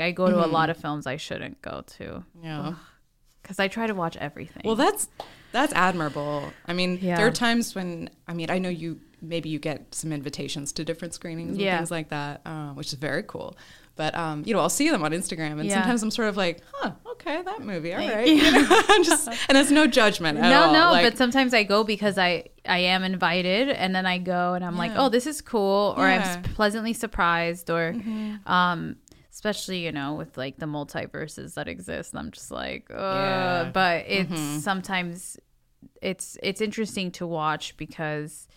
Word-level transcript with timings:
I 0.00 0.12
go 0.12 0.28
to 0.30 0.44
a 0.44 0.46
lot 0.46 0.70
of 0.70 0.76
films 0.76 1.06
I 1.06 1.16
shouldn't 1.16 1.60
go 1.62 1.82
to 1.98 2.24
Yeah. 2.42 2.74
because 3.42 3.58
I 3.58 3.68
try 3.68 3.86
to 3.86 3.94
watch 3.94 4.16
everything. 4.16 4.62
Well, 4.64 4.76
that's 4.76 5.08
that's 5.52 5.72
admirable. 5.72 6.52
I 6.66 6.72
mean, 6.74 6.98
Yeah. 7.00 7.16
there 7.16 7.26
are 7.26 7.30
times 7.32 7.74
when 7.74 8.10
I 8.26 8.34
mean, 8.34 8.50
I 8.50 8.58
know 8.58 8.68
you 8.68 9.00
maybe 9.20 9.48
you 9.48 9.58
get 9.58 9.94
some 9.94 10.12
invitations 10.12 10.72
to 10.72 10.84
different 10.84 11.12
screenings 11.14 11.52
and 11.52 11.60
Yeah. 11.60 11.76
things 11.78 11.90
like 11.90 12.10
that, 12.10 12.40
uh, 12.46 12.68
which 12.74 12.88
is 12.88 12.94
very 12.94 13.24
cool. 13.24 13.56
But 13.96 14.14
um, 14.14 14.44
you 14.46 14.54
know, 14.54 14.60
I'll 14.60 14.68
see 14.68 14.88
them 14.90 15.02
on 15.02 15.10
Instagram, 15.10 15.58
and 15.58 15.64
Yeah. 15.64 15.74
sometimes 15.74 16.04
I'm 16.04 16.12
sort 16.12 16.28
of 16.28 16.36
like, 16.36 16.60
"Huh, 16.74 16.92
okay, 17.14 17.42
that 17.42 17.62
movie, 17.62 17.92
all 17.92 17.98
right." 17.98 18.28
You 18.28 18.52
know, 18.52 18.82
just, 19.02 19.26
and 19.48 19.58
it's 19.58 19.72
no 19.72 19.88
judgment 19.88 20.38
at 20.38 20.48
no, 20.50 20.66
all. 20.66 20.72
no, 20.72 20.90
Like, 20.92 21.04
but 21.04 21.18
sometimes 21.18 21.52
I 21.52 21.64
go 21.64 21.82
because 21.82 22.16
I 22.16 22.44
I 22.64 22.78
am 22.78 23.02
invited, 23.02 23.70
and 23.70 23.92
then 23.96 24.06
I 24.06 24.18
go 24.18 24.54
and 24.54 24.64
I'm 24.64 24.76
like, 24.76 24.92
oh, 24.94 25.08
this 25.08 25.26
is 25.26 25.40
cool, 25.40 25.94
or 25.96 26.06
I'm 26.06 26.20
Yeah. 26.20 26.36
Mm-hmm. 26.36 26.52
pleasantly 26.54 26.92
surprised, 26.92 27.70
or 27.70 27.96
um, 28.46 28.96
especially 29.38 29.84
you 29.86 29.92
know 29.92 30.14
with 30.14 30.36
like 30.36 30.56
the 30.58 30.66
multiverses 30.66 31.54
that 31.54 31.68
exist, 31.68 32.08
I'm 32.20 32.30
just 32.32 32.50
like, 32.50 32.84
uh, 32.90 32.94
Yeah. 32.96 33.62
Mm-hmm. 33.62 33.70
but 33.72 33.98
it's 34.08 34.64
sometimes 34.64 35.38
it's 36.02 36.36
it's 36.42 36.60
interesting 36.60 37.12
to 37.12 37.24
watch 37.26 37.76
because 37.76 38.48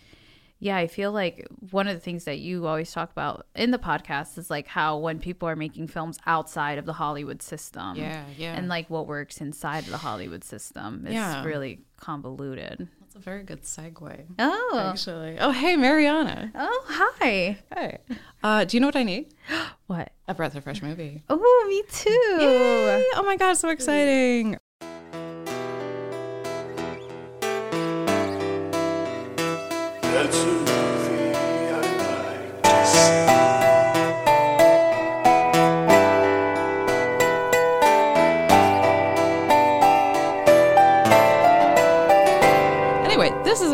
yeah, 0.58 0.76
I 0.76 0.86
feel 0.86 1.10
like 1.12 1.46
one 1.70 1.86
of 1.88 1.94
the 1.94 2.00
things 2.00 2.22
that 2.24 2.38
you 2.38 2.66
always 2.66 2.90
talk 2.92 3.10
about 3.12 3.46
in 3.56 3.70
the 3.72 3.78
podcast 3.78 4.38
is 4.38 4.48
like 4.50 4.66
how 4.68 4.98
when 4.98 5.18
people 5.18 5.48
are 5.48 5.56
making 5.56 5.86
films 5.88 6.18
outside 6.26 6.78
of 6.78 6.84
the 6.86 6.92
Hollywood 6.92 7.42
system, 7.42 7.96
Yeah, 7.96 8.24
yeah. 8.36 8.54
and 8.56 8.66
like 8.68 8.88
what 8.90 9.06
works 9.08 9.40
inside 9.40 9.84
of 9.84 9.90
the 9.90 9.98
Hollywood 10.08 10.44
system 10.44 11.04
is 11.06 11.14
Yeah. 11.14 11.44
really 11.44 11.80
convoluted. 12.00 12.88
That's 13.12 13.22
a 13.26 13.30
very 13.30 13.42
good 13.42 13.62
segue. 13.62 14.24
Oh, 14.38 14.88
Actually, 14.90 15.36
oh 15.38 15.50
hey, 15.50 15.76
Mariana. 15.76 16.50
oh, 16.54 16.84
hi. 16.88 17.58
Hey, 17.74 17.98
uh, 18.42 18.64
do 18.64 18.76
you 18.76 18.80
know 18.80 18.86
what 18.86 18.96
I 18.96 19.02
need? 19.02 19.34
What? 19.86 20.12
A 20.26 20.32
breath 20.32 20.54
of 20.54 20.64
fresh 20.64 20.80
movie. 20.80 21.22
Oh, 21.28 21.66
me 21.68 21.82
too. 21.92 22.08
Yay! 22.10 23.04
Oh 23.14 23.22
my 23.26 23.36
god, 23.36 23.54
so 23.58 23.68
exciting! 23.68 24.56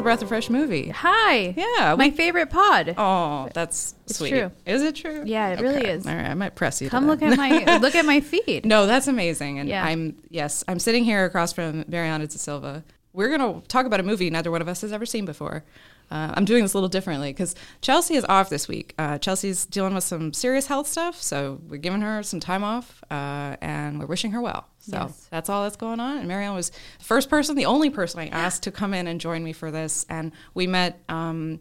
Breath 0.09 0.23
of 0.23 0.28
fresh 0.28 0.48
movie. 0.48 0.89
Hi. 0.89 1.55
Yeah, 1.56 1.95
My 1.95 2.06
we- 2.06 2.11
favorite 2.11 2.48
pod. 2.51 2.95
Oh, 2.97 3.48
that's 3.53 3.95
It's 4.06 4.17
sweet. 4.19 4.31
true. 4.31 4.50
Is 4.65 4.83
it 4.83 4.95
true? 4.95 5.23
Yeah, 5.27 5.48
it 5.50 5.61
really 5.61 5.84
is. 5.87 6.06
All 6.06 6.15
right, 6.15 6.27
I 6.31 6.34
might 6.34 6.55
press 6.55 6.81
you. 6.81 6.89
Come 6.89 7.06
look 7.06 7.20
at 7.23 7.37
my 7.37 7.78
look 7.83 7.95
at 7.95 8.06
my 8.06 8.20
feed. 8.20 8.65
No, 8.65 8.87
that's 8.87 9.06
amazing. 9.06 9.59
And 9.59 9.69
Yeah. 9.69 9.84
I'm 9.84 10.17
yes, 10.31 10.65
I'm 10.67 10.78
sitting 10.78 11.05
here 11.05 11.25
across 11.27 11.53
from 11.53 11.84
Mariana 11.89 12.27
Da 12.27 12.37
Silva. 12.37 12.84
We're 13.12 13.28
gonna 13.37 13.61
talk 13.69 13.84
about 13.84 14.00
a 14.00 14.03
movie 14.03 14.31
neither 14.31 14.50
one 14.50 14.62
of 14.62 14.69
us 14.69 14.81
has 14.81 14.92
ever 14.92 15.05
seen 15.05 15.25
before. 15.27 15.65
Uh, 16.11 16.33
I'm 16.34 16.47
doing 16.47 16.62
this 16.62 16.72
a 16.72 16.77
little 16.78 16.89
differently 16.89 17.31
because 17.34 17.55
Chelsea 17.83 18.15
is 18.15 18.25
off 18.31 18.48
this 18.48 18.67
week. 18.67 18.95
Uh, 18.98 19.19
Chelsea's 19.19 19.67
dealing 19.67 19.95
with 19.95 20.05
some 20.05 20.33
serious 20.33 20.67
health 20.67 20.87
stuff, 20.87 21.20
so 21.20 21.61
we're 21.69 21.77
giving 21.77 22.00
her 22.00 22.22
some 22.22 22.41
time 22.41 22.65
off, 22.65 23.05
uh, 23.11 23.56
and 23.61 23.98
we're 24.00 24.06
wishing 24.06 24.31
her 24.31 24.41
well. 24.41 24.67
So 24.91 24.97
Yes. 24.98 25.27
that's 25.31 25.48
all 25.50 25.62
that's 25.64 25.77
going 25.77 26.00
on. 26.00 26.19
And 26.19 26.28
Mariana 26.28 26.55
was 26.55 26.70
the 26.70 27.05
first 27.05 27.28
person, 27.31 27.56
the 27.56 27.67
only 27.67 27.91
person 27.91 28.20
I 28.20 28.28
asked 28.28 28.62
to 28.64 28.70
come 28.70 28.94
in 28.94 29.06
and 29.06 29.20
join 29.20 29.42
me 29.44 29.53
for 29.53 29.70
this, 29.70 30.05
and 30.08 30.33
we 30.55 30.67
met. 30.67 31.00
Um, 31.08 31.61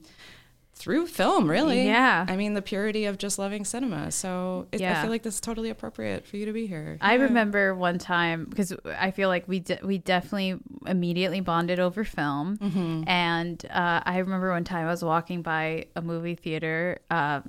through 0.79 1.07
film, 1.07 1.49
really. 1.49 1.87
Yeah. 1.87 2.23
I 2.29 2.35
mean, 2.35 2.53
the 2.53 2.61
purity 2.61 3.05
of 3.05 3.17
just 3.17 3.39
loving 3.39 3.65
cinema. 3.65 4.11
So 4.11 4.67
it, 4.71 4.79
I 4.83 5.01
feel 5.01 5.09
like 5.09 5.23
this 5.23 5.33
is 5.33 5.41
totally 5.41 5.71
appropriate 5.71 6.27
for 6.27 6.37
you 6.37 6.45
to 6.45 6.53
be 6.53 6.67
here. 6.67 6.99
I 7.01 7.15
remember 7.15 7.73
one 7.73 7.97
time 7.97 8.45
because 8.47 8.71
I 8.85 9.09
feel 9.09 9.27
like 9.27 9.47
we 9.47 9.59
de- 9.61 9.79
we 9.83 9.97
definitely 9.97 10.59
immediately 10.85 11.39
bonded 11.39 11.79
over 11.79 12.03
film, 12.03 12.57
Mm-hmm. 12.57 13.09
and 13.09 13.65
uh, 13.71 14.01
I 14.05 14.19
remember 14.19 14.51
one 14.51 14.65
time 14.65 14.85
I 14.85 14.91
was 14.91 15.03
walking 15.03 15.41
by 15.41 15.87
a 15.95 16.01
movie 16.03 16.35
theater. 16.35 16.99
Uh, 17.09 17.41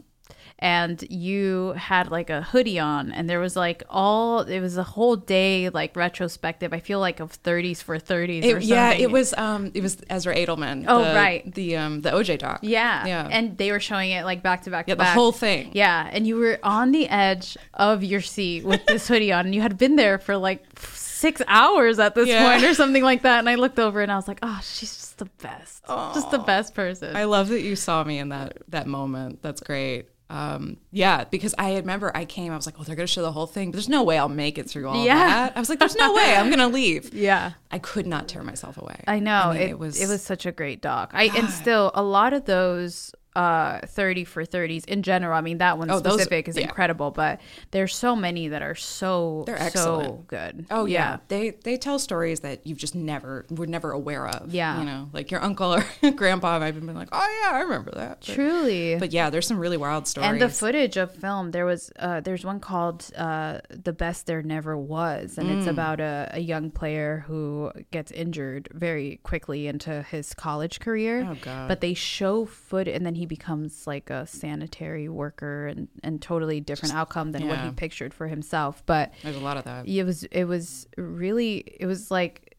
and 0.61 1.03
you 1.09 1.73
had 1.77 2.11
like 2.11 2.31
a 2.31 2.43
hoodie 2.43 2.79
on, 2.79 3.13
and 3.13 3.29
there 3.31 3.39
was 3.41 3.55
like 3.55 3.83
all 3.89 4.41
it 4.41 4.61
was 4.61 4.77
a 4.77 4.83
whole 4.83 5.15
day 5.17 5.69
like 5.69 5.95
retrospective. 5.97 6.73
I 6.73 6.81
feel 6.81 6.99
like 7.01 7.21
of 7.21 7.41
30s 7.43 7.83
for 7.83 7.97
30s. 7.99 8.43
or 8.45 8.59
It, 8.59 8.65
yeah, 8.65 8.91
it 8.93 9.11
was 9.11 9.33
um, 9.35 9.71
it 9.75 9.83
was 9.83 9.99
Ezra 10.11 10.35
Edelman. 10.35 10.85
Oh, 10.89 11.05
the- 11.05 11.15
right. 11.15 11.55
the 11.55 11.77
um, 11.77 12.01
the 12.01 12.11
OJ 12.11 12.39
doc. 12.39 12.61
Yeah. 12.63 13.07
yeah, 13.07 13.29
And 13.31 13.57
they 13.57 13.71
were 13.71 13.81
showing 13.81 14.11
it 14.11 14.25
like 14.25 14.43
back 14.43 14.63
to 14.63 14.71
back 14.71 14.87
to 14.87 14.91
yeah, 14.93 14.97
the 14.97 15.05
whole 15.05 15.33
thing. 15.33 15.71
Yeah. 15.75 16.09
And 16.13 16.27
you 16.27 16.37
were 16.37 16.59
on 16.63 16.91
the 16.91 17.09
edge 17.09 17.57
of 17.75 18.03
your 18.03 18.21
seat 18.21 18.65
with 18.65 18.85
this 18.87 19.07
hoodie 19.11 19.33
on, 19.33 19.47
and 19.47 19.55
you 19.55 19.61
had 19.63 19.79
been 19.79 19.97
there 19.97 20.19
for 20.19 20.37
like 20.37 20.65
six 20.81 21.41
hours 21.49 21.99
at 21.99 22.15
this 22.15 22.29
Yeah. 22.29 22.51
point 22.51 22.65
or 22.65 22.75
something 22.75 23.03
like 23.03 23.23
that. 23.23 23.39
And 23.41 23.49
I 23.49 23.55
looked 23.57 23.79
over 23.79 24.01
and 24.01 24.11
I 24.11 24.17
was 24.17 24.27
like, 24.29 24.39
oh, 24.43 24.61
she's 24.63 24.95
just 24.97 25.19
the 25.19 25.25
best. 25.43 25.85
Just 25.87 26.31
the 26.31 26.39
best 26.39 26.75
person. 26.75 27.17
I 27.17 27.25
love 27.25 27.49
that 27.49 27.63
you 27.63 27.75
saw 27.77 28.05
me 28.05 28.19
in 28.19 28.29
that 28.31 28.59
that 28.69 28.87
moment. 28.87 29.41
That's 29.43 29.61
great. 29.61 30.07
Um, 30.31 30.77
yeah, 30.93 31.25
because 31.25 31.55
I 31.59 31.77
remember 31.77 32.15
I 32.15 32.25
came, 32.27 32.53
I 32.53 32.57
was 32.57 32.67
like, 32.67 32.75
oh, 32.79 32.83
they're 32.83 32.97
gonna 32.97 33.07
show 33.07 33.23
the 33.23 33.33
whole 33.33 33.47
thing, 33.47 33.71
but 33.71 33.77
there's 33.77 33.89
no 33.89 34.03
way 34.03 34.19
I'll 34.19 34.29
make 34.29 34.59
it 34.59 34.69
through 34.69 34.87
all 34.89 35.03
Yeah. 35.05 35.15
that. 35.17 35.57
I 35.57 35.61
was 35.61 35.71
like, 35.71 35.79
there's 35.79 35.97
no 35.97 36.13
way 36.15 36.37
I'm 36.37 36.51
gonna 36.51 36.69
leave. 36.69 37.15
yeah. 37.15 37.53
I 37.71 37.79
could 37.79 38.07
not 38.07 38.29
tear 38.29 38.43
myself 38.43 38.77
away. 38.77 39.03
I 39.07 39.21
know 39.21 39.53
mean, 39.53 39.63
it, 39.63 39.79
was 39.79 40.01
it 40.01 40.07
was 40.09 40.23
such 40.23 40.45
a 40.47 40.53
great 40.53 40.83
doc. 40.83 41.13
I 41.15 41.25
and 41.37 41.49
still 41.49 41.91
a 41.95 42.03
lot 42.03 42.33
of 42.35 42.45
those 42.45 43.13
uh 43.37 43.81
30 43.87 44.25
for 44.25 44.45
30s 44.45 44.85
in 44.87 45.03
general. 45.03 45.37
I 45.37 45.41
mean 45.43 45.59
that 45.59 45.79
one 45.79 45.91
Oh, 45.91 46.01
those- 46.01 46.15
specific 46.15 46.49
is 46.49 46.57
yeah. 46.57 46.63
incredible, 46.65 47.11
but 47.11 47.41
there's 47.71 47.95
so 47.95 48.17
many 48.17 48.49
that 48.49 48.63
are 48.63 48.75
so 48.75 49.45
They're 49.47 49.59
so 49.59 49.65
excellent. 49.65 50.27
good. 50.29 50.67
Oh 50.71 50.87
yeah. 50.87 51.19
they 51.29 51.51
they 51.51 51.77
tell 51.77 51.99
stories 51.99 52.41
that 52.41 52.67
you've 52.67 52.79
just 52.79 52.95
never 52.95 53.47
were 53.51 53.67
never 53.67 53.93
aware 53.93 54.27
of. 54.27 54.53
Yeah. 54.53 54.79
you 54.81 54.85
know, 54.87 55.09
like 55.13 55.31
your 55.31 55.43
uncle 55.43 55.75
or 55.75 55.85
grandpa 56.13 56.59
might 56.59 56.75
have 56.75 56.85
been 56.85 56.97
like, 56.97 57.11
oh 57.13 57.41
yeah, 57.45 57.57
I 57.57 57.61
remember 57.61 57.93
that. 57.93 58.21
But, 58.27 58.35
Truly. 58.35 58.97
but 58.99 59.13
yeah, 59.13 59.31
there's 59.31 59.47
some 59.47 59.59
really 59.59 59.77
wild 59.77 60.09
stories. 60.09 60.29
and 60.31 60.41
the 60.41 60.49
footage 60.49 60.97
of 60.97 61.15
film 61.15 61.51
there 61.53 61.67
was 61.67 61.93
uh, 61.99 62.21
there's 62.21 62.45
one 62.45 62.61
called 62.61 63.09
uh, 63.17 63.59
the 63.69 63.93
best 63.93 64.27
there 64.27 64.43
never 64.43 64.77
was 64.77 65.37
and 65.39 65.49
Mm. 65.49 65.59
it's 65.59 65.67
about 65.67 66.01
a, 66.01 66.29
a 66.33 66.41
young 66.41 66.71
player 66.71 67.25
who 67.27 67.71
gets 67.91 68.11
injured 68.13 68.69
very 68.73 69.21
quickly 69.23 69.67
into 69.67 70.03
his 70.03 70.35
college 70.35 70.81
career 70.81 71.27
Oh, 71.31 71.37
God. 71.41 71.69
but 71.69 71.81
they 71.81 71.95
show 71.95 72.45
foot 72.47 72.89
and 72.89 73.05
then 73.07 73.15
he 73.19 73.27
becomes 73.27 73.87
like 73.87 74.09
a 74.11 74.27
sanitary 74.27 75.09
worker 75.09 75.67
and, 75.67 75.89
and 76.03 76.23
totally 76.23 76.61
different 76.61 76.95
outcome 76.95 77.33
than 77.33 77.47
what 77.49 77.59
he 77.61 77.71
pictured 77.73 78.15
for 78.15 78.27
himself 78.29 78.83
but 78.87 79.13
there's 79.23 79.37
a 79.37 79.41
lot 79.41 79.57
of 79.57 79.65
that. 79.65 79.87
it 79.87 80.05
was 80.05 80.25
it 80.25 80.45
was 80.45 80.87
really 80.97 81.65
it 81.79 81.87
was 81.87 82.11
like 82.11 82.57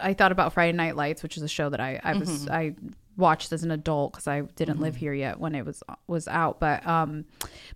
I 0.00 0.12
thought 0.12 0.32
about 0.32 0.52
Friday 0.52 0.76
Night 0.76 0.96
Lights, 0.96 1.22
which 1.22 1.36
is 1.36 1.44
a 1.44 1.48
show 1.48 1.68
that 1.70 1.80
I 1.80 2.00
I 2.02 2.14
was 2.14 2.28
Mm-hmm. 2.46 2.52
I 2.52 2.74
watched 3.16 3.52
as 3.52 3.62
an 3.62 3.70
adult 3.70 4.12
because 4.12 4.26
I 4.26 4.40
didn't 4.42 4.80
live 4.80 4.96
here 4.96 5.12
yet 5.14 5.38
when 5.40 5.54
it 5.54 5.64
was 5.64 5.82
was 6.06 6.26
out. 6.28 6.60
But 6.60 6.86
um, 6.86 7.24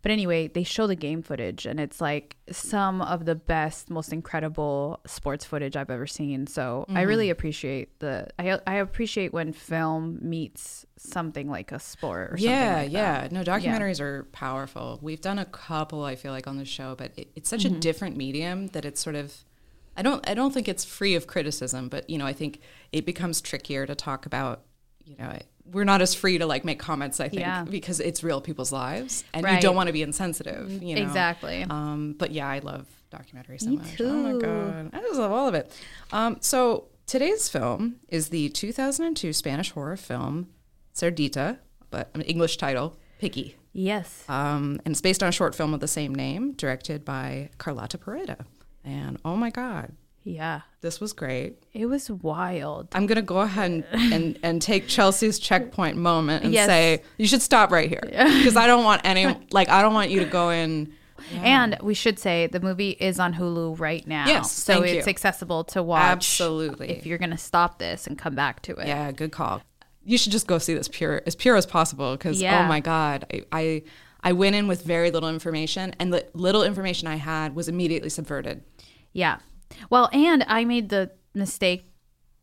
but 0.02 0.10
anyway, 0.12 0.48
they 0.48 0.62
show 0.64 0.86
the 0.86 0.96
game 0.96 1.22
footage 1.22 1.66
and 1.66 1.78
it's 1.80 2.00
like 2.00 2.36
some 2.50 3.00
of 3.02 3.24
the 3.24 3.34
best, 3.34 3.90
most 3.90 4.12
incredible 4.12 5.00
sports 5.06 5.44
footage 5.44 5.76
I've 5.76 5.90
ever 5.90 6.06
seen. 6.06 6.46
So 6.46 6.84
I 6.88 6.92
Mm-hmm. 6.92 7.08
really 7.08 7.30
appreciate 7.30 7.98
the 8.00 8.28
I 8.38 8.58
I 8.66 8.74
appreciate 8.76 9.32
when 9.32 9.52
film 9.52 10.18
meets 10.22 10.84
something 10.96 11.48
like 11.48 11.70
a 11.72 11.78
sport 11.78 12.32
or 12.32 12.36
something 12.38 12.50
yeah, 12.50 12.76
like 12.82 12.92
yeah. 12.92 13.20
that. 13.22 13.32
No, 13.32 13.42
documentaries 13.44 14.00
are 14.00 14.24
powerful. 14.32 14.98
We've 15.00 15.20
done 15.20 15.38
a 15.38 15.44
couple, 15.44 16.02
I 16.04 16.16
feel 16.16 16.32
like, 16.32 16.46
on 16.48 16.56
the 16.58 16.64
show, 16.64 16.94
but 16.96 17.12
it, 17.16 17.28
it's 17.36 17.48
such 17.48 17.64
a 17.64 17.70
different 17.70 18.16
medium 18.16 18.68
that 18.68 18.84
it's 18.84 19.00
sort 19.00 19.14
of. 19.16 19.44
I 19.96 20.02
don't. 20.02 20.28
I 20.28 20.34
don't 20.34 20.52
think 20.54 20.68
it's 20.68 20.84
free 20.84 21.14
of 21.16 21.26
criticism, 21.26 21.88
but 21.88 22.08
you 22.08 22.18
know, 22.18 22.26
I 22.26 22.32
think 22.32 22.60
it 22.92 23.04
becomes 23.04 23.40
trickier 23.40 23.84
to 23.86 23.94
talk 23.94 24.26
about. 24.26 24.62
You 25.08 25.16
know, 25.18 25.38
we're 25.72 25.84
not 25.84 26.00
as 26.02 26.14
free 26.14 26.38
to 26.38 26.46
like 26.46 26.64
make 26.64 26.78
comments. 26.78 27.18
I 27.20 27.28
think 27.28 27.40
Yeah. 27.40 27.64
because 27.64 28.00
it's 28.00 28.22
real 28.22 28.40
people's 28.40 28.72
lives, 28.72 29.24
and 29.34 29.46
you 29.46 29.60
don't 29.60 29.74
want 29.76 29.86
to 29.88 29.92
be 29.92 30.02
insensitive. 30.02 30.82
You 30.82 30.96
know? 30.96 31.02
Exactly. 31.02 31.64
Um, 31.68 32.14
but 32.18 32.30
yeah, 32.32 32.48
I 32.48 32.58
love 32.60 32.86
documentaries 33.10 33.62
so 33.62 33.70
Me 33.70 33.76
much. 33.76 34.00
Oh 34.00 34.12
my 34.12 34.38
god, 34.40 34.90
I 34.92 35.00
just 35.00 35.18
love 35.18 35.32
all 35.32 35.48
of 35.48 35.54
it. 35.54 35.72
Um, 36.12 36.36
so 36.40 36.88
today's 37.06 37.48
film 37.48 37.96
is 38.08 38.28
the 38.28 38.50
2002 38.50 39.32
Spanish 39.32 39.70
horror 39.70 39.96
film 39.96 40.48
Cerdita, 40.92 41.58
but 41.90 42.10
an 42.14 42.22
English 42.22 42.56
title, 42.58 42.96
Piggy. 43.18 43.56
Yes. 43.72 44.24
Um, 44.28 44.80
and 44.84 44.92
it's 44.92 45.00
based 45.00 45.22
on 45.22 45.28
a 45.28 45.32
short 45.32 45.54
film 45.54 45.72
of 45.74 45.80
the 45.80 45.88
same 45.88 46.14
name, 46.14 46.52
directed 46.52 47.04
by 47.04 47.50
Carlota 47.58 47.96
Pereda. 47.98 48.44
And 48.84 49.18
oh 49.24 49.36
my 49.36 49.50
god, 49.50 49.92
Yeah. 50.28 50.60
this 50.80 51.00
was 51.00 51.12
great. 51.12 51.58
It 51.72 51.86
was 51.86 52.10
wild. 52.10 52.88
I'm 52.92 53.06
gonna 53.06 53.22
go 53.22 53.38
ahead 53.40 53.70
and, 53.70 53.84
and, 54.12 54.38
and 54.42 54.62
take 54.62 54.86
Chelsea's 54.88 55.38
checkpoint 55.38 55.96
moment 55.96 56.44
and 56.44 56.52
Yes. 56.52 56.66
say 56.68 57.02
you 57.16 57.26
should 57.26 57.42
stop 57.42 57.70
right 57.70 57.88
here 57.88 58.02
because 58.04 58.56
I 58.56 58.66
don't 58.66 58.84
want 58.84 59.02
any 59.04 59.26
like 59.52 59.68
I 59.68 59.82
don't 59.82 59.94
want 59.94 60.10
you 60.10 60.20
to 60.20 60.26
go 60.26 60.50
in. 60.50 60.92
And 61.42 61.76
we 61.82 61.94
should 61.94 62.18
say 62.18 62.46
the 62.46 62.60
movie 62.60 62.90
is 62.90 63.18
on 63.18 63.34
Hulu 63.34 63.80
right 63.80 64.06
now. 64.06 64.26
Yes, 64.28 64.52
so 64.52 64.82
it's 64.82 65.06
you. 65.06 65.10
accessible 65.10 65.64
to 65.64 65.82
watch. 65.82 66.00
Absolutely. 66.12 66.90
If 66.90 67.06
you're 67.06 67.18
going 67.18 67.32
to 67.32 67.36
stop 67.36 67.80
this 67.80 68.06
and 68.06 68.16
come 68.16 68.36
back 68.36 68.62
to 68.62 68.76
it. 68.76 68.86
Yeah, 68.86 69.10
good 69.10 69.32
call. 69.32 69.60
You 70.04 70.16
should 70.16 70.30
just 70.30 70.46
go 70.46 70.58
see 70.58 70.74
this 70.74 70.86
pure 70.88 71.20
as 71.26 71.34
pure 71.34 71.56
as 71.56 71.66
possible 71.66 72.12
because 72.12 72.40
oh 72.40 72.44
Yeah. 72.44 72.64
oh 72.64 72.68
my 72.68 72.78
god, 72.78 73.26
I, 73.32 73.44
I 73.52 73.82
I 74.22 74.32
went 74.32 74.54
in 74.54 74.68
with 74.68 74.82
very 74.84 75.10
little 75.10 75.28
information, 75.28 75.94
and 75.98 76.12
the 76.12 76.24
little 76.34 76.62
information 76.62 77.08
I 77.08 77.16
had 77.16 77.54
was 77.56 77.68
immediately 77.68 78.10
subverted. 78.10 78.62
Yeah. 79.12 79.38
Well, 79.90 80.08
and 80.12 80.44
I 80.48 80.64
made 80.64 80.88
the 80.88 81.10
mistake 81.34 81.90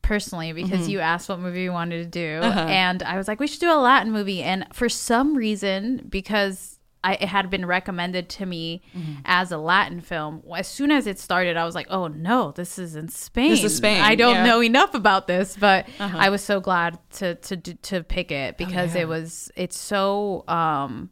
personally 0.01 0.53
because 0.53 0.81
mm-hmm. 0.81 0.89
you 0.91 0.99
asked 0.99 1.29
what 1.29 1.39
movie 1.39 1.63
we 1.63 1.69
wanted 1.69 2.03
to 2.03 2.09
do, 2.09 2.45
uh-huh. 2.45 2.67
and 2.69 3.01
I 3.03 3.17
was 3.17 3.27
like, 3.27 3.39
we 3.39 3.47
should 3.47 3.59
do 3.59 3.71
a 3.71 3.79
Latin 3.79 4.11
movie. 4.11 4.43
And 4.43 4.65
for 4.73 4.87
some 4.89 5.35
reason, 5.35 6.05
because 6.07 6.79
I, 7.03 7.13
it 7.15 7.27
had 7.27 7.49
been 7.49 7.65
recommended 7.65 8.29
to 8.29 8.45
me 8.45 8.81
mm-hmm. 8.95 9.21
as 9.25 9.51
a 9.51 9.57
Latin 9.57 10.01
film, 10.01 10.43
as 10.55 10.67
soon 10.67 10.91
as 10.91 11.07
it 11.07 11.19
started, 11.19 11.57
I 11.57 11.65
was 11.65 11.75
like, 11.75 11.87
oh 11.89 12.07
no, 12.07 12.51
this 12.51 12.77
is 12.79 12.95
in 12.95 13.09
Spain. 13.09 13.49
This 13.51 13.63
is 13.63 13.77
Spain, 13.77 14.01
I 14.01 14.15
don't 14.15 14.35
yeah. 14.35 14.45
know 14.45 14.61
enough 14.61 14.93
about 14.93 15.27
this, 15.27 15.57
but 15.59 15.87
uh-huh. 15.99 16.17
I 16.19 16.29
was 16.29 16.43
so 16.43 16.59
glad 16.59 16.99
to 17.13 17.35
to 17.35 17.57
to 17.57 18.03
pick 18.03 18.31
it 18.31 18.55
oh, 18.55 18.65
because 18.65 18.95
yeah. 18.95 19.01
it 19.01 19.07
was 19.07 19.51
it's 19.55 19.77
so. 19.77 20.43
um 20.47 21.09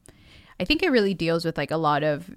I 0.63 0.65
think 0.65 0.81
it 0.81 0.91
really 0.91 1.13
deals 1.13 1.43
with 1.43 1.57
like 1.57 1.71
a 1.71 1.77
lot 1.77 2.03
of 2.03 2.29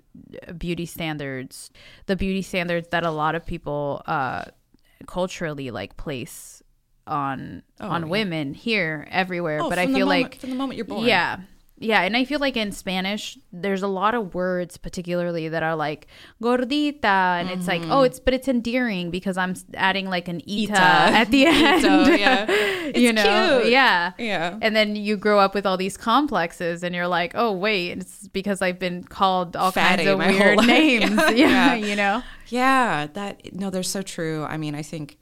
beauty 0.59 0.85
standards, 0.85 1.71
the 2.07 2.17
beauty 2.17 2.43
standards 2.43 2.89
that 2.89 3.05
a 3.05 3.11
lot 3.13 3.37
of 3.37 3.47
people 3.47 4.03
uh, 4.07 4.47
culturally 5.07 5.71
like 5.71 5.97
place 5.97 6.61
on 7.07 7.63
on 7.79 8.03
yeah. 8.03 8.09
women 8.09 8.53
here 8.53 9.07
everywhere. 9.13 9.61
Oh, 9.63 9.69
but 9.69 9.79
I 9.79 9.87
feel 9.87 10.07
moment- 10.07 10.23
like 10.33 10.41
from 10.41 10.51
the 10.51 10.57
moment 10.57 10.77
you're 10.77 10.87
born. 10.87 11.07
yeah. 11.07 11.39
Yeah, 11.79 12.01
and 12.03 12.17
I 12.17 12.25
feel 12.25 12.39
like 12.41 12.57
in 12.57 12.73
Spanish, 12.73 13.37
there's 13.53 13.83
a 13.83 13.87
lot 13.87 14.15
of 14.15 14.35
words, 14.35 14.79
particularly 14.79 15.51
that 15.51 15.63
are 15.63 15.77
like 15.77 16.07
gordita, 16.43 17.05
and 17.05 17.51
it's 17.51 17.67
like, 17.69 17.83
oh, 17.85 18.03
it's 18.03 18.19
but 18.19 18.33
it's 18.33 18.49
endearing 18.49 19.11
because 19.11 19.37
I'm 19.37 19.55
adding 19.75 20.09
like 20.09 20.27
an 20.29 20.41
ita, 20.49 20.73
Mm-hmm. 20.73 20.75
Ita. 20.75 21.17
at 21.21 21.31
the 21.31 21.47
end. 21.47 21.85
Ito, 21.85 22.17
yeah. 22.17 22.87
you 22.97 23.13
know, 23.13 23.61
cute. 23.61 23.73
yeah, 23.73 24.13
Yeah. 24.19 24.59
and 24.63 24.75
then 24.75 24.97
you 24.97 25.19
grow 25.19 25.39
up 25.39 25.55
with 25.55 25.67
all 25.67 25.77
these 25.77 25.99
complexes, 25.99 26.83
and 26.83 26.95
you're 26.95 27.09
like, 27.09 27.33
oh 27.35 27.53
wait, 27.53 27.99
it's 27.99 28.27
because 28.29 28.63
I've 28.63 28.79
been 28.79 29.05
called 29.05 29.55
all 29.55 29.71
Fatty 29.71 30.05
kinds 30.07 30.09
of 30.09 30.19
weird 30.19 30.59
names. 30.67 31.11
Yeah. 31.11 31.31
yeah, 31.31 31.75
Yeah. 31.75 31.75
you 31.75 31.97
know. 31.97 32.23
Yeah, 32.49 33.09
that 33.13 33.53
no, 33.55 33.69
they're 33.71 33.83
so 33.83 34.01
true. 34.01 34.45
I 34.45 34.57
mean, 34.57 34.75
I 34.75 34.83
think 34.83 35.19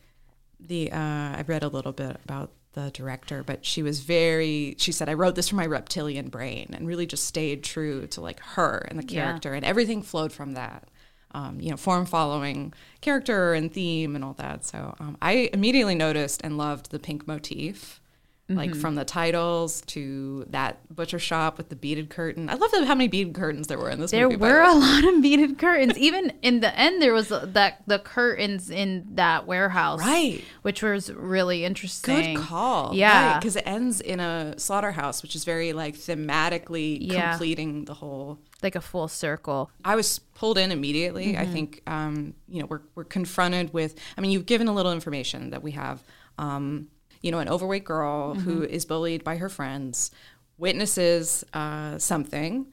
the 0.60 0.92
uh, 0.92 0.96
I 1.38 1.44
read 1.46 1.64
a 1.64 1.68
little 1.68 1.92
bit 1.92 2.16
about 2.24 2.52
the 2.74 2.90
director, 2.92 3.42
but 3.42 3.64
she 3.64 3.82
was 3.82 4.00
very. 4.00 4.74
She 4.78 4.92
said, 4.92 5.08
"I 5.08 5.14
wrote 5.14 5.34
this 5.34 5.48
for 5.48 5.56
my 5.56 5.66
reptilian 5.66 6.28
brain," 6.28 6.70
and 6.72 6.86
really 6.86 7.06
just 7.06 7.24
stayed 7.24 7.64
true 7.64 8.06
to 8.08 8.20
like 8.20 8.40
her 8.40 8.86
and 8.90 8.98
the 8.98 9.04
Yeah. 9.14 9.24
character, 9.24 9.54
and 9.54 9.64
everything 9.64 10.02
flowed 10.02 10.32
from 10.32 10.52
that. 10.54 10.88
Um, 11.32 11.58
you 11.60 11.70
know, 11.70 11.76
form 11.76 12.06
following 12.06 12.72
character 13.00 13.54
and 13.54 13.72
theme 13.72 14.14
and 14.14 14.24
all 14.24 14.34
that. 14.34 14.64
So 14.64 14.94
um, 15.00 15.16
I 15.20 15.50
immediately 15.52 15.96
noticed 15.96 16.40
and 16.44 16.56
loved 16.56 16.90
the 16.92 17.00
pink 17.00 17.26
motif. 17.26 18.00
Mm-hmm. 18.46 18.58
Like 18.58 18.74
from 18.74 18.94
the 18.94 19.06
titles 19.06 19.80
to 19.86 20.44
that 20.50 20.94
butcher 20.94 21.18
shop 21.18 21.56
with 21.56 21.70
the 21.70 21.76
beaded 21.76 22.10
curtain. 22.10 22.50
I 22.50 22.54
love 22.56 22.72
how 22.72 22.94
many 22.94 23.08
beaded 23.08 23.32
curtains 23.34 23.68
there 23.68 23.78
were 23.78 23.88
in 23.88 24.00
this 24.02 24.10
There 24.10 24.28
movie. 24.28 24.36
were 24.36 24.60
a 24.60 24.74
lot 24.74 25.02
of 25.02 25.22
beaded 25.22 25.56
curtains. 25.58 25.96
Even 25.96 26.30
in 26.42 26.60
the 26.60 26.78
end, 26.78 27.00
there 27.00 27.14
was 27.14 27.28
that 27.30 27.82
the 27.86 27.98
curtains 27.98 28.68
in 28.68 29.06
that 29.14 29.46
warehouse, 29.46 30.00
Right. 30.00 30.44
Which 30.60 30.82
was 30.82 31.10
really 31.10 31.64
interesting. 31.64 32.34
Good 32.34 32.44
call. 32.44 32.94
Yeah, 32.94 33.38
Because 33.38 33.56
it 33.56 33.62
ends 33.66 34.02
in 34.02 34.20
a 34.20 34.58
slaughterhouse, 34.58 35.22
which 35.22 35.34
is 35.34 35.44
very 35.44 35.72
like 35.72 35.94
thematically 35.96 36.98
Yeah. 37.00 37.30
completing 37.30 37.86
the 37.86 37.94
whole. 37.94 38.38
like 38.62 38.76
a 38.76 38.80
full 38.82 39.08
circle. 39.08 39.70
I 39.86 39.94
was 39.96 40.18
pulled 40.18 40.58
in 40.58 40.70
immediately. 40.72 41.32
Mm-hmm. 41.32 41.40
I 41.42 41.46
think, 41.46 41.82
um, 41.86 42.34
you 42.48 42.60
know, 42.60 42.66
we're, 42.66 42.80
we're 42.94 43.04
confronted 43.04 43.72
with, 43.74 43.94
I 44.18 44.20
mean, 44.22 44.30
you've 44.30 44.46
given 44.46 44.68
a 44.68 44.72
little 44.74 44.92
information 44.92 45.50
that 45.50 45.62
we 45.62 45.72
have, 45.72 46.02
um, 46.38 46.88
you 47.24 47.30
know, 47.32 47.38
an 47.38 47.48
overweight 47.48 47.84
girl 47.84 48.34
who 48.34 48.56
Mm-hmm. 48.60 48.74
is 48.74 48.84
bullied 48.84 49.24
by 49.24 49.36
her 49.38 49.48
friends, 49.48 50.10
witnesses 50.58 51.44
uh, 51.54 51.98
something. 51.98 52.66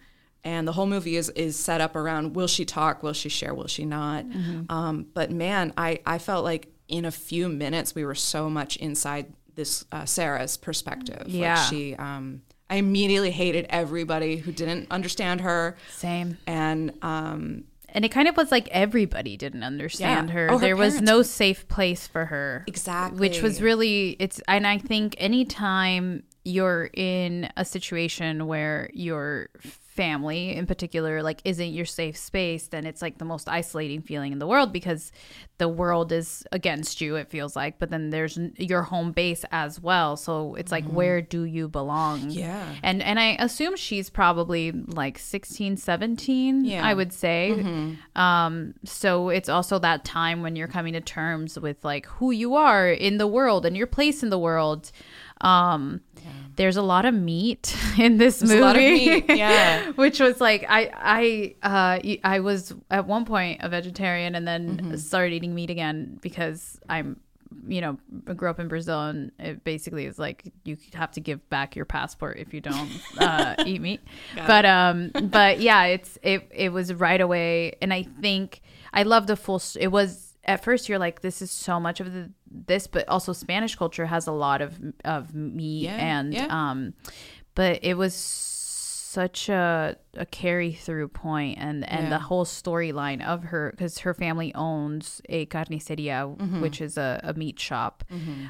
And 0.43 0.67
the 0.67 0.71
whole 0.73 0.87
movie 0.87 1.15
is, 1.15 1.29
is 1.29 1.55
set 1.55 1.81
up 1.81 1.95
around 1.95 2.35
will 2.35 2.47
she 2.47 2.65
talk, 2.65 3.03
will 3.03 3.13
she 3.13 3.29
share, 3.29 3.53
will 3.53 3.67
she 3.67 3.85
not? 3.85 4.25
Mm-hmm. 4.25 4.71
Um, 4.71 5.05
but 5.13 5.31
man, 5.31 5.71
I, 5.77 5.99
I 6.05 6.17
felt 6.17 6.43
like 6.43 6.67
in 6.87 7.05
a 7.05 7.11
few 7.11 7.47
minutes 7.47 7.95
we 7.95 8.03
were 8.03 8.15
so 8.15 8.49
much 8.49 8.75
inside 8.77 9.33
this 9.55 9.85
uh, 9.91 10.05
Sarah's 10.05 10.57
perspective. 10.57 11.23
Yeah. 11.27 11.55
Like 11.55 11.69
she, 11.69 11.95
um, 11.95 12.41
I 12.69 12.75
immediately 12.75 13.31
hated 13.31 13.67
everybody 13.69 14.37
who 14.37 14.51
didn't 14.51 14.87
understand 14.91 15.41
her. 15.41 15.77
Same. 15.91 16.37
And 16.47 16.93
um, 17.01 17.65
And 17.93 18.05
it 18.05 18.09
kind 18.09 18.27
of 18.27 18.37
was 18.37 18.51
like 18.51 18.67
everybody 18.69 19.37
didn't 19.37 19.63
understand 19.63 20.29
Yeah. 20.29 20.35
her. 20.35 20.47
Oh, 20.51 20.57
her 20.57 20.59
there 20.65 20.75
was 20.77 21.01
no 21.01 21.21
safe 21.21 21.67
place 21.67 22.07
for 22.07 22.25
her. 22.25 22.63
Exactly. 22.67 23.19
Which 23.19 23.41
was 23.41 23.61
really 23.61 24.15
it's 24.19 24.41
and 24.47 24.65
I 24.65 24.77
think 24.77 25.15
anytime 25.17 26.23
you're 26.43 26.89
in 26.93 27.49
a 27.57 27.63
situation 27.65 28.47
where 28.47 28.89
your 28.93 29.49
family 29.91 30.55
in 30.55 30.65
particular 30.65 31.21
like 31.21 31.41
isn't 31.43 31.73
your 31.73 31.83
safe 31.85 32.15
space 32.15 32.67
then 32.67 32.85
it's 32.85 33.01
like 33.01 33.17
the 33.17 33.25
most 33.25 33.49
isolating 33.49 34.01
feeling 34.01 34.31
in 34.31 34.39
the 34.39 34.47
world 34.47 34.71
because 34.71 35.11
the 35.57 35.67
world 35.67 36.13
is 36.13 36.45
against 36.53 37.01
you 37.01 37.17
it 37.17 37.27
feels 37.29 37.57
like 37.57 37.77
but 37.77 37.89
then 37.89 38.09
there's 38.09 38.39
your 38.57 38.83
home 38.83 39.11
base 39.11 39.43
as 39.51 39.81
well 39.81 40.15
so 40.15 40.55
it's 40.55 40.71
like 40.71 40.85
where 40.85 41.21
do 41.21 41.43
you 41.43 41.67
belong 41.67 42.19
Mm-hmm. 42.21 42.29
Yeah. 42.29 42.73
and 42.81 43.03
and 43.03 43.19
i 43.19 43.35
assume 43.37 43.75
she's 43.75 44.09
probably 44.09 44.71
like 44.71 45.19
16 45.19 45.75
17 45.75 46.63
Yeah. 46.63 46.77
Mm-hmm. 46.77 46.85
i 46.87 46.93
would 46.93 47.11
say 47.11 47.97
um 48.15 48.73
so 48.85 49.27
it's 49.29 49.49
also 49.49 49.77
that 49.79 50.05
time 50.05 50.41
when 50.41 50.55
you're 50.55 50.67
coming 50.69 50.93
to 50.93 51.01
terms 51.01 51.59
with 51.59 51.83
like 51.83 52.05
who 52.05 52.31
you 52.31 52.55
are 52.55 52.89
in 52.89 53.17
the 53.17 53.27
world 53.27 53.65
and 53.65 53.75
your 53.75 53.87
place 53.87 54.23
in 54.23 54.29
the 54.29 54.39
world 54.39 54.91
um 55.41 55.99
there's 56.61 56.77
a 56.77 56.81
lot 56.81 57.05
of 57.05 57.13
meat 57.13 57.75
in 57.97 58.17
this 58.17 58.39
There's 58.39 58.51
movie 58.51 58.61
a 58.61 58.65
lot 58.65 58.75
of 58.75 58.81
meat, 58.81 59.25
yeah. 59.29 59.91
which 60.03 60.19
was 60.19 60.39
like 60.39 60.63
i 60.69 60.91
i 61.63 61.67
uh 61.67 61.99
i 62.23 62.39
was 62.39 62.73
at 62.91 63.07
one 63.07 63.25
point 63.25 63.61
a 63.61 63.69
vegetarian 63.69 64.35
and 64.35 64.47
then 64.47 64.61
Mm-hmm. 64.77 64.95
started 64.97 65.33
eating 65.33 65.53
meat 65.55 65.69
again 65.69 66.19
because 66.21 66.79
i'm 66.87 67.19
you 67.67 67.81
know 67.81 67.97
grew 68.39 68.49
up 68.49 68.59
in 68.59 68.67
brazil 68.67 69.01
and 69.01 69.31
it 69.39 69.63
basically 69.63 70.05
is 70.05 70.17
like 70.17 70.51
you 70.63 70.77
have 70.93 71.11
to 71.11 71.19
give 71.19 71.39
back 71.49 71.75
your 71.75 71.83
passport 71.85 72.37
if 72.37 72.53
you 72.53 72.61
don't 72.61 72.89
uh 73.17 73.55
eat 73.65 73.81
meat 73.81 73.99
but 74.47 74.63
um 74.65 75.11
but 75.25 75.59
yeah 75.59 75.83
it's 75.85 76.17
it 76.23 76.47
it 76.51 76.69
was 76.71 76.93
right 76.93 77.19
away 77.21 77.73
and 77.81 77.93
i 77.93 78.03
think 78.21 78.61
i 78.93 79.03
love 79.03 79.27
the 79.27 79.35
full 79.35 79.61
it 79.79 79.89
was 79.89 80.30
at 80.45 80.63
first 80.63 80.89
you're 80.89 80.99
like 80.99 81.21
this 81.21 81.41
is 81.41 81.51
so 81.51 81.79
much 81.79 81.99
of 81.99 82.11
the 82.13 82.31
this 82.49 82.87
but 82.87 83.07
also 83.07 83.31
spanish 83.33 83.75
culture 83.75 84.05
has 84.05 84.27
a 84.27 84.31
lot 84.31 84.61
of 84.61 84.79
of 85.05 85.33
meat 85.35 85.83
Yeah, 85.83 85.95
and 85.95 86.33
yeah. 86.33 86.47
um 86.49 86.93
but 87.55 87.79
it 87.83 87.95
was 87.95 88.15
such 88.15 89.49
a, 89.49 89.95
a 90.17 90.25
carry 90.25 90.73
through 90.73 91.07
point 91.07 91.57
and 91.57 91.87
and 91.89 92.03
Yeah. 92.03 92.09
the 92.09 92.19
whole 92.19 92.43
storyline 92.45 93.25
of 93.25 93.43
her 93.45 93.71
because 93.71 93.99
her 93.99 94.13
family 94.13 94.53
owns 94.55 95.21
a 95.29 95.45
carniceria 95.45 96.35
Mm-hmm. 96.35 96.61
which 96.61 96.81
is 96.81 96.97
a, 96.97 97.19
a 97.23 97.33
meat 97.33 97.57
shop 97.59 98.03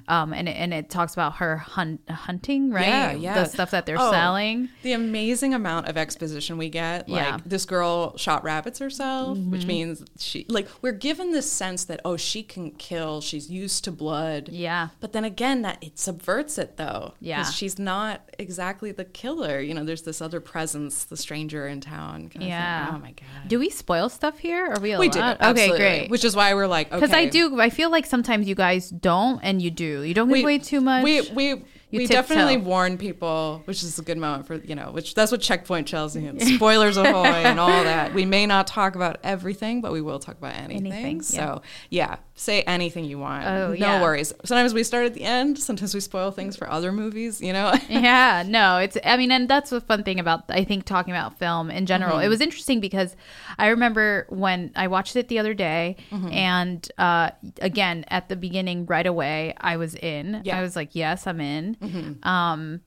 um 0.07 0.33
and 0.33 0.49
it, 0.49 0.53
and 0.53 0.73
it 0.73 0.89
talks 0.89 1.13
about 1.13 1.35
her 1.35 1.57
hunt, 1.57 2.01
hunting 2.09 2.71
right 2.71 2.87
Yeah, 2.87 3.11
yeah. 3.13 3.33
the 3.35 3.45
stuff 3.45 3.71
that 3.71 3.85
they're 3.85 3.99
Oh, 3.99 4.11
selling 4.11 4.69
The 4.81 4.93
amazing 4.93 5.53
amount 5.53 5.87
of 5.87 5.97
exposition 5.97 6.57
we 6.57 6.69
get. 6.69 7.07
Like 7.07 7.23
Yeah. 7.25 7.37
this 7.45 7.65
girl 7.65 8.17
shot 8.17 8.43
rabbits 8.43 8.79
herself, 8.79 9.37
Mm-hmm. 9.37 9.51
which 9.51 9.65
means 9.65 10.03
she 10.17 10.45
like 10.49 10.67
we're 10.81 10.91
given 10.93 11.31
this 11.31 11.51
sense 11.51 11.83
that 11.85 11.99
oh 12.03 12.17
she 12.17 12.41
can 12.43 12.71
kill, 12.71 13.21
she's 13.21 13.49
used 13.51 13.83
to 13.83 13.91
blood. 13.91 14.49
yeah 14.49 14.89
But 14.99 15.13
then 15.13 15.25
again, 15.25 15.61
that 15.61 15.77
it 15.83 15.99
subverts 15.99 16.57
it 16.57 16.77
though. 16.77 17.13
Yeah. 17.19 17.43
she's 17.43 17.77
not 17.77 18.29
exactly 18.39 18.91
the 18.91 19.05
killer. 19.05 19.59
You 19.59 19.73
know, 19.75 19.83
there's 19.83 20.03
this 20.03 20.21
other 20.21 20.39
presence, 20.39 21.03
the 21.03 21.17
stranger 21.17 21.50
in 21.59 21.81
town. 21.81 22.21
kind 22.21 22.25
of 22.27 22.31
thing. 22.33 22.47
Yeah. 22.49 22.91
Oh 22.93 22.99
my 22.99 23.11
god. 23.11 23.47
do 23.47 23.59
we 23.59 23.69
spoil 23.69 24.09
stuff 24.09 24.39
here 24.39 24.65
are 24.65 24.79
we 24.79 24.91
allowed? 24.91 24.99
we 25.01 25.09
do. 25.09 25.21
okay 25.21 25.69
great 25.69 26.09
Which 26.09 26.23
is 26.23 26.35
why 26.35 26.53
we're 26.53 26.67
like, 26.67 26.87
okay. 26.87 26.95
because 26.99 27.13
i 27.13 27.25
do 27.25 27.59
i 27.59 27.69
feel 27.69 27.89
like 27.89 28.05
sometimes 28.05 28.47
you 28.47 28.55
guys 28.55 28.89
don't 28.89 29.39
and 29.43 29.61
you 29.61 29.71
do 29.71 30.01
you 30.03 30.13
don't 30.13 30.29
give 30.29 30.43
away 30.43 30.57
too 30.59 30.81
much 30.81 31.03
We 31.03 31.21
we 31.31 31.63
we 31.91 32.07
tiptoe. 32.07 32.13
definitely 32.13 32.57
warn 32.57 32.97
people, 32.97 33.61
which 33.65 33.83
is 33.83 33.97
a 33.99 34.01
good 34.01 34.17
moment 34.17 34.47
for 34.47 34.55
you 34.55 34.75
know, 34.75 34.91
which 34.91 35.13
that's 35.13 35.31
what 35.31 35.41
checkpoint 35.41 35.87
Chelsea 35.87 36.25
and 36.27 36.41
spoilers 36.41 36.97
ahoy 36.97 37.25
and 37.25 37.59
all 37.59 37.83
that. 37.83 38.13
We 38.13 38.25
may 38.25 38.45
not 38.45 38.67
talk 38.67 38.95
about 38.95 39.17
everything, 39.23 39.81
but 39.81 39.91
we 39.91 40.01
will 40.01 40.19
talk 40.19 40.37
about 40.37 40.55
anything. 40.55 40.91
Anything, 40.91 41.15
yeah. 41.17 41.21
So 41.23 41.61
yeah, 41.89 42.15
say 42.35 42.61
anything 42.63 43.05
you 43.05 43.19
want. 43.19 43.45
Oh, 43.45 43.67
no 43.69 43.73
yeah. 43.73 44.01
worries. 44.01 44.33
Sometimes 44.45 44.73
we 44.73 44.83
start 44.83 45.05
at 45.05 45.13
the 45.13 45.23
end. 45.23 45.59
Sometimes 45.59 45.93
we 45.93 45.99
spoil 45.99 46.31
things 46.31 46.55
for 46.55 46.69
other 46.69 46.91
movies. 46.91 47.41
You 47.41 47.53
know. 47.53 47.73
yeah 47.89 48.43
no 48.47 48.77
it's 48.77 48.97
i 49.03 49.17
mean 49.17 49.31
and 49.31 49.47
that's 49.49 49.69
the 49.69 49.81
fun 49.81 50.03
thing 50.03 50.19
about 50.19 50.43
i 50.49 50.63
think 50.63 50.85
talking 50.85 51.13
about 51.13 51.37
film 51.37 51.69
in 51.69 51.85
general 51.85 52.15
Mm-hmm. 52.15 52.25
it 52.25 52.29
was 52.29 52.41
interesting 52.41 52.79
because 52.79 53.15
i 53.57 53.67
remember 53.67 54.25
when 54.29 54.71
i 54.75 54.87
watched 54.87 55.15
it 55.15 55.27
the 55.27 55.39
other 55.39 55.53
day 55.53 55.95
Mm-hmm. 56.11 56.27
and 56.31 56.91
uh 56.97 57.31
again 57.61 58.05
at 58.09 58.29
the 58.29 58.35
beginning 58.35 58.85
right 58.85 59.05
away 59.05 59.53
i 59.59 59.77
was 59.77 59.95
in 59.95 60.41
Yeah. 60.43 60.57
i 60.57 60.61
was 60.61 60.75
like 60.75 60.95
yes 60.95 61.27
i'm 61.27 61.39
in 61.41 61.75
Mm-hmm. 61.81 62.27
um 62.27 62.81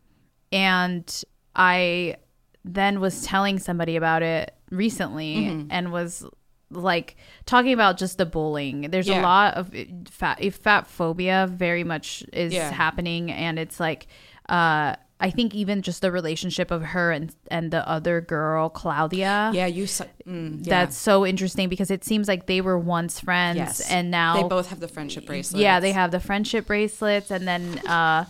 and 0.52 1.22
i 1.56 2.16
then 2.64 3.00
was 3.00 3.22
telling 3.22 3.58
somebody 3.58 3.96
about 3.96 4.22
it 4.22 4.54
recently 4.70 5.34
Mm-hmm. 5.36 5.68
and 5.70 5.92
was 5.92 6.24
like 6.70 7.16
talking 7.46 7.72
about 7.72 7.98
just 7.98 8.18
the 8.18 8.26
bullying 8.26 8.90
there's 8.90 9.08
a 9.08 9.20
lot 9.20 9.54
of 9.54 9.70
fat 10.10 10.42
fat 10.54 10.86
phobia 10.86 11.46
very 11.50 11.84
much 11.84 12.24
is 12.32 12.52
Yeah. 12.52 12.70
happening 12.72 13.30
and 13.30 13.58
it's 13.58 13.78
like 13.78 14.06
uh 14.48 14.96
I 15.20 15.30
think 15.30 15.54
even 15.54 15.80
just 15.80 16.02
the 16.02 16.10
relationship 16.10 16.70
of 16.72 16.82
her 16.82 17.12
and 17.12 17.34
and 17.48 17.70
the 17.70 17.88
other 17.88 18.20
girl, 18.20 18.68
Claudia. 18.68 19.52
Yeah, 19.54 19.66
you. 19.66 19.86
su- 19.86 20.04
Mm, 20.26 20.66
yeah. 20.66 20.70
That's 20.70 20.96
so 20.98 21.24
interesting 21.24 21.68
because 21.68 21.90
it 21.90 22.04
seems 22.04 22.26
like 22.28 22.46
they 22.46 22.60
were 22.60 22.78
once 22.78 23.20
friends 23.20 23.56
yes, 23.56 23.90
and 23.90 24.10
now 24.10 24.42
they 24.42 24.48
both 24.48 24.68
have 24.70 24.80
the 24.80 24.88
friendship 24.88 25.24
bracelet. 25.24 25.62
yeah, 25.62 25.78
they 25.80 25.92
have 25.92 26.10
the 26.10 26.18
friendship 26.20 26.66
bracelets, 26.66 27.30
and 27.30 27.46
then 27.46 27.78
uh, 27.86 28.24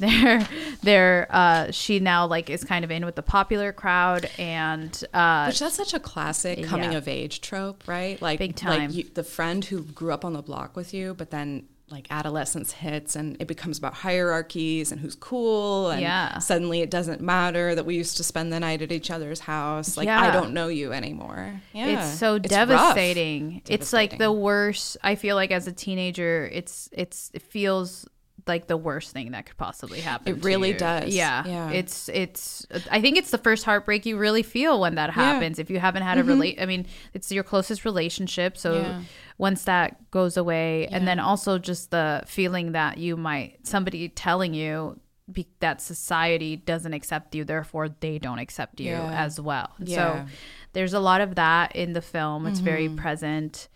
they're 0.06 0.48
they're 0.82 1.26
uh, 1.30 1.70
she 1.70 2.00
now 2.00 2.26
like 2.26 2.50
is 2.50 2.64
kind 2.64 2.84
of 2.84 2.90
in 2.90 3.04
with 3.04 3.14
the 3.16 3.22
popular 3.22 3.72
crowd, 3.72 4.28
and 4.38 4.92
uh, 5.14 5.44
Which 5.46 5.58
that's 5.60 5.74
such 5.76 5.94
a 5.94 6.00
classic 6.00 6.64
coming 6.64 6.92
Yeah. 6.92 6.98
of 6.98 7.06
age 7.08 7.40
trope, 7.40 7.84
right? 7.86 8.20
Like 8.20 8.38
Big 8.38 8.56
time. 8.56 8.86
Like 8.88 8.94
you, 8.96 9.04
the 9.14 9.24
friend 9.24 9.64
who 9.64 9.82
grew 9.82 10.12
up 10.12 10.24
on 10.24 10.32
the 10.32 10.42
block 10.42 10.74
with 10.76 10.92
you, 10.94 11.14
but 11.14 11.30
then 11.30 11.66
like 11.90 12.06
adolescence 12.08 12.70
hits 12.70 13.16
and 13.16 13.36
it 13.40 13.48
becomes 13.48 13.76
about 13.76 13.92
hierarchies 13.94 14.92
and 14.92 15.00
who's 15.00 15.16
cool 15.16 15.90
and 15.90 16.00
Yeah. 16.00 16.38
suddenly 16.38 16.82
it 16.82 16.88
doesn't 16.90 17.20
matter 17.20 17.74
that 17.74 17.84
we 17.84 17.96
used 17.96 18.16
to 18.18 18.22
spend 18.22 18.52
the 18.52 18.60
night 18.60 18.80
at 18.80 18.92
each 18.92 19.10
other's 19.10 19.40
house 19.40 19.96
like 19.96 20.06
i 20.08 20.30
don't 20.30 20.54
know 20.54 20.68
you 20.68 20.92
anymore 20.92 21.60
yeah 21.72 21.86
it's 22.08 22.16
so 22.16 22.34
rough. 22.34 22.42
devastating. 22.42 23.62
It's 23.68 23.92
like 23.92 24.18
the 24.18 24.30
worst. 24.30 24.98
I 25.02 25.16
feel 25.16 25.34
like 25.34 25.50
as 25.50 25.66
a 25.66 25.72
teenager, 25.72 26.48
it's 26.52 26.88
it's 26.92 27.30
it 27.34 27.42
feels 27.42 28.06
like 28.46 28.66
the 28.66 28.76
worst 28.76 29.12
thing 29.12 29.32
that 29.32 29.46
could 29.46 29.56
possibly 29.56 30.00
happen. 30.00 30.36
It 30.36 30.44
really 30.44 30.70
you. 30.72 30.78
does. 30.78 31.14
Yeah. 31.14 31.44
Yeah. 31.46 31.70
It's 31.70 32.08
it's. 32.08 32.66
I 32.90 33.00
think 33.00 33.16
it's 33.18 33.30
the 33.30 33.38
first 33.38 33.64
heartbreak 33.64 34.06
you 34.06 34.16
really 34.18 34.42
feel 34.42 34.80
when 34.80 34.94
that 34.96 35.10
happens. 35.10 35.58
If 35.58 35.70
you 35.70 35.78
haven't 35.80 36.02
had 36.02 36.18
a 36.18 36.24
relate, 36.24 36.60
I 36.60 36.66
mean, 36.66 36.86
it's 37.14 37.30
your 37.32 37.44
closest 37.44 37.84
relationship. 37.84 38.56
So 38.56 38.74
Mm-hmm. 38.74 38.90
Yeah. 38.90 39.00
once 39.38 39.64
that 39.64 40.10
goes 40.10 40.36
away, 40.36 40.86
and 40.88 41.06
then 41.08 41.18
also 41.20 41.58
just 41.58 41.90
the 41.90 42.22
feeling 42.26 42.72
that 42.72 42.98
you 42.98 43.16
might 43.16 43.66
somebody 43.66 44.08
telling 44.08 44.54
you. 44.54 44.98
Be, 45.32 45.46
that 45.60 45.80
society 45.80 46.56
doesn't 46.56 46.92
accept 46.92 47.36
you, 47.36 47.44
therefore 47.44 47.88
they 47.88 48.18
don't 48.18 48.40
accept 48.40 48.80
you 48.80 48.90
Yeah. 48.90 49.12
as 49.24 49.40
well. 49.40 49.70
Yeah. 49.78 49.96
So 49.96 50.26
there's 50.72 50.92
a 50.92 50.98
lot 50.98 51.20
of 51.20 51.36
that 51.36 51.76
in 51.76 51.92
the 51.92 52.02
film 52.02 52.46
it's 52.48 52.58
very 52.58 52.88
Mm-hmm. 52.88 52.96
present 52.96 53.68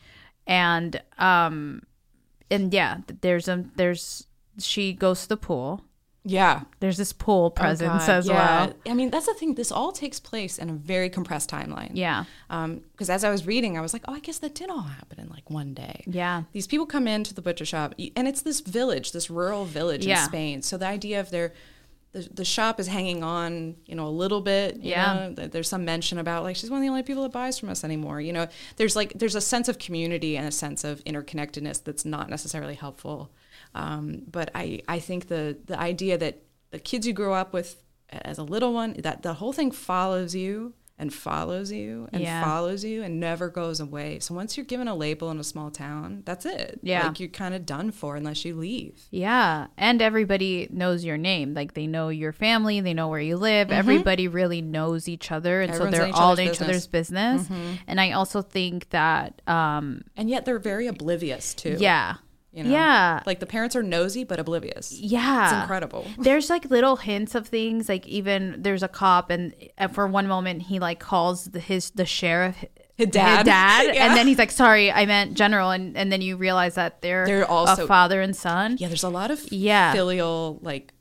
and 0.49 1.00
um 1.18 1.83
and 2.50 2.73
yeah 2.75 2.99
there's 3.21 3.47
a 3.49 3.64
there's 3.76 4.26
she 4.58 4.92
goes 4.92 5.23
to 5.23 5.28
the 5.28 5.37
pool 5.37 5.82
yeah 6.26 6.62
there's 6.80 6.96
this 6.96 7.12
pool 7.12 7.46
oh, 7.46 7.50
presence 7.50 8.08
Oh, 8.08 8.12
as 8.12 8.26
yeah. 8.26 8.34
well 8.66 8.75
i 8.88 8.94
mean 8.94 9.11
that's 9.11 9.26
the 9.26 9.34
thing 9.34 9.54
this 9.56 9.70
all 9.70 9.92
takes 9.92 10.18
place 10.20 10.58
in 10.58 10.70
a 10.70 10.73
very 10.73 11.11
compressed 11.11 11.50
timeline 11.50 11.90
yeah 11.92 12.25
um, 12.50 12.80
because 12.92 13.11
as 13.11 13.25
I 13.25 13.30
was 13.30 13.46
reading, 13.46 13.76
I 13.76 13.80
was 13.80 13.92
like, 13.92 14.02
oh, 14.06 14.14
I 14.14 14.20
guess 14.20 14.38
that 14.38 14.54
did 14.54 14.70
all 14.70 14.82
happen 14.82 15.18
in 15.18 15.28
like 15.28 15.50
one 15.50 15.75
day. 15.75 16.04
Yeah. 16.06 16.44
These 16.52 16.68
people 16.68 16.87
come 16.87 17.08
into 17.08 17.34
the 17.34 17.42
butcher 17.42 17.64
shop, 17.64 17.94
and 18.14 18.28
it's 18.28 18.42
this 18.42 18.61
village, 18.61 19.11
this 19.11 19.28
rural 19.28 19.64
village 19.64 20.06
Yeah. 20.06 20.20
in 20.23 20.28
Spain. 20.28 20.62
So 20.62 20.76
the 20.78 20.87
idea 20.87 21.18
of 21.18 21.30
their 21.30 21.52
the, 22.12 22.28
the 22.32 22.44
shop 22.44 22.78
is 22.78 22.87
hanging 22.87 23.25
on, 23.25 23.75
you 23.87 23.96
know, 23.96 24.06
a 24.06 24.14
little 24.23 24.40
bit. 24.40 24.76
you 24.76 24.90
Yeah. 24.90 25.30
know, 25.37 25.49
there's 25.49 25.68
some 25.68 25.84
mention 25.84 26.18
about 26.18 26.44
like 26.44 26.54
she's 26.54 26.70
one 26.70 26.78
of 26.78 26.82
the 26.82 26.88
only 26.90 27.02
people 27.02 27.25
that 27.25 27.32
buys 27.32 27.58
from 27.58 27.70
us 27.70 27.82
anymore. 27.82 28.20
You 28.20 28.32
know, 28.32 28.46
there's 28.76 28.94
like 28.94 29.12
there's 29.16 29.34
a 29.34 29.40
sense 29.40 29.68
of 29.68 29.78
community 29.80 30.37
and 30.37 30.46
a 30.46 30.52
sense 30.52 30.84
of 30.84 31.02
interconnectedness 31.04 31.82
that's 31.82 32.04
not 32.04 32.30
necessarily 32.30 32.76
helpful. 32.76 33.32
Um, 33.75 34.23
but 34.31 34.50
I 34.54 34.81
I 34.88 34.99
think 35.00 35.28
the 35.28 35.57
the 35.66 35.78
idea 35.78 36.16
that 36.19 36.43
the 36.71 36.78
kids 36.78 37.07
you 37.07 37.12
grow 37.12 37.35
up 37.35 37.52
with 37.52 37.83
as 38.11 38.38
a 38.38 38.43
little 38.45 38.73
one 38.73 38.95
that 38.99 39.23
the 39.23 39.35
whole 39.35 39.52
thing 39.52 39.71
follows 39.73 40.35
you 40.35 40.75
and 40.97 41.12
follows 41.12 41.73
you 41.73 42.09
and 42.12 42.23
Yeah. 42.23 42.45
follows 42.45 42.85
you 42.85 43.02
and 43.02 43.19
never 43.19 43.49
goes 43.49 43.81
away. 43.81 44.21
So 44.21 44.33
once 44.33 44.57
you're 44.57 44.64
given 44.64 44.87
a 44.87 44.95
label 44.95 45.28
in 45.33 45.40
a 45.40 45.45
small 45.45 45.73
town, 45.73 46.23
that's 46.25 46.47
it. 46.47 46.78
Yeah. 46.85 47.09
Like 47.09 47.19
you're 47.19 47.28
kind 47.31 47.52
of 47.52 47.66
done 47.66 47.90
for 47.90 48.14
unless 48.14 48.45
you 48.45 48.54
leave. 48.54 49.02
yeah 49.11 49.66
and 49.76 50.00
everybody 50.00 50.69
knows 50.71 51.04
your 51.04 51.16
name 51.16 51.52
like 51.54 51.75
they 51.75 51.88
know 51.88 52.11
your 52.11 52.31
family 52.33 52.81
they 52.81 52.95
know 52.95 53.09
where 53.09 53.19
you 53.21 53.37
live 53.37 53.73
everybody 53.73 54.28
really 54.28 54.62
knows 54.62 55.09
each 55.09 55.33
other 55.33 55.61
and 55.62 55.73
Mm-hmm. 55.73 55.83
Everyone's 55.83 55.97
so 55.97 55.99
they're 55.99 56.09
each 56.11 56.14
all 56.14 56.38
in 56.38 56.49
each 56.49 56.62
other's 56.62 56.87
business 56.87 57.49
and 57.88 58.00
i 58.00 58.12
also 58.12 58.40
think 58.43 58.90
that 58.90 59.43
um 59.49 60.02
And 60.16 60.31
yet 60.31 60.45
they're 60.45 60.61
very 60.61 60.87
oblivious 60.87 61.54
too. 61.54 61.76
yeah 61.81 62.16
You 62.54 62.62
know? 62.64 62.70
yeah 62.70 63.20
Like 63.26 63.40
the 63.40 63.46
parents 63.46 63.75
are 63.75 63.82
nosy 63.82 64.23
but 64.25 64.38
oblivious. 64.38 64.92
yeah 64.92 65.44
It's 65.52 65.61
incredible. 65.62 66.06
there's 66.18 66.49
like 66.50 66.64
little 66.70 66.96
hints 66.96 67.34
of 67.34 67.49
things 67.49 67.88
like 67.88 68.06
even 68.06 68.62
there's 68.62 68.82
a 68.84 68.88
cop 68.88 69.30
and, 69.30 69.52
and 69.76 69.92
for 69.92 70.06
one 70.06 70.28
moment 70.28 70.62
he 70.62 70.78
like 70.78 71.00
calls 71.00 71.46
the, 71.46 71.58
his 71.58 71.90
the 71.90 72.06
sheriff 72.06 72.64
His 72.96 73.08
dad. 73.08 73.44
dad 73.54 73.94
Yeah. 73.94 74.06
and 74.06 74.16
then 74.16 74.28
he's 74.28 74.38
like 74.38 74.52
sorry 74.52 74.92
i 74.92 75.04
meant 75.04 75.34
general 75.34 75.70
and, 75.70 75.96
and 75.96 76.12
then 76.12 76.20
you 76.20 76.37
realize 76.37 76.76
that 76.76 77.02
they're, 77.02 77.26
They're 77.26 77.50
also- 77.50 77.84
a 77.84 77.87
father 77.88 78.20
and 78.23 78.37
son 78.37 78.76
Yeah, 78.78 78.87
there's 78.88 79.02
a 79.02 79.08
lot 79.08 79.30
of 79.32 79.40
Yeah. 79.52 79.92
filial 79.92 80.61
like 80.62 80.92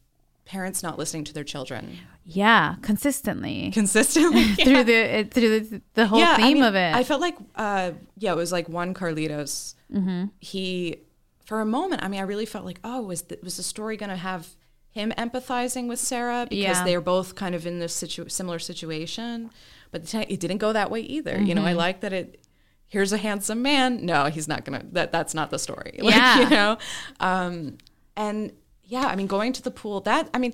parents 0.45 0.81
not 0.81 0.97
listening 0.97 1.23
to 1.25 1.33
their 1.33 1.43
children 1.45 1.99
yeah 2.25 2.75
consistently 2.81 3.69
consistently. 3.71 4.43
through 4.65 4.83
the 4.85 5.27
through 5.29 5.59
the, 5.59 5.81
the 5.93 6.07
whole 6.07 6.21
I 6.23 6.35
theme 6.37 6.55
mean, 6.55 6.63
of 6.63 6.73
it 6.73 6.95
I 6.95 7.03
felt 7.03 7.21
like, 7.21 7.35
uh, 7.55 7.91
yeah, 8.17 8.31
it 8.31 8.37
was 8.37 8.51
like 8.51 8.67
one 8.69 8.93
Carlitos. 8.93 9.75
Mm-hmm. 9.93 10.25
He, 10.39 10.97
for 11.43 11.61
a 11.61 11.65
moment, 11.65 12.03
I 12.03 12.07
mean, 12.07 12.19
I 12.19 12.23
really 12.23 12.45
felt 12.45 12.65
like, 12.65 12.79
oh, 12.83 13.01
was 13.01 13.23
the, 13.23 13.37
was 13.43 13.57
the 13.57 13.63
story 13.63 13.97
going 13.97 14.09
to 14.09 14.15
have 14.15 14.47
him 14.91 15.11
empathizing 15.17 15.87
with 15.87 15.99
Sarah 15.99 16.45
because 16.49 16.77
Yeah. 16.77 16.83
they're 16.85 17.01
both 17.01 17.35
kind 17.35 17.55
of 17.55 17.65
in 17.65 17.79
this 17.79 17.93
situ- 17.93 18.29
similar 18.29 18.59
situation, 18.59 19.49
but 19.91 20.13
it 20.13 20.39
didn't 20.39 20.59
go 20.59 20.71
that 20.73 20.89
way 20.91 21.01
either. 21.01 21.33
You 21.37 21.47
Mm-hmm. 21.47 21.55
know, 21.55 21.65
I 21.65 21.73
like 21.73 22.01
that 22.01 22.13
it. 22.13 22.39
Here's 22.87 23.11
a 23.11 23.17
handsome 23.17 23.63
man. 23.63 24.05
No, 24.05 24.25
he's 24.25 24.47
not 24.47 24.65
gonna. 24.65 24.83
That 24.91 25.11
that's 25.11 25.33
not 25.33 25.49
the 25.49 25.57
story. 25.57 25.97
Like, 26.03 26.13
Yeah. 26.15 26.39
you 26.41 26.49
know, 26.51 26.77
um, 27.19 27.77
and 28.15 28.51
yeah, 28.83 29.05
I 29.07 29.15
mean, 29.15 29.25
going 29.27 29.51
to 29.53 29.63
the 29.63 29.71
pool. 29.71 30.01
That 30.01 30.29
I 30.33 30.37
mean, 30.37 30.53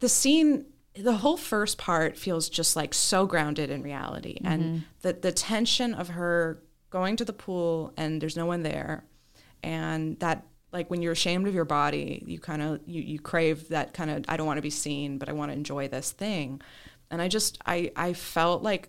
the 0.00 0.08
scene 0.08 0.64
the 0.94 1.12
whole 1.18 1.36
first 1.36 1.76
part 1.78 2.16
feels 2.16 2.48
just 2.48 2.74
like 2.74 2.92
so 2.94 3.26
grounded 3.26 3.68
in 3.70 3.82
reality 3.82 4.38
and 4.44 4.84
the 5.02 5.12
the 5.12 5.30
tension 5.30 5.92
of 5.94 6.08
her 6.08 6.60
going 6.90 7.16
to 7.16 7.24
the 7.24 7.32
pool 7.32 7.92
and 7.96 8.20
there's 8.20 8.36
no 8.36 8.46
one 8.46 8.62
there 8.64 9.04
and 9.62 10.18
that 10.20 10.46
like 10.72 10.90
when 10.90 11.00
you're 11.02 11.12
ashamed 11.12 11.46
of 11.48 11.54
your 11.54 11.64
body 11.64 12.22
you 12.26 12.38
kind 12.38 12.60
of 12.62 12.80
you, 12.86 13.00
you 13.02 13.18
crave 13.18 13.68
that 13.68 13.94
kind 13.94 14.10
of 14.10 14.24
i 14.28 14.36
don't 14.36 14.46
want 14.46 14.58
to 14.58 14.62
be 14.62 14.70
seen 14.70 15.18
but 15.18 15.28
i 15.28 15.32
want 15.32 15.50
to 15.50 15.56
enjoy 15.56 15.88
this 15.88 16.10
thing 16.12 16.60
and 17.10 17.22
i 17.22 17.28
just 17.28 17.58
i 17.66 17.90
i 17.96 18.12
felt 18.12 18.62
like 18.62 18.88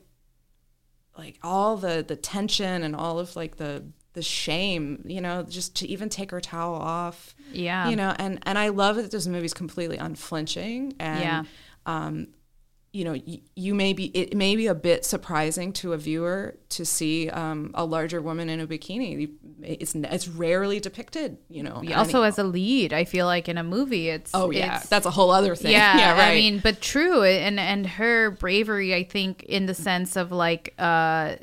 like 1.17 1.37
all 1.43 1.77
the 1.77 2.03
the 2.07 2.15
tension 2.15 2.83
and 2.83 2.95
all 2.95 3.19
of 3.19 3.35
like 3.35 3.57
the 3.57 3.83
the 4.13 4.21
shame 4.21 5.03
you 5.05 5.21
know 5.21 5.43
just 5.43 5.75
to 5.77 5.87
even 5.87 6.09
take 6.09 6.31
her 6.31 6.41
towel 6.41 6.75
off 6.75 7.35
Yeah. 7.51 7.89
you 7.89 7.95
know 7.95 8.13
and 8.17 8.39
and 8.43 8.57
i 8.57 8.69
love 8.69 8.95
that 8.95 9.11
this 9.11 9.27
movie's 9.27 9.53
completely 9.53 9.97
unflinching 9.97 10.93
and 10.99 11.19
Yeah. 11.21 11.43
um 11.85 12.27
you 12.91 13.03
know 13.03 13.13
you, 13.13 13.39
you 13.55 13.75
may 13.75 13.93
be 13.93 14.05
it 14.17 14.35
may 14.35 14.55
be 14.55 14.67
a 14.67 14.75
bit 14.75 15.05
surprising 15.05 15.73
to 15.73 15.93
a 15.93 15.97
viewer 15.97 16.57
to 16.69 16.85
see 16.85 17.29
um, 17.29 17.71
a 17.73 17.85
larger 17.85 18.21
woman 18.21 18.49
in 18.49 18.59
a 18.59 18.67
bikini. 18.67 19.31
It's 19.61 19.93
it's 19.95 20.27
rarely 20.27 20.79
depicted 20.79 21.37
you 21.49 21.63
know 21.63 21.83
also 21.95 22.23
as 22.23 22.39
a 22.39 22.43
lead 22.43 22.93
i 22.93 23.03
feel 23.03 23.25
like 23.25 23.49
in 23.49 23.57
a 23.57 23.63
movie. 23.63 24.09
It's 24.09 24.31
oh 24.33 24.51
yeah. 24.51 24.65
it's- 24.65 24.87
that's 24.87 25.05
a 25.05 25.11
whole 25.11 25.31
other 25.31 25.55
thing. 25.55 25.71
Yeah, 25.71 25.97
yeah 26.03 26.11
right. 26.13 26.31
I 26.31 26.35
mean, 26.35 26.59
but 26.59 26.81
true, 26.81 27.23
and 27.23 27.59
and 27.59 27.85
her 27.85 28.31
bravery, 28.31 28.95
I 28.95 29.03
think, 29.03 29.43
in 29.43 29.65
the 29.65 29.73
sense 29.73 30.15
of 30.15 30.31
like, 30.31 30.73
uh, 30.79 31.35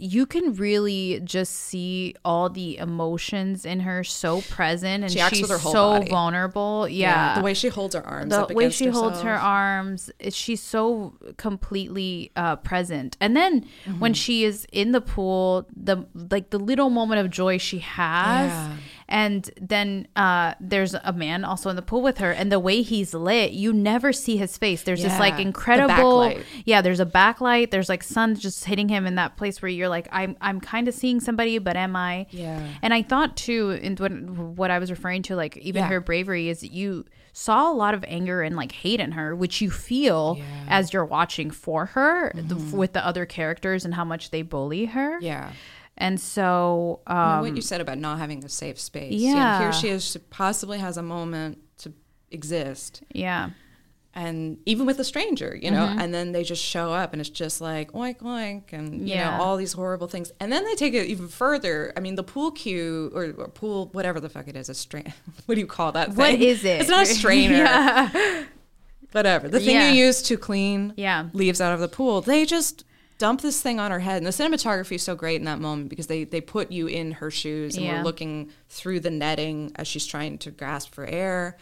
you 0.00 0.26
can 0.26 0.54
really 0.54 1.20
just 1.24 1.52
see 1.54 2.14
all 2.24 2.48
the 2.48 2.78
emotions 2.78 3.64
in 3.66 3.80
her 3.80 4.04
so 4.04 4.40
present, 4.42 5.02
and 5.04 5.12
She 5.12 5.18
she's 5.20 5.42
with 5.42 5.50
her 5.50 5.58
whole 5.58 5.72
so 5.72 5.98
body. 5.98 6.10
vulnerable. 6.10 6.88
Yeah, 6.88 7.34
the 7.36 7.42
way 7.42 7.54
she 7.54 7.68
holds 7.68 7.94
her 7.94 8.06
arms 8.06 8.30
the 8.34 8.54
way 8.54 8.70
she 8.70 8.86
holds 8.86 9.20
her 9.22 9.34
arms 9.34 10.10
she's 10.30 10.62
so 10.62 11.14
completely 11.36 12.30
uh, 12.36 12.56
present 12.56 13.16
and 13.20 13.36
then 13.36 13.64
Mm-hmm. 13.84 13.98
when 14.00 14.14
she 14.14 14.44
is 14.44 14.66
in 14.72 14.92
the 14.92 15.00
pool 15.00 15.66
the 15.74 16.06
like 16.30 16.50
the 16.50 16.58
little 16.58 16.90
moment 16.90 17.20
of 17.20 17.30
joy 17.30 17.58
she 17.58 17.78
has 17.80 18.50
Yeah. 18.50 18.76
And 19.10 19.50
then 19.60 20.06
uh, 20.16 20.52
there's 20.60 20.94
a 20.94 21.12
man 21.12 21.42
also 21.44 21.70
in 21.70 21.76
the 21.76 21.82
pool 21.82 22.02
with 22.02 22.18
her 22.18 22.30
and 22.30 22.52
the 22.52 22.60
way 22.60 22.82
he's 22.82 23.14
lit 23.14 23.52
you 23.52 23.72
never 23.72 24.12
see 24.12 24.36
his 24.36 24.58
face 24.58 24.82
there's 24.82 25.02
this 25.02 25.18
like 25.18 25.38
incredible 25.40 26.20
backlight. 26.20 26.44
yeah 26.66 26.80
there's 26.82 27.00
a 27.00 27.06
backlight 27.06 27.70
there's 27.70 27.88
like 27.88 28.02
sun 28.02 28.34
just 28.34 28.64
hitting 28.66 28.88
him 28.88 29.06
in 29.06 29.14
that 29.14 29.36
place 29.36 29.62
where 29.62 29.70
you're 29.70 29.88
like 29.88 30.06
i'm 30.12 30.36
i'm 30.40 30.60
kind 30.60 30.88
of 30.88 30.94
seeing 30.94 31.20
somebody 31.20 31.58
but 31.58 31.76
am 31.76 31.96
i 31.96 32.26
Yeah. 32.30 32.66
and 32.82 32.92
i 32.92 33.02
thought 33.02 33.36
too 33.36 33.70
in 33.70 33.96
what, 33.96 34.12
what 34.12 34.70
i 34.70 34.78
was 34.78 34.90
referring 34.90 35.22
to 35.22 35.36
like 35.36 35.56
even 35.56 35.82
Yeah. 35.82 35.88
her 35.88 36.00
bravery 36.00 36.48
is 36.50 36.62
you 36.62 37.06
saw 37.32 37.70
a 37.70 37.74
lot 37.74 37.94
of 37.94 38.04
anger 38.08 38.42
and 38.42 38.56
like 38.56 38.72
hate 38.72 39.00
in 39.00 39.12
her 39.12 39.34
which 39.34 39.60
you 39.62 39.70
feel 39.70 40.34
Yeah. 40.38 40.44
Mm-hmm. 40.44 40.68
as 40.68 40.92
you're 40.92 41.04
watching 41.04 41.50
for 41.50 41.86
her 41.86 42.32
the, 42.34 42.56
with 42.76 42.92
the 42.92 43.06
other 43.06 43.24
characters 43.26 43.84
and 43.84 43.94
how 43.94 44.04
much 44.04 44.30
they 44.30 44.42
bully 44.42 44.84
her 44.86 45.18
yeah 45.20 45.52
and 45.98 46.18
so 46.20 47.00
um 47.06 47.40
what 47.42 47.54
you 47.54 47.62
said 47.62 47.80
about 47.80 47.98
not 47.98 48.18
having 48.18 48.42
a 48.44 48.48
safe 48.48 48.78
space 48.80 49.12
know, 49.22 49.28
Yeah. 49.36 49.58
here 49.60 49.72
she 49.72 49.88
is 49.88 50.04
she 50.04 50.18
possibly 50.18 50.78
has 50.78 50.96
a 50.96 51.02
moment 51.02 51.58
to 51.78 51.92
exist 52.30 53.02
yeah 53.12 53.50
and 54.14 54.58
even 54.66 54.84
with 54.84 54.98
a 54.98 55.04
stranger, 55.04 55.54
you 55.54 55.70
know, 55.70 55.86
Mm-hmm. 55.86 56.00
and 56.00 56.12
then 56.12 56.32
they 56.32 56.42
just 56.42 56.64
show 56.64 56.92
up 56.92 57.12
and 57.12 57.20
it's 57.20 57.30
just 57.30 57.60
like 57.60 57.92
oink 57.92 58.18
oink 58.22 58.72
and 58.72 59.06
you 59.08 59.14
Yeah. 59.14 59.36
know 59.36 59.42
all 59.44 59.56
these 59.56 59.74
horrible 59.74 60.08
things, 60.08 60.32
and 60.40 60.50
then 60.50 60.64
they 60.64 60.74
take 60.74 60.92
it 60.94 61.06
even 61.06 61.28
further. 61.28 61.92
I 61.96 62.00
mean, 62.00 62.16
the 62.16 62.24
pool 62.24 62.50
cue 62.50 63.12
or, 63.14 63.24
or 63.36 63.48
pool 63.48 63.90
whatever 63.92 64.18
the 64.18 64.28
fuck 64.28 64.48
it 64.48 64.56
is, 64.56 64.68
a 64.68 64.74
strain. 64.74 65.12
What 65.46 65.54
do 65.54 65.60
you 65.60 65.68
call 65.68 65.92
that? 65.92 66.08
What 66.16 66.32
thing? 66.32 66.42
is 66.42 66.64
it? 66.64 66.80
It's 66.80 66.90
not 66.90 67.02
a 67.04 67.06
strainer. 67.20 67.58
yeah 67.58 68.44
whatever. 69.12 69.48
The 69.48 69.60
thing 69.60 69.76
Yeah. 69.76 69.90
you 69.92 70.04
use 70.06 70.20
to 70.22 70.36
clean 70.36 70.94
Yeah. 70.96 71.28
leaves 71.32 71.60
out 71.60 71.72
of 71.72 71.80
the 71.80 71.88
pool. 71.88 72.20
They 72.20 72.44
just 72.44 72.84
dump 73.18 73.40
this 73.40 73.60
thing 73.60 73.78
on 73.80 73.90
her 73.90 73.98
head. 74.00 74.18
And 74.18 74.26
the 74.26 74.30
cinematography 74.30 74.92
is 74.96 75.02
so 75.02 75.14
great 75.14 75.36
in 75.36 75.44
that 75.44 75.58
moment 75.60 75.88
because 75.90 76.06
they, 76.06 76.24
they 76.24 76.40
put 76.40 76.70
you 76.72 76.86
in 76.86 77.12
her 77.12 77.30
shoes 77.30 77.76
and 77.76 77.84
Yeah. 77.84 77.98
we're 77.98 78.04
looking 78.04 78.50
through 78.68 79.00
the 79.00 79.10
netting 79.10 79.72
as 79.76 79.86
she's 79.88 80.06
trying 80.06 80.38
to 80.38 80.50
grasp 80.50 80.94
for 80.94 81.04
air. 81.04 81.56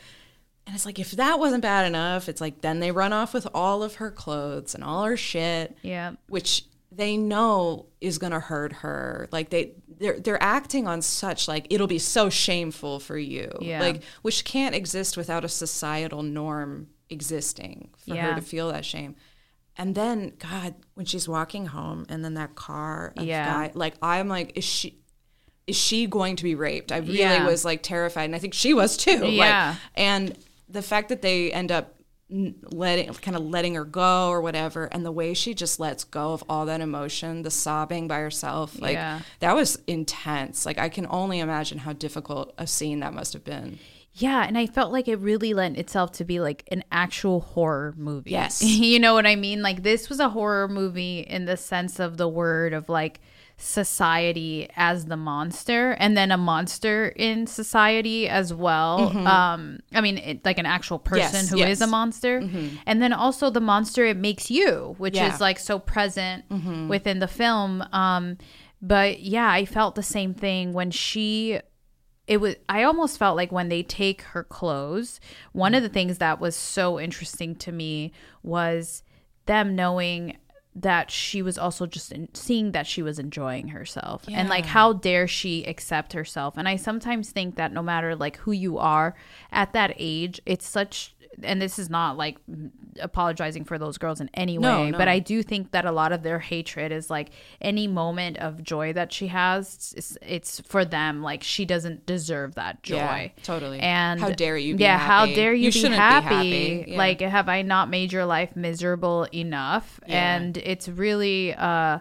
And 0.66 0.74
it's 0.74 0.84
like, 0.84 0.98
if 0.98 1.12
that 1.12 1.38
wasn't 1.38 1.62
bad 1.62 1.86
enough, 1.86 2.28
it's 2.28 2.40
like 2.40 2.60
then 2.60 2.80
they 2.80 2.90
run 2.92 3.12
off 3.12 3.32
with 3.32 3.46
all 3.54 3.82
of 3.82 3.94
her 3.96 4.10
clothes 4.10 4.74
and 4.74 4.84
all 4.84 5.04
her 5.04 5.16
shit 5.16 5.76
Yeah. 5.82 6.12
which 6.28 6.64
they 6.92 7.16
know 7.16 7.86
is 8.00 8.16
going 8.18 8.32
to 8.32 8.40
hurt 8.40 8.72
her 8.72 9.28
like 9.32 9.50
they 9.50 9.72
they're 9.98 10.18
they're 10.20 10.42
acting 10.42 10.86
on 10.86 11.02
such 11.02 11.46
like 11.48 11.66
it'll 11.68 11.86
be 11.88 11.98
so 11.98 12.30
shameful 12.30 13.00
for 13.00 13.18
you 13.18 13.50
Yeah. 13.60 13.80
like 13.80 14.02
which 14.22 14.44
can't 14.44 14.74
exist 14.74 15.16
without 15.16 15.44
a 15.44 15.48
societal 15.48 16.22
norm 16.22 16.88
existing 17.10 17.90
for 18.06 18.14
her 18.16 18.34
to 18.36 18.40
feel 18.40 18.70
that 18.72 18.84
shame 18.84 19.16
and 19.78 19.94
then 19.94 20.32
god 20.38 20.74
when 20.94 21.06
she's 21.06 21.28
walking 21.28 21.66
home 21.66 22.06
and 22.08 22.24
then 22.24 22.34
that 22.34 22.54
car 22.54 23.12
of 23.16 23.24
Yeah. 23.24 23.44
guy 23.68 23.70
like 23.74 23.94
i'm 24.02 24.28
like 24.28 24.56
is 24.56 24.64
she 24.64 24.98
is 25.66 25.76
she 25.76 26.06
going 26.06 26.36
to 26.36 26.44
be 26.44 26.54
raped 26.54 26.92
i 26.92 26.98
really 26.98 27.18
Yeah. 27.18 27.46
was 27.46 27.64
like 27.64 27.82
terrified 27.82 28.24
and 28.24 28.34
i 28.34 28.38
think 28.38 28.54
she 28.54 28.72
was 28.74 28.96
too 28.96 29.26
Yeah. 29.26 29.68
like 29.70 29.76
and 29.94 30.38
the 30.68 30.82
fact 30.82 31.08
that 31.10 31.22
they 31.22 31.52
end 31.52 31.70
up 31.72 31.92
letting 32.72 33.12
kind 33.14 33.36
of 33.36 33.42
letting 33.44 33.74
her 33.76 33.84
go 33.84 34.28
or 34.30 34.40
whatever 34.40 34.86
and 34.86 35.04
the 35.06 35.12
way 35.12 35.32
she 35.32 35.54
just 35.54 35.78
lets 35.78 36.02
go 36.02 36.32
of 36.32 36.42
all 36.48 36.66
that 36.66 36.80
emotion 36.80 37.42
the 37.42 37.50
sobbing 37.52 38.08
by 38.08 38.18
herself 38.18 38.80
like 38.80 38.94
Yeah. 38.94 39.20
that 39.38 39.54
was 39.54 39.78
intense 39.86 40.66
like 40.66 40.76
i 40.78 40.88
can 40.88 41.06
only 41.08 41.38
imagine 41.38 41.78
how 41.78 41.92
difficult 41.92 42.52
a 42.58 42.66
scene 42.66 42.98
that 43.00 43.14
must 43.14 43.32
have 43.32 43.44
been 43.44 43.78
Yeah, 44.18 44.44
and 44.46 44.56
I 44.56 44.66
felt 44.66 44.92
like 44.92 45.08
it 45.08 45.16
really 45.16 45.52
lent 45.52 45.76
itself 45.76 46.12
to 46.12 46.24
be 46.24 46.40
like 46.40 46.66
an 46.72 46.82
actual 46.90 47.40
horror 47.40 47.92
movie. 47.98 48.30
Yes. 48.30 48.62
you 48.90 48.98
know 48.98 49.12
what 49.12 49.26
I 49.26 49.36
mean? 49.36 49.60
Like 49.60 49.82
this 49.82 50.08
was 50.08 50.20
a 50.20 50.30
horror 50.30 50.68
movie 50.68 51.20
in 51.20 51.44
the 51.44 51.56
sense 51.58 51.98
of 52.00 52.16
the 52.16 52.26
word 52.28 52.72
of 52.72 52.88
like 52.88 53.20
society 53.58 54.68
as 54.76 55.06
the 55.06 55.16
monster 55.16 55.92
and 55.92 56.16
then 56.16 56.30
a 56.30 56.36
monster 56.36 57.08
in 57.16 57.46
society 57.46 58.28
as 58.28 58.52
well. 58.54 59.08
Um 59.26 59.80
I 59.92 60.00
mean 60.00 60.18
it, 60.18 60.44
like 60.44 60.58
an 60.58 60.66
actual 60.66 60.98
person 60.98 61.40
Yes, 61.42 61.50
who 61.50 61.56
is 61.58 61.80
yes. 61.80 61.80
a 61.80 61.86
monster. 61.86 62.42
And 62.86 63.02
then 63.02 63.12
also 63.12 63.50
the 63.50 63.60
monster 63.60 64.04
it 64.06 64.16
makes 64.16 64.50
you, 64.50 64.94
which 64.98 65.14
Yeah. 65.16 65.32
is 65.34 65.40
like 65.40 65.58
so 65.58 65.78
present 65.78 66.44
within 66.88 67.18
the 67.18 67.28
film. 67.28 67.82
Um 67.92 68.38
but 68.82 69.20
yeah, 69.20 69.50
I 69.50 69.64
felt 69.64 69.94
the 69.94 70.02
same 70.02 70.32
thing 70.34 70.72
when 70.72 70.90
she 70.90 71.60
it 72.26 72.38
was 72.38 72.54
i 72.68 72.82
almost 72.82 73.18
felt 73.18 73.36
like 73.36 73.52
when 73.52 73.68
they 73.68 73.82
take 73.82 74.22
her 74.22 74.44
clothes 74.44 75.20
one 75.52 75.74
of 75.74 75.82
the 75.82 75.88
things 75.88 76.18
that 76.18 76.40
was 76.40 76.56
so 76.56 76.98
interesting 76.98 77.54
to 77.54 77.72
me 77.72 78.12
was 78.42 79.02
them 79.46 79.74
knowing 79.76 80.36
that 80.78 81.10
she 81.10 81.40
was 81.40 81.56
also 81.56 81.86
just 81.86 82.12
in, 82.12 82.28
seeing 82.34 82.72
that 82.72 82.86
she 82.86 83.02
was 83.02 83.18
enjoying 83.18 83.68
herself 83.68 84.24
and 84.28 84.48
like 84.50 84.66
how 84.66 84.92
dare 84.92 85.26
she 85.26 85.64
accept 85.64 86.12
herself. 86.12 86.58
And 86.58 86.68
i 86.68 86.76
sometimes 86.76 87.30
think 87.30 87.56
that 87.56 87.72
no 87.72 87.82
matter 87.82 88.14
like 88.14 88.36
who 88.38 88.52
you 88.52 88.76
are 88.76 89.14
at 89.50 89.72
that 89.72 89.94
age 89.96 90.40
it's 90.44 90.68
such 90.68 91.14
and 91.42 91.62
this 91.62 91.78
is 91.78 91.88
not 91.88 92.16
like 92.18 92.36
apologizing 93.00 93.64
for 93.64 93.78
those 93.78 93.98
girls 93.98 94.20
in 94.20 94.28
any 94.34 94.58
No, 94.58 94.82
way 94.82 94.90
no. 94.90 94.98
but 94.98 95.08
i 95.08 95.18
do 95.18 95.42
think 95.42 95.70
that 95.72 95.84
a 95.84 95.92
lot 95.92 96.12
of 96.12 96.22
their 96.22 96.38
hatred 96.38 96.92
is 96.92 97.10
like 97.10 97.30
any 97.60 97.86
moment 97.86 98.38
of 98.38 98.62
joy 98.62 98.92
that 98.92 99.12
she 99.12 99.28
has 99.28 99.94
it's, 99.96 100.18
it's 100.22 100.60
for 100.60 100.84
them 100.84 101.22
like 101.22 101.42
she 101.42 101.64
doesn't 101.64 102.06
deserve 102.06 102.54
that 102.56 102.82
joy 102.82 102.96
Yeah, 102.96 103.28
totally. 103.42 103.80
and 103.80 104.20
How 104.20 104.30
dare 104.30 104.56
you 104.56 104.76
be 104.76 104.82
yeah 104.82 104.98
how 104.98 105.20
happy? 105.20 105.34
dare 105.34 105.52
you, 105.54 105.64
You 105.64 105.68
be, 105.72 105.78
shouldn't 105.78 105.94
be 105.94 105.98
happy, 105.98 106.26
happy. 106.78 106.84
Yeah. 106.92 106.98
like 106.98 107.20
have 107.20 107.48
i 107.48 107.62
not 107.62 107.88
made 107.90 108.12
your 108.12 108.24
life 108.26 108.54
miserable 108.56 109.26
enough 109.34 110.00
Yeah. 110.06 110.36
and 110.36 110.56
it's 110.56 110.88
really 110.88 111.54
uh 111.54 111.98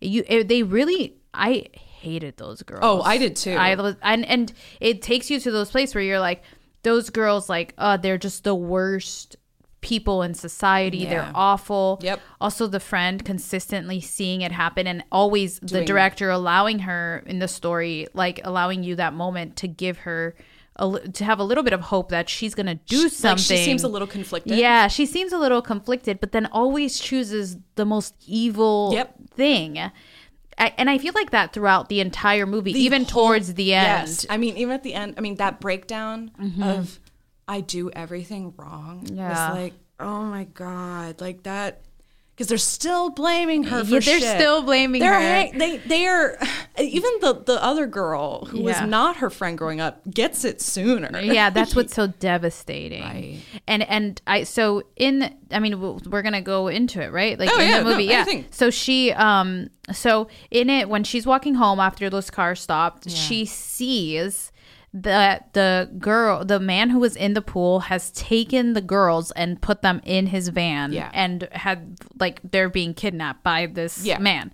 you 0.00 0.24
it, 0.26 0.48
they 0.48 0.62
really 0.62 1.16
i 1.34 1.64
hated 1.72 2.36
those 2.36 2.62
girls 2.62 2.80
Oh, 2.82 3.00
I 3.02 3.18
did 3.18 3.34
too. 3.36 3.52
i 3.52 3.70
and 4.02 4.24
and 4.26 4.52
it 4.80 5.02
takes 5.02 5.30
you 5.30 5.40
to 5.40 5.50
those 5.50 5.70
places 5.70 5.94
where 5.94 6.04
you're 6.04 6.20
like 6.20 6.42
those 6.82 7.10
girls 7.10 7.48
like 7.48 7.74
uh 7.78 7.96
they're 7.96 8.18
just 8.18 8.44
the 8.44 8.54
worst 8.54 9.36
people 9.92 10.22
in 10.22 10.34
society 10.34 11.04
they're 11.06 11.30
awful 11.34 12.00
Yep. 12.02 12.20
also 12.40 12.66
the 12.66 12.80
friend 12.80 13.24
consistently 13.24 14.00
seeing 14.00 14.40
it 14.42 14.50
happen 14.50 14.84
and 14.88 15.04
always 15.12 15.60
the 15.60 15.66
Doing- 15.68 15.84
director 15.86 16.28
allowing 16.30 16.80
her 16.80 17.22
in 17.26 17.38
the 17.38 17.46
story 17.48 18.08
like 18.12 18.40
allowing 18.42 18.82
you 18.82 18.96
that 18.96 19.12
moment 19.14 19.54
to 19.62 19.68
give 19.68 19.98
her 19.98 20.34
a, 20.78 20.98
to 21.18 21.24
have 21.24 21.38
a 21.38 21.44
little 21.44 21.62
bit 21.62 21.72
of 21.72 21.80
hope 21.82 22.08
that 22.10 22.28
she's 22.28 22.54
gonna 22.54 22.74
do 22.74 23.04
Like, 23.04 23.12
something 23.12 23.56
she 23.58 23.64
seems 23.64 23.84
a 23.84 23.88
little 23.88 24.08
conflicted 24.08 24.58
yeah 24.58 24.88
she 24.88 25.06
seems 25.06 25.32
a 25.32 25.38
little 25.38 25.62
conflicted 25.62 26.18
but 26.20 26.32
then 26.32 26.46
always 26.46 26.98
chooses 26.98 27.56
the 27.76 27.84
most 27.84 28.12
evil 28.26 28.90
Yep. 28.92 29.14
thing 29.36 29.78
I, 30.58 30.72
and 30.78 30.88
i 30.90 30.98
feel 30.98 31.12
like 31.14 31.30
that 31.30 31.52
throughout 31.52 31.88
the 31.88 32.00
entire 32.00 32.46
movie 32.46 32.72
The 32.72 32.80
even 32.80 33.02
whole- 33.04 33.22
towards 33.28 33.54
the 33.54 33.72
end 33.74 33.86
Mm-hmm. 33.86 34.06
Yes. 34.06 34.26
I 34.28 34.36
mean, 34.36 34.56
even 34.56 34.72
at 34.74 34.82
the 34.82 34.94
end, 34.94 35.14
I 35.16 35.20
mean, 35.20 35.36
that 35.36 35.60
breakdown 35.60 36.30
of 36.62 36.98
I 37.48 37.60
do 37.60 37.90
everything 37.90 38.52
wrong 38.56 39.06
Yeah. 39.12 39.50
was 39.50 39.56
like, 39.58 39.74
oh 40.00 40.22
my 40.24 40.44
God, 40.44 41.20
like 41.20 41.42
that. 41.44 41.82
Because 42.34 42.48
they're 42.48 42.58
still 42.58 43.08
blaming 43.08 43.64
her 43.64 43.82
for 43.82 43.94
Yeah, 43.94 44.00
they're 44.00 44.20
shit. 44.20 44.36
still 44.38 44.60
blaming 44.60 45.00
they're 45.00 45.14
her. 45.14 45.18
hang- 45.20 45.56
they 45.56 45.78
they 45.78 46.06
are 46.06 46.38
even 46.78 47.10
the 47.22 47.32
the 47.46 47.64
other 47.64 47.86
girl 47.86 48.44
who 48.44 48.58
Yeah. 48.58 48.64
was 48.64 48.80
not 48.82 49.16
her 49.18 49.30
friend 49.30 49.56
growing 49.56 49.80
up 49.80 50.02
gets 50.10 50.44
it 50.44 50.60
sooner. 50.60 51.18
yeah 51.18 51.48
that's 51.48 51.74
what's 51.74 51.94
so 51.94 52.06
devastating 52.20 53.00
Right. 53.02 53.40
and 53.66 53.82
and 53.88 54.20
i 54.26 54.42
so 54.42 54.82
in 54.96 55.34
i 55.50 55.58
mean 55.60 55.80
we're 56.10 56.20
gonna 56.20 56.42
go 56.42 56.68
into 56.68 57.00
it 57.00 57.10
right 57.10 57.38
like 57.38 57.48
Oh, 57.50 57.58
in 57.58 57.68
yeah, 57.70 57.78
the 57.78 57.84
no, 57.84 57.90
movie 57.92 58.04
yeah 58.04 58.20
anything. 58.20 58.44
so 58.50 58.68
she 58.68 59.12
um 59.12 59.68
so 59.94 60.28
in 60.50 60.68
it 60.68 60.90
when 60.90 61.04
she's 61.04 61.24
walking 61.26 61.54
home 61.54 61.80
after 61.80 62.10
those 62.10 62.28
cars 62.28 62.60
stopped 62.60 63.08
she 63.10 63.46
sees 63.46 64.52
that 65.02 65.52
the 65.52 65.90
girl 65.98 66.44
the 66.44 66.58
man 66.58 66.90
who 66.90 66.98
was 66.98 67.16
in 67.16 67.34
the 67.34 67.42
pool 67.42 67.80
has 67.80 68.10
taken 68.12 68.72
the 68.72 68.80
girls 68.80 69.30
and 69.32 69.60
put 69.60 69.82
them 69.82 70.00
in 70.04 70.26
his 70.26 70.48
van 70.48 70.92
Yeah. 70.92 71.10
and 71.12 71.48
had 71.52 71.96
like 72.18 72.40
they're 72.50 72.68
being 72.70 72.94
kidnapped 72.94 73.42
by 73.42 73.66
this 73.66 74.04
Yeah. 74.04 74.14
Mm-hmm. 74.16 74.22
man 74.24 74.50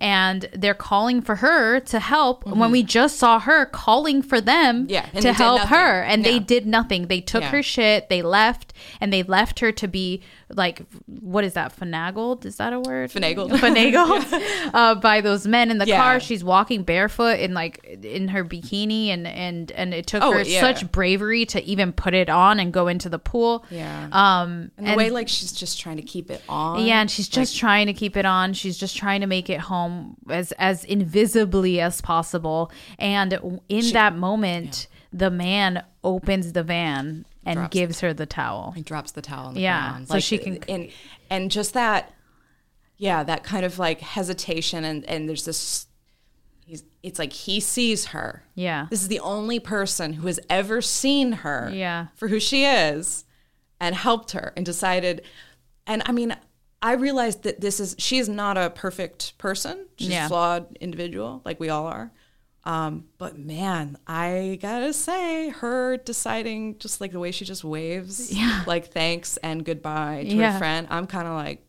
and 0.00 0.48
they're 0.52 0.74
calling 0.74 1.22
for 1.22 1.36
her 1.36 1.80
to 1.80 1.98
help. 1.98 2.46
When 2.46 2.70
we 2.70 2.82
just 2.82 3.18
saw 3.18 3.38
her 3.40 3.64
calling 3.66 4.22
for 4.22 4.40
them 4.40 4.86
Yeah, 4.88 5.06
to 5.06 5.32
help 5.32 5.62
her. 5.62 6.02
And 6.02 6.24
they 6.24 6.38
did 6.38 6.66
nothing. 6.66 7.06
They 7.06 7.20
took 7.20 7.42
Yeah. 7.42 7.50
her 7.50 7.62
shit. 7.62 8.08
They 8.08 8.22
left. 8.22 8.72
And 9.00 9.12
they 9.12 9.22
left 9.22 9.60
her 9.60 9.72
to 9.72 9.88
be 9.88 10.22
like 10.54 10.82
what 11.06 11.42
is 11.44 11.54
that 11.54 11.76
finagled 11.76 12.44
is 12.44 12.56
that 12.56 12.72
a 12.72 12.78
word 12.78 13.10
Finagled. 13.10 13.50
finagled 13.58 14.70
uh, 14.74 14.94
by 14.94 15.20
those 15.20 15.44
men 15.46 15.72
in 15.72 15.78
the 15.78 15.86
Yeah. 15.86 16.00
car 16.00 16.20
she's 16.20 16.44
walking 16.44 16.84
barefoot 16.84 17.40
in 17.40 17.52
like 17.52 17.82
in 17.84 18.28
her 18.28 18.44
bikini 18.44 19.08
and 19.08 19.26
and 19.26 19.72
and 19.72 19.92
it 19.92 20.06
took 20.06 20.22
Oh, 20.22 20.30
her 20.32 20.42
yeah. 20.42 20.60
such 20.60 20.90
bravery 20.92 21.46
to 21.46 21.62
even 21.64 21.92
put 21.92 22.14
it 22.14 22.28
on 22.28 22.60
and 22.60 22.72
go 22.72 22.86
into 22.86 23.08
the 23.08 23.18
pool 23.18 23.64
Yeah. 23.70 24.08
um 24.12 24.70
and 24.78 24.86
the 24.86 24.94
way 24.94 25.10
like 25.10 25.28
she's 25.28 25.50
just 25.52 25.80
trying 25.80 25.96
to 25.96 26.02
keep 26.04 26.30
it 26.30 26.42
on. 26.48 26.84
yeah, 26.84 27.00
and 27.00 27.10
she's 27.10 27.28
just 27.28 27.56
trying 27.56 27.86
to 27.88 27.92
keep 27.92 28.16
it 28.16 28.24
on. 28.24 28.52
She's 28.52 28.78
just 28.78 28.96
trying 28.96 29.22
to 29.22 29.26
make 29.26 29.50
it 29.50 29.58
home 29.60 30.16
as 30.30 30.52
as 30.52 30.84
invisibly 30.84 31.80
as 31.80 32.00
possible. 32.00 32.70
And 32.98 33.60
in 33.68 33.90
that 33.92 34.16
moment, 34.16 34.86
the 35.12 35.30
man 35.30 35.82
opens 36.04 36.52
the 36.52 36.62
van 36.62 37.24
and 37.46 37.56
Drops 37.58 37.72
gives 37.72 38.00
her 38.00 38.12
the 38.12 38.26
towel. 38.26 38.72
He 38.72 38.82
drops 38.82 39.12
the 39.12 39.22
towel 39.22 39.46
on 39.46 39.54
the 39.54 39.60
Yeah, 39.60 39.90
ground. 39.90 40.08
so 40.08 40.18
she 40.20 40.36
can- 40.38 40.62
and 40.68 40.90
and 41.30 41.50
just 41.50 41.72
that 41.74 42.12
yeah, 42.98 43.22
that 43.22 43.44
kind 43.44 43.64
of 43.64 43.78
like 43.78 44.00
hesitation 44.00 44.84
and 44.84 45.04
and 45.06 45.28
there's 45.28 45.44
this 45.44 45.86
he's 46.64 46.82
it's 47.02 47.18
like 47.18 47.32
he 47.32 47.60
sees 47.60 48.06
her. 48.06 48.42
Yeah. 48.54 48.86
This 48.90 49.02
is 49.02 49.08
the 49.08 49.20
only 49.20 49.60
person 49.60 50.14
who 50.14 50.26
has 50.26 50.40
ever 50.50 50.82
seen 50.82 51.32
her 51.32 51.70
Yeah. 51.72 52.08
for 52.16 52.28
who 52.28 52.40
she 52.40 52.64
is 52.64 53.24
and 53.80 53.94
helped 53.94 54.32
her 54.32 54.52
and 54.56 54.66
decided 54.66 55.22
and 55.86 56.02
I 56.06 56.12
mean 56.12 56.36
I 56.82 56.92
realized 56.94 57.42
that 57.44 57.60
this 57.60 57.80
is 57.80 57.94
she 57.98 58.18
is 58.18 58.28
not 58.28 58.56
a 58.58 58.70
perfect 58.70 59.38
person. 59.38 59.86
She's 59.98 60.08
Yeah. 60.08 60.26
a 60.26 60.28
flawed 60.28 60.76
individual 60.80 61.42
like 61.44 61.60
we 61.60 61.68
all 61.68 61.86
are. 61.86 62.10
Um, 62.66 63.04
but 63.18 63.38
man, 63.38 63.96
I 64.08 64.58
gotta 64.60 64.92
say, 64.92 65.50
her 65.50 65.96
deciding 65.98 66.78
just 66.78 67.00
like 67.00 67.12
the 67.12 67.20
way 67.20 67.30
she 67.30 67.44
just 67.44 67.62
waves, 67.62 68.32
Yeah. 68.32 68.64
like 68.66 68.92
thanks 68.92 69.36
and 69.38 69.64
goodbye 69.64 70.26
to 70.28 70.34
Yeah. 70.34 70.52
her 70.52 70.58
friend, 70.58 70.86
I'm 70.90 71.06
kind 71.06 71.28
of 71.28 71.34
like, 71.34 71.64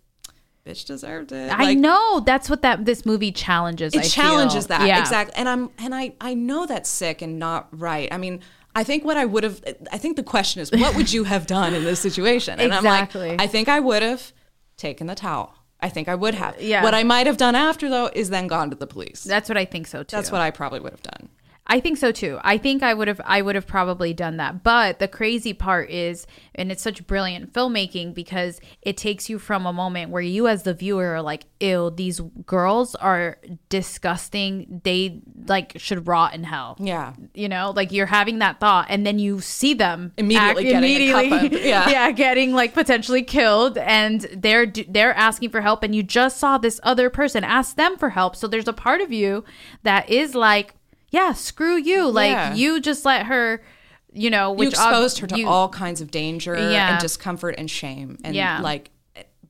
bitch 0.66 0.86
deserved 0.86 1.32
it. 1.32 1.52
I 1.52 1.66
Like, 1.66 1.78
know 1.78 2.20
that's 2.26 2.50
what 2.50 2.64
that 2.64 2.84
this 2.86 3.06
movie 3.06 3.32
challenges. 3.32 3.94
it 3.94 4.00
I 4.00 4.02
feel. 4.02 4.10
challenges 4.10 4.68
that 4.68 4.86
Yeah. 4.88 5.00
exactly 5.00 5.34
and 5.38 5.48
i'm 5.48 5.70
and 5.78 5.96
i 5.96 6.14
i 6.20 6.34
know 6.34 6.66
that's 6.66 6.90
sick 6.90 7.22
and 7.22 7.40
not 7.40 7.68
right 7.72 8.10
i 8.12 8.18
mean 8.18 8.42
i 8.76 8.84
think 8.84 9.06
what 9.06 9.16
i 9.16 9.24
would 9.24 9.46
have 9.46 9.62
i 9.94 9.98
think 9.98 10.18
the 10.18 10.24
question 10.24 10.62
is 10.62 10.70
what 10.72 10.94
would 10.98 11.14
you 11.14 11.24
have 11.24 11.48
done 11.48 11.74
in 11.74 11.86
this 11.86 12.02
situation 12.02 12.60
and 12.60 12.74
Exactly. 12.74 13.22
i'm 13.32 13.38
like 13.38 13.42
i 13.42 13.48
think 13.48 13.70
i 13.70 13.80
would 13.80 14.02
have 14.04 14.34
taken 14.76 15.08
the 15.08 15.16
towel 15.16 15.54
i 15.82 15.90
think 15.90 16.08
i 16.08 16.16
would 16.16 16.34
have 16.36 16.60
Yeah. 16.62 16.84
what 16.84 16.94
i 16.94 17.04
might 17.04 17.28
have 17.28 17.38
done 17.38 17.56
after 17.56 17.90
though 17.90 18.10
is 18.14 18.30
then 18.30 18.48
gone 18.48 18.70
to 18.70 18.76
the 18.76 18.88
police 18.88 19.24
That's 19.24 19.50
what 19.50 19.58
I 19.58 19.66
think 19.66 19.88
so 19.88 20.04
too. 20.04 20.16
that's 20.16 20.32
what 20.32 20.42
i 20.42 20.52
probably 20.52 20.80
would 20.80 20.92
have 20.92 21.04
done 21.04 21.30
I 21.70 21.82
think 21.82 21.98
so 21.98 22.14
too. 22.14 22.40
I 22.44 22.58
think 22.58 22.82
I 22.82 22.94
would 22.94 23.10
have 23.10 23.20
I 23.26 23.42
would 23.42 23.56
have 23.56 23.68
probably 23.68 24.14
done 24.14 24.38
that. 24.38 24.64
But 24.64 25.00
the 25.00 25.08
crazy 25.08 25.54
part 25.54 25.90
is 25.90 26.26
and 26.56 26.72
it's 26.72 26.82
such 26.82 27.06
brilliant 27.06 27.52
filmmaking 27.54 28.14
because 28.14 28.62
it 28.82 28.96
takes 28.96 29.30
you 29.30 29.38
from 29.38 29.66
a 29.66 29.74
moment 29.74 30.10
where 30.10 30.22
you 30.22 30.48
as 30.48 30.64
the 30.64 30.74
viewer 30.74 31.08
are 31.16 31.22
like, 31.22 31.44
ew, 31.60 31.92
these 31.92 32.22
girls 32.46 32.96
are 32.96 33.38
disgusting. 33.70 34.82
They 34.84 35.22
like 35.46 35.74
should 35.78 36.08
rot 36.08 36.34
in 36.34 36.44
hell. 36.44 36.78
Yeah. 36.80 37.14
You 37.34 37.50
know, 37.50 37.74
like 37.76 37.92
you're 37.92 38.06
having 38.06 38.40
that 38.40 38.60
thought 38.60 38.88
and 38.90 39.06
then 39.06 39.20
you 39.20 39.42
see 39.42 39.74
them 39.74 40.14
Immediately 40.18 40.72
act- 40.74 40.82
getting 40.82 41.10
a 41.10 41.30
cup 41.30 41.52
of- 41.54 41.62
yeah. 41.66 41.90
yeah, 41.90 42.12
getting 42.12 42.54
like 42.54 42.74
potentially 42.74 43.24
killed 43.24 43.78
and 43.78 44.22
they're 44.34 44.66
they're 44.88 45.14
asking 45.14 45.50
for 45.50 45.62
help 45.62 45.84
and 45.84 45.94
you 45.94 46.02
just 46.04 46.38
saw 46.38 46.58
this 46.58 46.80
other 46.84 47.10
person 47.10 47.44
ask 47.44 47.76
them 47.76 47.98
for 47.98 48.12
help. 48.12 48.36
So 48.36 48.48
there's 48.48 48.68
a 48.68 48.74
part 48.74 49.02
of 49.02 49.12
you 49.12 49.44
that 49.84 50.10
is 50.10 50.34
like, 50.34 50.74
yeah, 51.10 51.34
screw 51.34 51.76
you. 51.78 52.10
Like 52.10 52.32
Yeah. 52.32 52.54
you 52.54 52.80
just 52.80 53.06
let 53.06 53.26
her, 53.28 53.64
you 54.12 54.30
know, 54.30 54.52
You 54.52 54.58
which 54.58 54.76
ob- 54.76 54.88
exposed 54.90 55.20
her 55.20 55.28
to 55.28 55.40
you- 55.40 55.48
all 55.48 55.70
kinds 55.70 56.02
of 56.02 56.12
danger 56.12 56.56
Yeah. 56.56 56.94
and 56.94 57.02
discomfort 57.02 57.56
and 57.58 57.70
shame 57.70 58.18
and 58.24 58.36
Yeah. 58.36 58.60
like 58.62 58.92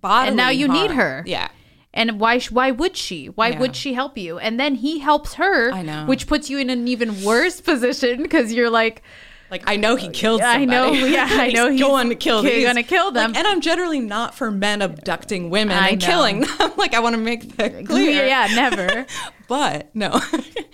bodily 0.01 0.27
and 0.29 0.37
now 0.37 0.49
you 0.49 0.67
need 0.67 0.91
her. 0.91 1.23
Yeah. 1.25 1.47
And 1.93 2.19
why 2.19 2.37
sh- 2.37 2.51
why 2.51 2.69
would 2.71 2.95
she? 2.95 3.27
Why 3.27 3.49
Yeah. 3.49 3.59
would 3.59 3.75
she 3.75 3.93
help 3.93 4.17
you? 4.17 4.37
And 4.37 4.59
then 4.59 4.75
he 4.75 4.99
helps 4.99 5.33
her, 5.35 5.71
I 5.71 5.81
know. 5.81 6.05
which 6.05 6.27
puts 6.27 6.49
you 6.49 6.59
in 6.59 6.69
an 6.69 6.87
even 6.87 7.23
worse 7.23 7.59
position 7.71 8.21
because 8.21 8.53
you're 8.53 8.69
like, 8.69 9.01
Like 9.49 9.63
I 9.65 9.77
know 9.77 9.95
he 9.95 10.07
oh, 10.07 10.11
killed. 10.11 10.41
I 10.41 10.65
know, 10.65 10.91
yeah, 10.91 11.27
I 11.29 11.51
know 11.53 11.69
he's 11.69 11.79
he's 11.79 11.87
going 11.87 12.09
to 12.09 12.15
kill. 12.15 12.41
ki- 12.41 12.49
these. 12.49 12.65
gonna 12.65 12.83
kill 12.83 13.11
them. 13.11 13.31
Like, 13.31 13.37
and 13.39 13.47
I'm 13.47 13.61
generally 13.61 13.99
not 13.99 14.35
for 14.35 14.51
men 14.51 14.81
abducting 14.81 15.49
women 15.49 15.77
I 15.77 15.89
and 15.89 16.01
know. 16.01 16.07
killing 16.07 16.39
them. 16.41 16.73
like 16.77 16.93
I 16.93 16.99
want 16.99 17.15
to 17.15 17.21
make 17.21 17.55
that 17.57 17.85
clear. 17.85 18.25
yeah, 18.25 18.47
never. 18.53 19.05
But 19.47 19.95
no. 19.95 20.19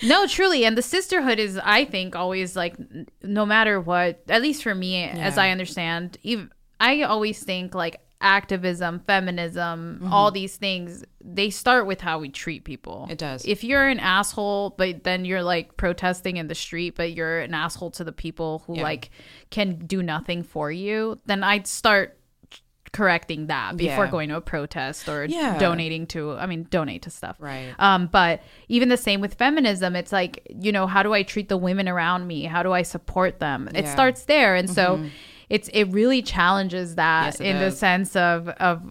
No, 0.01 0.25
truly, 0.25 0.65
and 0.65 0.75
the 0.75 0.81
sisterhood 0.81 1.37
is, 1.37 1.59
I 1.63 1.85
think, 1.85 2.15
always 2.15 2.55
like, 2.55 2.75
no 3.21 3.45
matter 3.45 3.79
what. 3.79 4.23
At 4.27 4.41
least 4.41 4.63
for 4.63 4.73
me, 4.73 5.03
as 5.03 5.37
I 5.37 5.51
understand, 5.51 6.17
even 6.23 6.49
I 6.79 7.03
always 7.03 7.43
think 7.43 7.75
like 7.75 8.01
activism, 8.23 8.99
feminism, 9.05 9.99
Mm-hmm. 10.01 10.11
all 10.13 10.31
these 10.31 10.55
things. 10.55 11.03
They 11.23 11.49
start 11.49 11.85
with 11.85 12.01
how 12.01 12.19
we 12.19 12.29
treat 12.29 12.63
people. 12.63 13.07
It 13.09 13.17
does. 13.17 13.45
If 13.45 13.63
you're 13.63 13.87
an 13.87 13.99
asshole, 13.99 14.71
but 14.77 15.03
then 15.03 15.25
you're 15.25 15.43
like 15.43 15.77
protesting 15.77 16.37
in 16.37 16.47
the 16.47 16.55
street, 16.55 16.95
but 16.95 17.13
you're 17.13 17.39
an 17.41 17.53
asshole 17.53 17.91
to 17.91 18.03
the 18.03 18.11
people 18.11 18.63
who 18.65 18.77
Yeah. 18.77 18.83
like 18.83 19.09
can 19.51 19.85
do 19.85 20.01
nothing 20.01 20.43
for 20.43 20.71
you, 20.71 21.19
then 21.25 21.43
I'd 21.43 21.67
start 21.67 22.17
correcting 22.91 23.47
that 23.47 23.75
before 23.75 24.05
Yeah. 24.05 24.11
going 24.11 24.29
to 24.29 24.35
a 24.35 24.41
protest 24.41 25.09
or 25.09 25.25
Yeah. 25.25 25.57
donating 25.57 26.05
to 26.07 26.33
i 26.33 26.45
mean 26.45 26.67
donate 26.69 27.01
to 27.03 27.09
stuff 27.09 27.35
Right. 27.39 27.73
um 27.79 28.05
but 28.05 28.43
even 28.67 28.89
the 28.89 28.97
same 28.97 29.19
with 29.19 29.33
feminism 29.33 29.95
it's 29.95 30.11
like 30.11 30.45
you 30.61 30.71
know 30.71 30.85
how 30.85 31.01
do 31.01 31.11
i 31.11 31.23
treat 31.23 31.49
the 31.49 31.57
women 31.57 31.89
around 31.89 32.27
me 32.27 32.43
how 32.43 32.61
do 32.61 32.71
i 32.71 32.83
support 32.83 33.39
them 33.39 33.67
it 33.73 33.87
starts 33.87 34.25
there 34.25 34.53
and 34.53 34.69
so 34.69 35.03
it's 35.49 35.67
it 35.73 35.85
really 35.85 36.21
challenges 36.21 36.95
that 36.95 37.25
Yes, 37.25 37.39
in 37.39 37.59
the 37.59 37.71
sense 37.71 38.15
of 38.15 38.47
of 38.49 38.81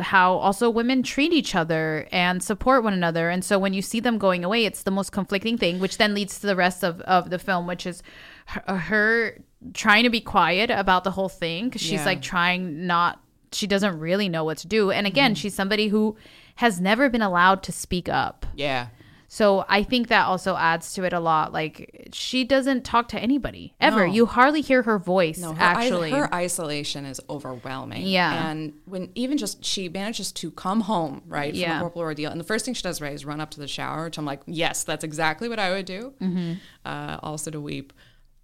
how 0.00 0.34
also 0.34 0.68
women 0.70 1.02
treat 1.02 1.32
each 1.32 1.54
other 1.54 2.08
and 2.12 2.42
support 2.42 2.82
one 2.84 2.92
another 2.92 3.30
and 3.30 3.44
so 3.44 3.58
when 3.58 3.72
you 3.74 3.82
see 3.82 4.00
them 4.00 4.18
going 4.18 4.44
away 4.44 4.64
it's 4.64 4.82
the 4.82 4.90
most 4.90 5.12
conflicting 5.12 5.56
thing 5.58 5.78
which 5.80 5.98
then 5.98 6.14
leads 6.14 6.40
to 6.40 6.46
the 6.46 6.56
rest 6.56 6.82
of 6.84 7.00
of 7.02 7.30
the 7.30 7.38
film 7.38 7.66
which 7.66 7.86
is 7.86 8.02
her, 8.46 8.76
her 8.76 9.38
trying 9.74 10.04
to 10.04 10.10
be 10.10 10.20
quiet 10.20 10.70
about 10.70 11.04
the 11.04 11.10
whole 11.12 11.28
thing 11.28 11.66
because 11.66 11.80
she's 11.82 11.92
Yeah. 12.00 12.04
like 12.06 12.22
trying 12.22 12.86
not 12.86 13.20
she 13.52 13.66
doesn't 13.66 13.98
really 13.98 14.28
know 14.28 14.44
what 14.44 14.58
to 14.58 14.66
do 14.68 14.90
and 14.90 15.06
again 15.06 15.32
Mm-hmm. 15.32 15.36
she's 15.40 15.54
somebody 15.54 15.88
who 15.88 16.16
has 16.56 16.80
never 16.80 17.08
been 17.08 17.22
allowed 17.22 17.62
to 17.64 17.72
speak 17.72 18.08
up 18.08 18.46
yeah. 18.54 18.88
So 19.32 19.64
I 19.68 19.84
think 19.84 20.08
that 20.08 20.26
also 20.26 20.56
adds 20.56 20.92
to 20.94 21.04
it 21.04 21.12
a 21.12 21.20
lot. 21.20 21.52
Like 21.52 22.08
she 22.12 22.42
doesn't 22.42 22.84
talk 22.84 23.06
to 23.10 23.18
anybody 23.20 23.74
ever. 23.80 24.08
No. 24.08 24.12
You 24.12 24.26
hardly 24.26 24.60
hear 24.60 24.82
her 24.82 24.98
voice. 24.98 25.38
No, 25.38 25.52
her, 25.52 25.62
actually, 25.62 26.10
her 26.10 26.34
isolation 26.34 27.04
is 27.04 27.20
overwhelming. 27.30 28.08
Yeah. 28.08 28.50
and 28.50 28.72
when 28.86 29.12
even 29.14 29.38
just 29.38 29.64
she 29.64 29.88
manages 29.88 30.32
to 30.32 30.50
come 30.50 30.80
home 30.80 31.22
right 31.28 31.52
from 31.52 31.60
Yeah. 31.60 31.76
a 31.76 31.80
corporal 31.80 32.02
ordeal, 32.02 32.32
and 32.32 32.40
the 32.40 32.44
first 32.44 32.64
thing 32.64 32.74
she 32.74 32.82
does 32.82 33.00
right 33.00 33.12
is 33.12 33.24
run 33.24 33.40
up 33.40 33.52
to 33.52 33.60
the 33.60 33.68
shower, 33.68 34.06
which 34.06 34.18
I'm 34.18 34.24
like, 34.24 34.40
yes, 34.46 34.82
that's 34.82 35.04
exactly 35.04 35.48
what 35.48 35.60
I 35.60 35.70
would 35.70 35.86
do. 35.86 36.12
Mm-hmm. 36.20 36.54
Uh, 36.84 37.18
also 37.22 37.52
to 37.52 37.60
weep. 37.60 37.92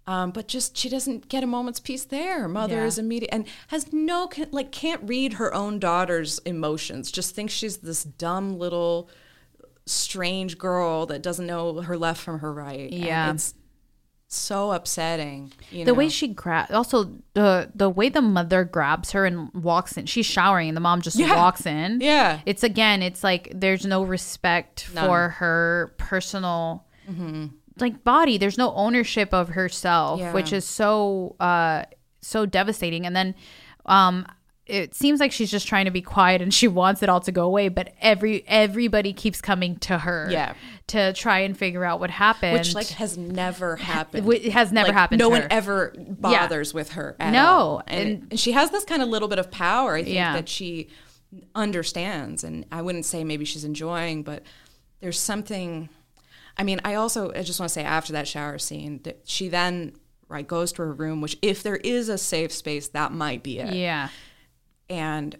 Um, 0.07 0.31
but 0.31 0.47
just 0.47 0.77
she 0.77 0.87
doesn't 0.87 1.27
get 1.27 1.43
a 1.43 1.47
moment's 1.47 1.81
peace 1.81 2.05
there. 2.05 2.47
Mother 2.47 2.75
Yeah. 2.75 2.85
is 2.85 2.97
immediate 2.97 3.33
and 3.33 3.45
has 3.67 3.91
no 3.91 4.29
like 4.51 4.71
can't 4.71 5.01
read 5.03 5.33
her 5.33 5.53
own 5.53 5.79
daughter's 5.79 6.39
emotions. 6.45 7.11
Just 7.11 7.35
thinks 7.35 7.51
she's 7.51 7.75
this 7.79 8.05
dumb 8.05 8.57
little 8.57 9.09
strange 9.87 10.57
girl 10.57 11.05
that 11.07 11.21
doesn't 11.21 11.45
know 11.47 11.81
her 11.81 11.97
left 11.97 12.21
from 12.21 12.39
her 12.39 12.53
right. 12.53 12.91
And 12.91 13.03
Yeah. 13.03 13.31
it's 13.31 13.53
so 14.29 14.71
upsetting. 14.71 15.53
You 15.71 15.85
the 15.85 15.91
know? 15.91 15.97
way 15.97 16.09
she 16.09 16.27
grabs, 16.27 16.71
also 16.71 17.11
the 17.33 17.71
the 17.73 17.89
way 17.89 18.09
the 18.09 18.21
mother 18.21 18.65
grabs 18.65 19.11
her 19.11 19.25
and 19.25 19.49
walks 19.53 19.95
in. 19.97 20.05
She's 20.05 20.25
showering 20.25 20.67
and 20.67 20.75
the 20.75 20.81
mom 20.81 21.01
just 21.01 21.17
Yeah. 21.17 21.35
walks 21.35 21.65
in. 21.65 21.99
Yeah. 22.01 22.41
it's 22.45 22.63
again, 22.63 23.01
it's 23.01 23.23
like 23.23 23.49
there's 23.55 23.85
no 23.85 24.03
respect 24.03 24.89
None. 24.93 25.03
Mm-hmm. 25.03 25.09
for 25.09 25.29
her 25.29 25.93
personal. 25.97 26.85
Like 27.79 28.03
body, 28.03 28.37
there's 28.37 28.57
no 28.57 28.73
ownership 28.73 29.33
of 29.33 29.49
herself, 29.49 30.19
Yeah. 30.19 30.33
which 30.33 30.51
is 30.51 30.65
so 30.65 31.35
uh 31.39 31.83
so 32.21 32.45
devastating. 32.45 33.05
And 33.05 33.15
then, 33.15 33.35
um, 33.85 34.25
it 34.67 34.93
seems 34.93 35.19
like 35.19 35.31
she's 35.31 35.49
just 35.49 35.67
trying 35.67 35.85
to 35.85 35.91
be 35.91 36.01
quiet 36.01 36.41
and 36.41 36.53
she 36.53 36.67
wants 36.67 37.01
it 37.01 37.09
all 37.09 37.19
to 37.21 37.31
go 37.31 37.45
away, 37.45 37.69
but 37.69 37.93
every 38.01 38.43
everybody 38.47 39.13
keeps 39.13 39.39
coming 39.41 39.77
to 39.77 39.97
her, 39.99 40.27
Yeah. 40.29 40.53
to 40.87 41.13
try 41.13 41.39
and 41.39 41.57
figure 41.57 41.83
out 41.85 41.99
what 41.99 42.09
happened. 42.09 42.53
which 42.53 42.73
like 42.75 42.87
has 42.89 43.17
never 43.17 43.77
happened. 43.77 44.31
It 44.33 44.51
has 44.51 44.71
never 44.71 44.87
Like, 44.89 44.95
happened 44.95 45.19
No 45.19 45.29
one 45.29 45.41
her. 45.43 45.47
ever 45.51 45.93
bothers 45.97 46.73
with 46.73 46.91
her. 46.93 47.15
At 47.19 47.31
No, 47.31 47.45
all. 47.47 47.83
and, 47.87 48.09
and- 48.09 48.27
and 48.31 48.39
she 48.39 48.51
has 48.51 48.71
this 48.71 48.83
kind 48.83 49.01
of 49.01 49.07
little 49.09 49.27
bit 49.27 49.39
of 49.39 49.49
power. 49.51 49.95
I 49.95 50.03
think 50.03 50.15
Yeah. 50.15 50.33
that 50.33 50.49
she 50.49 50.89
understands, 51.55 52.43
and 52.43 52.65
I 52.71 52.81
wouldn't 52.81 53.05
say 53.05 53.23
maybe 53.23 53.45
she's 53.45 53.63
enjoying, 53.63 54.23
but 54.23 54.43
there's 55.01 55.19
something. 55.19 55.89
I 56.57 56.63
mean, 56.63 56.79
I 56.83 56.95
also 56.95 57.31
I 57.33 57.43
just 57.43 57.59
want 57.59 57.69
to 57.69 57.73
say 57.73 57.83
after 57.83 58.13
that 58.13 58.27
shower 58.27 58.57
scene 58.57 59.01
that 59.03 59.21
she 59.25 59.47
then 59.47 59.93
right 60.29 60.47
goes 60.47 60.71
to 60.73 60.81
her 60.81 60.91
room, 60.93 61.21
which 61.21 61.37
if 61.41 61.63
there 61.63 61.77
is 61.77 62.09
a 62.09 62.17
safe 62.17 62.51
space, 62.51 62.87
that 62.89 63.11
might 63.13 63.43
be 63.43 63.59
it 63.59 63.73
yeah, 63.73 64.09
and 64.89 65.35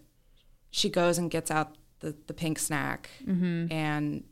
she 0.70 0.90
goes 0.90 1.18
and 1.18 1.32
gets 1.32 1.50
out 1.52 1.76
the, 2.00 2.16
the 2.28 2.34
pink 2.34 2.60
snack 2.60 3.10
mm-hmm. 3.26 3.72
and 3.72 4.24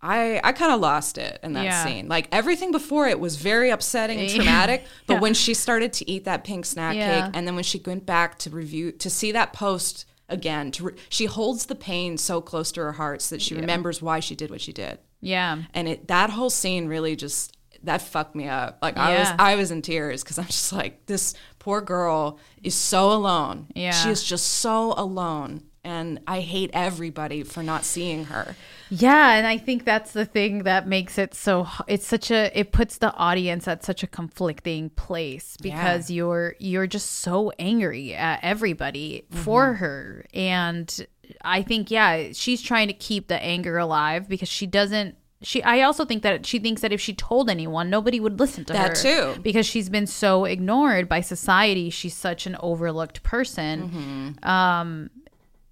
i 0.00 0.40
i 0.44 0.52
kind 0.52 0.72
of 0.72 0.80
lost 0.80 1.18
it 1.18 1.40
in 1.42 1.52
that 1.54 1.64
Yeah. 1.64 1.84
scene 1.84 2.08
like 2.08 2.28
everything 2.30 2.70
before 2.70 3.08
it 3.08 3.18
was 3.18 3.36
very 3.36 3.70
upsetting 3.70 4.20
and 4.20 4.30
traumatic 4.30 4.84
but 5.06 5.14
Yeah. 5.14 5.20
when 5.20 5.34
she 5.34 5.54
started 5.54 5.92
to 5.94 6.08
eat 6.08 6.24
that 6.24 6.44
pink 6.44 6.64
snack 6.66 6.94
Yeah. 6.94 7.22
cake 7.26 7.32
and 7.34 7.46
then 7.46 7.54
when 7.56 7.64
she 7.64 7.82
went 7.84 8.06
back 8.06 8.38
to 8.40 8.50
review 8.50 8.92
to 8.92 9.10
see 9.10 9.32
that 9.32 9.52
post 9.52 10.04
again 10.28 10.70
to 10.72 10.84
re- 10.84 10.94
she 11.08 11.24
holds 11.24 11.66
the 11.66 11.74
pain 11.74 12.16
so 12.18 12.40
close 12.40 12.70
to 12.72 12.80
her 12.82 12.92
heart 12.92 13.22
so 13.22 13.34
that 13.34 13.42
she 13.42 13.54
remembers 13.54 14.00
why 14.00 14.20
she 14.20 14.36
did 14.36 14.50
what 14.50 14.60
she 14.60 14.72
did 14.72 14.98
yeah. 15.20 15.62
and 15.74 15.88
it 15.88 16.06
that 16.06 16.30
whole 16.30 16.50
scene 16.50 16.86
really 16.86 17.16
just 17.16 17.56
that 17.82 18.02
fucked 18.02 18.34
me 18.34 18.46
up 18.48 18.78
like 18.82 18.96
i 18.96 19.18
was 19.18 19.28
i 19.38 19.54
was 19.54 19.70
in 19.70 19.80
tears 19.82 20.22
because 20.22 20.38
i'm 20.38 20.46
just 20.46 20.72
like 20.72 21.06
this 21.06 21.34
poor 21.68 21.82
girl 21.82 22.38
is 22.62 22.74
so 22.74 23.12
alone. 23.12 23.66
Yeah. 23.74 23.90
she 23.90 24.08
is 24.08 24.24
just 24.24 24.46
so 24.46 24.94
alone 24.96 25.64
and 25.84 26.18
i 26.26 26.40
hate 26.40 26.70
everybody 26.72 27.42
for 27.42 27.62
not 27.62 27.84
seeing 27.84 28.24
her. 28.24 28.56
Yeah, 28.90 29.34
and 29.34 29.46
I 29.46 29.58
think 29.58 29.84
that's 29.84 30.12
the 30.12 30.24
thing 30.24 30.62
that 30.62 30.86
makes 30.88 31.18
it 31.18 31.34
so 31.34 31.68
it's 31.86 32.06
such 32.06 32.30
a 32.30 32.58
it 32.58 32.72
puts 32.72 32.98
the 32.98 33.12
audience 33.14 33.68
at 33.68 33.84
such 33.84 34.02
a 34.02 34.06
conflicting 34.06 34.88
place 34.90 35.58
because 35.60 36.10
you're 36.10 36.54
you're 36.58 36.86
just 36.86 37.10
so 37.20 37.52
angry 37.58 38.14
at 38.14 38.40
everybody 38.42 39.26
mm-hmm. 39.30 39.42
for 39.44 39.74
her. 39.74 40.24
And 40.32 41.06
I 41.42 41.62
think 41.62 41.90
yeah, 41.90 42.32
she's 42.32 42.62
trying 42.62 42.88
to 42.88 42.94
keep 42.94 43.28
the 43.28 43.42
anger 43.42 43.76
alive 43.76 44.26
because 44.26 44.48
she 44.48 44.66
doesn't 44.66 45.16
she 45.42 45.62
I 45.62 45.82
also 45.82 46.04
think 46.04 46.22
that 46.24 46.44
she 46.46 46.58
thinks 46.58 46.80
that 46.82 46.92
if 46.92 47.00
she 47.00 47.14
told 47.14 47.48
anyone 47.48 47.88
nobody 47.90 48.18
would 48.20 48.38
listen 48.40 48.64
to 48.66 48.72
That 48.72 48.98
her. 48.98 49.34
too. 49.34 49.40
because 49.40 49.66
she's 49.66 49.88
been 49.88 50.06
so 50.06 50.44
ignored 50.44 51.08
by 51.08 51.20
society. 51.20 51.90
She's 51.90 52.14
such 52.16 52.46
an 52.46 52.56
overlooked 52.60 53.22
person. 53.22 54.36
Um, 54.42 55.10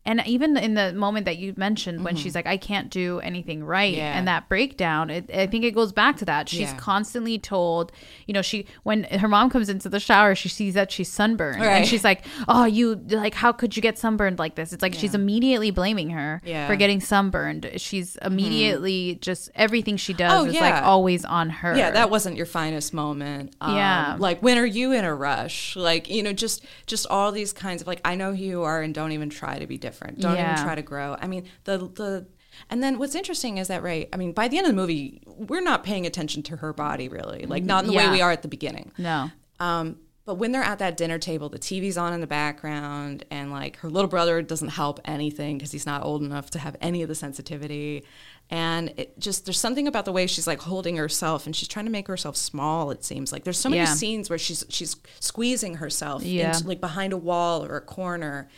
and 0.07 0.23
even 0.27 0.57
in 0.57 0.75
the 0.75 0.93
moment 0.95 1.27
that 1.27 1.37
you 1.37 1.53
mentioned 1.57 2.05
when 2.05 2.17
she's 2.17 2.35
like 2.35 2.47
i 2.47 2.57
can't 2.57 2.89
do 2.91 3.21
anything 3.21 3.63
right 3.65 3.93
Mm-hmm. 3.93 3.99
Yeah. 3.99 4.19
and 4.19 4.27
that 4.29 4.49
breakdown 4.49 5.11
it, 5.11 5.31
i 5.35 5.47
think 5.47 5.65
it 5.65 5.73
goes 5.73 5.93
back 5.93 6.17
to 6.19 6.25
that 6.25 6.49
she's 6.49 6.61
Yeah. 6.73 6.77
constantly 6.77 7.39
told 7.39 7.93
you 8.27 8.33
know 8.35 8.43
she 8.43 8.67
when 8.85 9.05
her 9.05 9.29
mom 9.29 9.51
comes 9.51 9.69
into 9.69 9.89
the 9.89 10.01
shower 10.01 10.35
she 10.35 10.49
sees 10.49 10.75
that 10.75 10.91
she's 10.91 11.11
sunburned 11.11 11.63
and 11.63 11.87
she's 11.87 12.05
like 12.05 12.25
oh 12.49 12.65
you 12.65 12.95
like 13.11 13.35
how 13.35 13.53
could 13.53 13.77
you 13.77 13.83
get 13.83 13.99
sunburned 13.99 14.39
like 14.39 14.55
this 14.55 14.73
it's 14.73 14.83
like 14.83 14.95
she's 14.95 15.15
immediately 15.15 15.71
blaming 15.71 16.11
her 16.11 16.41
Yeah. 16.45 16.63
Mm-hmm. 16.63 16.73
for 16.73 16.77
getting 16.77 17.01
sunburned 17.01 17.71
she's 17.77 18.17
immediately 18.23 19.19
just 19.21 19.51
everything 19.55 19.97
she 19.97 20.13
does 20.15 20.33
Oh, 20.33 20.45
is 20.47 20.55
yeah. 20.55 20.61
like 20.61 20.83
always 20.83 21.25
on 21.25 21.51
her 21.51 21.77
yeah 21.77 21.91
that 21.91 22.11
wasn't 22.11 22.37
your 22.37 22.47
finest 22.47 22.95
moment 22.95 23.55
um, 23.61 23.77
Yeah. 23.77 24.17
like 24.19 24.41
when 24.43 24.57
are 24.59 24.67
you 24.67 24.93
in 24.93 25.05
a 25.05 25.15
rush 25.15 25.75
like 25.77 26.09
you 26.09 26.23
know 26.23 26.33
just 26.33 26.65
just 26.87 27.07
all 27.09 27.33
these 27.33 27.53
kinds 27.53 27.83
of 27.83 27.89
like 27.89 28.01
i 28.05 28.15
know 28.15 28.35
who 28.35 28.43
you 28.45 28.63
are 28.63 28.83
and 28.83 28.95
don't 28.95 29.13
even 29.13 29.31
try 29.31 29.59
to 29.59 29.67
be 29.67 29.77
different 29.79 29.96
don't 30.19 30.35
Yeah. 30.37 30.53
even 30.53 30.65
try 30.65 30.75
to 30.75 30.83
grow 30.83 31.17
i 31.21 31.27
mean 31.27 31.45
the 31.65 31.79
the 31.79 32.27
And 32.71 32.83
then 32.83 32.99
what's 32.99 33.15
interesting 33.15 33.59
is 33.59 33.69
that, 33.69 33.83
right? 33.83 34.09
I 34.15 34.17
mean, 34.17 34.33
by 34.33 34.49
the 34.49 34.57
end 34.57 34.67
of 34.67 34.73
the 34.73 34.81
movie, 34.81 35.21
we're 35.27 35.61
not 35.61 35.85
paying 35.85 36.07
attention 36.07 36.43
to 36.45 36.57
her 36.57 36.73
body 36.73 37.07
really, 37.07 37.45
like 37.45 37.65
not 37.65 37.85
in 37.85 37.89
the 37.89 37.93
Yeah. 37.95 38.07
way 38.07 38.17
we 38.17 38.23
are 38.23 38.31
at 38.33 38.41
the 38.41 38.49
beginning. 38.49 38.93
No. 38.97 39.31
Um, 39.61 39.99
but 40.25 40.37
when 40.37 40.53
they're 40.53 40.63
at 40.63 40.79
that 40.79 40.97
dinner 40.97 41.19
table, 41.19 41.51
the 41.51 41.59
TV's 41.59 41.99
on 41.99 42.15
in 42.15 42.23
the 42.23 42.27
background, 42.27 43.27
and 43.31 43.51
like 43.53 43.77
her 43.81 43.91
little 43.91 44.09
brother 44.09 44.41
doesn't 44.41 44.71
help 44.71 45.01
anything 45.05 45.59
because 45.59 45.71
he's 45.71 45.85
not 45.85 46.03
old 46.03 46.23
enough 46.23 46.49
to 46.53 46.59
have 46.59 46.77
any 46.81 47.03
of 47.03 47.09
the 47.09 47.15
sensitivity. 47.15 48.05
And 48.49 48.95
it 48.97 49.19
just 49.19 49.45
there's 49.45 49.59
something 49.61 49.87
about 49.87 50.07
the 50.07 50.13
way 50.13 50.27
she's 50.27 50.47
like 50.47 50.61
holding 50.63 50.97
herself, 50.97 51.45
and 51.45 51.55
she's 51.55 51.69
trying 51.69 51.85
to 51.85 51.93
make 51.93 52.07
herself 52.09 52.37
small. 52.37 52.91
It 52.91 53.05
seems 53.05 53.33
like 53.33 53.45
there's 53.45 53.59
so 53.59 53.69
many 53.69 53.83
Yeah. 53.83 53.93
scenes 53.95 54.31
where 54.31 54.39
she's 54.39 54.65
she's 54.71 54.97
squeezing 55.21 55.75
herself, 55.75 56.23
Yeah. 56.23 56.55
into, 56.57 56.67
like 56.69 56.81
behind 56.81 57.13
a 57.13 57.19
wall 57.19 57.63
or 57.67 57.77
a 57.77 57.83
corner. 57.83 58.49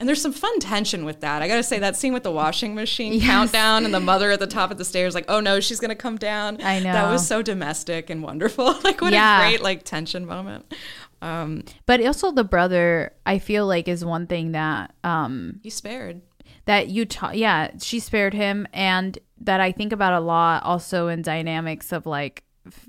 And 0.00 0.08
there's 0.08 0.20
some 0.20 0.32
fun 0.32 0.58
tension 0.58 1.04
with 1.04 1.20
that. 1.20 1.40
I 1.40 1.46
gotta 1.48 1.62
say 1.62 1.78
that 1.78 1.96
scene 1.96 2.12
with 2.12 2.24
the 2.24 2.32
washing 2.32 2.74
machine 2.74 3.20
countdown 3.20 3.84
and 3.84 3.94
the 3.94 4.00
mother 4.00 4.32
at 4.32 4.40
the 4.40 4.46
top 4.46 4.70
of 4.72 4.76
the 4.78 4.84
stairs, 4.84 5.14
like, 5.14 5.24
oh 5.28 5.38
no, 5.40 5.60
she's 5.60 5.78
gonna 5.80 5.94
come 5.94 6.16
down. 6.16 6.60
I 6.62 6.78
know 6.80 6.92
That 6.92 7.10
was 7.10 7.26
so 7.26 7.42
domestic 7.42 8.10
and 8.10 8.22
wonderful. 8.22 8.64
like 8.84 9.00
what 9.00 9.12
Yeah. 9.12 9.38
a 9.38 9.48
great 9.48 9.62
like 9.62 9.84
tension 9.84 10.26
moment. 10.26 10.72
Um, 11.22 11.62
But 11.86 12.04
also 12.04 12.32
the 12.32 12.44
brother, 12.44 13.12
I 13.24 13.38
feel 13.38 13.66
like 13.66 13.86
is 13.88 14.04
one 14.04 14.26
thing 14.26 14.52
that 14.52 14.94
um 15.04 15.60
He's 15.62 15.74
spared. 15.74 16.20
that 16.66 16.88
you 16.88 17.04
ta- 17.06 17.30
yeah, 17.32 17.70
she 17.80 18.00
spared 18.00 18.34
him 18.34 18.66
and 18.72 19.16
that 19.40 19.60
I 19.60 19.70
think 19.72 19.92
about 19.92 20.12
a 20.12 20.20
lot 20.20 20.64
also 20.64 21.06
in 21.08 21.22
dynamics 21.22 21.92
of 21.92 22.04
like 22.04 22.42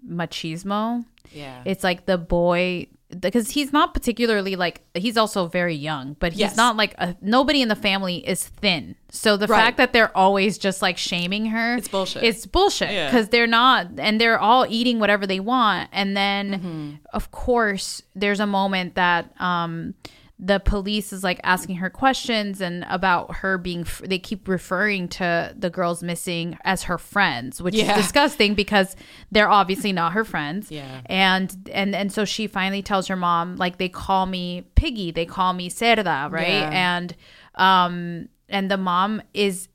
machismo. 0.08 1.06
Yeah. 1.32 1.62
It's 1.66 1.84
like 1.84 2.06
the 2.06 2.18
boy 2.18 2.88
because 3.20 3.52
he's 3.52 3.72
not 3.74 3.94
particularly 3.94 4.56
like 4.56 4.82
he's 4.94 5.18
also 5.18 5.48
very 5.48 5.76
young, 5.76 6.16
but 6.20 6.34
he's 6.34 6.40
Yes. 6.42 6.58
not 6.58 6.76
like 6.78 6.94
a, 6.98 7.16
nobody 7.22 7.62
in 7.62 7.68
the 7.68 7.76
family 7.76 8.18
is 8.28 8.48
thin. 8.48 8.96
So 9.10 9.38
the 9.38 9.48
Right. 9.48 9.60
fact 9.64 9.78
that 9.78 9.94
they're 9.94 10.16
always 10.16 10.58
just 10.58 10.82
like 10.82 10.98
shaming 10.98 11.48
her, 11.48 11.78
It's 11.78 11.88
bullshit. 11.88 12.24
It's 12.24 12.46
bullshit 12.46 12.92
Yeah. 12.92 13.08
because 13.10 13.30
they're 13.30 13.48
not, 13.48 13.88
and 13.98 14.20
they're 14.20 14.40
all 14.40 14.66
eating 14.70 15.00
whatever 15.00 15.26
they 15.26 15.40
want. 15.40 15.90
And 15.94 16.16
then, 16.18 16.52
Mm-hmm. 16.54 16.90
of 17.14 17.32
course, 17.32 18.02
there's 18.16 18.40
a 18.40 18.48
moment 18.48 18.96
that 18.96 19.30
um, 19.42 19.94
the 20.38 20.60
police 20.60 21.14
is 21.14 21.24
like 21.24 21.40
asking 21.44 21.78
her 21.78 21.90
questions 21.90 22.60
and 22.60 22.86
about 22.90 23.36
her 23.38 23.58
being. 23.58 23.86
They 24.04 24.20
keep 24.20 24.50
referring 24.50 25.08
to 25.10 25.54
the 25.58 25.70
girls 25.70 26.04
missing 26.04 26.58
as 26.66 26.84
her 26.84 26.98
friends, 26.98 27.62
which 27.62 27.74
Yeah. 27.74 27.92
is 27.98 28.04
disgusting 28.04 28.54
because 28.54 28.98
they're 29.32 29.50
obviously 29.50 29.94
not 29.94 30.12
her 30.12 30.26
friends 30.26 30.70
Yeah. 30.72 31.02
and 31.06 31.56
and 31.72 31.96
and 31.96 32.12
so 32.12 32.26
she 32.26 32.48
finally 32.48 32.82
tells 32.82 33.08
her 33.08 33.16
mom 33.16 33.56
like 33.56 33.78
they 33.78 33.88
call 33.88 34.26
me 34.26 34.66
piggy 34.76 35.12
they 35.12 35.26
call 35.26 35.54
me 35.54 35.70
cerda 35.70 36.30
right 36.30 36.48
Yeah. 36.50 36.70
and 36.98 37.16
um 37.56 38.28
and 38.50 38.70
the 38.70 38.78
mom 38.78 39.22
is 39.34 39.70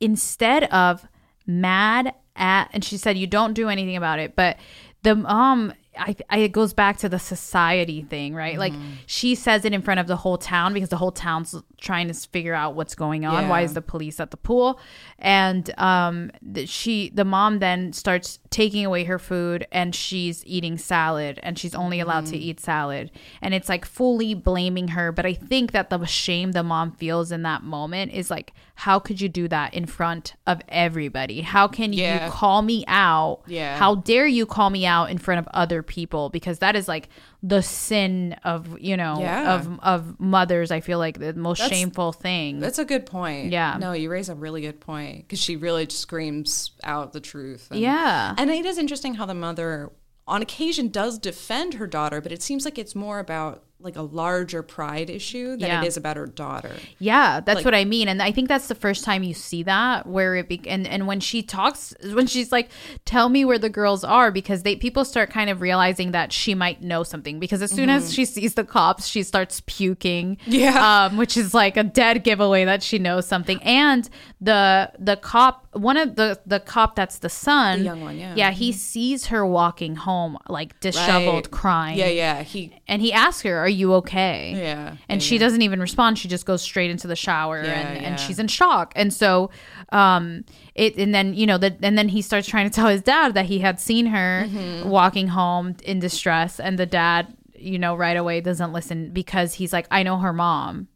instead 0.00 0.64
of 0.64 1.06
mad 1.46 2.14
at 2.36 2.68
and 2.72 2.84
she 2.84 2.96
said 2.96 3.16
you 3.16 3.26
don't 3.26 3.54
do 3.54 3.68
anything 3.68 3.96
about 3.96 4.18
it 4.18 4.34
but 4.34 4.56
the 5.02 5.14
mom 5.14 5.72
I, 6.00 6.16
I 6.30 6.38
it 6.38 6.52
goes 6.52 6.72
back 6.72 6.96
to 6.98 7.08
the 7.08 7.18
society 7.18 8.02
thing 8.02 8.34
right? 8.34 8.58
Like 8.58 8.72
Mm-hmm. 8.72 8.92
she 9.06 9.34
says 9.34 9.64
it 9.64 9.72
in 9.72 9.82
front 9.82 10.00
of 10.00 10.06
the 10.06 10.16
whole 10.16 10.38
town 10.38 10.72
because 10.74 10.88
the 10.88 10.96
whole 10.96 11.12
town's 11.12 11.54
trying 11.80 12.08
to 12.08 12.14
figure 12.14 12.54
out 12.54 12.74
what's 12.74 12.94
going 12.94 13.24
on. 13.26 13.48
Why 13.48 13.62
is 13.62 13.74
the 13.74 13.82
police 13.82 14.20
at 14.20 14.30
the 14.30 14.36
pool? 14.36 14.80
And 15.18 15.72
um 15.78 16.30
th- 16.54 16.68
she 16.68 17.10
the 17.10 17.24
mom 17.24 17.58
then 17.58 17.92
starts 17.92 18.38
taking 18.50 18.84
away 18.86 19.04
her 19.04 19.18
food 19.18 19.66
and 19.72 19.94
she's 19.94 20.44
eating 20.46 20.78
salad 20.78 21.38
and 21.42 21.58
she's 21.58 21.74
only 21.74 22.00
allowed 22.00 22.24
Mm. 22.24 22.30
to 22.30 22.36
eat 22.36 22.60
salad. 22.60 23.10
And 23.42 23.54
it's 23.54 23.68
like 23.68 23.84
fully 23.84 24.34
blaming 24.34 24.88
her. 24.88 25.12
But 25.12 25.26
i 25.26 25.34
think 25.34 25.72
that 25.72 25.90
the 25.90 26.04
shame 26.06 26.52
the 26.52 26.62
mom 26.62 26.92
feels 26.92 27.30
in 27.32 27.42
that 27.42 27.62
moment 27.62 28.12
is 28.12 28.30
like 28.30 28.52
how 28.86 28.98
could 28.98 29.20
you 29.20 29.28
do 29.28 29.46
that 29.48 29.74
in 29.74 29.84
front 29.86 30.34
of 30.46 30.60
everybody 30.68 31.40
how 31.42 31.66
can 31.68 31.92
Yeah. 31.92 32.24
you 32.26 32.30
call 32.32 32.62
me 32.62 32.84
out 32.88 33.40
Yeah. 33.46 33.76
how 33.76 33.96
dare 33.96 34.26
you 34.26 34.46
call 34.46 34.70
me 34.70 34.86
out 34.86 35.10
in 35.10 35.18
front 35.18 35.38
of 35.38 35.48
other 35.52 35.82
people 35.82 36.30
because 36.30 36.58
that 36.60 36.74
is 36.76 36.88
like 36.88 37.08
the 37.42 37.62
sin 37.62 38.36
of 38.44 38.78
you 38.80 38.96
know 38.96 39.16
Yeah. 39.20 39.54
of 39.54 39.80
of 39.80 40.18
mothers 40.20 40.70
i 40.70 40.80
feel 40.80 40.98
like 40.98 41.18
the 41.18 41.34
most 41.34 41.58
That's- 41.58 41.78
shameful 41.78 42.12
thing 42.12 42.60
That's 42.60 42.78
a 42.78 42.84
good 42.84 43.04
point. 43.06 43.52
Yeah. 43.52 43.76
No, 43.78 43.92
you 43.92 44.10
raise 44.10 44.28
a 44.28 44.34
really 44.34 44.60
good 44.62 44.80
point 44.80 45.18
because 45.26 45.40
she 45.40 45.56
really 45.56 45.86
screams 45.90 46.72
out 46.84 47.12
the 47.12 47.20
truth. 47.20 47.68
And, 47.70 47.80
yeah 47.80 48.34
And 48.38 48.50
it 48.50 48.64
is 48.66 48.78
interesting 48.78 49.14
how 49.14 49.26
the 49.26 49.34
mother, 49.34 49.90
on 50.26 50.42
occasion, 50.42 50.88
does 50.88 51.18
defend 51.18 51.74
her 51.74 51.86
daughter, 51.86 52.20
but 52.20 52.32
it 52.32 52.42
seems 52.42 52.64
like 52.64 52.78
it's 52.78 52.94
more 52.94 53.18
about 53.18 53.62
like 53.82 53.96
a 53.96 54.02
larger 54.02 54.62
pride 54.62 55.08
issue 55.10 55.50
than 55.56 55.60
Yeah. 55.68 55.82
it 55.82 55.86
is 55.86 55.96
about 55.96 56.16
her 56.16 56.26
daughter. 56.26 56.72
Yeah, 56.98 57.40
that's 57.40 57.56
Like- 57.56 57.64
what 57.64 57.74
I 57.74 57.84
mean, 57.84 58.08
and 58.08 58.22
I 58.22 58.30
think 58.32 58.48
that's 58.48 58.68
the 58.68 58.74
first 58.74 59.04
time 59.04 59.22
you 59.22 59.34
see 59.34 59.62
that 59.62 60.06
where 60.06 60.36
it 60.36 60.48
be 60.48 60.60
and 60.66 60.86
and 60.86 61.06
when 61.06 61.20
she 61.20 61.42
talks 61.42 61.94
when 62.12 62.26
she's 62.26 62.52
like, 62.52 62.68
"Tell 63.04 63.28
me 63.28 63.44
where 63.44 63.58
the 63.58 63.70
girls 63.70 64.04
are," 64.04 64.30
because 64.30 64.62
they 64.62 64.76
people 64.76 65.04
start 65.04 65.30
kind 65.30 65.48
of 65.50 65.60
realizing 65.60 66.10
that 66.12 66.32
she 66.32 66.54
might 66.54 66.82
know 66.82 67.02
something 67.02 67.40
because 67.40 67.62
as 67.62 67.70
soon 67.70 67.88
as 67.90 68.12
she 68.12 68.24
sees 68.24 68.54
the 68.54 68.64
cops, 68.64 69.06
she 69.06 69.22
starts 69.22 69.62
puking. 69.66 70.36
Mm-hmm. 70.42 70.52
Yeah. 70.52 71.06
um, 71.06 71.16
which 71.16 71.36
is 71.36 71.54
like 71.54 71.76
a 71.76 71.84
dead 71.84 72.22
giveaway 72.24 72.64
that 72.66 72.82
she 72.82 72.98
knows 72.98 73.26
something. 73.26 73.62
And 73.62 74.08
the 74.40 74.90
the 74.98 75.16
cop, 75.16 75.66
one 75.72 75.96
of 75.96 76.16
the 76.16 76.38
the 76.46 76.60
cop 76.60 76.96
that's 76.96 77.18
the 77.18 77.28
son, 77.30 77.78
The 77.80 77.84
young 77.86 78.00
one, 78.02 78.18
yeah. 78.18 78.28
Mm-hmm. 78.30 78.38
yeah, 78.38 78.50
he 78.50 78.72
sees 78.72 79.26
her 79.26 79.46
walking 79.46 79.96
home 79.96 80.36
like 80.48 80.78
disheveled, 80.80 81.46
Right. 81.46 81.50
crying. 81.50 81.98
Yeah, 81.98 82.08
yeah. 82.08 82.42
He, 82.42 82.72
and 82.88 83.00
he 83.00 83.12
asks 83.12 83.42
her, 83.42 83.56
"Are 83.58 83.68
you 83.72 83.94
okay?" 83.94 84.52
yeah. 84.56 84.96
and 85.08 85.20
yeah, 85.22 85.26
she 85.26 85.34
yeah. 85.36 85.40
doesn't 85.40 85.62
even 85.62 85.80
respond 85.80 86.18
she 86.18 86.28
just 86.28 86.44
goes 86.46 86.62
straight 86.62 86.90
into 86.90 87.06
the 87.06 87.16
shower 87.16 87.62
Yeah, 87.62 87.70
and, 87.72 88.04
and 88.04 88.20
she's 88.20 88.38
in 88.38 88.48
shock 88.48 88.92
and 88.96 89.12
so 89.12 89.50
um 89.92 90.44
it 90.74 90.96
and 90.96 91.14
then 91.14 91.34
you 91.34 91.46
know 91.46 91.58
that 91.58 91.78
and 91.82 91.96
then 91.98 92.08
he 92.08 92.22
starts 92.22 92.46
trying 92.48 92.68
to 92.68 92.74
tell 92.74 92.88
his 92.88 93.02
dad 93.02 93.34
that 93.34 93.46
he 93.46 93.58
had 93.60 93.80
seen 93.80 94.06
her 94.06 94.44
Mm-hmm. 94.46 94.88
walking 94.88 95.28
home 95.28 95.76
in 95.84 95.98
distress 96.00 96.58
and 96.60 96.78
the 96.78 96.86
dad 96.86 97.34
you 97.54 97.78
know 97.78 97.94
right 97.94 98.16
away 98.16 98.40
doesn't 98.40 98.72
listen 98.72 99.10
because 99.12 99.54
he's 99.54 99.72
like 99.72 99.86
i 99.90 100.02
know 100.02 100.18
her 100.18 100.32
mom 100.32 100.88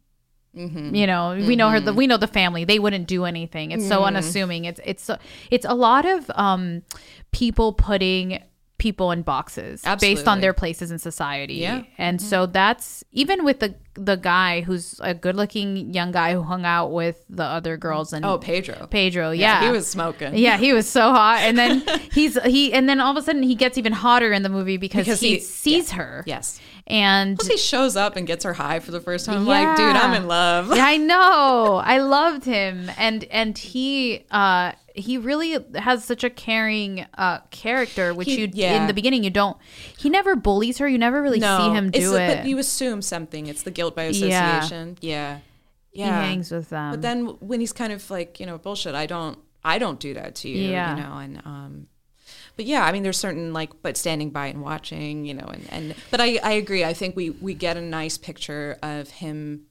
Mm-hmm. 0.55 0.95
you 0.95 1.05
know 1.05 1.35
we 1.35 1.57
know 1.57 1.69
her 1.69 1.81
the, 1.81 1.93
we 1.93 2.07
know 2.07 2.15
the 2.15 2.27
family 2.27 2.63
they 2.63 2.79
wouldn't 2.79 3.07
do 3.07 3.25
anything 3.25 3.71
it's 3.71 3.85
so 3.85 3.97
Mm-hmm. 3.97 4.05
unassuming 4.05 4.63
it's 4.63 4.79
it's 4.85 5.09
it's 5.51 5.65
a 5.65 5.73
lot 5.75 6.05
of 6.05 6.31
um 6.35 6.81
people 7.33 7.73
putting 7.73 8.41
people 8.77 9.11
in 9.11 9.21
boxes 9.21 9.83
based 10.01 10.27
on 10.27 10.41
their 10.41 10.51
places 10.53 10.91
in 10.91 10.99
society 10.99 11.55
Yeah. 11.55 11.83
and 11.97 12.21
so 12.21 12.43
mm-hmm. 12.43 12.51
that's 12.51 13.03
even 13.13 13.45
with 13.45 13.59
the 13.61 13.75
the 13.93 14.17
guy 14.17 14.59
who's 14.61 14.99
a 15.01 15.13
good 15.13 15.37
looking 15.37 15.93
young 15.93 16.11
guy 16.11 16.33
who 16.33 16.41
hung 16.43 16.65
out 16.65 16.91
with 16.91 17.23
the 17.29 17.45
other 17.45 17.77
girls 17.77 18.11
and 18.11 18.25
Oh, 18.25 18.37
Pedro. 18.37 18.87
pedro 18.87 19.31
yeah, 19.31 19.63
He 19.63 19.71
was 19.71 19.87
smoking. 19.87 20.35
yeah 20.37 20.57
he 20.57 20.73
was 20.73 20.89
so 20.89 21.01
hot 21.11 21.39
and 21.39 21.57
then 21.57 21.83
he's 22.11 22.37
he 22.43 22.73
and 22.73 22.89
then 22.89 22.99
all 22.99 23.11
of 23.11 23.17
a 23.17 23.21
sudden 23.21 23.43
he 23.43 23.55
gets 23.55 23.77
even 23.77 23.93
hotter 23.93 24.33
in 24.33 24.43
the 24.43 24.49
movie 24.49 24.75
because, 24.75 25.05
Because 25.05 25.21
he, 25.21 25.35
he- 25.35 25.39
sees 25.39 25.91
her 25.91 26.23
Yes. 26.27 26.59
And 26.87 27.37
Plus, 27.37 27.47
he 27.47 27.57
shows 27.57 27.95
up 27.95 28.15
and 28.15 28.27
gets 28.27 28.43
her 28.43 28.53
high 28.53 28.79
for 28.79 28.91
the 28.91 28.99
first 29.01 29.25
time. 29.25 29.37
I'm 29.37 29.45
like, 29.47 29.75
dude, 29.75 29.95
I'm 29.95 30.13
in 30.13 30.27
love. 30.27 30.75
yeah, 30.75 30.85
I 30.85 30.97
know. 30.97 31.81
I 31.83 31.97
loved 31.97 32.45
him, 32.45 32.91
and 32.97 33.23
and 33.25 33.57
he 33.57 34.23
uh 34.29 34.73
he 34.93 35.17
really 35.17 35.57
has 35.75 36.05
such 36.05 36.23
a 36.23 36.29
caring 36.29 37.05
uh 37.17 37.39
character, 37.49 38.13
which 38.13 38.27
He- 38.27 38.41
you 38.41 38.49
yeah. 38.53 38.79
in 38.81 38.87
the 38.87 38.93
beginning 38.93 39.23
you 39.23 39.29
don't. 39.31 39.57
He 39.97 40.09
never 40.09 40.35
bullies 40.35 40.77
her. 40.77 40.87
You 40.87 40.97
never 40.99 41.21
really 41.21 41.41
see 41.41 41.69
him 41.71 41.89
do 41.91 42.15
it. 42.15 42.37
But 42.37 42.45
you 42.45 42.57
assume 42.59 43.01
something. 43.01 43.47
It's 43.47 43.63
the 43.63 43.71
guilt 43.71 43.95
by 43.95 44.03
association. 44.03 44.29
Yeah. 44.31 44.59
association. 44.59 44.97
Yeah. 45.01 45.39
he 45.91 46.01
hangs 46.03 46.51
with 46.51 46.69
them. 46.69 46.91
But 46.91 47.01
then 47.01 47.25
when 47.39 47.59
he's 47.61 47.73
kind 47.73 47.93
of 47.93 48.09
like, 48.11 48.39
you 48.39 48.45
know, 48.45 48.57
bullshit, 48.59 48.93
I 48.95 49.05
don't 49.07 49.39
I 49.63 49.79
don't 49.79 49.99
do 49.99 50.13
that 50.13 50.35
to 50.35 50.49
you. 50.49 50.69
Yeah. 50.69 50.95
You 50.95 51.01
know, 51.03 51.17
and 51.17 51.37
um 51.45 51.87
but 52.55 52.65
yeah, 52.65 52.85
I 52.85 52.91
mean 52.91 53.03
there's 53.03 53.17
certain 53.17 53.53
like 53.53 53.71
but 53.81 53.97
standing 53.97 54.29
by 54.29 54.47
and 54.47 54.61
watching, 54.61 55.25
you 55.25 55.33
know, 55.33 55.45
and, 55.45 55.67
and 55.71 55.95
but 56.11 56.21
I, 56.21 56.39
I 56.43 56.51
agree. 56.53 56.83
I 56.83 56.93
think 56.93 57.15
we 57.15 57.31
we 57.31 57.53
get 57.53 57.77
a 57.77 57.81
nice 57.81 58.17
picture 58.17 58.77
of 58.81 59.09
him 59.09 59.65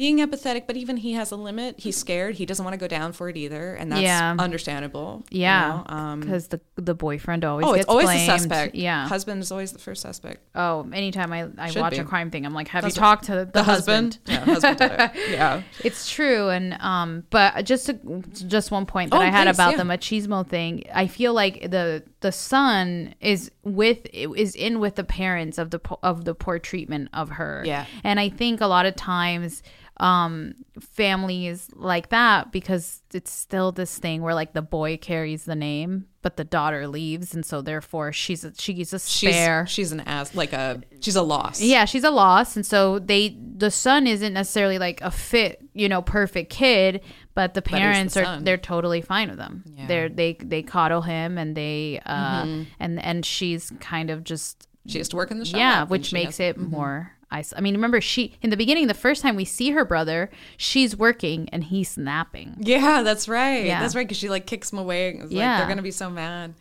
being 0.00 0.16
empathetic, 0.18 0.66
but 0.66 0.76
even 0.78 0.96
he 0.96 1.12
has 1.12 1.30
a 1.30 1.36
limit. 1.36 1.78
He's 1.78 1.94
scared. 1.94 2.34
He 2.36 2.46
doesn't 2.46 2.64
want 2.64 2.72
to 2.72 2.78
go 2.78 2.88
down 2.88 3.12
for 3.12 3.28
it 3.28 3.36
either, 3.36 3.74
and 3.74 3.92
that's 3.92 4.00
Yeah. 4.00 4.34
understandable. 4.38 5.22
you 5.30 5.42
yeah, 5.42 5.82
know? 5.86 5.94
Um, 5.94 6.20
because 6.20 6.48
the 6.48 6.58
the 6.76 6.94
boyfriend 6.94 7.44
always 7.44 7.66
oh, 7.66 7.74
it's 7.74 7.84
always 7.84 8.06
blamed. 8.06 8.22
the 8.30 8.38
suspect. 8.38 8.74
Yeah. 8.74 9.06
husband 9.06 9.42
is 9.42 9.52
always 9.52 9.72
the 9.72 9.78
first 9.78 10.00
suspect. 10.00 10.38
oh, 10.54 10.88
anytime 10.94 11.32
I 11.34 11.48
I 11.58 11.68
Should 11.70 11.82
watch 11.82 11.92
be. 11.92 11.98
a 11.98 12.04
crime 12.04 12.30
thing, 12.30 12.46
I'm 12.46 12.54
like, 12.54 12.68
have 12.68 12.82
That's 12.82 12.96
you 12.96 13.00
talked 13.00 13.24
to 13.24 13.32
the, 13.32 13.50
The, 13.52 13.62
husband, 13.62 14.18
yeah, 14.26 14.44
husband 14.44 14.80
it. 14.80 15.10
Yeah, 15.30 15.62
It's 15.84 16.10
true, 16.10 16.48
and 16.48 16.72
um, 16.80 17.24
but 17.28 17.66
just 17.66 17.84
to, 17.86 17.94
just 18.32 18.70
one 18.70 18.86
point 18.86 19.10
that 19.10 19.18
Oh, 19.18 19.20
I 19.20 19.26
had 19.26 19.46
please, 19.48 19.56
about 19.56 19.72
yeah. 19.72 19.76
the 19.82 19.84
machismo 19.84 20.48
thing, 20.48 20.84
I 20.94 21.08
feel 21.08 21.34
like 21.34 21.70
the 21.70 22.04
the 22.20 22.32
son 22.32 23.14
is 23.20 23.50
with 23.64 23.98
is 24.14 24.54
in 24.54 24.80
with 24.80 24.94
the 24.94 25.04
parents 25.04 25.58
of 25.58 25.70
the 25.70 25.80
of 26.02 26.24
the 26.24 26.34
poor 26.34 26.58
treatment 26.58 27.10
of 27.12 27.28
her. 27.32 27.62
Yeah. 27.66 27.84
and 28.02 28.18
I 28.18 28.30
think 28.30 28.62
a 28.62 28.66
lot 28.66 28.86
of 28.86 28.96
times. 28.96 29.62
Um 30.00 30.54
families 30.80 31.68
like 31.74 32.08
that 32.08 32.50
because 32.52 33.02
it's 33.14 33.30
still 33.30 33.70
this 33.70 33.98
thing 33.98 34.22
where 34.22 34.34
like 34.34 34.52
the 34.54 34.62
boy 34.62 34.96
carries 34.96 35.44
the 35.44 35.54
name 35.54 36.06
but 36.22 36.36
the 36.36 36.44
daughter 36.44 36.86
leaves 36.88 37.34
and 37.34 37.44
so 37.46 37.60
therefore 37.62 38.12
she's 38.12 38.42
a, 38.44 38.52
she's 38.56 38.92
a 38.92 38.98
She's 38.98 39.34
spare 39.34 39.66
she's 39.66 39.92
an 39.92 40.00
ass 40.00 40.34
like 40.34 40.52
a 40.52 40.82
she's 41.00 41.16
a 41.16 41.22
loss. 41.22 41.60
yeah 41.60 41.84
she's 41.84 42.04
a 42.04 42.10
loss 42.10 42.56
and 42.56 42.64
so 42.66 42.98
they 42.98 43.36
the 43.56 43.70
son 43.70 44.06
isn't 44.06 44.32
necessarily 44.32 44.78
like 44.78 45.00
a 45.02 45.10
fit 45.10 45.62
you 45.74 45.88
know 45.88 46.02
perfect 46.02 46.50
kid 46.50 47.00
but 47.34 47.54
the 47.54 47.60
he's 47.60 47.70
the 47.72 47.78
parents 47.78 48.16
are 48.16 48.24
son. 48.24 48.44
they're 48.44 48.56
totally 48.58 49.00
fine 49.02 49.28
with 49.28 49.38
them 49.38 49.64
Yeah. 49.76 49.86
they're 49.86 50.08
they 50.08 50.32
they 50.40 50.62
coddle 50.62 51.02
him 51.02 51.38
and 51.38 51.56
they 51.56 52.00
uh 52.06 52.42
Mm-hmm. 52.44 52.62
and 52.80 53.02
and 53.04 53.24
she's 53.26 53.70
kind 53.80 54.10
of 54.10 54.24
just 54.24 54.66
She 54.86 54.98
has 54.98 55.08
to 55.10 55.16
work 55.16 55.30
in 55.30 55.38
the 55.38 55.44
shop. 55.44 55.58
yeah 55.58 55.84
which 55.84 56.12
makes 56.12 56.38
has- 56.38 56.54
Mm-hmm. 56.56 56.64
it 56.64 56.70
more 56.70 57.12
ice 57.30 57.52
i 57.56 57.60
mean 57.60 57.74
remember 57.74 58.00
she 58.00 58.34
in 58.42 58.50
the 58.50 58.56
beginning 58.56 58.86
the 58.86 58.94
first 58.94 59.22
time 59.22 59.36
we 59.36 59.44
see 59.44 59.70
her 59.70 59.84
brother 59.84 60.30
she's 60.56 60.96
working 60.96 61.48
and 61.50 61.64
he's 61.64 61.96
napping 61.96 62.56
Yeah, 62.58 63.02
that's 63.02 63.28
right. 63.28 63.64
Yeah. 63.64 63.80
That's 63.80 63.94
right. 63.94 64.06
Because 64.06 64.18
she 64.18 64.28
like 64.28 64.46
kicks 64.46 64.72
him 64.72 64.78
away. 64.78 65.10
It's 65.10 65.22
like 65.22 65.30
Yeah. 65.32 65.58
they're 65.58 65.68
gonna 65.68 65.82
be 65.82 65.90
so 65.90 66.10
mad. 66.10 66.54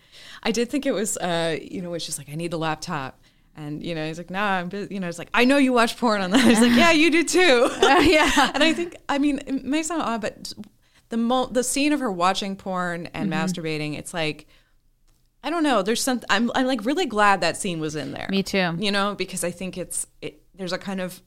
I 0.43 0.51
did 0.51 0.69
think 0.69 0.85
it 0.85 0.91
was, 0.91 1.17
uh, 1.17 1.57
you 1.61 1.81
know, 1.81 1.93
it's 1.93 2.05
just 2.05 2.17
like 2.17 2.29
I 2.29 2.35
need 2.35 2.51
the 2.51 2.57
laptop, 2.57 3.19
and 3.57 3.83
you 3.83 3.93
know, 3.95 4.05
he's 4.07 4.17
like, 4.17 4.29
Nah, 4.29 4.57
I'm 4.59 4.69
busy. 4.69 4.93
You 4.93 4.99
know, 4.99 5.07
it's 5.09 5.19
like 5.19 5.29
I 5.33 5.43
know 5.45 5.57
you 5.57 5.73
watch 5.73 5.97
porn 5.97 6.21
on 6.21 6.31
that. 6.31 6.41
He's 6.45 6.61
like, 6.61 6.71
Yeah, 6.73 6.91
you 6.91 7.11
do 7.11 7.23
too. 7.23 7.69
yeah 7.81 8.51
and 8.53 8.63
I 8.63 8.73
think, 8.73 8.95
I 9.09 9.17
mean, 9.17 9.39
it 9.47 9.65
may 9.65 9.83
sound 9.83 10.01
odd, 10.03 10.21
but 10.21 10.53
the 11.09 11.17
mo- 11.17 11.47
the 11.47 11.63
scene 11.63 11.91
of 11.93 11.99
her 11.99 12.11
watching 12.11 12.55
porn 12.55 13.07
and 13.13 13.31
Mm-hmm. 13.31 13.39
masturbating, 13.45 13.97
it's 13.97 14.13
like. 14.13 14.47
I 15.41 15.49
don't 15.49 15.63
know. 15.63 15.81
There's 15.83 16.01
some. 16.03 16.19
I'm. 16.29 16.51
I'm 16.53 16.65
like 16.67 16.83
really 16.83 17.05
glad 17.05 17.39
that 17.41 17.55
scene 17.55 17.79
was 17.79 17.95
in 17.95 18.11
there. 18.11 18.27
Me 18.29 18.43
too. 18.43 18.75
You 18.77 18.91
know, 18.91 19.15
because 19.15 19.45
I 19.45 19.51
think 19.51 19.77
it's. 19.77 20.05
It, 20.21 20.41
there's 20.59 20.73
a 20.73 20.77
kind 20.77 21.01
of 21.01 21.21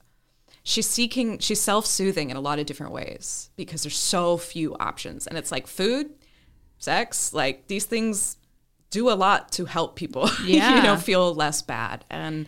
she's 0.62 0.86
seeking 0.88 1.38
she's 1.38 1.60
self-soothing 1.60 2.30
in 2.30 2.36
a 2.36 2.40
lot 2.40 2.58
of 2.60 2.66
different 2.66 2.92
ways 2.92 3.50
because 3.56 3.82
there's 3.82 3.96
so 3.96 4.36
few 4.36 4.76
options. 4.76 5.26
And 5.26 5.36
it's 5.36 5.50
like 5.50 5.66
food 5.66 6.10
sex 6.78 7.32
like 7.32 7.66
these 7.68 7.84
things 7.84 8.36
do 8.90 9.08
a 9.08 9.14
lot 9.14 9.50
to 9.52 9.64
help 9.64 9.96
people 9.96 10.28
you 10.44 10.58
know 10.58 10.96
feel 10.96 11.34
less 11.34 11.62
bad. 11.62 12.04
And 12.10 12.46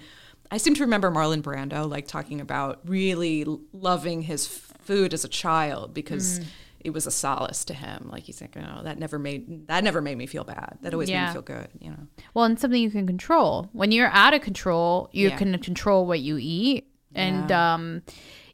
i 0.51 0.59
seem 0.59 0.75
to 0.75 0.83
remember 0.83 1.11
marlon 1.11 1.40
brando 1.42 1.88
like 1.88 2.07
talking 2.07 2.40
about 2.40 2.81
really 2.85 3.44
loving 3.73 4.23
his 4.23 4.47
food 4.47 5.14
as 5.14 5.25
a 5.25 5.29
child 5.29 5.94
because 5.94 6.40
Mm. 6.40 6.44
It 6.85 6.90
was 6.92 7.07
a 7.07 7.11
solace 7.11 7.64
to 7.64 7.75
him 7.75 8.09
like 8.12 8.23
he's 8.25 8.40
like 8.40 8.57
oh 8.57 8.83
that 8.85 8.99
never 8.99 9.18
made 9.18 9.66
that 9.68 9.83
never 9.83 10.01
made 10.01 10.16
me 10.18 10.27
feel 10.27 10.44
bad 10.44 10.79
that 10.83 10.92
always 10.92 11.11
made 11.11 11.27
me 11.27 11.33
feel 11.33 11.42
good 11.42 11.68
you 11.81 11.90
know 11.90 12.07
Well, 12.35 12.44
and 12.44 12.61
something 12.61 12.81
you 12.81 12.90
can 12.90 13.07
control. 13.07 13.68
When 13.73 13.90
you're 13.90 14.09
out 14.09 14.35
of 14.35 14.42
control, 14.42 15.09
you 15.12 15.29
Yeah. 15.29 15.37
can 15.38 15.59
control 15.59 16.07
what 16.07 16.20
you 16.20 16.37
eat. 16.38 16.87
And 17.14 17.51
um 17.51 18.03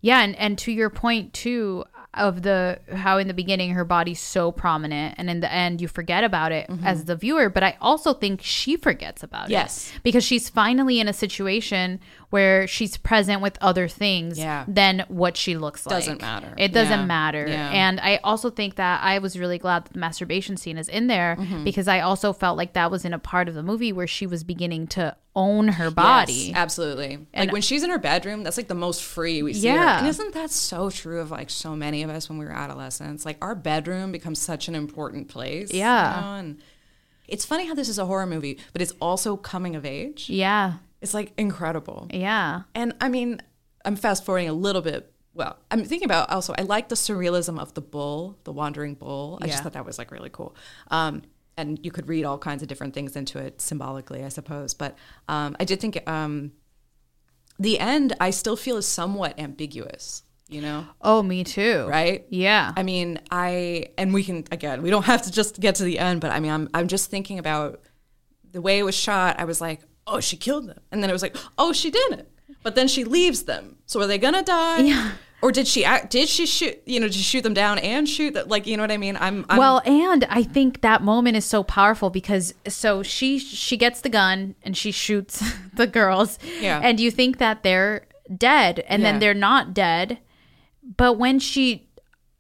yeah, 0.03 0.23
and, 0.23 0.35
and 0.37 0.57
to 0.59 0.73
your 0.73 0.89
point 0.91 1.33
too 1.35 1.85
of 2.15 2.43
the 2.43 2.79
how 2.93 3.19
in 3.19 3.29
the 3.29 3.35
beginning 3.35 3.71
her 3.71 3.85
body's 3.85 4.19
so 4.21 4.51
prominent 4.51 5.15
and 5.17 5.31
in 5.31 5.39
the 5.41 5.53
end 5.53 5.81
you 5.81 5.87
forget 5.87 6.25
about 6.25 6.51
it 6.53 6.69
as 6.85 7.05
the 7.05 7.15
viewer, 7.15 7.49
but 7.49 7.63
I 7.63 7.77
also 7.81 8.13
think 8.15 8.41
she 8.43 8.77
forgets 8.77 9.23
about 9.23 9.45
Mm-hmm. 9.45 9.53
Yes. 9.53 9.93
Because 10.03 10.25
she's 10.25 10.49
finally 10.49 10.99
in 11.01 11.07
a 11.09 11.13
situation 11.13 12.01
where 12.31 12.67
she's 12.67 12.97
present 12.97 13.43
with 13.43 13.59
other 13.61 13.89
things 13.89 14.39
Yeah. 14.39 14.65
than 14.69 15.05
what 15.09 15.37
she 15.37 15.57
looks 15.57 15.85
like. 15.85 15.95
It 15.95 15.99
doesn't 16.07 16.21
matter. 16.23 16.55
It 16.57 16.73
doesn't 16.73 17.01
Yeah. 17.01 17.05
matter. 17.07 17.47
Yeah. 17.49 17.71
And 17.71 18.01
I 18.01 18.17
also 18.23 18.51
think 18.51 18.77
that 18.77 19.03
I 19.03 19.19
was 19.19 19.37
really 19.39 19.59
glad 19.59 19.85
that 19.85 19.93
the 19.93 19.99
masturbation 19.99 20.57
scene 20.57 20.79
is 20.79 20.89
in 20.89 21.09
there 21.09 21.37
Mm-hmm. 21.39 21.65
because 21.65 21.89
I 21.89 22.01
also 22.01 22.33
felt 22.33 22.57
like 22.57 22.73
that 22.75 22.91
was 22.91 23.05
in 23.05 23.13
a 23.13 23.19
part 23.19 23.49
of 23.49 23.55
the 23.55 23.63
movie 23.65 23.93
where 23.93 24.07
she 24.07 24.27
was 24.27 24.45
beginning 24.45 24.87
to 24.89 25.17
own 25.35 25.69
her 25.69 25.91
body. 25.91 26.33
Yes, 26.33 26.57
absolutely. 26.57 27.15
And- 27.33 27.49
like 27.49 27.53
when 27.53 27.63
she's 27.63 27.83
in 27.83 27.91
her 27.91 27.99
bedroom, 27.99 28.43
that's 28.45 28.57
like 28.57 28.69
the 28.69 28.75
most 28.75 29.03
free 29.03 29.43
we 29.43 29.53
see 29.53 29.69
her. 29.69 29.75
Yeah. 29.75 29.99
And 29.99 30.07
isn't 30.09 30.35
that 30.35 30.51
so 30.51 30.89
true 30.91 31.21
of 31.21 31.31
like 31.33 31.51
so 31.51 31.75
many 31.77 32.03
of 32.05 32.11
us 32.11 32.29
when 32.29 32.39
we 32.39 32.45
were 32.45 32.53
adolescents? 32.53 33.25
Like 33.27 33.39
our 33.43 33.55
bedroom 33.55 34.13
becomes 34.13 34.39
such 34.41 34.69
an 34.69 34.75
important 34.77 35.29
place. 35.29 35.73
you 35.73 35.81
Yeah. 35.81 36.21
know? 36.21 36.35
And 36.35 36.59
it's 37.29 37.45
funny 37.45 37.67
how 37.67 37.75
this 37.75 37.89
is 37.89 37.99
a 37.99 38.07
horror 38.07 38.27
movie, 38.27 38.59
but 38.73 38.83
it's 38.83 38.93
also 39.01 39.37
coming 39.37 39.75
of 39.77 39.85
age. 39.85 40.29
Yeah. 40.29 40.75
It's 41.01 41.15
like 41.15 41.33
incredible. 41.39 42.09
Yeah. 42.13 42.63
And 42.75 42.95
I 43.01 43.09
mean, 43.09 43.41
I'm 43.85 43.97
fast 43.97 44.25
forwarding 44.25 44.49
a 44.49 44.53
little 44.53 44.83
bit. 44.83 45.13
Well, 45.33 45.57
I'm 45.71 45.85
thinking 45.85 46.07
about 46.07 46.31
also, 46.31 46.55
I 46.59 46.63
like 46.63 46.89
the 46.89 46.95
surrealism 46.97 47.59
of 47.59 47.73
the 47.75 47.81
bull, 47.81 48.39
the 48.45 48.53
wandering 48.53 48.95
bull. 48.95 49.39
I 49.41 49.47
Yeah. 49.47 49.53
just 49.53 49.63
thought 49.63 49.73
that 49.75 49.87
was 49.87 49.99
like 49.99 50.11
really 50.11 50.31
cool. 50.31 50.55
Um, 50.91 51.23
and 51.57 51.79
you 51.85 51.91
could 51.91 52.09
read 52.09 52.25
all 52.25 52.39
kinds 52.39 52.63
of 52.63 52.69
different 52.69 52.95
things 52.95 53.17
into 53.17 53.39
it 53.39 53.61
symbolically, 53.61 54.25
I 54.25 54.29
suppose. 54.29 54.75
But 54.75 54.97
um, 55.29 55.57
I 55.61 55.65
did 55.65 55.81
think 55.81 56.09
um, 56.09 56.53
the 57.59 57.79
end, 57.79 58.15
I 58.21 58.31
still 58.31 58.57
feel 58.57 58.77
is 58.77 58.87
somewhat 58.87 59.39
ambiguous, 59.39 60.23
you 60.49 60.61
know? 60.63 60.87
Oh, 61.01 61.23
me 61.23 61.45
too. 61.45 61.87
Right? 61.89 62.27
Yeah. 62.31 62.73
I 62.77 62.83
mean, 62.83 63.21
I 63.31 63.89
and 63.99 64.13
we 64.15 64.25
can 64.25 64.45
again, 64.51 64.83
we 64.83 64.91
don't 64.91 65.05
have 65.05 65.23
to 65.23 65.31
just 65.31 65.61
get 65.61 65.77
to 65.77 65.85
the 65.85 65.99
end, 65.99 66.21
but 66.21 66.31
I 66.33 66.41
mean, 66.41 66.51
I'm 66.51 66.69
I'm 66.75 66.89
just 66.89 67.11
thinking 67.11 67.39
about 67.39 67.81
the 68.51 68.61
way 68.61 68.79
it 68.79 68.83
was 68.83 68.97
shot. 68.97 69.39
I 69.39 69.45
was 69.45 69.61
like, 69.61 69.81
oh, 70.11 70.21
she 70.21 70.37
killed 70.37 70.67
them, 70.69 70.81
and 70.91 71.03
then 71.03 71.09
it 71.11 71.13
was 71.13 71.23
like, 71.23 71.37
oh, 71.57 71.73
she 71.73 71.91
didn't. 71.91 72.29
But 72.63 72.75
then 72.75 72.89
she 72.89 73.05
leaves 73.05 73.45
them. 73.45 73.77
So 73.87 74.01
are 74.01 74.07
they 74.07 74.19
gonna 74.19 74.43
die? 74.43 74.81
Yeah. 74.81 75.13
Or 75.43 75.51
did 75.51 75.67
she 75.67 75.87
act? 75.87 76.11
Did 76.11 76.29
she 76.29 76.45
shoot? 76.45 76.83
You 76.85 77.01
know, 77.01 77.07
did 77.07 77.15
she 77.15 77.23
shoot 77.23 77.41
them 77.43 77.55
down 77.55 77.79
and 77.79 78.07
shoot 78.07 78.35
that? 78.35 78.49
Like, 78.49 78.67
you 78.67 78.77
know 78.77 78.83
what 78.83 78.91
I 78.93 78.99
mean? 78.99 79.17
I'm, 79.17 79.47
I'm 79.49 79.57
well, 79.59 79.81
and 79.87 80.25
I 80.29 80.43
think 80.43 80.83
that 80.83 81.01
moment 81.03 81.37
is 81.39 81.47
so 81.47 81.63
powerful 81.63 82.11
because 82.11 82.53
so 82.69 83.03
she 83.03 83.39
she 83.39 83.79
gets 83.79 84.03
the 84.03 84.11
gun 84.11 84.55
and 84.63 84.77
she 84.77 84.91
shoots 84.91 85.43
the 85.75 85.87
girls. 85.87 86.39
Yeah. 86.61 86.81
And 86.83 87.01
you 87.01 87.11
think 87.11 87.39
that 87.39 87.63
they're 87.63 88.07
dead 88.37 88.81
and 88.87 89.01
Yeah. 89.03 89.13
then 89.13 89.21
they're 89.21 89.33
not 89.33 89.73
dead. 89.73 90.19
But 90.97 91.15
when 91.15 91.39
she 91.39 91.89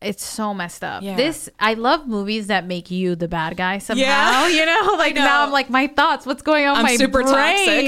it's 0.02 0.24
so 0.24 0.54
messed 0.54 0.82
up. 0.82 1.02
Yeah. 1.02 1.16
This 1.16 1.48
I 1.58 1.74
love 1.74 2.06
movies 2.08 2.46
that 2.46 2.66
make 2.66 2.90
you 2.90 3.14
the 3.16 3.28
bad 3.28 3.56
guy 3.56 3.78
somehow. 3.78 4.02
Yeah. 4.02 4.48
You 4.60 4.66
know, 4.66 4.94
like 4.98 5.14
know. 5.14 5.24
now 5.24 5.44
I'm 5.44 5.52
like 5.52 5.70
my 5.70 5.86
thoughts. 5.86 6.26
What's 6.26 6.42
going 6.42 6.66
on? 6.66 6.76
I'm 6.76 6.82
my 6.84 6.96
super 6.96 7.22
brain. 7.22 7.32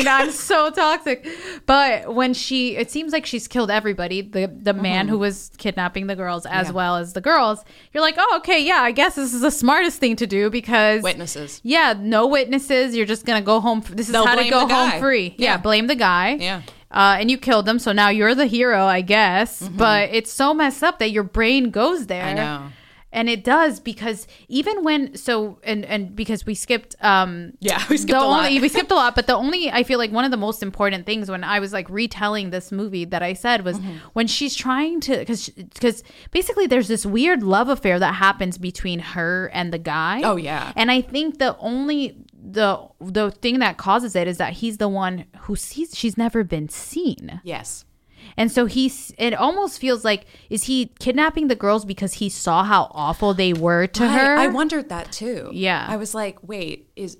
toxic. 0.02 0.06
I'm 0.06 0.30
so 0.30 0.70
toxic. 0.70 1.26
But 1.66 2.14
when 2.14 2.34
she, 2.34 2.76
it 2.76 2.90
seems 2.90 3.12
like 3.12 3.26
she's 3.26 3.48
killed 3.48 3.70
everybody. 3.70 4.22
The 4.22 4.46
the 4.46 4.72
man 4.74 5.08
who 5.08 5.18
was 5.18 5.50
kidnapping 5.58 6.06
the 6.06 6.16
girls 6.16 6.46
as 6.46 6.52
Mm-hmm. 6.52 6.66
Yeah. 6.72 6.76
well 6.76 6.96
as 6.96 7.12
the 7.14 7.20
girls. 7.20 7.64
You're 7.92 8.02
like, 8.02 8.14
oh, 8.18 8.34
okay, 8.38 8.60
yeah. 8.64 8.80
I 8.82 8.92
guess 8.92 9.14
this 9.16 9.34
is 9.34 9.40
the 9.40 9.50
smartest 9.50 9.98
thing 9.98 10.16
to 10.16 10.26
do 10.26 10.50
because 10.50 11.02
witnesses. 11.02 11.60
Yeah, 11.64 11.94
no 11.98 12.26
witnesses. 12.26 12.94
You're 12.94 13.06
just 13.06 13.24
gonna 13.26 13.42
go 13.42 13.60
home. 13.60 13.82
This 13.90 14.06
is 14.06 14.12
They'll 14.12 14.26
how 14.26 14.36
to 14.36 14.48
go 14.48 14.68
home 14.68 15.00
free. 15.00 15.34
Yeah, 15.38 15.52
Yeah. 15.52 15.56
blame 15.58 15.86
the 15.88 15.94
guy. 15.96 16.34
Yeah. 16.34 16.62
Uh, 16.92 17.16
and 17.18 17.30
you 17.30 17.38
killed 17.38 17.64
them, 17.66 17.78
so 17.78 17.90
now 17.92 18.08
you're 18.10 18.34
the 18.34 18.46
hero, 18.46 18.84
I 18.84 19.00
guess. 19.00 19.66
But 19.68 20.10
it's 20.12 20.30
so 20.32 20.52
messed 20.52 20.82
up 20.82 20.98
that 20.98 21.10
your 21.10 21.24
brain 21.24 21.70
goes 21.70 22.06
there. 22.06 22.22
Mm-hmm. 22.24 22.38
I 22.38 22.42
know. 22.44 22.62
And 23.14 23.28
it 23.28 23.44
does 23.44 23.78
because 23.78 24.26
even 24.48 24.84
when 24.84 25.16
so 25.16 25.58
and 25.64 25.84
and 25.84 26.16
because 26.16 26.46
we 26.46 26.54
skipped 26.54 26.96
um 27.04 27.52
Yeah, 27.60 27.76
we 27.90 27.98
skipped 27.98 28.18
the 28.18 28.24
a 28.24 28.26
lot. 28.26 28.46
only 28.46 28.58
we 28.58 28.70
skipped 28.70 28.90
a 28.90 28.94
lot, 28.94 29.14
but 29.14 29.26
the 29.26 29.34
only 29.44 29.70
I 29.70 29.82
feel 29.82 29.98
like 29.98 30.10
one 30.10 30.24
of 30.24 30.30
the 30.30 30.38
most 30.38 30.62
important 30.62 31.04
things 31.04 31.30
when 31.30 31.44
I 31.44 31.58
was 31.60 31.74
like 31.74 31.90
retelling 31.90 32.48
this 32.48 32.72
movie 32.72 33.04
that 33.04 33.22
I 33.22 33.34
said 33.34 33.66
was 33.66 33.76
Mm-hmm. 33.78 33.96
when 34.14 34.26
she's 34.28 34.54
trying 34.54 35.00
to 35.02 35.18
because 35.18 35.50
because 35.50 36.02
basically 36.30 36.66
there's 36.66 36.88
this 36.88 37.04
weird 37.04 37.42
love 37.42 37.68
affair 37.68 37.98
that 37.98 38.14
happens 38.14 38.56
between 38.56 38.98
her 39.00 39.50
and 39.52 39.74
the 39.74 39.78
guy. 39.78 40.22
Oh, 40.24 40.36
yeah. 40.36 40.72
and 40.74 40.90
I 40.90 41.02
think 41.02 41.38
the 41.38 41.54
only 41.58 42.16
the 42.52 42.88
the 43.00 43.30
thing 43.30 43.58
that 43.60 43.76
causes 43.76 44.14
it 44.14 44.28
is 44.28 44.38
that 44.38 44.54
he's 44.54 44.78
the 44.78 44.88
one 44.88 45.24
who 45.40 45.56
sees 45.56 45.96
she's 45.96 46.16
never 46.16 46.44
been 46.44 46.68
seen. 46.68 47.40
Yes. 47.42 47.84
And 48.36 48.52
so 48.52 48.66
he's 48.66 49.12
it 49.18 49.34
almost 49.34 49.80
feels 49.80 50.04
like 50.04 50.26
is 50.48 50.64
he 50.64 50.92
kidnapping 50.98 51.48
the 51.48 51.56
girls 51.56 51.84
because 51.84 52.14
he 52.14 52.28
saw 52.28 52.64
how 52.64 52.90
awful 52.92 53.34
they 53.34 53.52
were 53.52 53.86
to 53.88 54.08
her? 54.08 54.36
I, 54.36 54.44
I 54.44 54.48
wondered 54.48 54.88
that 54.90 55.12
too. 55.12 55.50
Yeah. 55.52 55.86
I 55.88 55.96
was 55.96 56.14
like, 56.14 56.38
wait, 56.42 56.90
is 56.96 57.18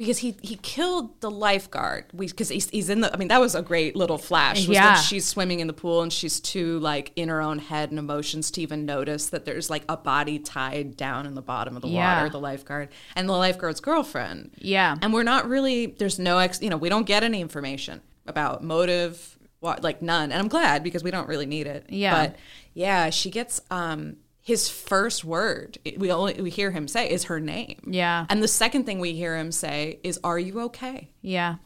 because 0.00 0.18
he 0.18 0.34
he 0.42 0.56
killed 0.56 1.20
the 1.20 1.30
lifeguard 1.30 2.06
because 2.16 2.48
he's, 2.48 2.68
he's 2.70 2.88
in 2.88 3.02
the. 3.02 3.12
I 3.14 3.18
mean, 3.18 3.28
that 3.28 3.38
was 3.40 3.54
a 3.54 3.60
great 3.60 3.94
little 3.94 4.16
flash. 4.18 4.66
Was 4.66 4.74
Yeah. 4.74 4.94
when 4.94 5.02
she's 5.02 5.26
swimming 5.26 5.60
in 5.60 5.66
the 5.66 5.72
pool 5.74 6.00
and 6.02 6.10
she's 6.12 6.40
too 6.40 6.78
like 6.80 7.12
in 7.16 7.28
her 7.28 7.40
own 7.42 7.58
head 7.58 7.90
and 7.90 7.98
emotions 7.98 8.50
to 8.52 8.62
even 8.62 8.86
notice 8.86 9.28
that 9.28 9.44
there's 9.44 9.68
like 9.68 9.84
a 9.90 9.96
body 9.96 10.38
tied 10.38 10.96
down 10.96 11.26
in 11.26 11.34
the 11.34 11.42
bottom 11.42 11.76
of 11.76 11.82
the 11.82 11.88
Yeah. 11.88 12.16
water. 12.22 12.30
The 12.30 12.40
lifeguard 12.40 12.88
and 13.14 13.28
the 13.28 13.34
lifeguard's 13.34 13.80
girlfriend. 13.80 14.52
Yeah. 14.56 14.96
and 15.02 15.12
we're 15.12 15.22
not 15.22 15.46
really. 15.48 15.86
There's 15.86 16.18
no 16.18 16.38
ex. 16.38 16.62
You 16.62 16.70
know, 16.70 16.78
we 16.78 16.88
don't 16.88 17.06
get 17.06 17.22
any 17.22 17.40
information 17.42 18.00
about 18.26 18.64
motive. 18.64 19.36
Like 19.62 20.00
none, 20.00 20.32
and 20.32 20.40
I'm 20.40 20.48
glad 20.48 20.82
because 20.82 21.04
we 21.04 21.10
don't 21.10 21.28
really 21.28 21.44
need 21.44 21.66
it. 21.66 21.84
Yeah. 21.90 22.28
but 22.28 22.36
yeah, 22.72 23.10
she 23.10 23.28
gets 23.30 23.60
um 23.70 24.16
his 24.42 24.68
first 24.68 25.24
word. 25.24 25.78
We 25.98 26.10
only 26.10 26.40
we 26.40 26.50
hear 26.50 26.70
him 26.70 26.88
say 26.88 27.10
is 27.10 27.24
her 27.24 27.40
name. 27.40 27.80
Yeah. 27.86 28.26
and 28.30 28.42
the 28.42 28.48
second 28.48 28.84
thing 28.84 28.98
we 29.00 29.12
hear 29.12 29.36
him 29.36 29.52
say 29.52 29.98
is, 30.02 30.18
"Are 30.24 30.38
you 30.38 30.60
okay?" 30.62 31.10
yeah. 31.22 31.56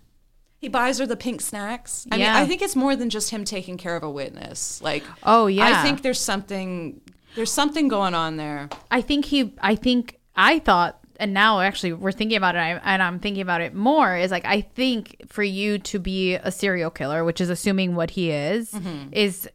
He 0.59 0.69
buys 0.71 0.99
her 0.99 1.05
the 1.07 1.17
pink 1.17 1.43
snacks. 1.43 2.07
I 2.11 2.17
Yeah. 2.17 2.33
mean, 2.33 2.43
I 2.43 2.47
think 2.47 2.63
it's 2.63 2.75
more 2.75 2.97
than 2.97 3.11
just 3.11 3.29
him 3.31 3.45
taking 3.45 3.77
care 3.77 3.97
of 3.97 4.03
a 4.03 4.11
witness. 4.11 4.81
Like, 4.81 5.05
Oh, 5.23 5.47
yeah. 5.47 5.79
I 5.81 5.83
think 5.83 6.01
there's 6.01 6.19
something 6.21 7.03
there's 7.37 7.53
something 7.53 7.89
going 7.89 8.15
on 8.15 8.39
there. 8.39 8.71
I 8.91 9.03
think 9.03 9.27
he 9.27 9.53
I 9.61 9.75
think 9.75 10.19
I 10.35 10.59
thought 10.61 11.04
and 11.21 11.33
now 11.35 11.61
actually 11.61 11.93
we're 11.93 12.13
thinking 12.13 12.37
about 12.37 12.55
it 12.57 12.81
and, 12.85 13.03
i'm 13.03 13.19
thinking 13.19 13.43
about 13.43 13.61
it 13.61 13.75
more 13.75 14.17
is 14.17 14.31
like 14.31 14.45
i 14.45 14.61
think 14.61 15.23
for 15.29 15.43
you 15.43 15.79
to 15.79 15.99
be 15.99 16.35
a 16.35 16.51
serial 16.51 16.91
killer 16.91 17.25
which 17.25 17.41
is 17.41 17.49
assuming 17.51 17.95
what 17.95 18.11
he 18.11 18.31
is 18.31 18.71
Mm-hmm. 18.73 19.13
is 19.13 19.49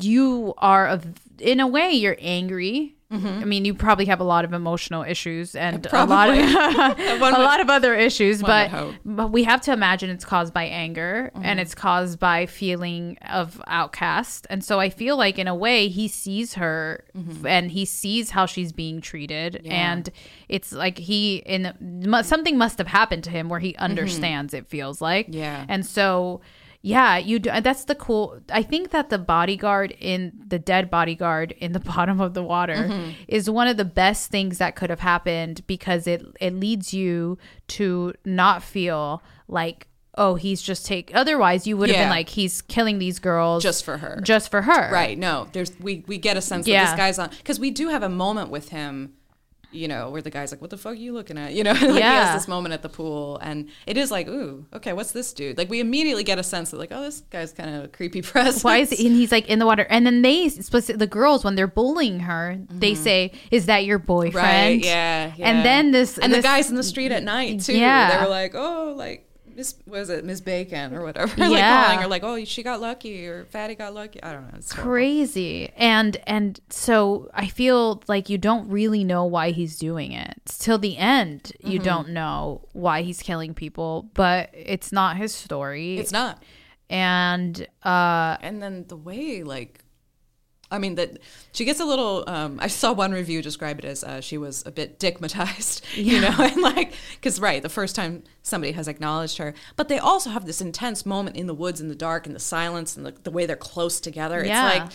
you 0.00 0.54
are 0.58 0.86
of 0.88 1.06
in 1.38 1.60
a 1.60 1.66
way 1.66 1.90
you're 1.90 2.16
angry 2.20 2.94
I 3.12 3.44
mean, 3.44 3.64
you 3.64 3.74
probably 3.74 4.06
have 4.06 4.20
a 4.20 4.24
lot 4.24 4.44
of 4.44 4.52
emotional 4.52 5.02
issues 5.02 5.54
and 5.54 5.86
a 5.92 6.06
lot 6.06 6.30
of 6.30 6.36
a 6.98 7.18
would- 7.20 7.32
lot 7.32 7.60
of 7.60 7.68
other 7.70 7.94
issues, 7.94 8.40
but 8.42 8.70
but 9.04 9.30
we 9.30 9.44
have 9.44 9.60
to 9.62 9.72
imagine 9.72 10.08
it's 10.10 10.24
caused 10.24 10.52
by 10.54 10.64
anger 10.64 11.30
Mm-hmm. 11.34 11.44
and 11.44 11.60
it's 11.60 11.74
caused 11.74 12.18
by 12.18 12.46
feeling 12.46 13.16
of 13.30 13.60
outcast. 13.66 14.46
And 14.50 14.64
so 14.64 14.80
I 14.80 14.88
feel 14.90 15.16
like 15.16 15.38
in 15.38 15.46
a 15.48 15.54
way 15.54 15.88
he 15.88 16.08
sees 16.08 16.54
her 16.54 17.04
Mm-hmm. 17.16 17.46
and 17.46 17.70
he 17.70 17.84
sees 17.84 18.30
how 18.30 18.46
she's 18.46 18.72
being 18.72 19.00
treated 19.00 19.62
and 19.66 20.10
it's 20.48 20.72
like 20.72 20.98
he 20.98 21.36
in 21.46 21.72
something 22.22 22.56
must 22.56 22.78
have 22.78 22.86
happened 22.86 23.24
to 23.24 23.30
him 23.30 23.48
where 23.48 23.60
he 23.60 23.74
understands 23.76 24.54
it 24.54 24.66
feels 24.68 25.00
like. 25.00 25.26
Mm-hmm. 25.26 25.38
Yeah. 25.38 25.66
And 25.68 25.84
so 25.84 26.40
yeah, 26.84 27.16
you 27.16 27.38
do 27.38 27.50
that's 27.60 27.84
the 27.84 27.94
cool 27.94 28.40
I 28.52 28.62
think 28.64 28.90
that 28.90 29.08
the 29.08 29.18
bodyguard 29.18 29.94
in 30.00 30.32
the 30.48 30.58
dead 30.58 30.90
bodyguard 30.90 31.52
in 31.52 31.72
the 31.72 31.80
bottom 31.94 32.20
of 32.20 32.34
the 32.34 32.42
water 32.42 32.74
Mm-hmm. 32.74 33.10
is 33.28 33.48
one 33.48 33.68
of 33.68 33.76
the 33.76 33.84
best 33.84 34.30
things 34.30 34.58
that 34.58 34.74
could 34.76 34.90
have 34.90 35.00
happened 35.00 35.64
because 35.66 36.06
it 36.06 36.24
it 36.40 36.54
leads 36.54 36.92
you 36.92 37.38
to 37.68 38.12
not 38.24 38.62
feel 38.62 39.22
like 39.48 39.86
oh 40.18 40.34
he's 40.34 40.60
just 40.60 40.84
take 40.84 41.10
otherwise 41.14 41.66
you 41.66 41.76
would 41.76 41.88
have 41.88 41.96
Yeah. 41.96 42.02
been 42.04 42.10
like 42.10 42.28
he's 42.30 42.60
killing 42.62 42.98
these 42.98 43.18
girls 43.18 43.62
Just 43.62 43.84
for 43.84 43.98
her. 43.98 44.20
just 44.22 44.50
for 44.50 44.62
her 44.62 44.90
Right. 44.92 45.16
No, 45.16 45.48
there's 45.52 45.72
we 45.80 46.04
we 46.06 46.18
get 46.18 46.36
a 46.36 46.40
sense 46.42 46.66
Yeah. 46.66 46.84
that 46.84 46.90
this 46.90 46.98
guy's 46.98 47.18
on 47.18 47.30
because 47.38 47.58
we 47.60 47.70
do 47.70 47.88
have 47.88 48.02
a 48.02 48.08
moment 48.10 48.50
with 48.50 48.68
him, 48.70 49.14
you 49.72 49.88
know, 49.88 50.10
where 50.10 50.22
the 50.22 50.30
guy's 50.30 50.52
like, 50.52 50.60
"What 50.60 50.70
the 50.70 50.76
fuck 50.76 50.92
are 50.92 50.94
you 50.96 51.12
looking 51.12 51.38
at?" 51.38 51.52
You 51.62 51.64
know, 51.64 51.72
like 51.72 51.80
he 51.80 52.00
has 52.00 52.34
this 52.34 52.48
moment 52.48 52.72
at 52.74 52.82
the 52.82 52.88
pool, 52.88 53.38
and 53.42 53.68
it 53.86 53.96
is 53.96 54.10
like, 54.10 54.28
"Ooh, 54.28 54.66
okay, 54.74 54.92
what's 54.92 55.12
this 55.12 55.32
dude?" 55.32 55.58
Like 55.58 55.68
we 55.70 55.80
immediately 55.80 56.24
get 56.24 56.38
a 56.38 56.42
sense 56.42 56.70
that 56.70 56.78
like, 56.78 56.90
"Oh, 56.92 57.02
this 57.02 57.20
guy's 57.30 57.52
kind 57.52 57.74
of 57.74 57.84
a 57.84 57.88
creepy 57.88 58.22
presence." 58.32 58.62
why 58.64 58.78
is 58.78 58.90
he, 58.90 59.06
and 59.06 59.16
he's 59.16 59.32
like 59.32 59.48
in 59.48 59.58
the 59.58 59.66
water 59.66 59.86
and 59.90 60.04
then 60.06 60.22
they 60.22 60.46
speci- 60.46 60.98
the 60.98 61.06
girls 61.06 61.44
when 61.44 61.54
they're 61.54 61.66
bullying 61.66 62.20
her 62.20 62.58
they 62.70 62.94
say 62.94 63.32
is 63.50 63.66
that 63.66 63.84
your 63.84 63.98
boyfriend 63.98 64.32
Mm-hmm. 64.32 64.36
Right. 64.36 64.84
Yeah, 64.84 65.32
yeah. 65.36 65.48
and 65.50 65.64
then 65.64 65.90
this 65.90 66.18
and 66.18 66.32
this- 66.32 66.38
the 66.38 66.48
guys 66.48 66.70
in 66.70 66.76
the 66.76 66.82
street 66.82 67.12
at 67.12 67.22
night 67.22 67.60
too. 67.60 67.76
Yeah. 67.76 68.18
They 68.18 68.24
were 68.24 68.30
like, 68.30 68.54
"Oh, 68.54 68.94
like." 68.96 69.28
Miss 69.56 69.74
was 69.86 70.10
it 70.10 70.24
Miss 70.24 70.40
Bacon 70.40 70.94
or 70.94 71.02
whatever? 71.02 71.32
like 71.40 71.50
Yeah. 71.52 71.84
calling 71.86 71.98
her 72.00 72.06
like, 72.08 72.22
oh, 72.24 72.44
she 72.44 72.62
got 72.62 72.80
lucky 72.80 73.26
or 73.26 73.44
Fatty 73.46 73.74
got 73.74 73.94
lucky. 73.94 74.22
I 74.22 74.32
don't 74.32 74.42
know. 74.50 74.54
It's 74.58 74.72
horrible. 74.72 74.90
crazy 74.92 75.70
and 75.76 76.16
and 76.26 76.60
so 76.70 77.30
i 77.34 77.46
feel 77.46 78.02
like 78.08 78.28
you 78.28 78.38
don't 78.38 78.68
really 78.68 79.04
know 79.04 79.24
why 79.24 79.50
he's 79.50 79.78
doing 79.78 80.12
it 80.12 80.40
till 80.46 80.78
the 80.78 80.96
end 80.96 81.52
you 81.60 81.78
Mm-hmm. 81.78 81.84
don't 81.84 82.08
know 82.10 82.68
why 82.72 83.02
he's 83.02 83.22
killing 83.22 83.54
people 83.54 84.10
but 84.14 84.50
it's 84.52 84.92
not 84.92 85.16
his 85.16 85.34
story 85.34 85.98
It's 85.98 86.12
not. 86.12 86.42
and 86.90 87.66
uh 87.84 88.36
and 88.40 88.62
then 88.62 88.84
the 88.88 88.96
way 88.96 89.42
like 89.42 89.81
i 90.72 90.78
mean 90.78 90.96
that 90.96 91.18
she 91.52 91.64
gets 91.64 91.78
a 91.80 91.84
little 91.84 92.24
um 92.26 92.58
i 92.60 92.66
saw 92.66 92.92
one 92.92 93.12
review 93.12 93.40
describe 93.42 93.78
it 93.78 93.84
as 93.84 94.02
uh, 94.02 94.20
she 94.20 94.36
was 94.36 94.64
a 94.66 94.70
bit 94.70 94.98
dickmatized 94.98 95.82
you 95.94 96.20
know 96.20 96.34
and 96.38 96.60
like 96.60 96.94
because 97.14 97.40
right 97.40 97.62
the 97.62 97.68
first 97.68 97.94
time 97.94 98.22
somebody 98.42 98.72
has 98.72 98.88
acknowledged 98.88 99.38
her. 99.38 99.54
But 99.76 99.88
they 99.88 99.98
also 99.98 100.30
have 100.30 100.44
this 100.44 100.60
intense 100.60 101.06
moment 101.06 101.36
in 101.36 101.46
the 101.46 101.54
woods 101.54 101.80
in 101.80 101.88
the 101.88 101.94
dark 101.94 102.26
and 102.26 102.34
the 102.34 102.40
silence 102.40 102.96
and 102.96 103.06
the, 103.06 103.14
the 103.22 103.30
way 103.30 103.46
they're 103.46 103.56
close 103.56 104.00
together. 104.00 104.44
Yeah. 104.44 104.68
it's 104.68 104.78
like 104.78 104.92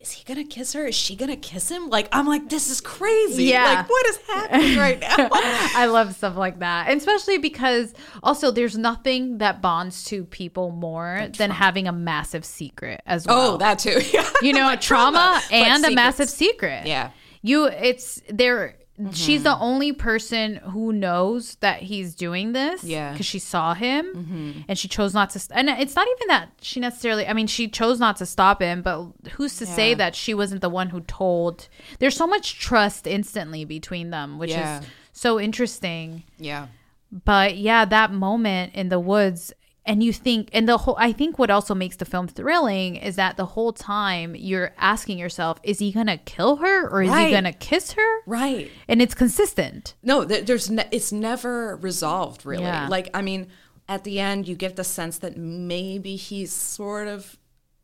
is 0.00 0.12
he 0.12 0.24
gonna 0.24 0.46
kiss 0.46 0.72
her 0.72 0.86
is 0.86 0.94
she 0.94 1.14
gonna 1.14 1.36
kiss 1.36 1.70
him 1.70 1.90
like 1.90 2.08
i'm 2.12 2.26
like 2.26 2.48
this 2.48 2.70
is 2.70 2.80
crazy 2.80 3.44
Yeah. 3.44 3.64
like 3.64 3.88
what 3.90 4.06
is 4.06 4.18
happening 4.26 4.78
right 4.78 5.00
now 5.18 5.28
I 5.32 5.86
love 5.86 6.14
stuff 6.14 6.36
like 6.36 6.58
that, 6.60 6.88
and 6.88 6.98
especially 6.98 7.38
because 7.38 7.94
also 8.22 8.50
there's 8.50 8.76
nothing 8.76 9.38
that 9.38 9.60
bonds 9.62 10.04
two 10.04 10.24
people 10.24 10.70
more 10.70 11.28
than 11.38 11.50
having 11.50 11.86
a 11.86 11.92
massive 11.92 12.44
secret 12.44 13.02
as 13.06 13.26
oh, 13.28 13.34
well. 13.36 13.50
oh 13.52 13.56
that 13.58 13.78
too 13.78 14.00
yeah 14.12 14.28
you 14.42 14.52
know, 14.52 14.62
Like 14.62 14.80
trauma, 14.80 15.40
but 15.42 15.52
and 15.52 15.72
a 15.74 15.76
secrets. 15.88 15.94
massive 15.94 16.28
secret. 16.30 16.86
Yeah. 16.86 17.10
you. 17.42 17.66
It's 17.66 18.20
there. 18.28 18.76
She's 19.12 19.40
Mm-hmm. 19.40 19.44
the 19.44 19.58
only 19.58 19.92
person 19.92 20.56
who 20.56 20.92
knows 20.92 21.54
that 21.56 21.82
he's 21.82 22.14
doing 22.14 22.52
this. 22.52 22.84
Yeah. 22.84 23.06
Mm-hmm. 23.06 23.12
because 23.14 23.26
she 23.26 23.38
saw 23.38 23.74
him, 23.74 24.64
and 24.68 24.78
she 24.78 24.88
chose 24.88 25.14
not 25.14 25.30
to. 25.30 25.38
St- 25.38 25.58
and 25.58 25.68
it's 25.80 25.96
not 25.96 26.06
even 26.16 26.28
that 26.28 26.50
she 26.60 26.80
necessarily. 26.80 27.26
I 27.26 27.32
mean, 27.32 27.46
she 27.46 27.68
chose 27.68 27.98
not 27.98 28.16
to 28.16 28.26
stop 28.26 28.60
him, 28.60 28.82
but 28.82 29.06
who's 29.32 29.56
to 29.58 29.66
say 29.66 29.94
that 29.94 30.14
she 30.14 30.34
wasn't 30.34 30.60
the 30.60 30.68
one 30.68 30.90
who 30.90 31.00
told? 31.02 31.68
There's 31.98 32.16
so 32.16 32.26
much 32.26 32.58
trust 32.58 33.06
instantly 33.06 33.64
between 33.64 34.10
them, 34.10 34.38
which 34.38 34.50
Yeah. 34.50 34.80
is 34.80 34.86
so 35.12 35.38
interesting 35.40 36.22
yeah 36.38 36.68
but 37.10 37.56
yeah 37.56 37.84
that 37.84 38.12
moment 38.12 38.72
in 38.74 38.88
the 38.88 39.00
woods 39.00 39.52
and 39.86 40.02
you 40.02 40.12
think 40.12 40.48
and 40.52 40.68
the 40.68 40.76
whole 40.78 40.94
i 40.98 41.10
think 41.10 41.38
what 41.38 41.50
also 41.50 41.74
makes 41.74 41.96
the 41.96 42.04
film 42.04 42.28
thrilling 42.28 42.96
is 42.96 43.16
that 43.16 43.36
the 43.36 43.46
whole 43.46 43.72
time 43.72 44.34
you're 44.36 44.72
asking 44.76 45.16
yourself 45.18 45.58
is 45.62 45.78
he 45.78 45.90
gonna 45.90 46.18
kill 46.18 46.56
her 46.56 46.88
or 46.88 47.02
is 47.02 47.10
he 47.10 47.30
gonna 47.30 47.52
kiss 47.52 47.92
her 47.92 48.20
right 48.26 48.70
and 48.88 49.00
it's 49.00 49.14
consistent 49.14 49.94
No, 50.02 50.24
there's 50.24 50.70
ne- 50.70 50.88
it's 50.90 51.12
never 51.12 51.76
resolved 51.76 52.44
really. 52.44 52.64
Yeah. 52.64 52.88
Like 52.88 53.08
I 53.14 53.22
mean, 53.22 53.48
at 53.88 54.04
the 54.04 54.20
end 54.20 54.46
you 54.46 54.54
get 54.54 54.76
the 54.76 54.84
sense 54.84 55.18
that 55.18 55.36
maybe 55.36 56.16
he's 56.16 56.52
sort 56.52 57.08
of 57.08 57.36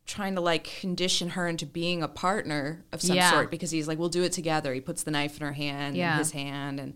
trying 0.05 0.35
to 0.35 0.41
like 0.41 0.63
condition 0.79 1.29
her 1.31 1.47
into 1.47 1.65
being 1.65 2.01
a 2.03 2.07
partner 2.07 2.85
of 2.93 3.01
some 3.01 3.15
Yeah. 3.17 3.31
sort 3.31 3.51
because 3.51 3.71
he's 3.71 3.87
like 3.87 3.97
we'll 3.99 4.07
do 4.09 4.23
it 4.23 4.31
together. 4.31 4.73
He 4.73 4.79
puts 4.81 5.03
the 5.03 5.11
knife 5.11 5.39
in 5.39 5.45
her 5.45 5.53
hand, 5.53 5.97
Yeah. 5.97 6.13
in 6.13 6.19
his 6.19 6.31
hand 6.31 6.79
and 6.79 6.93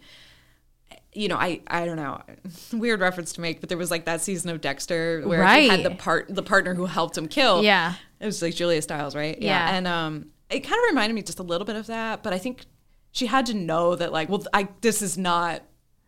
you 1.14 1.28
know, 1.28 1.36
I 1.38 1.62
I 1.68 1.86
don't 1.86 1.98
know, 1.98 2.22
weird 2.74 3.00
reference 3.02 3.34
to 3.34 3.42
make, 3.42 3.60
but 3.60 3.70
there 3.70 3.78
was 3.78 3.92
like 3.92 4.06
that 4.06 4.22
season 4.22 4.50
of 4.50 4.62
Dexter 4.62 5.24
where 5.26 5.46
he 5.62 5.68
had 5.68 5.84
the 5.84 5.92
part 5.92 6.34
the 6.34 6.44
partner 6.44 6.74
who 6.74 6.86
helped 6.86 7.18
him 7.18 7.28
kill. 7.28 7.64
Yeah. 7.64 7.96
It 8.20 8.26
was 8.26 8.42
like 8.42 8.56
Julia 8.56 8.82
Stiles, 8.82 9.16
right? 9.16 9.42
Yeah. 9.42 9.76
And 9.76 9.88
um 9.88 10.28
it 10.50 10.62
kind 10.62 10.78
of 10.80 10.86
reminded 10.90 11.14
me 11.16 11.22
just 11.22 11.40
a 11.40 11.44
little 11.44 11.66
bit 11.66 11.76
of 11.76 11.88
that, 11.88 12.24
but 12.24 12.34
I 12.34 12.38
think 12.38 12.66
she 13.12 13.26
had 13.26 13.46
to 13.48 13.54
know 13.54 13.96
that 13.96 14.12
like, 14.12 14.30
well, 14.30 14.44
I 14.54 14.68
this 14.82 15.02
is 15.02 15.18
not 15.18 15.64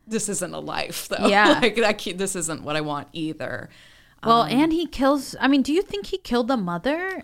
this 0.07 0.27
isn't 0.29 0.53
a 0.53 0.59
life 0.59 1.07
though. 1.09 1.27
Yeah. 1.27 1.59
like 1.61 1.77
I 1.79 2.13
this 2.13 2.35
isn't 2.35 2.63
what 2.63 2.75
I 2.75 2.81
want 2.81 3.07
either. 3.13 3.69
well 4.25 4.41
Um, 4.43 4.49
and 4.51 4.71
he 4.73 4.85
kills 4.85 5.35
i 5.41 5.47
mean 5.49 5.61
do 5.63 5.73
you 5.73 5.81
think 5.81 6.05
he 6.07 6.17
killed 6.17 6.47
the 6.47 6.55
mother 6.55 7.23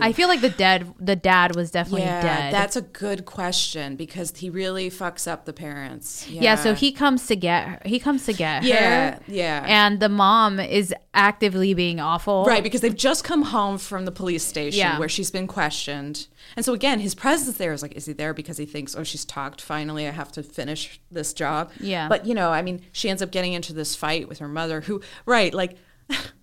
i 0.00 0.12
feel 0.12 0.26
like 0.28 0.40
the 0.40 0.48
dead 0.50 0.92
the 0.98 1.14
dad 1.16 1.54
was 1.54 1.70
definitely 1.70 2.02
Yeah, 2.02 2.22
dead 2.22 2.54
that's 2.54 2.76
a 2.76 2.80
good 2.82 3.24
question 3.26 3.96
because 3.96 4.34
he 4.36 4.48
really 4.48 4.90
fucks 4.90 5.26
up 5.30 5.44
the 5.44 5.52
parents. 5.52 6.26
yeah. 6.28 6.54
so 6.54 6.74
he 6.74 6.92
comes 6.92 7.26
to 7.26 7.36
get 7.36 7.68
her 7.68 7.78
he 7.84 7.98
comes 7.98 8.24
to 8.26 8.32
get 8.32 8.62
her 8.62 8.68
Yeah, 8.68 9.18
yeah. 9.26 9.64
and 9.66 10.00
the 10.00 10.08
mom 10.08 10.58
is 10.60 10.94
actively 11.12 11.74
being 11.74 12.00
awful 12.00 12.44
Right, 12.44 12.62
because 12.62 12.80
they've 12.80 12.94
just 12.96 13.24
come 13.24 13.42
home 13.42 13.78
from 13.78 14.04
the 14.06 14.12
police 14.12 14.44
station 14.44 14.78
Yeah. 14.78 14.98
where 14.98 15.08
she's 15.08 15.30
been 15.30 15.46
questioned. 15.46 16.26
And 16.56 16.64
so 16.64 16.72
again, 16.74 17.00
his 17.00 17.14
presence 17.14 17.56
there 17.56 17.72
is 17.72 17.82
like, 17.82 17.92
is 17.96 18.06
he 18.06 18.12
there 18.12 18.32
because 18.34 18.56
he 18.58 18.66
thinks, 18.66 18.94
oh, 18.94 19.02
she's 19.02 19.24
talked, 19.24 19.60
finally 19.60 20.06
I 20.06 20.10
have 20.10 20.30
to 20.32 20.42
finish 20.42 21.00
this 21.10 21.32
job. 21.32 21.70
Yeah. 21.80 22.08
But 22.08 22.24
you 22.26 22.34
know, 22.34 22.50
I 22.50 22.62
mean, 22.62 22.82
she 22.92 23.08
ends 23.10 23.20
up 23.22 23.30
getting 23.30 23.52
into 23.52 23.72
this 23.72 23.96
fight 23.96 24.28
with 24.28 24.38
her 24.38 24.48
mother 24.48 24.82
who 24.82 25.00
right, 25.26 25.52
like 25.52 25.76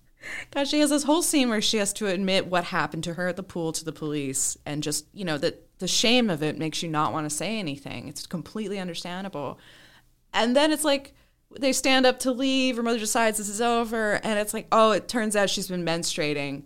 God, 0.50 0.68
she 0.68 0.80
has 0.80 0.90
this 0.90 1.04
whole 1.04 1.22
scene 1.22 1.48
where 1.48 1.60
she 1.60 1.78
has 1.78 1.92
to 1.94 2.06
admit 2.06 2.46
what 2.46 2.64
happened 2.64 3.04
to 3.04 3.14
her 3.14 3.28
at 3.28 3.36
the 3.36 3.42
pool 3.42 3.72
to 3.72 3.84
the 3.84 3.92
police 3.92 4.56
and 4.64 4.82
just, 4.82 5.06
you 5.12 5.24
know, 5.24 5.38
that 5.38 5.78
the 5.78 5.88
shame 5.88 6.30
of 6.30 6.42
it 6.42 6.58
makes 6.58 6.82
you 6.82 6.88
not 6.88 7.12
want 7.12 7.28
to 7.28 7.34
say 7.34 7.58
anything. 7.58 8.08
It's 8.08 8.26
completely 8.26 8.78
understandable. 8.78 9.58
And 10.32 10.56
then 10.56 10.72
it's 10.72 10.84
like 10.84 11.14
they 11.58 11.72
stand 11.72 12.06
up 12.06 12.18
to 12.20 12.32
leave. 12.32 12.76
Her 12.76 12.82
mother 12.82 12.98
decides 12.98 13.38
this 13.38 13.48
is 13.48 13.60
over, 13.60 14.14
and 14.24 14.38
it's 14.38 14.54
like, 14.54 14.66
oh, 14.72 14.92
it 14.92 15.08
turns 15.08 15.36
out 15.36 15.50
she's 15.50 15.68
been 15.68 15.84
menstruating, 15.84 16.64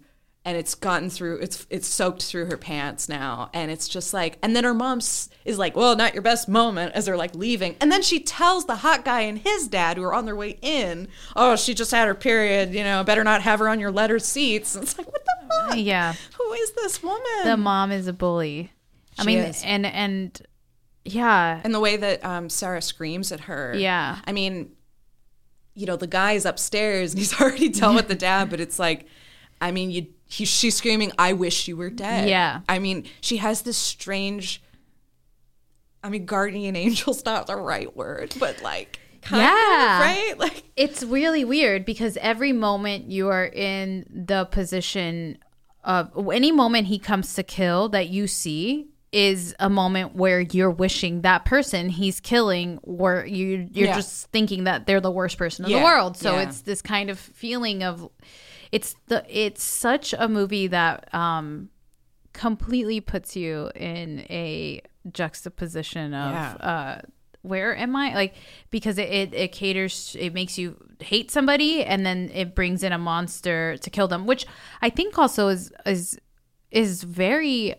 and 0.48 0.56
it's 0.56 0.74
gotten 0.74 1.10
through. 1.10 1.40
It's 1.40 1.66
it's 1.68 1.86
soaked 1.86 2.22
through 2.22 2.46
her 2.46 2.56
pants 2.56 3.06
now, 3.06 3.50
and 3.52 3.70
it's 3.70 3.86
just 3.86 4.14
like. 4.14 4.38
And 4.42 4.56
then 4.56 4.64
her 4.64 4.72
mom 4.72 5.00
is 5.44 5.58
like, 5.58 5.76
well, 5.76 5.94
not 5.94 6.14
your 6.14 6.22
best 6.22 6.48
moment, 6.48 6.94
as 6.94 7.04
they're 7.04 7.18
like 7.18 7.34
leaving, 7.34 7.76
and 7.82 7.92
then 7.92 8.00
she 8.00 8.18
tells 8.18 8.64
the 8.64 8.76
hot 8.76 9.04
guy 9.04 9.20
and 9.20 9.38
his 9.38 9.68
dad 9.68 9.98
who 9.98 10.04
are 10.04 10.14
on 10.14 10.24
their 10.24 10.34
way 10.34 10.58
in, 10.62 11.08
oh, 11.36 11.54
she 11.54 11.74
just 11.74 11.90
had 11.90 12.08
her 12.08 12.14
period. 12.14 12.72
You 12.72 12.82
know, 12.82 13.04
better 13.04 13.22
not 13.24 13.42
have 13.42 13.58
her 13.58 13.68
on 13.68 13.78
your 13.78 13.90
letter 13.90 14.18
seats. 14.18 14.74
And 14.74 14.82
it's 14.84 14.96
like, 14.96 15.06
what 15.06 15.22
the 15.22 15.54
fuck? 15.68 15.74
yeah 15.76 16.14
Who 16.38 16.52
is 16.54 16.72
this 16.72 17.02
woman? 17.02 17.20
the 17.44 17.56
mom 17.58 17.92
is 17.92 18.06
a 18.06 18.12
bully 18.12 18.72
i 19.18 19.24
mean 19.24 19.38
is. 19.38 19.62
and 19.64 19.84
and 19.84 20.40
yeah 21.04 21.60
and 21.62 21.74
the 21.74 21.80
way 21.80 21.96
that 21.96 22.24
um, 22.24 22.48
Sarah 22.48 22.80
screams 22.80 23.32
at 23.32 23.40
her. 23.40 23.74
Yeah. 23.76 24.18
I 24.24 24.32
mean, 24.32 24.72
you 25.74 25.86
know, 25.86 25.96
the 25.96 26.06
guy 26.06 26.32
is 26.32 26.44
upstairs 26.46 27.12
and 27.12 27.18
he's 27.18 27.38
already 27.40 27.68
dealt 27.68 27.96
with 27.96 28.08
the 28.08 28.14
dad, 28.14 28.48
but 28.50 28.60
it's 28.60 28.78
like, 28.78 29.06
I 29.60 29.70
mean, 29.72 29.90
you, 29.90 30.06
he, 30.28 30.44
she's 30.44 30.76
screaming, 30.76 31.10
"I 31.18 31.32
wish 31.32 31.66
you 31.68 31.76
were 31.76 31.90
dead." 31.90 32.28
Yeah. 32.28 32.60
I 32.68 32.78
mean, 32.78 33.06
she 33.20 33.38
has 33.38 33.62
this 33.62 33.76
strange. 33.78 34.62
I 36.02 36.10
mean, 36.10 36.26
guardian 36.26 36.76
angel's 36.76 37.24
not 37.24 37.46
the 37.46 37.56
right 37.56 37.94
word, 37.96 38.34
but 38.38 38.62
like, 38.62 39.00
kind 39.22 39.42
Yeah. 39.42 39.96
of, 39.96 40.00
right? 40.00 40.38
Like, 40.38 40.62
it's 40.76 41.02
really 41.02 41.44
weird 41.44 41.84
because 41.84 42.16
every 42.18 42.52
moment 42.52 43.10
you 43.10 43.28
are 43.28 43.46
in 43.46 44.06
the 44.08 44.44
position 44.44 45.38
of 45.84 46.10
any 46.32 46.52
moment 46.52 46.86
he 46.86 46.98
comes 46.98 47.34
to 47.34 47.42
kill 47.42 47.88
that 47.90 48.08
you 48.10 48.26
see 48.26 48.88
is 49.10 49.54
a 49.58 49.70
moment 49.70 50.14
where 50.14 50.40
you're 50.40 50.70
wishing 50.70 51.22
that 51.22 51.44
person 51.46 51.88
he's 51.88 52.20
killing 52.20 52.78
or 52.82 53.24
you 53.26 53.66
you're 53.72 53.86
Yeah. 53.88 53.94
just 53.96 54.26
thinking 54.30 54.64
that 54.64 54.86
they're 54.86 55.00
the 55.00 55.10
worst 55.10 55.38
person 55.38 55.64
in 55.64 55.72
the 55.72 55.78
world 55.82 56.14
so 56.18 56.34
Yeah. 56.34 56.42
it's 56.42 56.60
this 56.60 56.82
kind 56.82 57.08
of 57.08 57.18
feeling 57.18 57.82
of 57.82 58.10
it's 58.72 58.94
the 59.06 59.24
it's 59.28 59.62
such 59.62 60.14
a 60.18 60.28
movie 60.28 60.66
that 60.68 61.12
um 61.14 61.68
completely 62.32 63.00
puts 63.00 63.34
you 63.36 63.70
in 63.74 64.20
a 64.30 64.80
juxtaposition 65.10 66.14
of 66.14 66.32
Yeah. 66.32 66.52
uh 66.52 67.00
where 67.42 67.74
am 67.76 67.94
I 67.96 68.14
like 68.14 68.34
because 68.70 68.98
it, 68.98 69.08
it 69.08 69.34
it 69.34 69.52
caters 69.52 70.16
it 70.18 70.34
makes 70.34 70.58
you 70.58 70.76
hate 71.00 71.30
somebody 71.30 71.84
and 71.84 72.04
then 72.04 72.30
it 72.34 72.54
brings 72.54 72.82
in 72.82 72.92
a 72.92 72.98
monster 72.98 73.76
to 73.78 73.90
kill 73.90 74.08
them 74.08 74.26
which 74.26 74.44
I 74.82 74.90
think 74.90 75.18
also 75.18 75.48
is 75.48 75.72
is 75.86 76.18
is 76.70 77.02
very 77.04 77.74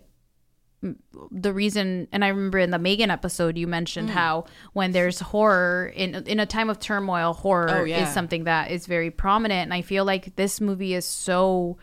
the 1.31 1.51
reason 1.53 2.07
and 2.13 2.23
I 2.23 2.29
remember 2.29 2.57
in 2.59 2.71
the 2.71 2.79
Megan 2.79 3.11
episode 3.11 3.57
you 3.57 3.67
Mm. 3.67 3.71
mentioned 3.71 4.09
how 4.11 4.45
when 4.73 4.91
there's 4.93 5.19
horror 5.19 5.91
in 5.93 6.15
in 6.25 6.39
a 6.39 6.45
time 6.45 6.69
of 6.69 6.79
turmoil 6.79 7.33
horror 7.33 7.79
Oh, 7.79 7.83
yeah. 7.83 8.03
is 8.07 8.13
something 8.13 8.45
that 8.45 8.71
is 8.71 8.85
very 8.87 9.11
prominent 9.11 9.63
and 9.63 9.73
I 9.73 9.81
feel 9.81 10.05
like 10.05 10.35
this 10.37 10.61
movie 10.61 10.93
is 10.93 11.03
so 11.05 11.77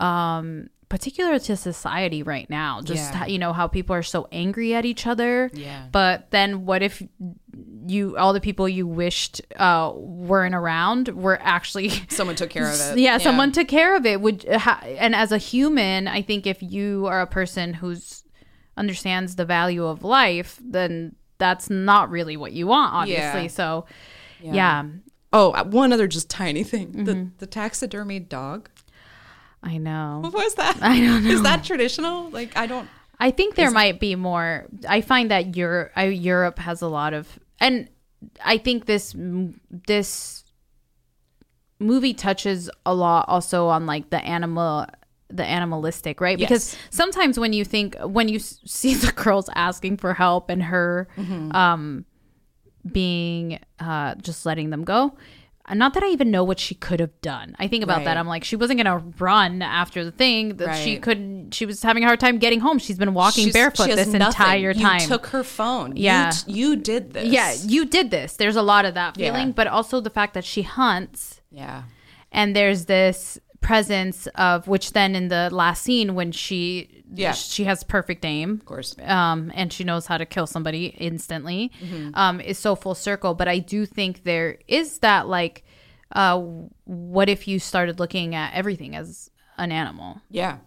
um 0.00 0.68
particular 0.88 1.38
to 1.38 1.56
society 1.56 2.22
right 2.22 2.48
now 2.50 2.80
just 2.82 3.12
Yeah. 3.12 3.18
how, 3.20 3.26
you 3.26 3.38
know 3.38 3.52
how 3.52 3.66
people 3.68 3.96
are 3.96 4.02
so 4.02 4.28
angry 4.30 4.74
at 4.74 4.84
each 4.84 5.06
other 5.06 5.50
Yeah. 5.54 5.86
but 5.90 6.30
then 6.30 6.66
what 6.66 6.82
if 6.82 7.02
you 7.86 8.16
all 8.16 8.32
the 8.32 8.40
people 8.40 8.68
you 8.68 8.86
wished 8.86 9.40
uh 9.56 9.92
weren't 9.94 10.54
around 10.54 11.08
were 11.08 11.38
actually 11.40 11.88
Someone 12.08 12.36
took 12.36 12.50
care 12.50 12.68
of 12.68 12.80
it. 12.80 12.98
yeah, 12.98 13.18
someone 13.18 13.50
took 13.52 13.68
care 13.68 13.96
of 13.96 14.04
it 14.06 14.20
would 14.20 14.44
ha- 14.48 14.82
and 14.84 15.14
as 15.14 15.32
a 15.32 15.38
human 15.38 16.06
i 16.08 16.20
think 16.22 16.46
if 16.46 16.62
you 16.62 17.06
are 17.06 17.20
a 17.22 17.26
person 17.26 17.74
who's 17.74 18.23
understands 18.76 19.36
the 19.36 19.44
value 19.44 19.84
of 19.86 20.02
life 20.04 20.58
then 20.64 21.14
that's 21.38 21.68
not 21.70 22.10
really 22.10 22.36
what 22.36 22.52
you 22.52 22.66
want 22.66 22.92
obviously 22.94 23.42
Yeah. 23.42 23.48
so 23.48 23.86
yeah. 24.40 24.84
Oh, 25.32 25.50
uh, 25.52 25.64
one 25.64 25.92
other 25.92 26.06
just 26.06 26.30
tiny 26.30 26.62
thing. 26.62 26.88
Mm-hmm. 26.92 27.04
The 27.04 27.30
the 27.38 27.46
taxidermy 27.46 28.20
dog. 28.20 28.68
i 29.62 29.78
know 29.78 30.20
What 30.22 30.32
was 30.34 30.54
that? 30.54 30.76
I 30.82 31.00
don't 31.00 31.24
know. 31.24 31.30
Is 31.30 31.42
that 31.42 31.64
traditional? 31.64 32.30
Like 32.30 32.56
I 32.56 32.66
don't. 32.66 32.88
I 33.18 33.30
think 33.30 33.54
there 33.54 33.70
might 33.70 33.98
be 34.00 34.14
more. 34.16 34.66
I 34.88 35.00
find 35.00 35.30
that 35.30 35.56
Europe, 35.56 35.92
I, 35.96 36.04
Europe 36.06 36.58
has 36.58 36.82
a 36.82 36.88
lot 36.88 37.14
of, 37.14 37.38
and 37.58 37.88
I 38.44 38.58
think 38.58 38.84
this 38.86 39.14
this 39.88 40.44
movie 41.80 42.14
touches 42.14 42.70
a 42.86 42.94
lot 42.94 43.24
also 43.28 43.66
on 43.68 43.86
like 43.86 44.10
the 44.10 44.22
animal 44.24 44.86
the 45.34 45.44
animalistic 45.44 46.20
right 46.20 46.38
because 46.38 46.76
sometimes 46.90 47.38
when 47.38 47.52
you 47.52 47.64
think 47.64 47.96
when 48.00 48.28
you 48.28 48.38
see 48.38 48.94
the 48.94 49.12
girls 49.12 49.50
asking 49.54 49.96
for 49.96 50.14
help 50.14 50.48
and 50.50 50.62
her 50.62 51.08
um 51.52 52.04
being 52.90 53.58
uh 53.80 54.14
just 54.16 54.44
letting 54.46 54.70
them 54.70 54.84
go 54.84 55.16
not 55.72 55.94
that 55.94 56.02
I 56.02 56.08
even 56.08 56.30
know 56.30 56.44
what 56.44 56.60
she 56.60 56.74
could 56.74 57.00
have 57.00 57.18
done. 57.22 57.56
I 57.58 57.68
think 57.68 57.82
about 57.82 57.96
Right. 58.00 58.04
that. 58.04 58.18
I'm 58.18 58.26
like, 58.26 58.44
she 58.44 58.54
wasn't 58.54 58.80
gonna 58.84 59.02
run 59.18 59.62
after 59.62 60.04
the 60.04 60.10
thing. 60.10 60.58
That 60.58 60.74
she 60.76 60.98
couldn't. 60.98 61.54
She 61.54 61.64
was 61.64 61.82
having 61.82 62.02
a 62.04 62.06
hard 62.06 62.20
time 62.20 62.36
getting 62.36 62.60
home. 62.60 62.78
She's 62.78 62.98
been 62.98 63.14
walking 63.14 63.44
she's- 63.44 63.54
barefoot 63.54 63.86
this 63.86 64.08
nothing. 64.08 64.20
entire 64.26 64.74
time. 64.74 65.00
You 65.00 65.06
took 65.06 65.24
her 65.28 65.42
phone. 65.42 65.96
Yeah. 65.96 66.32
You, 66.46 66.54
you 66.72 66.76
did 66.76 67.14
this. 67.14 67.28
yeah, 67.28 67.54
you 67.64 67.86
did 67.86 68.10
this. 68.10 68.36
There's 68.36 68.56
a 68.56 68.62
lot 68.62 68.84
of 68.84 68.92
that 68.92 69.16
Yeah. 69.16 69.30
feeling, 69.32 69.52
but 69.52 69.66
also 69.66 70.02
the 70.02 70.10
fact 70.10 70.34
that 70.34 70.44
she 70.44 70.60
hunts 70.60 71.40
Yeah. 71.50 71.84
and 72.30 72.54
there's 72.54 72.84
this 72.84 73.38
presence 73.64 74.26
of 74.34 74.68
which 74.68 74.92
then 74.92 75.14
in 75.16 75.28
the 75.28 75.48
last 75.52 75.82
scene 75.82 76.14
when 76.14 76.30
she 76.32 77.02
Yeah. 77.14 77.32
she 77.32 77.64
has 77.64 77.82
perfect 77.84 78.24
aim 78.24 78.50
Of 78.60 78.64
course. 78.64 78.94
um, 79.00 79.50
and 79.54 79.72
she 79.72 79.84
knows 79.84 80.06
how 80.06 80.18
to 80.18 80.26
kill 80.26 80.46
somebody 80.46 80.86
instantly 81.10 81.70
Mm-hmm. 81.80 82.10
um, 82.14 82.40
is 82.40 82.58
so 82.58 82.74
full 82.76 82.94
circle 82.94 83.32
but 83.34 83.48
i 83.48 83.58
do 83.58 83.86
think 83.86 84.22
there 84.24 84.58
is 84.68 84.98
that 85.00 85.28
like 85.28 85.64
uh, 86.12 86.38
what 86.84 87.28
if 87.28 87.48
you 87.48 87.58
started 87.58 87.98
looking 87.98 88.34
at 88.34 88.52
everything 88.54 88.94
as 88.96 89.30
an 89.58 89.72
animal 89.72 90.20
Yeah. 90.30 90.58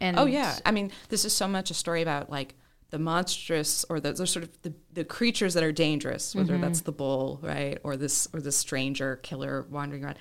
and 0.00 0.18
Oh 0.18 0.26
yeah. 0.26 0.52
I 0.66 0.70
mean, 0.72 0.90
this 1.08 1.24
is 1.24 1.32
so 1.32 1.48
much 1.48 1.70
a 1.70 1.74
story 1.74 2.02
about 2.02 2.28
like 2.30 2.54
the 2.90 2.98
monstrous 2.98 3.84
or 3.88 3.98
the, 3.98 4.12
the 4.12 4.26
sort 4.26 4.44
of 4.44 4.50
the, 4.62 4.72
the 4.92 5.04
creatures 5.04 5.54
that 5.54 5.64
are 5.64 5.72
dangerous, 5.72 6.34
whether 6.34 6.56
that's 6.58 6.82
the 6.82 6.92
bull, 6.92 7.40
right, 7.42 7.78
or 7.82 7.96
this 7.96 8.28
or 8.32 8.40
this 8.40 8.56
stranger 8.56 9.16
killer 9.28 9.66
wandering 9.70 10.04
around. 10.04 10.18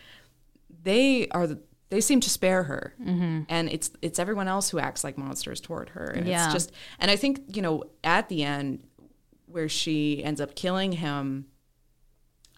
They 0.83 1.27
are 1.29 1.45
the 1.45 1.59
they 1.89 2.01
seem 2.01 2.19
to 2.21 2.29
spare 2.29 2.63
her, 2.63 2.95
and 2.99 3.69
it's 3.69 3.91
it's 4.01 4.19
everyone 4.19 4.47
else 4.47 4.69
who 4.69 4.79
acts 4.79 5.03
like 5.03 5.17
monsters 5.17 5.61
toward 5.61 5.89
her, 5.89 6.05
and 6.05 6.27
Yeah. 6.27 6.45
it's 6.45 6.53
just 6.53 6.71
and 6.99 7.11
I 7.11 7.15
think 7.15 7.55
you 7.55 7.61
know 7.61 7.83
at 8.03 8.29
the 8.29 8.43
end 8.43 8.83
where 9.45 9.69
she 9.69 10.23
ends 10.23 10.41
up 10.41 10.55
killing 10.55 10.93
him. 10.93 11.45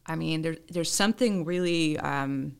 I 0.05 0.15
mean, 0.15 0.43
there, 0.43 0.55
there's 0.69 0.91
something 0.91 1.43
really 1.45 1.97
um, 1.97 2.55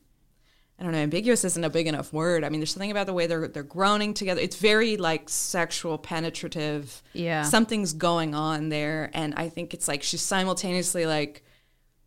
I 0.78 0.82
don't 0.82 0.92
know, 0.92 0.98
ambiguous 0.98 1.44
isn't 1.44 1.64
a 1.64 1.70
big 1.70 1.86
enough 1.86 2.12
word. 2.12 2.44
I 2.44 2.50
mean, 2.50 2.60
there's 2.60 2.72
something 2.72 2.90
about 2.90 3.06
the 3.06 3.14
way 3.14 3.26
they're 3.26 3.48
they're 3.48 3.62
groaning 3.62 4.12
together. 4.12 4.40
It's 4.42 4.56
very 4.56 4.96
like 4.98 5.30
sexual, 5.30 5.96
penetrative. 5.96 7.02
Yeah. 7.14 7.42
Something's 7.42 7.94
going 7.94 8.34
on 8.34 8.68
there. 8.68 9.10
And 9.14 9.32
I 9.36 9.48
think 9.48 9.72
it's 9.72 9.88
like 9.88 10.02
she's 10.02 10.20
simultaneously 10.22 11.06
like, 11.06 11.44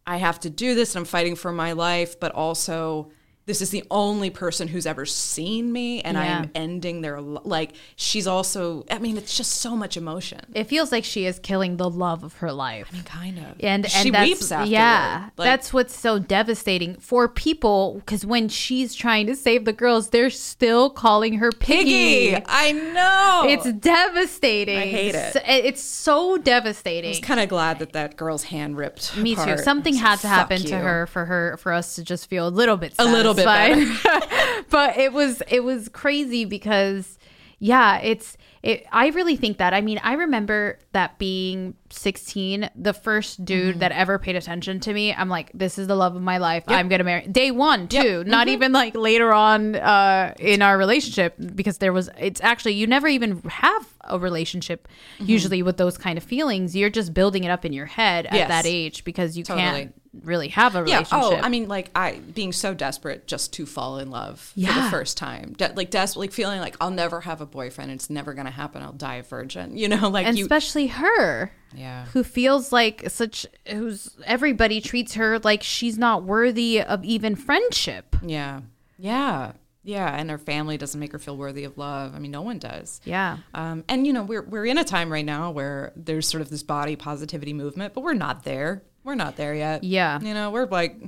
I 0.05 0.17
have 0.17 0.39
to 0.41 0.49
do 0.51 0.75
this 0.75 0.93
and 0.95 1.01
I'm 1.01 1.05
fighting 1.05 1.35
for 1.35 1.51
my 1.51 1.71
life, 1.71 2.19
but 2.19 2.31
also 2.33 3.09
this 3.49 3.61
is 3.63 3.71
the 3.71 3.83
only 3.89 4.29
person 4.29 4.67
who's 4.67 4.85
ever 4.85 5.05
seen 5.05 5.71
me 5.71 6.01
and 6.01 6.15
Yeah. 6.15 6.39
I'm 6.41 6.51
ending 6.53 7.01
their 7.01 7.19
li- 7.19 7.39
like 7.43 7.71
she's 7.95 8.27
also 8.27 8.85
I 8.91 8.99
mean, 8.99 9.17
it's 9.17 9.35
just 9.35 9.53
so 9.53 9.75
much 9.75 9.97
emotion. 9.97 10.41
it 10.53 10.65
feels 10.65 10.91
like 10.91 11.03
she 11.03 11.25
is 11.25 11.39
killing 11.39 11.77
the 11.77 11.89
love 11.89 12.23
of 12.23 12.33
her 12.35 12.51
life 12.51 12.87
I 12.91 12.95
mean, 12.95 13.03
Kind 13.05 13.37
of. 13.39 13.55
and 13.59 13.89
she 13.89 14.07
and 14.09 14.13
that's, 14.15 14.27
weeps 14.29 14.51
afterward. 14.51 14.71
Yeah, 14.71 15.29
Like, 15.37 15.45
that's 15.47 15.73
what's 15.73 15.95
so 15.97 16.19
devastating 16.19 16.95
for 16.99 17.27
people 17.27 17.95
because 18.05 18.23
when 18.25 18.49
she's 18.49 18.93
trying 18.93 19.25
to 19.27 19.35
save 19.35 19.65
the 19.65 19.73
girls, 19.73 20.09
they're 20.11 20.29
still 20.29 20.91
calling 20.91 21.33
her 21.39 21.51
Piggy. 21.51 22.29
Piggy. 22.35 22.43
I 22.47 22.71
know. 22.71 23.45
It's 23.49 23.71
devastating. 23.79 24.77
I 24.77 24.85
hate 24.85 25.15
it. 25.15 25.33
So- 25.33 25.41
It's 25.47 25.81
so 25.81 26.37
devastating. 26.37 27.09
I 27.09 27.11
was 27.11 27.19
kind 27.19 27.39
of 27.39 27.49
glad 27.49 27.79
that 27.79 27.93
that 27.93 28.15
girl's 28.15 28.43
hand 28.43 28.77
ripped. 28.77 29.17
Me 29.17 29.35
too. 29.35 29.57
Something 29.57 29.95
had 29.95 30.19
to 30.19 30.27
happen 30.27 30.61
to 30.61 30.77
her 30.77 31.07
for 31.07 31.25
her 31.25 31.57
for 31.57 31.71
us 31.73 31.95
to 31.95 32.03
just 32.03 32.29
feel 32.29 32.47
a 32.47 32.49
little 32.49 32.77
bit 32.77 32.93
A 32.99 33.05
little 33.05 33.33
bit 33.39 33.45
satisfied. 33.45 34.65
but 34.69 34.97
it 34.97 35.13
was 35.13 35.41
it 35.47 35.63
was 35.63 35.89
crazy 35.89 36.45
because 36.45 37.17
yeah, 37.59 37.99
it's 37.99 38.37
it, 38.63 38.85
I 38.91 39.07
really 39.09 39.35
think 39.35 39.57
that. 39.57 39.73
I 39.73 39.81
mean, 39.81 39.99
I 40.03 40.13
remember 40.13 40.79
that 40.93 41.17
being 41.17 41.75
16, 41.93 42.69
the 42.75 42.93
first 42.93 43.43
dude 43.45 43.59
Mm-hmm. 43.71 43.79
that 43.79 43.91
ever 43.91 44.17
paid 44.19 44.35
attention 44.35 44.79
to 44.81 44.93
me. 44.93 45.13
I'm 45.13 45.29
like, 45.29 45.51
this 45.53 45.77
is 45.77 45.87
the 45.87 45.95
love 45.95 46.15
of 46.15 46.21
my 46.21 46.37
life. 46.37 46.63
I'm 46.67 46.87
going 46.89 46.99
to 46.99 47.03
marry. 47.05 47.27
Day 47.27 47.51
1, 47.51 47.87
too. 47.87 48.23
Not 48.25 48.47
Mm-hmm. 48.47 48.53
even 48.53 48.71
like 48.71 48.95
later 48.95 49.33
on 49.33 49.75
uh 49.75 50.33
in 50.39 50.61
our 50.61 50.77
relationship 50.77 51.35
because 51.55 51.77
there 51.79 51.91
was 51.93 52.09
it's 52.19 52.41
actually 52.41 52.73
you 52.73 52.87
never 52.87 53.07
even 53.07 53.41
have 53.49 53.87
a 54.05 54.17
relationship 54.19 54.87
Mm-hmm. 55.19 55.25
usually 55.29 55.63
with 55.63 55.77
those 55.77 55.97
kind 55.97 56.17
of 56.17 56.23
feelings. 56.23 56.75
You're 56.75 56.89
just 56.89 57.13
building 57.13 57.43
it 57.43 57.49
up 57.49 57.65
in 57.65 57.73
your 57.73 57.85
head 57.85 58.25
at 58.27 58.33
Yes. 58.33 58.47
that 58.49 58.65
age 58.65 59.03
because 59.03 59.37
you 59.37 59.43
Totally. 59.43 59.65
can't 59.65 59.95
really 60.23 60.47
have 60.49 60.75
a 60.75 60.79
Yeah. 60.79 60.83
relationship. 60.99 61.11
Oh, 61.13 61.35
I 61.35 61.49
mean, 61.49 61.67
like 61.67 61.91
I 61.95 62.19
being 62.33 62.51
so 62.51 62.73
desperate 62.73 63.27
just 63.27 63.53
to 63.53 63.65
fall 63.65 63.99
in 63.99 64.09
love 64.09 64.39
for 64.39 64.59
the 64.73 64.87
first 64.89 65.17
time, 65.17 65.53
De- 65.57 65.73
like 65.75 65.91
desperate, 65.91 66.19
like 66.21 66.31
feeling 66.31 66.59
like 66.59 66.75
I'll 66.81 66.89
never 66.91 67.21
have 67.21 67.41
a 67.41 67.45
boyfriend. 67.45 67.91
It's 67.91 68.09
never 68.09 68.33
gonna 68.33 68.49
happen. 68.51 68.81
I'll 68.81 68.91
die 68.93 69.15
a 69.15 69.23
virgin. 69.23 69.77
You 69.77 69.87
know, 69.89 70.09
like 70.17 70.25
and 70.25 70.37
you. 70.37 70.45
especially 70.45 70.87
her. 70.87 71.51
Yeah. 71.75 72.05
Who 72.07 72.23
feels 72.23 72.71
like 72.71 73.09
such 73.09 73.45
who's 73.67 74.15
everybody 74.25 74.81
treats 74.81 75.13
her 75.15 75.39
like 75.39 75.63
she's 75.63 75.97
not 75.97 76.23
worthy 76.23 76.81
of 76.81 77.03
even 77.03 77.35
friendship. 77.35 78.15
Yeah. 78.23 78.61
Yeah. 78.97 79.53
Yeah. 79.83 80.13
And 80.13 80.29
her 80.29 80.37
family 80.37 80.77
doesn't 80.77 80.99
make 80.99 81.11
her 81.11 81.19
feel 81.19 81.37
worthy 81.37 81.63
of 81.63 81.77
love. 81.77 82.15
I 82.15 82.19
mean, 82.19 82.31
no 82.31 82.41
one 82.41 82.59
does. 82.59 83.01
Yeah. 83.05 83.37
Um, 83.53 83.83
and 83.87 84.05
you 84.05 84.13
know, 84.13 84.23
we're 84.23 84.43
we're 84.43 84.65
in 84.65 84.77
a 84.77 84.83
time 84.83 85.11
right 85.11 85.25
now 85.25 85.51
where 85.51 85.93
there's 85.95 86.27
sort 86.27 86.41
of 86.41 86.49
this 86.49 86.63
body 86.63 86.95
positivity 86.95 87.53
movement, 87.53 87.93
but 87.93 88.01
we're 88.01 88.13
not 88.13 88.43
there. 88.43 88.83
We're 89.03 89.15
not 89.15 89.37
there 89.37 89.55
yet. 89.55 89.83
Yeah. 89.83 90.19
You 90.19 90.33
know, 90.33 90.51
we're 90.51 90.65
like, 90.65 90.99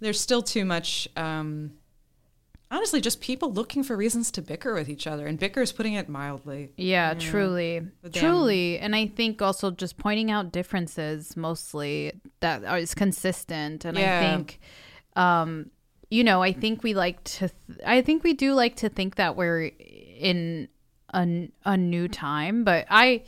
there's 0.00 0.20
still 0.20 0.42
too 0.42 0.64
much. 0.64 1.08
Um, 1.16 1.72
honestly, 2.74 3.00
just 3.00 3.20
people 3.20 3.52
looking 3.52 3.84
for 3.84 3.96
reasons 3.96 4.30
to 4.32 4.42
bicker 4.42 4.74
with 4.74 4.88
each 4.88 5.06
other, 5.06 5.26
and 5.26 5.38
bicker 5.38 5.62
is 5.62 5.70
putting 5.72 5.94
it 5.94 6.08
mildly. 6.08 6.72
Yeah, 6.76 7.14
truly. 7.14 7.82
Truly. 8.12 8.78
And 8.78 8.96
I 8.96 9.06
think 9.06 9.40
also 9.40 9.70
just 9.70 9.96
pointing 9.96 10.30
out 10.30 10.50
differences 10.50 11.36
mostly 11.36 12.20
that 12.40 12.64
is 12.80 12.94
consistent. 12.94 13.84
And 13.84 13.96
I 13.96 14.00
think, 14.20 14.60
um, 15.14 15.70
you 16.10 16.24
know, 16.24 16.42
I 16.42 16.52
think 16.52 16.82
we 16.82 16.94
like 16.94 17.22
to, 17.24 17.48
th- 17.48 17.78
I 17.86 18.02
think 18.02 18.24
we 18.24 18.32
do 18.34 18.54
like 18.54 18.76
to 18.76 18.88
think 18.88 19.14
that 19.14 19.36
we're 19.36 19.70
in 20.18 20.68
a, 21.12 21.48
a 21.64 21.76
new 21.76 22.08
time, 22.08 22.64
but 22.64 22.86
I, 22.90 23.22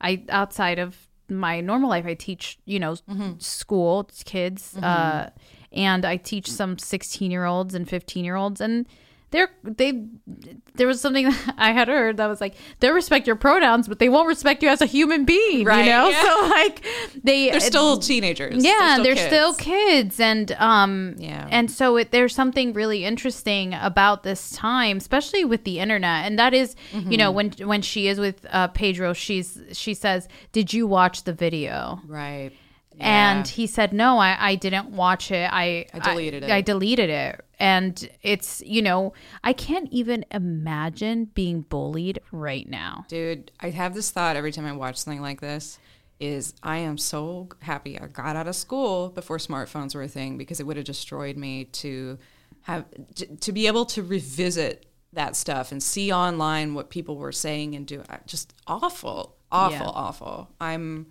I, 0.00 0.24
outside 0.28 0.78
of 0.80 0.96
my 1.28 1.60
normal 1.60 1.90
life, 1.90 2.06
I 2.06 2.14
teach, 2.14 2.58
you 2.64 2.80
know, 2.80 2.96
school 3.38 4.10
kids, 4.24 4.76
uh, 4.76 5.30
and 5.72 6.04
I 6.04 6.16
teach 6.16 6.50
some 6.50 6.78
16 6.78 7.30
year 7.30 7.44
olds 7.44 7.74
and 7.74 7.88
15 7.88 8.24
year 8.24 8.36
olds 8.36 8.60
and 8.60 8.86
they're 9.30 9.50
they 9.62 10.06
there 10.76 10.86
was 10.86 11.02
something 11.02 11.26
that 11.26 11.54
I 11.58 11.72
had 11.72 11.88
heard 11.88 12.16
that 12.16 12.28
was 12.28 12.40
like 12.40 12.54
they 12.80 12.90
respect 12.90 13.26
your 13.26 13.36
pronouns, 13.36 13.86
but 13.86 13.98
they 13.98 14.08
won't 14.08 14.26
respect 14.26 14.62
you 14.62 14.70
as 14.70 14.80
a 14.80 14.86
human 14.86 15.26
being. 15.26 15.66
Right, 15.66 15.84
You 15.84 15.90
know, 15.90 16.08
yeah. 16.08 16.22
so 16.42 16.48
like 16.48 16.82
they 17.22 17.50
They're 17.50 17.60
still 17.60 17.98
teenagers. 17.98 18.64
yeah, 18.64 18.94
still 18.94 19.04
they're 19.04 19.14
kids. 19.16 19.26
still 19.26 19.54
kids, 19.54 20.18
and 20.20 20.52
um, 20.52 21.14
Yeah. 21.18 21.46
and 21.50 21.70
so 21.70 21.98
it, 21.98 22.10
there's 22.10 22.34
something 22.34 22.72
really 22.72 23.04
interesting 23.04 23.74
about 23.74 24.22
this 24.22 24.50
time, 24.52 24.96
especially 24.96 25.44
with 25.44 25.64
the 25.64 25.78
internet, 25.78 26.24
and 26.24 26.38
that 26.38 26.54
is, 26.54 26.74
you 26.94 27.18
know, 27.18 27.30
when 27.30 27.50
when 27.64 27.82
she 27.82 28.08
is 28.08 28.18
with 28.18 28.46
uh, 28.50 28.68
Pedro, 28.68 29.12
she's 29.12 29.60
she 29.72 29.92
says, 29.92 30.26
"Did 30.52 30.72
you 30.72 30.86
watch 30.86 31.24
the 31.24 31.34
video?" 31.34 32.00
right. 32.06 32.52
And 33.00 33.46
he 33.46 33.66
said, 33.66 33.92
"No, 33.92 34.18
I, 34.18 34.36
I 34.38 34.54
didn't 34.54 34.90
watch 34.90 35.30
it. 35.30 35.48
I 35.52 35.86
I 35.94 35.98
deleted 36.00 36.42
it." 36.44 36.50
I 36.50 36.60
deleted 36.60 37.10
it." 37.10 37.44
And 37.58 38.08
it's 38.22 38.60
you 38.64 38.82
know 38.82 39.12
I 39.44 39.52
can't 39.52 39.88
even 39.92 40.24
imagine 40.30 41.26
being 41.26 41.62
bullied 41.62 42.20
right 42.32 42.68
now. 42.68 43.04
Dude, 43.08 43.50
I 43.60 43.70
have 43.70 43.94
this 43.94 44.10
thought 44.10 44.36
every 44.36 44.52
time 44.52 44.66
I 44.66 44.72
watch 44.72 44.96
something 44.96 45.22
like 45.22 45.40
this 45.40 45.78
is 46.20 46.54
I 46.62 46.78
am 46.78 46.98
so 46.98 47.48
happy 47.60 47.98
I 47.98 48.06
got 48.08 48.34
out 48.34 48.48
of 48.48 48.56
school 48.56 49.10
before 49.10 49.38
smartphones 49.38 49.94
were 49.94 50.02
a 50.02 50.08
thing 50.08 50.36
because 50.36 50.58
it 50.58 50.66
would 50.66 50.76
have 50.76 50.84
destroyed 50.86 51.36
me 51.36 51.64
to 51.66 52.18
have 52.62 52.84
j- 53.14 53.26
to 53.40 53.52
be 53.52 53.68
able 53.68 53.84
to 53.86 54.02
revisit 54.02 54.86
that 55.12 55.36
stuff 55.36 55.70
and 55.70 55.80
see 55.82 56.12
online 56.12 56.74
what 56.74 56.90
people 56.90 57.16
were 57.16 57.30
saying 57.32 57.74
and 57.76 57.86
do 57.86 58.02
uh, 58.10 58.16
just 58.26 58.52
awful 58.66 59.36
awful 59.52 59.76
Yeah. 59.86 59.92
awful 59.94 60.50
i'm 60.60 61.06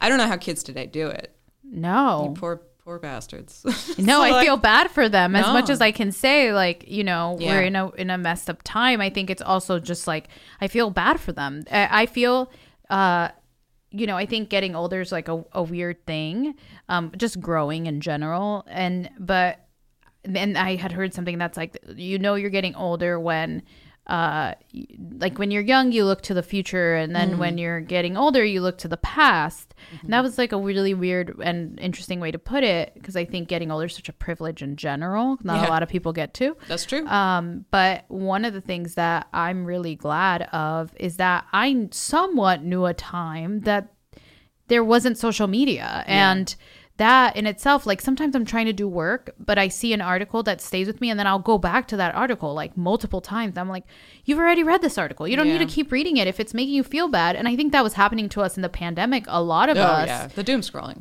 i 0.00 0.08
don't 0.08 0.18
know 0.18 0.26
how 0.26 0.36
kids 0.36 0.62
today 0.62 0.86
do 0.86 1.06
it 1.08 1.34
No, 1.64 2.34
poor 2.38 2.62
poor 2.84 2.98
bastards 2.98 3.62
No, 3.98 4.14
So, 4.18 4.22
I 4.22 4.30
like, 4.30 4.44
feel 4.46 4.56
bad 4.56 4.90
for 4.90 5.08
them 5.08 5.36
as 5.36 5.46
No. 5.46 5.52
much 5.52 5.68
as 5.70 5.80
I 5.80 5.92
can 5.92 6.10
say. 6.12 6.52
Like, 6.52 6.84
you 6.88 7.04
know, 7.04 7.36
Yeah. 7.38 7.50
we're 7.56 7.62
in 7.62 7.76
a 7.76 7.90
in 7.90 8.10
a 8.10 8.16
messed 8.18 8.48
up 8.50 8.62
time. 8.64 9.00
I 9.00 9.10
think 9.10 9.28
it's 9.30 9.42
also 9.42 9.78
just 9.78 10.06
like 10.06 10.28
I 10.60 10.66
feel 10.68 10.90
bad 10.90 11.20
for 11.20 11.32
them. 11.32 11.62
I, 11.70 12.02
I 12.02 12.06
feel, 12.06 12.50
uh, 12.88 13.28
you 13.90 14.06
know, 14.06 14.16
I 14.16 14.24
think 14.26 14.48
getting 14.48 14.74
older 14.74 15.00
is 15.02 15.12
like 15.12 15.28
a, 15.28 15.44
a 15.52 15.62
weird 15.62 16.04
thing. 16.06 16.54
Um, 16.88 17.12
just 17.16 17.38
growing 17.40 17.86
in 17.86 18.00
general, 18.00 18.64
and 18.66 19.10
but 19.18 19.60
and 20.24 20.56
I 20.58 20.76
had 20.76 20.92
heard 20.92 21.12
something 21.14 21.38
that's 21.38 21.56
like 21.58 21.76
you 21.94 22.18
know 22.18 22.34
you're 22.34 22.50
getting 22.50 22.74
older 22.74 23.20
when. 23.20 23.62
Uh, 24.10 24.54
like 25.18 25.38
when 25.38 25.50
you're 25.52 25.62
young, 25.62 25.92
you 25.92 26.04
look 26.04 26.20
to 26.22 26.34
the 26.34 26.42
future, 26.42 26.96
and 26.96 27.14
then 27.14 27.38
when 27.38 27.58
you're 27.58 27.80
getting 27.80 28.16
older, 28.16 28.44
you 28.44 28.60
look 28.60 28.76
to 28.78 28.88
the 28.88 28.96
past. 28.96 29.72
And 30.02 30.12
that 30.12 30.22
was 30.22 30.36
like 30.36 30.50
a 30.52 30.58
really 30.58 30.94
weird 30.94 31.38
and 31.42 31.78
interesting 31.78 32.18
way 32.18 32.30
to 32.32 32.38
put 32.38 32.64
it 32.64 32.92
because 32.94 33.14
I 33.14 33.24
think 33.24 33.46
getting 33.48 33.70
older 33.70 33.86
is 33.86 33.94
such 33.94 34.08
a 34.08 34.12
privilege 34.12 34.62
in 34.62 34.74
general. 34.76 35.38
Not 35.44 35.62
Yeah. 35.62 35.68
a 35.68 35.70
lot 35.70 35.82
of 35.84 35.88
people 35.88 36.12
get 36.12 36.34
to. 36.34 36.56
that's 36.68 36.84
true 36.84 37.06
Um, 37.06 37.64
but 37.70 38.04
one 38.08 38.44
of 38.44 38.52
the 38.52 38.60
things 38.60 38.94
that 38.96 39.28
I'm 39.32 39.64
really 39.64 39.94
glad 39.94 40.42
of 40.52 40.92
is 40.98 41.16
that 41.18 41.46
I 41.52 41.88
somewhat 41.92 42.64
knew 42.64 42.86
a 42.86 42.94
time 42.94 43.60
that 43.60 43.92
there 44.66 44.84
wasn't 44.84 45.18
social 45.18 45.46
media 45.46 46.04
and 46.06 46.54
that 47.04 47.34
in 47.36 47.46
itself 47.52 47.86
like 47.90 48.00
sometimes 48.00 48.34
i'm 48.36 48.44
trying 48.44 48.66
to 48.66 48.72
do 48.82 48.86
work 48.88 49.22
but 49.38 49.56
i 49.58 49.66
see 49.68 49.90
an 49.92 50.00
article 50.00 50.42
that 50.48 50.60
stays 50.60 50.86
with 50.86 51.00
me 51.02 51.08
and 51.10 51.18
then 51.18 51.26
i'll 51.30 51.38
go 51.52 51.56
back 51.58 51.88
to 51.88 51.96
that 51.96 52.14
article 52.14 52.50
like 52.62 52.76
multiple 52.76 53.20
times. 53.20 53.56
I'm 53.58 53.68
like 53.76 53.84
you've 54.26 54.38
already 54.38 54.62
read 54.62 54.82
this 54.82 54.96
article. 55.04 55.26
You 55.28 55.36
don't 55.36 55.46
Yeah. 55.48 55.58
need 55.58 55.68
to 55.68 55.74
keep 55.76 55.90
reading 55.92 56.16
it 56.22 56.26
if 56.32 56.38
it's 56.40 56.54
making 56.54 56.74
you 56.74 56.84
feel 56.84 57.08
bad. 57.08 57.32
And 57.36 57.46
i 57.48 57.54
think 57.56 57.72
that 57.72 57.84
was 57.88 57.94
happening 58.02 58.28
to 58.34 58.40
us 58.46 58.56
in 58.58 58.62
the 58.62 58.68
pandemic 58.82 59.24
a 59.28 59.42
lot 59.42 59.68
of 59.72 59.76
oh 59.76 59.82
us. 60.02 60.06
yeah. 60.08 60.26
The 60.40 60.42
doom 60.50 60.60
scrolling. 60.70 61.00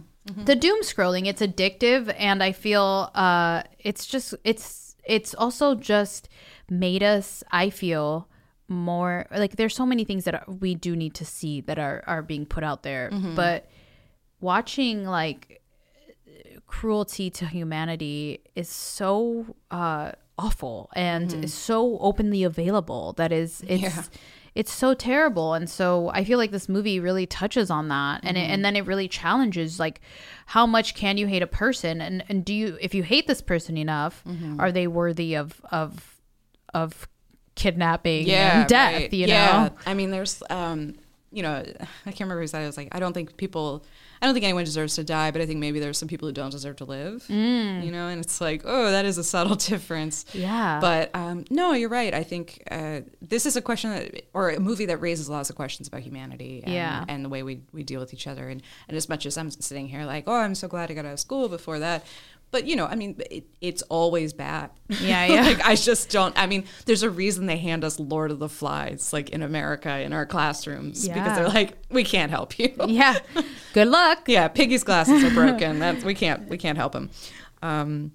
The 0.51 0.55
doom 0.55 0.79
scrolling 0.83 1.25
it's 1.31 1.41
addictive 1.41 2.03
and 2.29 2.43
i 2.49 2.51
feel 2.65 3.09
uh 3.15 3.63
it's 3.89 4.03
just 4.13 4.27
it's 4.51 4.95
it's 5.15 5.31
also 5.43 5.67
just 5.75 6.29
made 6.69 7.01
us 7.15 7.43
i 7.51 7.65
feel 7.81 8.27
more 8.67 9.25
like 9.43 9.55
there's 9.55 9.75
so 9.75 9.85
many 9.93 10.03
things 10.09 10.23
that 10.25 10.47
we 10.61 10.75
do 10.75 10.95
need 10.95 11.13
to 11.15 11.25
see 11.25 11.55
that 11.61 11.79
are 11.79 12.03
are 12.05 12.21
being 12.21 12.45
put 12.45 12.63
out 12.63 12.83
there. 12.83 13.09
But 13.41 13.59
watching 14.39 15.05
like 15.05 15.58
cruelty 16.69 17.29
to 17.29 17.45
humanity 17.45 18.39
is 18.55 18.69
so 18.69 19.55
uh 19.71 20.11
awful 20.37 20.89
and 20.95 21.43
is 21.43 21.53
so 21.53 21.97
openly 21.99 22.43
available 22.43 23.13
that 23.17 23.31
is 23.31 23.61
it's 23.67 23.81
Yeah. 23.81 24.03
it's 24.55 24.71
so 24.71 24.93
terrible. 24.93 25.53
And 25.53 25.69
so 25.69 26.09
i 26.13 26.23
feel 26.23 26.37
like 26.37 26.51
this 26.51 26.69
movie 26.69 26.99
really 26.99 27.25
touches 27.25 27.69
on 27.69 27.89
that. 27.89 28.21
And 28.23 28.37
it, 28.37 28.49
and 28.53 28.63
then 28.63 28.75
it 28.75 28.85
really 28.85 29.07
challenges 29.09 29.79
like 29.79 29.99
how 30.45 30.65
much 30.65 30.95
can 30.95 31.17
you 31.17 31.27
hate 31.27 31.41
a 31.43 31.47
person? 31.47 31.99
And 32.01 32.23
and 32.29 32.45
do 32.45 32.53
you 32.53 32.77
if 32.79 32.93
you 32.93 33.03
hate 33.03 33.27
this 33.27 33.41
person 33.41 33.75
enough 33.77 34.23
are 34.59 34.71
they 34.71 34.87
worthy 34.87 35.35
of 35.35 35.59
of 35.71 36.21
of 36.73 37.07
kidnapping 37.55 38.25
and 38.61 38.69
death 38.69 38.93
right. 38.93 39.13
you 39.13 39.27
yeah. 39.27 39.69
know 39.69 39.75
I 39.85 39.93
mean, 39.93 40.11
there's, 40.11 40.41
um, 40.49 40.95
you 41.31 41.43
know, 41.43 41.63
I 42.05 42.11
can't 42.11 42.21
remember 42.21 42.41
who 42.41 42.47
said 42.47 42.61
it. 42.61 42.63
I 42.63 42.67
was 42.67 42.77
like, 42.77 42.89
I 42.91 42.99
don't 42.99 43.13
think 43.13 43.37
people, 43.37 43.83
I 44.21 44.25
don't 44.25 44.33
think 44.33 44.43
anyone 44.43 44.63
deserves 44.65 44.95
to 44.95 45.03
die, 45.03 45.29
but 45.31 45.41
I 45.41 45.45
think 45.45 45.59
maybe 45.59 45.79
there's 45.79 45.97
some 45.97 46.07
people 46.07 46.27
who 46.27 46.31
don't 46.33 46.49
deserve 46.49 46.77
to 46.77 46.85
live. 46.85 47.23
Mm. 47.29 47.83
You 47.85 47.91
know, 47.91 48.07
and 48.07 48.19
it's 48.19 48.41
like, 48.41 48.63
oh, 48.65 48.89
that 48.91 49.05
is 49.05 49.17
a 49.17 49.23
subtle 49.23 49.55
difference. 49.71 50.25
Yeah. 50.33 50.79
But 50.81 51.11
um, 51.13 51.45
no, 51.49 51.73
you're 51.73 51.89
right. 51.89 52.13
I 52.13 52.23
think 52.23 52.63
uh, 52.71 53.01
this 53.21 53.45
is 53.45 53.55
a 53.55 53.61
question 53.61 53.91
that, 53.91 54.23
or 54.33 54.49
a 54.49 54.59
movie 54.59 54.87
that 54.87 54.97
raises 55.01 55.29
lots 55.29 55.49
of 55.49 55.55
questions 55.55 55.87
about 55.87 56.01
humanity 56.01 56.61
and, 56.63 56.73
Yeah. 56.73 57.05
and 57.07 57.23
the 57.23 57.29
way 57.29 57.43
we, 57.43 57.61
we 57.71 57.83
deal 57.83 57.99
with 57.99 58.13
each 58.13 58.25
other. 58.27 58.49
And, 58.49 58.63
and 58.87 58.97
as 58.97 59.07
much 59.07 59.25
as 59.25 59.37
I'm 59.37 59.51
sitting 59.51 59.87
here 59.87 60.05
like, 60.05 60.23
oh, 60.27 60.33
I'm 60.35 60.55
so 60.55 60.67
glad 60.67 60.89
I 60.89 60.95
got 60.95 61.05
out 61.05 61.13
of 61.13 61.19
school 61.19 61.47
before 61.47 61.79
that. 61.79 62.03
But 62.51 62.65
you 62.65 62.75
know, 62.75 62.85
I 62.85 62.95
mean, 62.95 63.15
it, 63.29 63.45
it's 63.61 63.81
always 63.83 64.33
bad. 64.33 64.71
Yeah, 64.87 65.25
yeah. 65.27 65.41
like 65.43 65.65
I 65.65 65.75
just 65.75 66.09
don't. 66.09 66.37
I 66.37 66.47
mean, 66.47 66.65
there's 66.85 67.03
a 67.03 67.09
reason 67.09 67.45
they 67.45 67.57
hand 67.57 67.83
us 67.83 67.99
Lord 67.99 68.31
of 68.31 68.39
the 68.39 68.49
Flies 68.49 69.13
like 69.13 69.29
in 69.29 69.43
America 69.43 69.99
in 69.99 70.13
our 70.13 70.25
classrooms 70.25 71.07
because 71.07 71.37
they're 71.37 71.47
like, 71.47 71.77
we 71.89 72.03
can't 72.03 72.31
help 72.31 72.57
you. 72.57 72.73
yeah 72.87 73.19
good 73.73 73.87
luck 73.87 74.23
Yeah, 74.27 74.47
Piggy's 74.47 74.83
glasses 74.83 75.23
are 75.23 75.33
broken. 75.33 75.79
That's 75.79 76.03
we 76.03 76.15
can't 76.15 76.49
we 76.49 76.57
can't 76.57 76.77
help 76.77 76.95
him. 76.95 77.09
Um, 77.61 78.13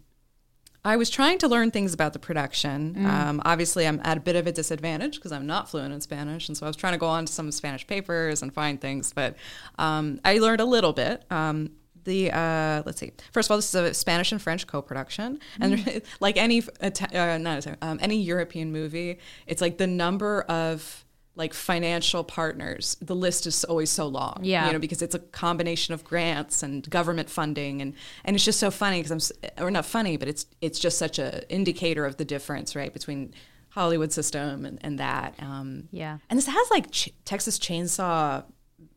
I 0.86 0.96
was 0.96 1.08
trying 1.08 1.38
to 1.38 1.48
learn 1.48 1.70
things 1.70 1.94
about 1.94 2.12
the 2.12 2.18
production. 2.18 2.94
Mm. 2.94 3.06
Um, 3.06 3.42
obviously, 3.46 3.86
I'm 3.86 4.00
at 4.04 4.18
a 4.18 4.20
bit 4.20 4.36
of 4.36 4.46
a 4.46 4.52
disadvantage 4.52 5.14
because 5.14 5.32
I'm 5.32 5.46
not 5.46 5.70
fluent 5.70 5.94
in 5.94 6.00
Spanish, 6.02 6.48
and 6.48 6.56
so 6.56 6.66
I 6.66 6.68
was 6.68 6.76
trying 6.76 6.92
to 6.92 6.98
go 6.98 7.06
on 7.06 7.24
to 7.24 7.32
some 7.32 7.50
Spanish 7.52 7.86
papers 7.86 8.42
and 8.42 8.52
find 8.52 8.78
things. 8.78 9.12
But 9.14 9.36
um, 9.78 10.20
I 10.26 10.38
learned 10.38 10.60
a 10.60 10.66
little 10.66 10.92
bit. 10.92 11.24
Um, 11.30 11.70
the 12.04 12.30
uh, 12.30 12.82
let's 12.86 13.00
see. 13.00 13.12
First 13.32 13.48
of 13.48 13.52
all, 13.52 13.58
this 13.58 13.68
is 13.68 13.74
a 13.74 13.94
Spanish 13.94 14.32
and 14.32 14.40
French 14.40 14.66
co-production, 14.66 15.40
and 15.60 16.02
like 16.20 16.36
any 16.36 16.62
uh, 16.80 16.90
not 17.38 17.58
Italian, 17.58 17.76
um, 17.82 17.98
any 18.00 18.16
European 18.20 18.72
movie, 18.72 19.18
it's 19.46 19.60
like 19.60 19.78
the 19.78 19.86
number 19.86 20.42
of 20.42 21.04
like 21.36 21.52
financial 21.52 22.22
partners. 22.22 22.96
The 23.00 23.16
list 23.16 23.46
is 23.46 23.64
always 23.64 23.90
so 23.90 24.06
long. 24.06 24.38
Yeah. 24.42 24.66
you 24.68 24.72
know, 24.72 24.78
because 24.78 25.02
it's 25.02 25.16
a 25.16 25.18
combination 25.18 25.92
of 25.92 26.04
grants 26.04 26.62
and 26.62 26.88
government 26.88 27.28
funding, 27.28 27.82
and 27.82 27.94
and 28.24 28.36
it's 28.36 28.44
just 28.44 28.60
so 28.60 28.70
funny 28.70 29.02
because 29.02 29.32
I'm 29.42 29.64
or 29.64 29.70
not 29.70 29.84
funny, 29.86 30.16
but 30.16 30.28
it's 30.28 30.46
it's 30.60 30.78
just 30.78 30.96
such 30.98 31.18
a 31.18 31.48
indicator 31.52 32.04
of 32.06 32.16
the 32.18 32.24
difference, 32.24 32.76
right, 32.76 32.92
between 32.92 33.34
Hollywood 33.70 34.12
system 34.12 34.64
and, 34.64 34.78
and 34.82 35.00
that. 35.00 35.34
Um, 35.40 35.88
Yeah. 35.90 36.18
and 36.30 36.38
this 36.38 36.46
has 36.46 36.70
like 36.70 36.92
ch- 36.92 37.10
Texas 37.24 37.58
Chainsaw 37.58 38.44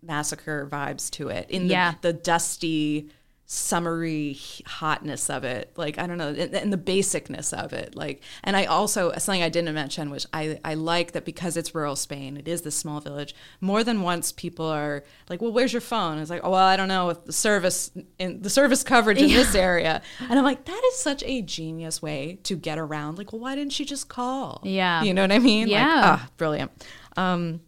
Massacre 0.01 0.67
vibes 0.71 1.09
to 1.11 1.29
it 1.29 1.49
in 1.49 1.63
the, 1.67 1.73
Yeah. 1.73 1.93
the 2.01 2.13
dusty, 2.13 3.09
summery 3.49 4.37
hotness 4.65 5.29
of 5.29 5.45
it. 5.45 5.71
Like 5.77 5.97
I 5.97 6.05
don't 6.05 6.17
know, 6.17 6.27
and, 6.27 6.53
and 6.53 6.71
the 6.73 6.77
basicness 6.77 7.53
of 7.57 7.71
it. 7.71 7.95
Like, 7.95 8.21
and 8.43 8.57
I 8.57 8.65
also 8.65 9.11
something 9.17 9.41
I 9.41 9.47
didn't 9.47 9.73
mention, 9.73 10.09
which 10.09 10.25
I 10.33 10.59
I 10.65 10.73
like 10.73 11.13
that 11.13 11.23
because 11.23 11.55
it's 11.55 11.73
rural 11.73 11.95
Spain, 11.95 12.35
it 12.35 12.47
is 12.49 12.63
this 12.63 12.75
small 12.75 12.99
village. 12.99 13.33
More 13.61 13.85
than 13.85 14.01
once, 14.01 14.33
people 14.33 14.65
are 14.65 15.03
like, 15.29 15.41
"Well, 15.41 15.53
where's 15.53 15.71
your 15.71 15.81
phone?" 15.81 16.17
It's 16.19 16.29
like, 16.29 16.41
"Oh, 16.43 16.49
well, 16.51 16.59
I 16.65 16.75
don't 16.75 16.89
know 16.89 17.07
with 17.07 17.25
the 17.25 17.31
service 17.33 17.89
in 18.19 18.41
the 18.41 18.49
service 18.49 18.83
coverage 18.83 19.21
in 19.21 19.29
this 19.29 19.55
area," 19.55 20.01
and 20.19 20.37
I'm 20.37 20.43
like, 20.45 20.65
that 20.65 20.81
is 20.91 20.97
such 20.99 21.23
a 21.23 21.41
genius 21.41 22.01
way 22.01 22.39
to 22.43 22.55
get 22.57 22.77
around. 22.77 23.17
Like, 23.17 23.31
well, 23.31 23.39
why 23.41 23.55
didn't 23.55 23.71
she 23.73 23.85
just 23.85 24.09
call? 24.09 24.61
Yeah. 24.65 25.03
you 25.03 25.13
know 25.13 25.21
what 25.21 25.31
I 25.31 25.39
mean? 25.39 25.69
Yeah. 25.69 25.85
Like, 25.95 26.03
ah, 26.05 26.29
brilliant. 26.35 26.71
Um, 27.15 27.61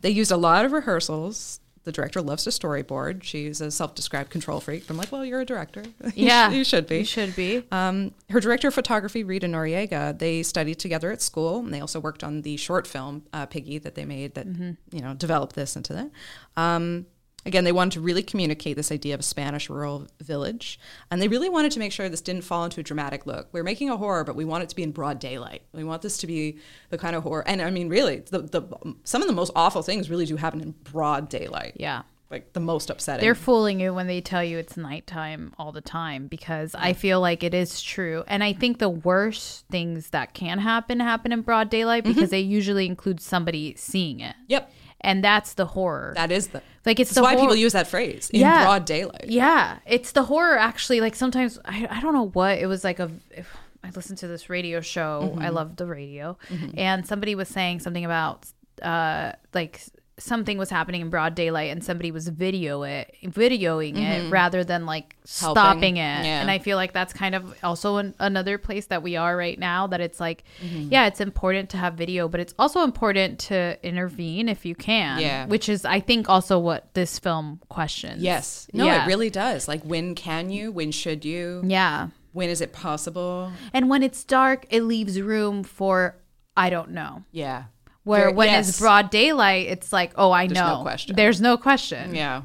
they 0.00 0.10
used 0.10 0.30
a 0.32 0.36
lot 0.38 0.64
of 0.64 0.72
rehearsals. 0.72 1.60
The 1.88 1.92
director 1.92 2.20
loves 2.20 2.44
to 2.44 2.50
storyboard. 2.50 3.22
She's 3.22 3.62
a 3.62 3.70
self-described 3.70 4.28
control 4.28 4.60
freak. 4.60 4.90
I'm 4.90 4.98
like, 4.98 5.10
well, 5.10 5.24
you're 5.24 5.40
a 5.40 5.46
director. 5.46 5.82
Yeah 6.14 6.50
you 6.50 6.62
should 6.62 6.86
be. 6.86 6.98
you 6.98 7.04
should 7.06 7.34
be 7.34 7.62
Um, 7.72 8.12
her 8.28 8.40
director 8.40 8.68
of 8.68 8.74
photography, 8.74 9.24
Rita 9.24 9.46
Noriega, 9.46 10.18
they 10.18 10.42
studied 10.42 10.78
together 10.78 11.10
at 11.10 11.22
school, 11.22 11.60
and 11.60 11.72
they 11.72 11.80
also 11.80 11.98
worked 11.98 12.22
on 12.22 12.42
the 12.42 12.58
short 12.58 12.86
film 12.86 13.22
uh, 13.32 13.46
Piggy 13.46 13.78
that 13.78 13.94
they 13.94 14.04
made 14.04 14.34
that 14.34 14.46
you 14.92 15.00
know 15.00 15.14
developed 15.14 15.56
this 15.56 15.76
into 15.76 15.94
that. 15.94 16.10
Um, 16.58 17.06
again, 17.46 17.64
they 17.64 17.72
wanted 17.72 17.92
to 17.92 18.00
really 18.00 18.22
communicate 18.22 18.76
this 18.76 18.92
idea 18.92 19.14
of 19.14 19.20
a 19.20 19.22
Spanish 19.22 19.70
rural 19.70 20.06
village, 20.20 20.78
and 21.10 21.20
they 21.22 21.28
really 21.28 21.48
wanted 21.48 21.72
to 21.72 21.78
make 21.78 21.92
sure 21.92 22.08
this 22.08 22.20
didn't 22.20 22.42
fall 22.42 22.64
into 22.64 22.80
a 22.80 22.82
dramatic 22.82 23.26
look. 23.26 23.48
We're 23.52 23.62
making 23.64 23.90
a 23.90 23.96
horror, 23.96 24.24
but 24.24 24.36
we 24.36 24.44
want 24.44 24.64
it 24.64 24.68
to 24.70 24.76
be 24.76 24.82
in 24.82 24.92
broad 24.92 25.18
daylight. 25.18 25.62
We 25.72 25.84
want 25.84 26.02
this 26.02 26.18
to 26.18 26.26
be 26.26 26.58
the 26.90 26.98
kind 26.98 27.16
of 27.16 27.22
horror, 27.22 27.46
and 27.48 27.62
I 27.62 27.70
mean, 27.70 27.88
really, 27.88 28.20
the, 28.30 28.40
the 28.40 28.94
some 29.04 29.22
of 29.22 29.28
the 29.28 29.34
most 29.34 29.52
awful 29.56 29.82
things 29.82 30.10
really 30.10 30.26
do 30.26 30.36
happen 30.36 30.60
in 30.60 30.72
broad 30.84 31.28
daylight. 31.28 31.74
yeah 31.76 32.02
like 32.30 32.52
the 32.52 32.60
most 32.60 32.90
upsetting. 32.90 33.24
They're 33.24 33.34
fooling 33.34 33.80
you 33.80 33.94
when 33.94 34.06
they 34.06 34.20
tell 34.20 34.44
you 34.44 34.58
it's 34.58 34.76
nighttime 34.76 35.54
all 35.58 35.72
the 35.72 35.80
time 35.80 36.26
because 36.26 36.74
I 36.74 36.92
feel 36.92 37.22
like 37.22 37.42
it 37.42 37.54
is 37.54 37.80
true. 37.80 38.22
And 38.26 38.44
I 38.44 38.52
think 38.52 38.78
the 38.80 38.90
worst 38.90 39.64
things 39.70 40.10
that 40.10 40.34
can 40.34 40.58
happen 40.58 41.00
happen 41.00 41.32
in 41.32 41.40
broad 41.40 41.70
daylight 41.70 42.04
Mm-hmm. 42.04 42.12
because 42.12 42.28
they 42.28 42.40
usually 42.40 42.84
include 42.84 43.20
somebody 43.22 43.74
seeing 43.76 44.20
it. 44.20 44.36
yep. 44.46 44.70
And 45.00 45.22
that's 45.22 45.54
the 45.54 45.64
horror. 45.66 46.12
That 46.16 46.32
is 46.32 46.48
the 46.48 46.62
like 46.84 46.98
it's 46.98 47.10
That's 47.10 47.16
the 47.16 47.22
why 47.22 47.34
hor- 47.34 47.42
people 47.42 47.54
use 47.56 47.72
that 47.72 47.86
phrase 47.86 48.30
in 48.30 48.40
Yeah. 48.40 48.64
broad 48.64 48.84
daylight. 48.84 49.26
Yeah, 49.28 49.78
it's 49.86 50.12
the 50.12 50.24
horror 50.24 50.58
actually. 50.58 51.00
Like 51.00 51.14
sometimes 51.14 51.58
I, 51.64 51.86
I 51.90 52.00
don't 52.00 52.14
know 52.14 52.28
what 52.28 52.58
it 52.58 52.66
was 52.66 52.82
like. 52.84 52.98
A 52.98 53.10
if 53.30 53.56
I 53.84 53.90
listened 53.90 54.18
to 54.18 54.26
this 54.26 54.50
radio 54.50 54.80
show. 54.80 55.30
Mm-hmm. 55.32 55.42
I 55.42 55.50
love 55.50 55.76
the 55.76 55.86
radio, 55.86 56.36
and 56.76 57.06
somebody 57.06 57.34
was 57.36 57.48
saying 57.48 57.80
something 57.80 58.04
about 58.04 58.46
uh 58.82 59.32
like 59.54 59.82
something 60.18 60.58
was 60.58 60.70
happening 60.70 61.00
in 61.00 61.10
broad 61.10 61.34
daylight, 61.34 61.70
and 61.70 61.82
somebody 61.82 62.10
was 62.10 62.28
video 62.28 62.82
it 62.82 63.14
videoing 63.24 63.96
it 63.96 64.22
mm-hmm. 64.22 64.30
rather 64.30 64.64
than 64.64 64.86
like 64.86 65.16
Helping. 65.38 65.54
stopping 65.54 65.96
it. 65.96 66.24
Yeah. 66.24 66.40
And 66.40 66.50
I 66.50 66.58
feel 66.58 66.76
like 66.76 66.92
that's 66.92 67.12
kind 67.12 67.34
of 67.34 67.54
also 67.62 67.96
an, 67.96 68.14
another 68.18 68.58
place 68.58 68.86
that 68.86 69.02
we 69.02 69.16
are 69.16 69.36
right 69.36 69.58
now. 69.58 69.86
That 69.86 70.00
it's 70.00 70.20
like, 70.20 70.44
mm-hmm. 70.62 70.88
yeah, 70.90 71.06
it's 71.06 71.20
important 71.20 71.70
to 71.70 71.76
have 71.76 71.94
video, 71.94 72.28
but 72.28 72.40
it's 72.40 72.54
also 72.58 72.82
important 72.82 73.38
to 73.40 73.78
intervene 73.82 74.48
if 74.48 74.64
you 74.66 74.74
can. 74.74 75.20
Yeah. 75.20 75.46
which 75.46 75.68
is 75.68 75.84
I 75.84 76.00
think 76.00 76.28
also 76.28 76.58
what 76.58 76.92
this 76.94 77.18
film 77.18 77.60
questions. 77.68 78.22
Yes. 78.22 78.68
No, 78.72 78.84
Yeah. 78.86 79.04
it 79.04 79.06
really 79.06 79.30
does. 79.30 79.68
Like 79.68 79.82
when 79.82 80.14
can 80.14 80.50
you? 80.50 80.72
When 80.72 80.90
should 80.90 81.24
you? 81.24 81.62
Yeah. 81.64 82.08
When 82.32 82.50
is 82.50 82.60
it 82.60 82.72
possible? 82.72 83.52
And 83.72 83.88
when 83.88 84.02
it's 84.02 84.22
dark, 84.24 84.66
it 84.70 84.82
leaves 84.82 85.20
room 85.20 85.64
for 85.64 86.16
I 86.56 86.70
don't 86.70 86.90
know. 86.90 87.22
Yeah. 87.30 87.64
Where 88.08 88.30
when 88.30 88.48
yes. 88.48 88.68
it's 88.68 88.80
broad 88.80 89.10
daylight, 89.10 89.66
it's 89.68 89.92
like, 89.92 90.12
oh, 90.16 90.30
I 90.32 90.46
no 90.46 90.76
know. 90.76 90.82
question. 90.82 91.14
There's 91.16 91.40
no 91.40 91.56
question. 91.56 92.14
Yeah. 92.14 92.42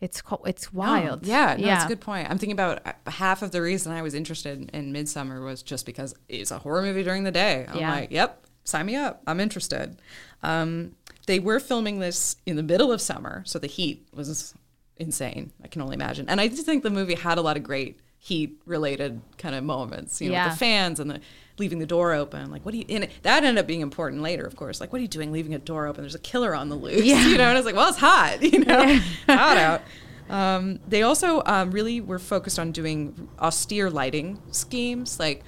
It's 0.00 0.20
co- 0.20 0.42
it's 0.44 0.72
wild. 0.72 1.20
Oh, 1.24 1.26
yeah, 1.28 1.54
no, 1.56 1.64
yeah. 1.64 1.74
that's 1.74 1.84
a 1.84 1.88
good 1.88 2.00
point. 2.00 2.28
I'm 2.28 2.36
thinking 2.36 2.52
about 2.52 2.84
uh, 2.84 2.92
half 3.10 3.42
of 3.42 3.52
the 3.52 3.62
reason 3.62 3.92
I 3.92 4.02
was 4.02 4.14
interested 4.14 4.58
in, 4.58 4.68
in 4.70 4.92
Midsommar 4.92 5.44
was 5.44 5.62
just 5.62 5.86
because 5.86 6.12
it's 6.28 6.50
a 6.50 6.58
horror 6.58 6.82
movie 6.82 7.04
during 7.04 7.22
the 7.22 7.30
day. 7.30 7.66
I'm 7.68 7.78
Yeah. 7.78 7.90
like, 7.92 8.10
yep, 8.10 8.44
sign 8.64 8.86
me 8.86 8.96
up. 8.96 9.22
I'm 9.28 9.38
interested. 9.38 10.00
Um, 10.42 10.96
they 11.26 11.38
were 11.38 11.60
filming 11.60 12.00
this 12.00 12.34
in 12.46 12.56
the 12.56 12.64
middle 12.64 12.90
of 12.90 13.00
summer, 13.00 13.44
so 13.46 13.60
the 13.60 13.68
heat 13.68 14.08
was 14.12 14.54
insane. 14.96 15.52
I 15.62 15.68
can 15.68 15.82
only 15.82 15.94
imagine. 15.94 16.28
And 16.28 16.40
I 16.40 16.48
just 16.48 16.66
think 16.66 16.82
the 16.82 16.90
movie 16.90 17.14
had 17.14 17.38
a 17.38 17.40
lot 17.42 17.56
of 17.56 17.62
great 17.62 18.00
heat 18.24 18.56
related 18.66 19.20
kind 19.36 19.52
of 19.56 19.64
moments, 19.64 20.20
you 20.20 20.28
know, 20.28 20.34
Yeah. 20.34 20.44
with 20.44 20.52
the 20.54 20.58
fans 20.60 21.00
and 21.00 21.10
the 21.10 21.20
leaving 21.58 21.80
the 21.80 21.86
door 21.86 22.12
open. 22.12 22.52
Like, 22.52 22.64
what 22.64 22.70
do 22.70 22.78
you, 22.78 22.84
and 22.88 23.08
that 23.22 23.42
ended 23.42 23.58
up 23.60 23.66
being 23.66 23.80
important 23.80 24.22
later, 24.22 24.44
of 24.44 24.54
course. 24.54 24.80
Like, 24.80 24.92
what 24.92 25.00
are 25.00 25.02
you 25.02 25.08
doing 25.08 25.32
leaving 25.32 25.54
a 25.54 25.58
door 25.58 25.88
open? 25.88 26.04
There's 26.04 26.14
a 26.14 26.20
killer 26.20 26.54
on 26.54 26.68
the 26.68 26.76
loose, 26.76 27.04
Yeah. 27.04 27.16
you 27.26 27.36
know? 27.36 27.42
And 27.48 27.50
I 27.52 27.54
was 27.54 27.66
like, 27.66 27.74
well, 27.74 27.88
it's 27.88 27.98
hot, 27.98 28.40
you 28.52 28.60
know, 28.60 29.00
hot 29.26 29.56
out. 29.56 29.82
Um, 30.30 30.78
they 30.88 31.02
also 31.02 31.42
um, 31.46 31.72
really 31.72 32.00
were 32.00 32.20
focused 32.20 32.60
on 32.60 32.70
doing 32.70 33.28
austere 33.40 33.90
lighting 33.90 34.40
schemes. 34.52 35.18
Like, 35.18 35.42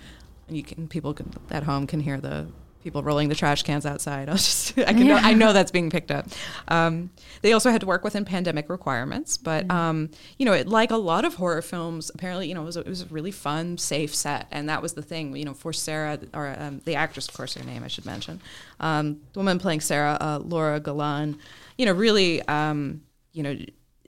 you 0.49 0.65
can 0.65 0.89
people 0.89 1.15
can, 1.15 1.33
at 1.51 1.63
home 1.63 1.87
can 1.87 2.01
hear 2.01 2.21
the 2.21 2.49
people 2.85 3.03
rolling 3.03 3.29
the 3.29 3.35
trash 3.35 3.63
cans 3.63 3.85
outside. 3.85 4.29
I 4.29 4.33
was 4.33 4.45
just, 4.45 4.79
I 4.79 4.93
can 4.93 5.09
know, 5.09 5.17
I 5.17 5.33
know 5.33 5.53
that's 5.53 5.73
being 5.73 5.91
picked 5.91 6.11
up. 6.11 6.27
Um, 6.69 7.11
they 7.43 7.53
also 7.53 7.71
had 7.71 7.81
to 7.81 7.87
work 7.87 8.05
within 8.05 8.25
pandemic 8.25 8.69
requirements, 8.69 9.37
but 9.37 9.69
um, 9.71 10.11
you 10.39 10.47
know, 10.47 10.53
it, 10.53 10.69
like 10.69 10.91
a 10.91 10.97
lot 10.97 11.25
of 11.25 11.35
horror 11.35 11.63
films, 11.63 12.11
apparently, 12.15 12.47
you 12.47 12.55
know, 12.55 12.63
it 12.63 12.67
was, 12.67 12.77
a, 12.77 12.81
it 12.81 12.89
was 12.89 13.03
a 13.03 13.07
really 13.07 13.33
fun, 13.33 13.79
safe 13.79 14.15
set, 14.15 14.47
and 14.53 14.69
that 14.69 14.83
was 14.83 14.93
the 14.93 15.03
thing. 15.03 15.35
You 15.35 15.47
know, 15.47 15.55
for 15.55 15.73
Sarah, 15.73 16.21
or 16.33 16.55
um, 16.59 16.81
the 16.85 16.95
actress, 16.95 17.27
of 17.27 17.35
course, 17.35 17.55
her 17.55 17.65
name 17.65 17.83
I 17.83 17.89
should 17.89 18.07
mention, 18.07 18.41
um, 18.79 19.21
the 19.33 19.41
woman 19.41 19.59
playing 19.59 19.81
Sarah, 19.81 20.17
uh, 20.21 20.39
Laura 20.45 20.81
Galán, 20.81 21.39
you 21.77 21.87
know, 21.87 21.93
really, 21.93 22.41
um, 22.43 23.03
you 23.33 23.43
know. 23.43 23.57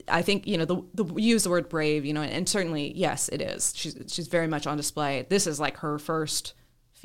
I 0.09 0.22
think 0.22 0.47
you 0.47 0.57
know 0.57 0.64
the, 0.64 0.83
the 0.95 1.05
use 1.20 1.43
the 1.43 1.51
word 1.51 1.68
brave, 1.68 2.05
you 2.05 2.12
know, 2.12 2.22
and, 2.22 2.33
and 2.33 2.49
certainly 2.49 2.93
yes, 2.95 3.29
it 3.29 3.43
is. 3.43 3.72
She's 3.74 3.97
she's 4.07 4.29
very 4.29 4.47
much 4.47 4.64
on 4.64 4.77
display. 4.77 5.27
This 5.29 5.49
is 5.49 5.59
like 5.59 5.79
her 5.79 5.99
first 5.99 6.55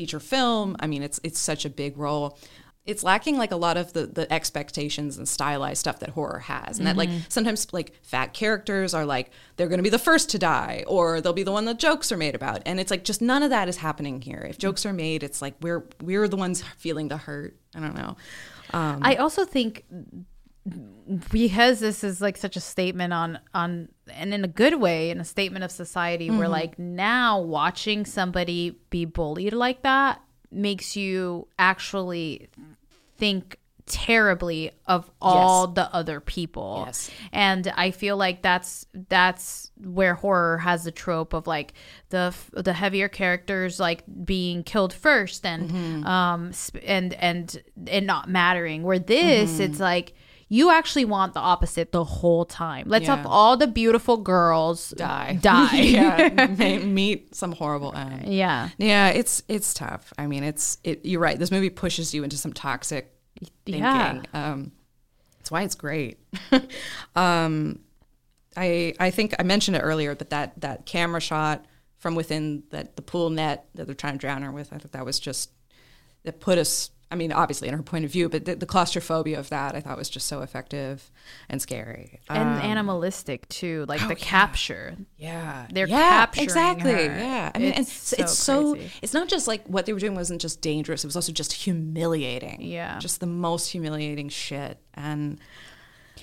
feature 0.01 0.19
film. 0.19 0.75
I 0.79 0.87
mean, 0.87 1.03
it's 1.03 1.19
it's 1.23 1.39
such 1.39 1.63
a 1.63 1.69
big 1.69 1.95
role. 1.95 2.39
It's 2.83 3.03
lacking 3.03 3.37
like 3.37 3.51
a 3.51 3.55
lot 3.55 3.77
of 3.77 3.93
the 3.93 4.07
the 4.07 4.25
expectations 4.33 5.15
and 5.19 5.29
stylized 5.29 5.77
stuff 5.77 5.99
that 5.99 6.09
horror 6.09 6.39
has, 6.39 6.79
and 6.79 6.87
that 6.87 6.97
like 6.97 7.09
mm-hmm. 7.09 7.29
sometimes 7.29 7.71
like 7.71 7.93
fat 8.01 8.33
characters 8.33 8.95
are 8.95 9.05
like 9.05 9.29
they're 9.55 9.67
going 9.67 9.77
to 9.77 9.83
be 9.83 9.91
the 9.91 9.99
first 9.99 10.31
to 10.31 10.39
die, 10.39 10.83
or 10.87 11.21
they'll 11.21 11.33
be 11.33 11.43
the 11.43 11.51
one 11.51 11.65
that 11.65 11.77
jokes 11.77 12.11
are 12.11 12.17
made 12.17 12.33
about, 12.33 12.63
and 12.65 12.79
it's 12.79 12.89
like 12.89 13.03
just 13.03 13.21
none 13.21 13.43
of 13.43 13.51
that 13.51 13.69
is 13.69 13.77
happening 13.77 14.19
here. 14.23 14.43
If 14.49 14.57
jokes 14.57 14.87
are 14.87 14.93
made, 14.93 15.21
it's 15.21 15.39
like 15.39 15.53
we're 15.61 15.85
we're 16.01 16.27
the 16.27 16.37
ones 16.37 16.63
feeling 16.77 17.07
the 17.07 17.17
hurt. 17.17 17.55
I 17.75 17.79
don't 17.79 17.95
know. 17.95 18.17
Um, 18.73 19.01
I 19.03 19.17
also 19.17 19.45
think 19.45 19.85
because 21.32 21.80
this 21.80 22.03
is 22.03 22.22
like 22.22 22.38
such 22.38 22.55
a 22.55 22.59
statement 22.62 23.14
on 23.14 23.39
on 23.53 23.89
and 24.14 24.34
in 24.34 24.43
a 24.43 24.47
good 24.47 24.80
way 24.80 25.09
in 25.09 25.20
a 25.20 25.26
statement 25.26 25.64
of 25.64 25.72
society 25.72 26.30
where 26.30 26.41
Mm-hmm. 26.41 26.51
like 26.51 26.80
now 26.80 27.39
watching 27.41 28.05
somebody 28.05 28.78
be 28.89 29.05
bullied 29.05 29.53
like 29.53 29.82
that 29.84 30.22
makes 30.51 30.95
you 30.95 31.47
actually 31.57 32.49
think 33.18 33.57
terribly 33.88 34.72
of 34.86 35.09
all 35.22 35.68
the 35.68 35.93
other 35.93 36.20
people 36.22 36.84
Yes. 36.86 37.09
and 37.34 37.68
i 37.76 37.91
feel 37.91 38.16
like 38.16 38.41
that's 38.41 38.86
that's 39.09 39.72
where 39.84 40.14
horror 40.14 40.59
has 40.59 40.84
the 40.86 40.91
trope 40.91 41.34
of 41.34 41.45
like 41.47 41.74
the 42.09 42.34
the 42.53 42.72
heavier 42.74 43.09
characters 43.09 43.80
like 43.80 44.03
being 44.24 44.64
killed 44.64 44.93
first 44.93 45.45
and 45.45 45.70
Mm-hmm. 45.72 46.05
um 46.05 46.51
and 46.86 47.14
and 47.16 47.62
and 47.88 48.05
not 48.07 48.30
mattering 48.30 48.84
where 48.84 48.99
this 48.99 49.53
Mm-hmm. 49.53 49.62
it's 49.64 49.80
like 49.80 50.14
you 50.53 50.69
actually 50.69 51.05
want 51.05 51.33
the 51.33 51.39
opposite 51.39 51.93
the 51.93 52.03
whole 52.03 52.43
time 52.43 52.83
let's 52.89 53.05
Yeah. 53.05 53.15
have 53.15 53.25
all 53.25 53.55
the 53.55 53.67
beautiful 53.67 54.17
girls 54.17 54.89
Die, 54.97 55.39
die 55.41 55.75
yeah, 55.79 56.47
meet 56.85 57.33
some 57.33 57.53
horrible 57.53 57.95
end. 57.95 58.33
yeah 58.33 58.67
Yeah, 58.77 59.07
it's 59.09 59.43
it's 59.47 59.73
tough. 59.73 60.11
I 60.17 60.27
mean, 60.27 60.43
it's 60.43 60.77
it. 60.83 61.05
You're 61.05 61.21
right. 61.21 61.39
This 61.39 61.51
movie 61.51 61.69
pushes 61.69 62.13
you 62.13 62.23
into 62.25 62.37
some 62.37 62.51
toxic 62.53 63.13
thinking. 63.65 63.81
Yeah. 63.83 64.21
Um, 64.33 64.71
that's 65.37 65.49
why 65.51 65.61
it's 65.63 65.75
great. 65.75 66.19
um, 67.15 67.79
I 68.57 68.93
I 68.99 69.09
think 69.11 69.33
I 69.39 69.43
mentioned 69.43 69.77
it 69.77 69.81
earlier, 69.81 70.15
but 70.15 70.29
that 70.31 70.59
that 70.61 70.85
camera 70.85 71.21
shot 71.21 71.65
from 71.97 72.15
within 72.15 72.63
that 72.71 72.95
the 72.95 73.01
pool 73.01 73.29
net 73.29 73.67
that 73.75 73.85
they're 73.85 73.95
trying 73.95 74.13
to 74.13 74.19
drown 74.19 74.41
her 74.41 74.51
with, 74.51 74.73
I 74.73 74.77
thought 74.77 74.91
that 74.91 75.05
was 75.05 75.19
just 75.19 75.51
that 76.23 76.39
put 76.39 76.57
us. 76.57 76.91
I 77.12 77.16
mean, 77.16 77.32
obviously 77.34 77.68
in 77.68 77.74
her 77.76 77.84
point 77.84 78.05
of 78.05 78.12
view, 78.12 78.30
but 78.30 78.45
the, 78.45 78.55
the 78.55 78.66
claustrophobia 78.66 79.38
of 79.38 79.49
that 79.49 79.76
I 79.76 79.82
thought 79.82 79.97
was 79.97 80.09
just 80.09 80.28
so 80.28 80.41
effective 80.41 81.12
and 81.49 81.62
scary. 81.62 82.22
and 82.30 82.39
Um, 82.49 82.57
animalistic 82.72 83.47
too 83.49 83.86
like 83.88 83.99
the 84.01 84.07
yeah. 84.09 84.16
capture 84.16 84.95
yeah, 85.18 85.68
They're 85.72 85.88
yeah, 85.88 85.97
capturing 86.26 86.43
exactly. 86.45 86.93
her. 86.93 86.99
Yeah, 87.01 87.51
I 87.53 87.59
mean, 87.59 87.74
It's 87.74 88.14
it's, 88.14 88.14
it's 88.14 88.32
so 88.38 88.51
so, 88.51 88.74
crazy. 88.76 88.91
it's 89.01 89.14
not 89.14 89.28
just 89.28 89.47
like 89.47 89.68
what 89.68 89.86
they 89.86 89.93
were 89.93 89.99
doing 89.99 90.16
wasn't 90.16 90.41
just 90.41 90.62
dangerous; 90.62 91.03
it 91.03 91.07
was 91.07 91.16
also 91.16 91.32
just 91.32 91.53
humiliating. 91.53 92.62
Yeah. 92.62 92.97
just 92.99 93.20
the 93.20 93.28
most 93.28 93.68
humiliating 93.72 94.30
shit. 94.30 94.78
And 94.93 95.39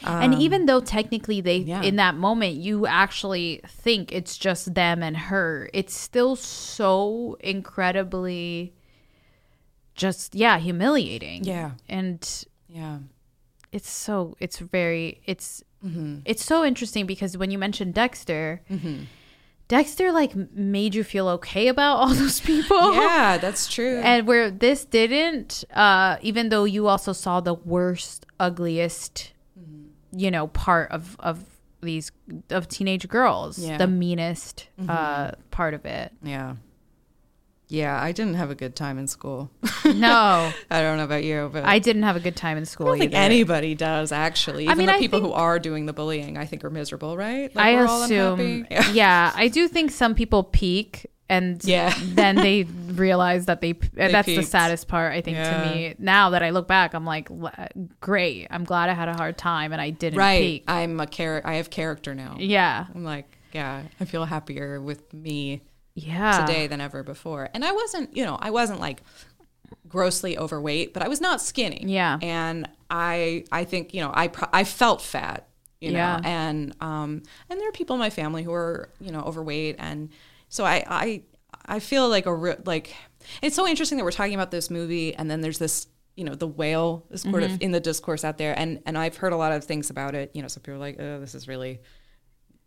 and 0.04 0.34
even 0.34 0.66
though 0.66 0.80
technically 0.80 1.40
they 1.40 1.58
Um, 1.62 1.66
yeah. 1.66 1.82
in 1.82 1.96
that 1.96 2.14
moment 2.14 2.54
you 2.54 2.86
actually 2.86 3.60
think 3.66 4.12
it's 4.12 4.38
just 4.38 4.74
them 4.74 5.02
and 5.02 5.16
her 5.16 5.68
it's 5.74 5.94
still 5.94 6.36
so 6.36 7.36
incredibly 7.40 8.74
just 9.98 10.34
yeah 10.34 10.56
humiliating 10.58 11.44
Yeah. 11.44 11.72
and 11.88 12.20
yeah, 12.68 12.98
it's 13.72 13.90
so 13.90 14.36
it's 14.40 14.58
very 14.58 15.20
it's 15.26 15.62
Mm-hmm. 15.86 16.22
it's 16.24 16.44
so 16.44 16.64
interesting 16.64 17.06
because 17.06 17.36
when 17.38 17.52
you 17.52 17.58
mentioned 17.58 17.94
dexter 17.94 18.62
dexter 19.68 20.10
like 20.12 20.34
made 20.52 20.94
you 20.94 21.04
feel 21.04 21.28
okay 21.28 21.68
about 21.68 21.96
all 21.98 22.08
those 22.22 22.40
people 22.40 22.94
yeah, 22.94 23.38
that's 23.38 23.68
true. 23.68 24.00
and 24.02 24.26
where 24.26 24.50
this 24.50 24.84
didn't 24.84 25.62
uh 25.74 26.16
even 26.22 26.48
though 26.48 26.64
you 26.64 26.88
also 26.88 27.12
saw 27.12 27.40
the 27.40 27.54
worst 27.54 28.26
ugliest 28.40 29.32
you 30.10 30.30
know 30.30 30.48
part 30.48 30.90
of 30.90 31.14
of 31.20 31.44
these 31.80 32.10
of 32.50 32.66
teenage 32.66 33.06
girls 33.06 33.58
Yeah. 33.58 33.76
the 33.78 33.86
meanest 33.86 34.66
uh 34.88 35.32
part 35.52 35.74
of 35.74 35.84
it 35.84 36.12
yeah, 36.24 36.56
yeah. 37.68 38.00
I 38.02 38.12
didn't 38.12 38.34
have 38.34 38.50
a 38.50 38.54
good 38.54 38.74
time 38.74 38.98
in 38.98 39.06
school. 39.06 39.50
no 39.84 40.50
I 40.70 40.80
don't 40.82 40.96
know 40.98 41.04
about 41.04 41.24
you, 41.24 41.50
but 41.52 41.64
i 41.64 41.78
didn't 41.78 42.02
have 42.02 42.16
a 42.16 42.20
good 42.20 42.36
time 42.36 42.56
in 42.58 42.64
school 42.66 42.88
I 42.88 42.90
don't 42.90 42.98
think 42.98 43.12
either. 43.12 43.22
anybody 43.22 43.74
does 43.74 44.12
actually. 44.12 44.64
Even 44.64 44.78
mean, 44.78 44.86
the 44.86 44.94
I 44.94 44.98
people 44.98 45.20
who 45.20 45.32
are 45.32 45.58
doing 45.58 45.86
the 45.86 45.92
bullying, 45.92 46.36
I 46.36 46.44
think, 46.46 46.64
are 46.64 46.70
miserable, 46.70 47.16
right? 47.16 47.54
Like, 47.54 47.64
i 47.66 47.74
we're 47.74 47.84
assume 47.84 48.40
unhappy. 48.40 48.92
yeah. 48.92 49.32
i 49.34 49.48
do 49.48 49.68
think 49.68 49.90
some 49.90 50.14
people 50.14 50.42
peak 50.44 51.06
and 51.30 51.62
Yeah. 51.62 51.92
then 52.14 52.36
they 52.36 52.62
realize 52.64 53.44
that 53.46 53.60
they, 53.60 53.72
that's 53.92 54.26
the 54.26 54.42
saddest 54.42 54.88
part 54.88 55.12
i 55.12 55.20
think 55.20 55.36
Yeah. 55.36 55.62
to 55.62 55.70
me 55.74 55.94
now 55.98 56.30
that 56.30 56.42
i 56.42 56.50
look 56.50 56.66
back 56.66 56.94
i'm 56.94 57.04
like 57.04 57.28
great 58.00 58.46
i'm 58.50 58.64
glad 58.64 58.88
i 58.88 58.94
had 58.94 59.08
a 59.08 59.14
hard 59.14 59.36
time 59.38 59.72
and 59.72 59.80
i 59.80 59.90
didn't 59.90 60.18
right. 60.18 60.40
peak 60.40 60.64
I'm 60.68 60.98
a 61.00 61.06
character. 61.06 61.48
I 61.48 61.54
have 61.54 61.68
character 61.70 62.14
now. 62.14 62.36
yeah 62.38 62.86
I'm 62.94 63.04
like, 63.04 63.26
yeah, 63.52 63.82
I 64.00 64.04
feel 64.04 64.24
happier 64.26 64.80
with 64.80 65.12
me 65.14 65.62
yeah 65.98 66.44
today 66.46 66.66
than 66.66 66.80
ever 66.80 67.02
before. 67.02 67.48
And 67.54 67.64
I 67.64 67.72
wasn't, 67.72 68.16
you 68.16 68.24
know, 68.24 68.36
I 68.40 68.50
wasn't 68.50 68.80
like 68.80 69.02
grossly 69.88 70.38
overweight, 70.38 70.94
but 70.94 71.02
I 71.02 71.08
was 71.08 71.20
not 71.20 71.40
skinny. 71.40 71.84
Yeah. 71.86 72.18
And 72.22 72.68
I, 72.90 73.44
I 73.52 73.64
think, 73.64 73.94
you 73.94 74.00
know, 74.00 74.10
I, 74.14 74.28
pro- 74.28 74.48
I 74.52 74.64
felt 74.64 75.02
fat 75.02 75.44
you 75.80 75.92
know, 75.92 75.98
Yeah. 75.98 76.20
and 76.24 76.74
um, 76.80 77.22
and 77.48 77.60
there 77.60 77.68
are 77.68 77.72
people 77.72 77.94
in 77.94 78.00
my 78.00 78.10
family 78.10 78.42
who 78.42 78.52
are 78.52 78.90
you 79.00 79.12
know 79.12 79.20
overweight, 79.20 79.76
and 79.78 80.08
so 80.48 80.64
I 80.64 80.82
I 80.88 81.22
I 81.66 81.78
feel 81.78 82.08
like 82.08 82.26
a 82.26 82.34
re- 82.34 82.56
like 82.64 82.92
it's 83.42 83.54
so 83.54 83.64
interesting 83.64 83.96
that 83.98 84.02
we're 84.02 84.10
talking 84.10 84.34
about 84.34 84.50
this 84.50 84.70
movie, 84.70 85.14
and 85.14 85.30
then 85.30 85.40
there's 85.40 85.58
this 85.58 85.86
you 86.16 86.24
know 86.24 86.34
the 86.34 86.48
whale 86.48 87.06
is 87.12 87.22
sort 87.22 87.44
Mm-hmm. 87.44 87.54
of 87.54 87.62
in 87.62 87.70
the 87.70 87.78
discourse 87.78 88.24
out 88.24 88.38
there, 88.38 88.58
and 88.58 88.82
and 88.86 88.98
I've 88.98 89.18
heard 89.18 89.32
a 89.32 89.36
lot 89.36 89.52
of 89.52 89.62
things 89.62 89.88
about 89.88 90.16
it. 90.16 90.32
You 90.34 90.42
know, 90.42 90.48
some 90.48 90.64
people 90.64 90.74
are 90.74 90.78
like, 90.78 90.96
oh, 90.98 91.20
this 91.20 91.36
is 91.36 91.46
really 91.46 91.80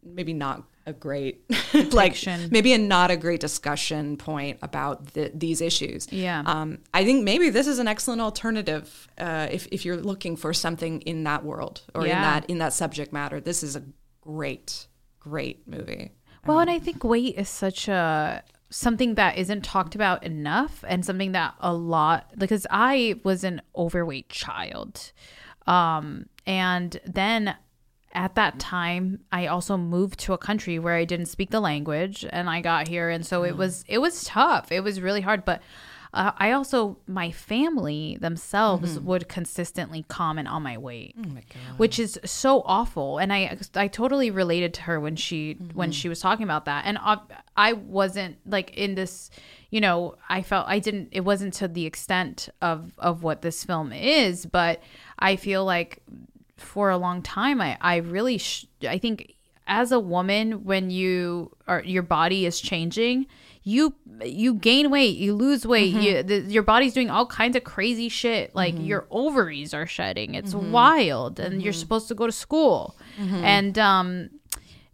maybe 0.01 0.31
not 0.31 0.63
a 0.85 0.93
great 0.93 1.43
like 1.91 2.17
maybe 2.49 2.73
a 2.73 2.77
not 2.77 3.11
a 3.11 3.17
great 3.17 3.39
discussion 3.39 4.17
point 4.17 4.59
about 4.61 5.13
the, 5.13 5.31
these 5.33 5.61
issues. 5.61 6.11
Yeah. 6.11 6.43
Um, 6.45 6.79
I 6.93 7.05
think 7.05 7.23
maybe 7.23 7.49
this 7.49 7.67
is 7.67 7.79
an 7.79 7.87
excellent 7.87 8.21
alternative 8.21 9.07
uh, 9.17 9.47
if 9.51 9.67
if 9.71 9.85
you're 9.85 9.97
looking 9.97 10.35
for 10.35 10.53
something 10.53 11.01
in 11.01 11.23
that 11.25 11.43
world 11.43 11.81
or 11.93 12.05
in 12.05 12.11
that 12.11 12.49
in 12.49 12.57
that 12.59 12.73
subject 12.73 13.13
matter. 13.13 13.39
This 13.39 13.63
is 13.63 13.75
a 13.75 13.83
great 14.21 14.87
great 15.19 15.67
movie. 15.67 16.11
Well, 16.45 16.59
and 16.59 16.69
I 16.69 16.79
think 16.79 17.03
weight 17.03 17.37
is 17.37 17.49
such 17.49 17.87
a 17.87 18.43
something 18.69 19.15
that 19.15 19.37
isn't 19.37 19.63
talked 19.63 19.95
about 19.95 20.23
enough 20.23 20.83
and 20.87 21.05
something 21.05 21.33
that 21.33 21.55
a 21.59 21.73
lot 21.73 22.31
because 22.37 22.65
I 22.71 23.19
was 23.23 23.43
an 23.43 23.61
overweight 23.75 24.29
child. 24.29 25.11
Um 25.67 26.27
and 26.47 26.99
then 27.05 27.55
at 28.13 28.35
that 28.35 28.59
time 28.59 29.19
I 29.31 29.47
also 29.47 29.77
moved 29.77 30.19
to 30.21 30.33
a 30.33 30.37
country 30.37 30.79
where 30.79 30.95
I 30.95 31.05
didn't 31.05 31.27
speak 31.27 31.49
the 31.49 31.59
language 31.59 32.25
and 32.29 32.49
I 32.49 32.61
got 32.61 32.87
here. 32.87 33.09
And 33.09 33.25
so 33.25 33.43
it 33.43 33.55
was 33.57 33.83
it 33.87 33.99
was 33.99 34.23
tough. 34.23 34.71
It 34.71 34.81
was 34.81 35.01
really 35.01 35.21
hard, 35.21 35.45
but 35.45 35.61
uh, 36.13 36.31
I 36.37 36.51
also 36.51 36.97
my 37.07 37.31
family 37.31 38.17
themselves 38.19 38.99
would 38.99 39.29
consistently 39.29 40.03
comment 40.09 40.49
on 40.49 40.61
my 40.61 40.77
weight 40.77 41.15
which 41.77 41.99
is 41.99 42.19
so 42.25 42.63
awful. 42.65 43.17
And 43.17 43.31
i 43.31 43.57
i 43.75 43.87
totally 43.87 44.29
related 44.29 44.73
to 44.75 44.81
her 44.83 44.99
when 44.99 45.15
she 45.15 45.57
when 45.73 45.91
she 45.91 46.09
was 46.09 46.19
talking 46.19 46.43
about 46.43 46.65
that. 46.65 46.85
And 46.85 46.97
uh, 47.01 47.17
i 47.55 47.73
wasn't 47.73 48.37
like 48.45 48.71
in 48.77 48.95
this 48.95 49.29
you 49.69 49.79
know 49.79 50.15
i 50.29 50.41
felt 50.41 50.65
i 50.67 50.79
didn't 50.79 51.09
it 51.11 51.21
wasn't 51.21 51.53
to 51.53 51.67
the 51.67 51.85
extent 51.85 52.49
of 52.61 52.91
of 52.97 53.23
what 53.23 53.41
this 53.41 53.63
film 53.63 53.91
is 53.93 54.45
but 54.45 54.81
i 55.19 55.35
feel 55.35 55.63
like 55.65 56.01
for 56.61 56.89
a 56.89 56.97
long 56.97 57.21
time 57.21 57.59
i 57.59 57.77
i 57.81 57.97
really 57.97 58.37
sh- 58.37 58.67
i 58.87 58.97
think 58.97 59.35
as 59.67 59.91
a 59.91 59.99
woman 59.99 60.63
when 60.63 60.89
you 60.89 61.51
are 61.67 61.83
your 61.83 62.03
body 62.03 62.45
is 62.45 62.59
changing 62.59 63.25
you 63.63 63.93
you 64.23 64.55
gain 64.55 64.89
weight 64.89 65.17
you 65.17 65.33
lose 65.33 65.65
weight 65.65 65.93
mm-hmm. 65.93 66.01
you, 66.01 66.23
the, 66.23 66.39
your 66.41 66.63
body's 66.63 66.93
doing 66.93 67.09
all 67.09 67.25
kinds 67.25 67.55
of 67.55 67.63
crazy 67.63 68.09
shit. 68.09 68.55
Like 68.55 68.73
mm-hmm. 68.73 68.85
your 68.85 69.07
ovaries 69.11 69.73
are 69.73 69.85
shedding. 69.85 70.33
It's 70.35 70.53
mm-hmm. 70.53 70.71
wild. 70.71 71.39
And 71.39 71.61
you're 71.61 71.73
supposed 71.73 72.07
to 72.07 72.15
go 72.15 72.25
to 72.25 72.31
school. 72.31 72.95
And 73.43 73.77
um 73.77 74.29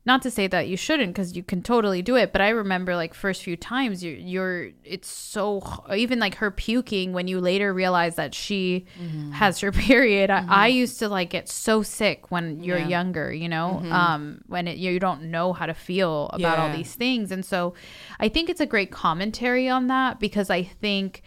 not 0.08 0.22
to 0.24 0.32
say 0.32 0.48
that 0.48 0.68
you 0.68 0.78
shouldn't 0.78 1.14
because 1.14 1.36
you 1.36 1.44
can 1.44 1.62
totally 1.62 2.02
do 2.02 2.16
it 2.16 2.32
but 2.32 2.42
i 2.42 2.50
remember 2.50 2.96
like 2.96 3.14
first 3.14 3.44
few 3.44 3.58
times 3.58 4.04
you're, 4.04 4.16
you're 4.16 4.70
it's 4.84 5.10
so 5.10 5.62
even 5.96 6.18
like 6.18 6.36
her 6.36 6.50
puking 6.50 7.12
when 7.14 7.28
you 7.28 7.40
later 7.42 7.74
realize 7.74 8.16
that 8.16 8.34
she 8.34 8.86
has 9.34 9.60
her 9.60 9.72
period. 9.88 10.30
I, 10.32 10.46
I 10.48 10.68
used 10.68 10.98
to 11.00 11.10
like 11.10 11.30
get 11.30 11.50
so 11.50 11.84
sick 11.84 12.32
when 12.32 12.64
you're 12.64 12.80
Yeah. 12.80 12.88
younger 12.88 13.34
you 13.34 13.50
know 13.50 13.84
um 13.92 14.42
when 14.48 14.68
it, 14.68 14.78
you 14.78 14.98
don't 15.00 15.24
know 15.30 15.52
how 15.54 15.66
to 15.66 15.74
feel 15.74 16.30
about 16.34 16.58
all 16.58 16.72
these 16.80 16.96
things. 16.96 17.32
And 17.32 17.44
so 17.46 17.74
i 18.20 18.30
think 18.30 18.50
it's 18.50 18.62
a 18.62 18.66
great 18.66 18.92
commentary 18.92 19.68
on 19.68 19.88
that 19.88 20.20
because 20.20 20.50
i 20.50 20.64
think 20.64 21.22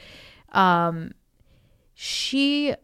um 0.53 1.12
she 1.95 2.74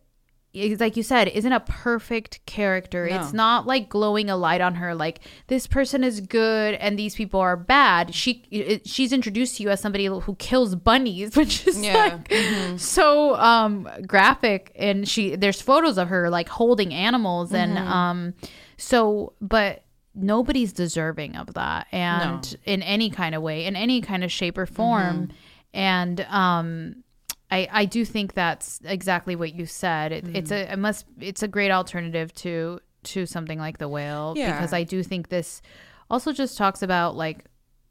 like 0.80 0.96
you 0.96 1.02
said 1.02 1.28
isn't 1.28 1.52
a 1.52 1.60
perfect 1.60 2.44
character. 2.46 3.06
It's 3.06 3.32
not 3.32 3.66
like 3.66 3.88
glowing 3.88 4.30
a 4.30 4.36
light 4.36 4.60
on 4.60 4.76
her 4.76 4.94
like 4.94 5.20
this 5.48 5.66
person 5.66 6.02
is 6.04 6.20
good 6.20 6.74
and 6.74 6.98
these 6.98 7.14
people 7.14 7.40
are 7.40 7.56
bad. 7.56 8.14
She 8.14 8.44
it, 8.50 8.88
she's 8.88 9.12
introduced 9.12 9.56
to 9.56 9.62
you 9.62 9.68
as 9.70 9.80
somebody 9.80 10.06
who 10.06 10.34
kills 10.36 10.74
bunnies 10.74 11.36
which 11.40 11.66
is 11.66 11.80
Yeah. 11.82 12.18
like 12.30 12.78
so 12.80 13.34
um 13.36 13.88
graphic. 14.06 14.72
And 14.76 15.08
she 15.08 15.36
there's 15.36 15.60
photos 15.60 15.98
of 15.98 16.08
her 16.08 16.30
like 16.30 16.48
holding 16.48 16.92
animals 16.94 17.52
and 17.52 17.78
um 17.78 18.34
so 18.76 19.34
but 19.40 19.82
nobody's 20.14 20.72
deserving 20.72 21.36
of 21.36 21.52
that. 21.54 21.86
And 21.92 22.56
in 22.64 22.82
any 22.82 23.10
kind 23.10 23.34
of 23.34 23.42
way 23.42 23.66
in 23.66 23.76
any 23.76 24.00
kind 24.00 24.24
of 24.24 24.32
shape 24.32 24.56
or 24.58 24.66
form. 24.66 25.28
And 25.74 26.20
um 26.30 27.02
I, 27.50 27.68
I 27.70 27.84
do 27.84 28.04
think 28.04 28.34
that's 28.34 28.80
exactly 28.84 29.36
what 29.36 29.54
you 29.54 29.66
said. 29.66 30.12
It, 30.12 30.24
It's 30.36 30.50
a 30.50 30.72
it 30.72 30.78
must 30.78 31.06
it's 31.20 31.42
a 31.42 31.48
great 31.48 31.70
alternative 31.70 32.32
to 32.36 32.80
to 33.04 33.24
something 33.26 33.58
like 33.58 33.78
the 33.78 33.88
whale 33.88 34.34
Yeah. 34.36 34.52
because 34.52 34.72
I 34.72 34.82
do 34.82 35.02
think 35.04 35.28
this 35.28 35.62
also 36.10 36.32
just 36.32 36.58
talks 36.58 36.82
about 36.82 37.14
like 37.14 37.44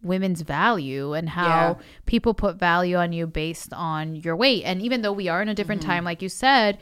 women's 0.03 0.41
value 0.41 1.13
and 1.13 1.29
how 1.29 1.47
Yeah. 1.79 1.85
people 2.05 2.33
put 2.33 2.57
value 2.57 2.97
on 2.97 3.13
you 3.13 3.25
based 3.27 3.71
on 3.73 4.15
your 4.15 4.35
weight. 4.35 4.63
And 4.65 4.81
even 4.81 5.01
though 5.01 5.13
we 5.13 5.29
are 5.29 5.41
in 5.41 5.47
a 5.49 5.55
different 5.55 5.81
Mm-hmm. 5.81 5.89
time, 5.91 6.03
like 6.03 6.21
you 6.21 6.29
said, 6.29 6.77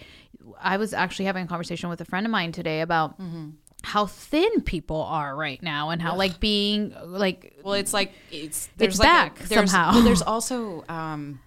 I 0.59 0.77
was 0.77 0.93
actually 0.93 1.25
having 1.25 1.45
a 1.45 1.47
conversation 1.47 1.89
with 1.89 2.01
a 2.01 2.05
friend 2.05 2.25
of 2.25 2.31
mine 2.31 2.51
today 2.51 2.81
about 2.81 3.19
Mm-hmm. 3.19 3.49
how 3.83 4.07
thin 4.07 4.61
people 4.61 5.01
are 5.03 5.35
right 5.35 5.61
now 5.61 5.91
and 5.91 6.01
how 6.01 6.15
like 6.15 6.39
being 6.39 6.95
like 7.05 7.55
Well, 7.63 7.75
it's 7.75 7.93
like 7.93 8.13
it's 8.31 8.67
there's 8.77 8.95
It's 8.95 8.99
like 8.99 9.07
back 9.07 9.43
a, 9.43 9.47
there's, 9.47 9.71
somehow. 9.71 9.91
Well, 9.93 10.03
there's 10.03 10.21
also 10.23 10.83
um, 10.89 11.39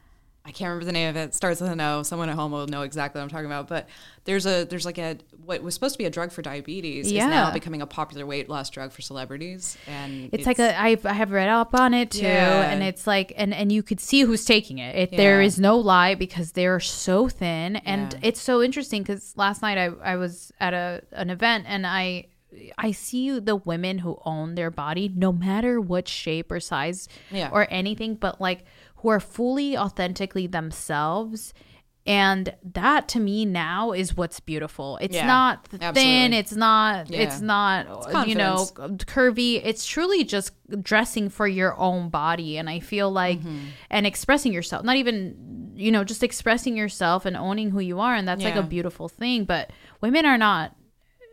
I 0.46 0.52
can't 0.52 0.68
remember 0.68 0.84
the 0.84 0.92
name 0.92 1.10
of 1.10 1.16
it. 1.16 1.20
it. 1.24 1.34
Starts 1.34 1.60
with 1.60 1.70
an 1.72 1.80
O. 1.80 2.04
Someone 2.04 2.28
at 2.28 2.36
home 2.36 2.52
will 2.52 2.68
know 2.68 2.82
exactly 2.82 3.18
what 3.18 3.24
I'm 3.24 3.28
talking 3.30 3.46
about. 3.46 3.66
But 3.66 3.88
there's 4.24 4.46
a 4.46 4.64
there's 4.64 4.84
like 4.86 4.96
a 4.96 5.18
what 5.44 5.60
was 5.60 5.74
supposed 5.74 5.94
to 5.94 5.98
be 5.98 6.04
a 6.04 6.10
drug 6.10 6.30
for 6.30 6.40
diabetes 6.40 7.10
Yeah. 7.10 7.24
is 7.24 7.30
now 7.30 7.52
becoming 7.52 7.82
a 7.82 7.86
popular 7.86 8.24
weight 8.24 8.48
loss 8.48 8.70
drug 8.70 8.92
for 8.92 9.02
celebrities, 9.02 9.76
and 9.88 10.30
it's, 10.32 10.46
like 10.46 10.58
a 10.60 10.80
I've, 10.80 11.04
I 11.04 11.14
have 11.14 11.32
read 11.32 11.48
up 11.48 11.74
on 11.74 11.94
it 11.94 12.12
too 12.12 12.22
Yeah. 12.22 12.70
and 12.70 12.82
it's 12.82 13.06
like 13.06 13.32
and 13.36 13.52
and 13.52 13.72
you 13.72 13.82
could 13.82 13.98
see 14.00 14.20
who's 14.22 14.44
taking 14.44 14.78
it, 14.78 14.94
it 14.94 15.12
Yeah. 15.12 15.40
is 15.40 15.58
no 15.58 15.76
lie 15.78 16.14
because 16.14 16.52
they're 16.52 16.78
so 16.80 17.28
thin 17.28 17.76
and 17.76 18.16
it's 18.22 18.40
so 18.40 18.62
interesting 18.62 19.02
because 19.02 19.36
last 19.36 19.62
night 19.62 19.78
I, 19.78 19.86
I 20.12 20.16
was 20.16 20.52
at 20.60 20.74
a 20.74 21.02
an 21.12 21.30
event 21.30 21.64
and 21.66 21.86
I 21.86 22.26
I 22.78 22.92
see 22.92 23.38
the 23.38 23.56
women 23.56 23.98
who 23.98 24.18
own 24.24 24.54
their 24.54 24.70
body 24.70 25.12
no 25.14 25.30
matter 25.32 25.80
what 25.80 26.08
shape 26.08 26.50
or 26.50 26.60
size 26.60 27.08
Yeah. 27.30 27.50
or 27.52 27.66
anything 27.70 28.14
but 28.14 28.40
like 28.40 28.64
who 28.96 29.08
are 29.08 29.20
fully 29.20 29.76
authentically 29.76 30.46
themselves. 30.46 31.52
And 32.08 32.54
that 32.62 33.08
to 33.08 33.18
me 33.20 33.44
now 33.44 33.90
is 33.90 34.16
what's 34.16 34.38
beautiful. 34.38 34.96
It's 35.00 35.16
Yeah, 35.16 35.26
not 35.26 35.66
thin 35.66 35.82
absolutely. 35.82 36.36
it's 36.38 36.52
not 36.54 37.10
Yeah. 37.10 37.18
it's 37.22 37.40
not 37.40 38.28
you 38.28 38.36
know 38.36 38.66
curvy. 38.76 39.60
It's 39.64 39.84
truly 39.84 40.22
just 40.22 40.52
dressing 40.82 41.28
for 41.30 41.48
your 41.48 41.76
own 41.76 42.08
body. 42.10 42.58
And 42.58 42.70
i 42.70 42.78
feel 42.78 43.10
like 43.10 43.40
Mm-hmm. 43.40 43.58
and 43.90 44.06
expressing 44.06 44.52
yourself 44.52 44.84
not 44.84 44.94
even 44.96 45.72
you 45.74 45.90
know 45.90 46.04
just 46.04 46.22
expressing 46.22 46.76
yourself 46.76 47.26
and 47.26 47.36
owning 47.36 47.70
who 47.70 47.80
you 47.80 47.98
are. 47.98 48.14
And 48.14 48.26
that's 48.28 48.44
like 48.44 48.54
a 48.54 48.62
beautiful 48.62 49.08
thing. 49.08 49.44
But 49.44 49.70
women 50.00 50.24
are 50.26 50.38
not 50.38 50.76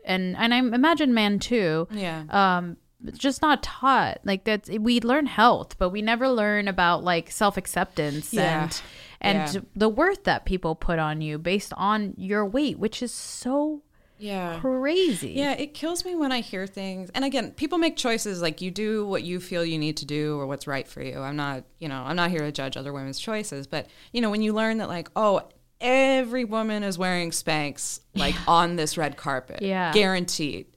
and 0.06 0.36
and 0.38 0.56
i 0.56 0.58
imagine 0.58 1.14
men 1.14 1.38
too. 1.38 1.88
Yeah. 1.92 2.24
um 2.32 2.78
it's 2.78 2.83
just 3.14 3.42
not 3.42 3.62
taught 3.64 4.20
like 4.24 4.44
that's 4.46 4.70
we 4.70 5.00
learn 5.02 5.26
health 5.26 5.78
but 5.78 5.90
we 5.90 6.02
never 6.02 6.30
learn 6.30 6.68
about 6.68 7.04
like 7.04 7.30
self-acceptance 7.32 8.34
Yeah. 8.34 8.64
and 8.64 8.82
and 9.22 9.54
Yeah. 9.56 9.62
the 9.76 9.90
worth 9.90 10.24
that 10.24 10.46
people 10.46 10.76
put 10.76 11.00
on 11.00 11.22
you 11.22 11.38
based 11.38 11.74
on 11.76 12.14
your 12.18 12.46
weight 12.46 12.80
which 12.80 13.02
is 13.04 13.12
so 13.12 13.82
yeah. 14.20 14.60
crazy 14.62 15.32
Yeah, 15.32 15.52
it 15.54 15.74
kills 15.74 16.06
me 16.06 16.16
when 16.16 16.32
I 16.32 16.40
hear 16.40 16.66
things. 16.66 17.10
And 17.14 17.26
again, 17.26 17.52
people 17.52 17.78
make 17.78 17.98
choices 17.98 18.42
like 18.42 18.62
you 18.62 18.72
do 18.72 19.06
what 19.06 19.24
you 19.24 19.42
feel 19.42 19.66
you 19.66 19.78
need 19.78 19.98
to 19.98 20.06
do 20.06 20.40
or 20.40 20.48
what's 20.48 20.66
right 20.66 20.88
for 20.88 21.02
you. 21.02 21.20
I'm 21.20 21.36
not, 21.36 21.66
you 21.80 21.90
know, 21.90 22.02
I'm 22.06 22.16
not 22.16 22.30
here 22.30 22.40
to 22.40 22.52
judge 22.52 22.78
other 22.78 22.94
women's 22.94 23.20
choices, 23.20 23.68
but 23.68 23.88
you 24.14 24.22
know, 24.22 24.30
when 24.30 24.42
you 24.42 24.54
learn 24.54 24.78
that 24.78 24.88
like, 24.88 25.10
oh, 25.18 25.42
every 25.82 26.46
woman 26.46 26.84
is 26.84 26.98
wearing 26.98 27.32
Spanx 27.32 28.00
like 28.16 28.36
on 28.48 28.78
this 28.78 28.98
red 28.98 29.18
carpet. 29.18 29.62
Yeah. 29.62 29.92
Guaranteed. 29.92 30.68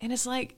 And 0.00 0.12
it's 0.12 0.26
like 0.26 0.54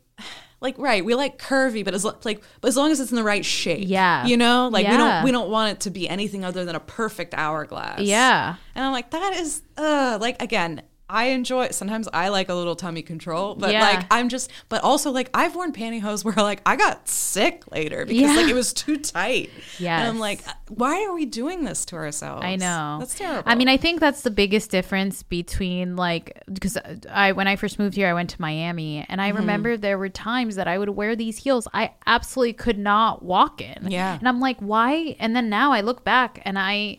like 0.60 0.78
right, 0.78 1.04
we 1.04 1.14
like 1.14 1.38
curvy, 1.38 1.84
but 1.84 1.94
as 1.94 2.04
like 2.04 2.42
but 2.60 2.68
as 2.68 2.76
long 2.76 2.90
as 2.90 3.00
it's 3.00 3.10
in 3.10 3.16
the 3.16 3.22
right 3.22 3.44
shape. 3.44 3.86
Yeah. 3.86 4.26
You 4.26 4.36
know? 4.36 4.68
Like 4.68 4.86
we 4.88 4.96
don't 4.96 5.24
we 5.24 5.32
don't 5.32 5.50
want 5.50 5.72
it 5.72 5.80
to 5.80 5.90
be 5.90 6.08
anything 6.08 6.44
other 6.44 6.64
than 6.64 6.74
a 6.74 6.80
perfect 6.80 7.34
hourglass. 7.34 8.00
yeah 8.00 8.56
And 8.74 8.84
I'm 8.84 8.92
like, 8.92 9.10
that 9.10 9.34
is, 9.34 9.62
uh, 9.76 10.18
like, 10.20 10.40
again, 10.42 10.82
I 11.08 11.26
enjoy 11.26 11.68
sometimes 11.70 12.08
I 12.12 12.28
like 12.28 12.48
a 12.48 12.54
little 12.54 12.74
tummy 12.76 13.02
control, 13.02 13.54
but 13.54 13.70
Yeah. 13.70 13.82
like 13.82 14.06
I'm 14.10 14.28
just 14.28 14.50
but 14.68 14.82
also 14.82 15.10
like 15.12 15.30
I've 15.32 15.54
worn 15.54 15.72
pantyhose 15.72 16.24
where 16.24 16.34
like 16.34 16.62
I 16.66 16.74
got 16.76 17.08
sick 17.08 17.70
later 17.70 18.04
because 18.04 18.20
Yeah. 18.22 18.34
like 18.42 18.48
it 18.50 18.54
was 18.54 18.72
too 18.72 18.96
tight. 18.96 19.50
Yeah. 19.78 19.98
And 20.00 20.08
I'm 20.08 20.18
like, 20.18 20.40
why 20.68 21.04
are 21.04 21.12
we 21.12 21.24
doing 21.26 21.64
this 21.64 21.84
to 21.86 21.96
ourselves? 21.96 22.44
I 22.44 22.56
know. 22.56 22.96
That's 22.98 23.14
terrible. 23.16 23.44
I 23.48 23.54
mean, 23.54 23.68
I 23.68 23.76
think 23.76 24.00
that's 24.00 24.22
the 24.22 24.30
biggest 24.30 24.70
difference 24.70 25.22
between 25.22 25.94
like 25.96 26.42
because 26.52 26.76
I 27.10 27.32
when 27.32 27.46
I 27.46 27.56
first 27.56 27.78
moved 27.78 27.94
here, 27.94 28.08
I 28.08 28.12
went 28.14 28.30
to 28.30 28.40
Miami, 28.40 28.98
and 29.08 29.20
Mm-hmm. 29.20 29.20
I 29.20 29.28
remember 29.40 29.76
there 29.76 29.98
were 29.98 30.08
times 30.08 30.56
that 30.56 30.66
I 30.68 30.76
would 30.78 30.90
wear 30.90 31.14
these 31.16 31.38
heels 31.38 31.68
I 31.72 31.92
absolutely 32.06 32.52
could 32.54 32.78
not 32.78 33.22
walk 33.22 33.60
in. 33.60 33.90
Yeah. 33.90 34.18
and 34.18 34.28
I'm 34.28 34.40
like, 34.40 34.58
why? 34.60 35.16
And 35.20 35.34
then 35.36 35.48
now 35.48 35.72
I 35.72 35.80
look 35.82 36.04
back 36.04 36.40
and 36.44 36.58
I. 36.58 36.98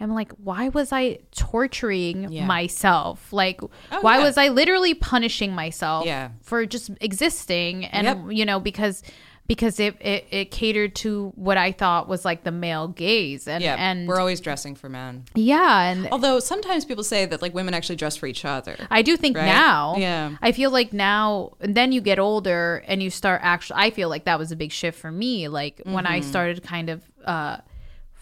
I'm 0.00 0.14
like, 0.14 0.32
why 0.32 0.68
was 0.68 0.92
I 0.92 1.18
torturing 1.34 2.30
Yeah. 2.32 2.46
myself? 2.46 3.32
Like, 3.32 3.60
Oh, 3.62 4.00
why 4.00 4.18
yeah. 4.18 4.24
was 4.24 4.36
I 4.38 4.48
literally 4.48 4.94
punishing 4.94 5.52
myself 5.54 6.06
Yeah. 6.06 6.30
for 6.42 6.66
just 6.66 6.90
existing? 7.00 7.84
And 7.86 8.06
Yep. 8.06 8.18
you 8.30 8.44
know, 8.44 8.60
because 8.60 9.02
because 9.46 9.80
it, 9.80 9.96
it 10.02 10.26
it 10.30 10.50
catered 10.50 10.94
to 10.94 11.32
what 11.34 11.56
I 11.56 11.72
thought 11.72 12.06
was 12.06 12.22
like 12.22 12.44
the 12.44 12.50
male 12.52 12.86
gaze, 12.86 13.48
and 13.48 13.64
Yeah, 13.64 13.76
and 13.78 14.06
we're 14.06 14.20
always 14.20 14.42
dressing 14.42 14.74
for 14.74 14.90
men. 14.90 15.24
yeah, 15.34 15.84
and 15.90 16.06
Although 16.12 16.38
sometimes 16.38 16.84
people 16.84 17.02
say 17.02 17.24
that 17.24 17.40
like 17.40 17.54
women 17.54 17.72
actually 17.72 17.96
dress 17.96 18.14
for 18.14 18.26
each 18.26 18.44
other. 18.44 18.76
I 18.90 19.00
do 19.00 19.16
think 19.16 19.38
Right? 19.38 19.46
now. 19.46 19.96
Yeah. 19.96 20.36
I 20.42 20.52
feel 20.52 20.70
like 20.70 20.92
now, 20.92 21.52
and 21.62 21.74
then 21.74 21.92
you 21.92 22.02
get 22.02 22.18
older 22.18 22.84
and 22.86 23.02
you 23.02 23.08
start 23.08 23.40
actually. 23.42 23.80
I 23.80 23.90
feel 23.90 24.10
like 24.10 24.24
that 24.24 24.38
was 24.38 24.52
a 24.52 24.56
big 24.56 24.70
shift 24.70 24.98
for 25.00 25.10
me. 25.10 25.48
Like 25.48 25.80
when 25.84 26.04
I 26.06 26.20
Mm-hmm. 26.20 26.28
started 26.28 26.62
kind 26.62 26.90
of 26.90 27.00
uh, 27.24 27.56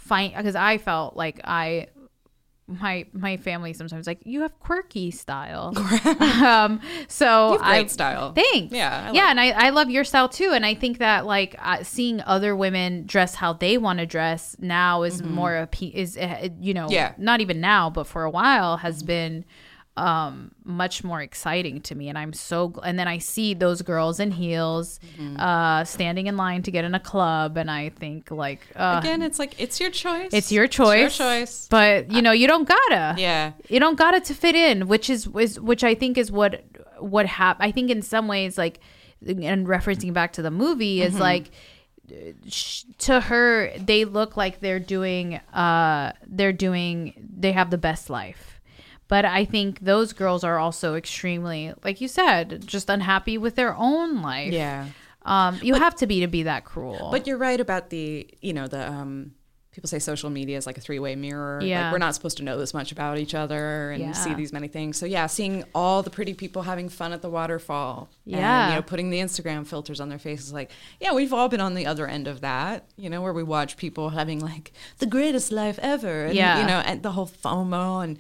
find 0.07 0.35
because 0.35 0.57
I 0.57 0.79
felt 0.79 1.17
like 1.17 1.41
I. 1.45 1.89
My 2.69 3.07
my 3.13 3.37
family 3.37 3.73
sometimes 3.75 4.09
like 4.09 4.19
you 4.25 4.41
have 4.41 4.59
quirky 4.59 5.13
style, 5.13 5.73
um. 6.21 6.81
So 7.07 7.53
You 7.53 7.59
have 7.59 7.67
great 7.67 7.85
I, 7.85 7.87
style. 7.87 8.33
Thanks. 8.33 8.75
Yeah, 8.75 9.11
I 9.11 9.13
yeah, 9.15 9.31
and 9.31 9.39
I, 9.39 9.51
I 9.51 9.71
love 9.71 9.89
your 9.89 10.03
style 10.03 10.29
too. 10.29 10.51
And 10.53 10.67
I 10.67 10.75
think 10.75 10.99
that 10.99 11.27
like 11.27 11.55
uh, 11.61 11.85
seeing 11.85 12.21
other 12.23 12.57
women 12.57 13.07
dress 13.07 13.37
how 13.37 13.53
they 13.53 13.79
want 13.79 14.01
to 14.01 14.07
dress 14.07 14.57
now 14.59 15.05
is 15.05 15.23
more 15.23 15.53
appe- 15.53 15.93
is 15.95 16.17
uh, 16.17 16.49
you 16.61 16.75
know 16.75 16.87
Mm-hmm. 16.87 16.93
Yeah. 16.93 17.13
not 17.19 17.41
even 17.41 17.61
now 17.61 17.89
but 17.89 18.05
for 18.09 18.25
a 18.25 18.31
while 18.31 18.79
has 18.79 19.01
been 19.05 19.45
um 19.97 20.51
much 20.64 21.03
more 21.03 21.22
exciting 21.22 21.80
to 21.80 21.94
me 21.94 22.09
and 22.11 22.18
i'm 22.18 22.32
so 22.32 22.68
gl- 22.70 22.80
and 22.84 22.99
then 22.99 23.09
i 23.09 23.16
see 23.18 23.55
those 23.55 23.80
girls 23.82 24.20
in 24.20 24.30
heels 24.30 25.01
Mm-hmm. 25.18 25.40
uh 25.40 25.84
standing 25.84 26.26
in 26.26 26.36
line 26.36 26.62
to 26.64 26.70
get 26.70 26.84
in 26.84 26.94
a 26.94 27.01
club 27.01 27.57
and 27.57 27.70
i 27.70 27.88
think 27.88 28.30
like 28.30 28.61
uh 28.76 29.01
Again, 29.03 29.22
it's 29.22 29.38
like 29.38 29.55
it's 29.59 29.80
your 29.80 29.90
choice. 29.90 30.30
it's 30.32 30.53
your 30.53 30.66
choice 30.66 31.07
It's 31.07 31.18
your 31.18 31.28
choice. 31.28 31.68
but 31.70 32.11
you 32.12 32.20
know 32.20 32.32
you 32.32 32.47
don't 32.47 32.68
gotta 32.68 33.14
Yeah. 33.18 33.53
you 33.70 33.80
don't 33.80 33.97
gotta 33.99 34.20
to 34.20 34.34
fit 34.34 34.55
in 34.55 34.86
which 34.86 35.09
is, 35.09 35.26
is 35.38 35.59
which 35.59 35.82
i 35.82 35.94
think 35.94 36.18
is 36.18 36.30
what 36.30 36.62
what 36.99 37.26
hap- 37.26 37.59
i 37.61 37.70
think 37.72 37.90
in 37.90 38.03
some 38.03 38.28
ways 38.28 38.59
like 38.59 38.80
and 39.26 39.66
referencing 39.66 40.12
back 40.12 40.32
to 40.34 40.42
the 40.42 40.51
movie 40.51 40.99
Mm-hmm. 40.99 41.14
is 41.14 41.18
like 41.20 41.51
to 42.99 43.20
her 43.20 43.72
they 43.78 44.05
look 44.05 44.36
like 44.36 44.61
they're 44.61 44.78
doing 44.78 45.36
uh 45.53 46.12
they're 46.26 46.53
doing 46.53 47.12
they 47.38 47.53
have 47.53 47.70
the 47.70 47.78
best 47.78 48.09
life 48.11 48.56
but 49.09 49.25
i 49.25 49.45
think 49.45 49.81
those 49.81 50.13
girls 50.13 50.43
are 50.45 50.59
also 50.59 50.95
extremely 50.95 51.73
like 51.85 52.01
you 52.01 52.09
said 52.09 52.63
just 52.67 52.89
unhappy 52.91 53.37
with 53.39 53.55
their 53.57 53.75
own 53.77 54.23
life 54.23 54.53
Yeah. 54.53 54.89
um 55.25 55.59
you 55.63 55.75
have 55.75 55.95
to 55.97 56.07
be 56.07 56.21
to 56.21 56.27
be 56.27 56.43
that 56.45 56.65
cruel 56.65 57.09
But 57.11 57.27
you're 57.27 57.39
right 57.39 57.61
about 57.61 57.91
the, 57.91 58.29
you 58.41 58.53
know, 58.53 58.67
the 58.69 58.91
um 58.91 59.33
people 59.73 59.89
say 59.89 59.99
social 59.99 60.31
media 60.31 60.57
is 60.57 60.67
like 60.67 60.79
a 60.79 60.81
three-way 60.81 61.15
mirror. 61.17 61.61
Yeah. 61.63 61.83
Like 61.83 61.93
we're 61.93 61.99
not 62.07 62.15
supposed 62.15 62.39
to 62.39 62.43
know 62.43 62.57
this 62.59 62.73
much 62.73 62.93
about 62.93 63.19
each 63.19 63.35
other 63.35 63.91
and 63.91 64.01
Yeah. 64.01 64.13
see 64.13 64.33
these 64.33 64.51
many 64.51 64.69
things. 64.69 64.97
So 64.97 65.05
yeah, 65.05 65.27
seeing 65.27 65.65
all 65.75 66.03
the 66.03 66.09
pretty 66.09 66.33
people 66.33 66.63
having 66.63 66.89
fun 66.89 67.13
at 67.13 67.21
the 67.21 67.29
waterfall. 67.29 68.09
And, 68.25 68.37
Yeah. 68.37 68.69
you 68.71 68.75
know, 68.77 68.81
putting 68.81 69.11
the 69.11 69.19
Instagram 69.21 69.67
filters 69.67 70.01
on 70.01 70.09
their 70.09 70.19
faces 70.19 70.51
like, 70.51 70.71
yeah, 70.99 71.13
we've 71.13 71.35
all 71.35 71.51
been 71.51 71.61
on 71.61 71.75
the 71.75 71.85
other 71.85 72.07
end 72.07 72.27
of 72.27 72.41
that, 72.41 72.87
you 72.97 73.11
know, 73.11 73.21
where 73.21 73.35
we 73.35 73.43
watch 73.43 73.77
people 73.77 74.09
having 74.21 74.41
like 74.41 74.73
the 74.97 75.05
greatest 75.07 75.53
life 75.53 75.79
ever. 75.83 76.25
And, 76.25 76.35
Yeah. 76.35 76.59
you 76.61 76.67
know, 76.67 76.81
and 76.89 77.03
the 77.03 77.13
whole 77.13 77.27
FOMO 77.29 78.03
and 78.03 78.19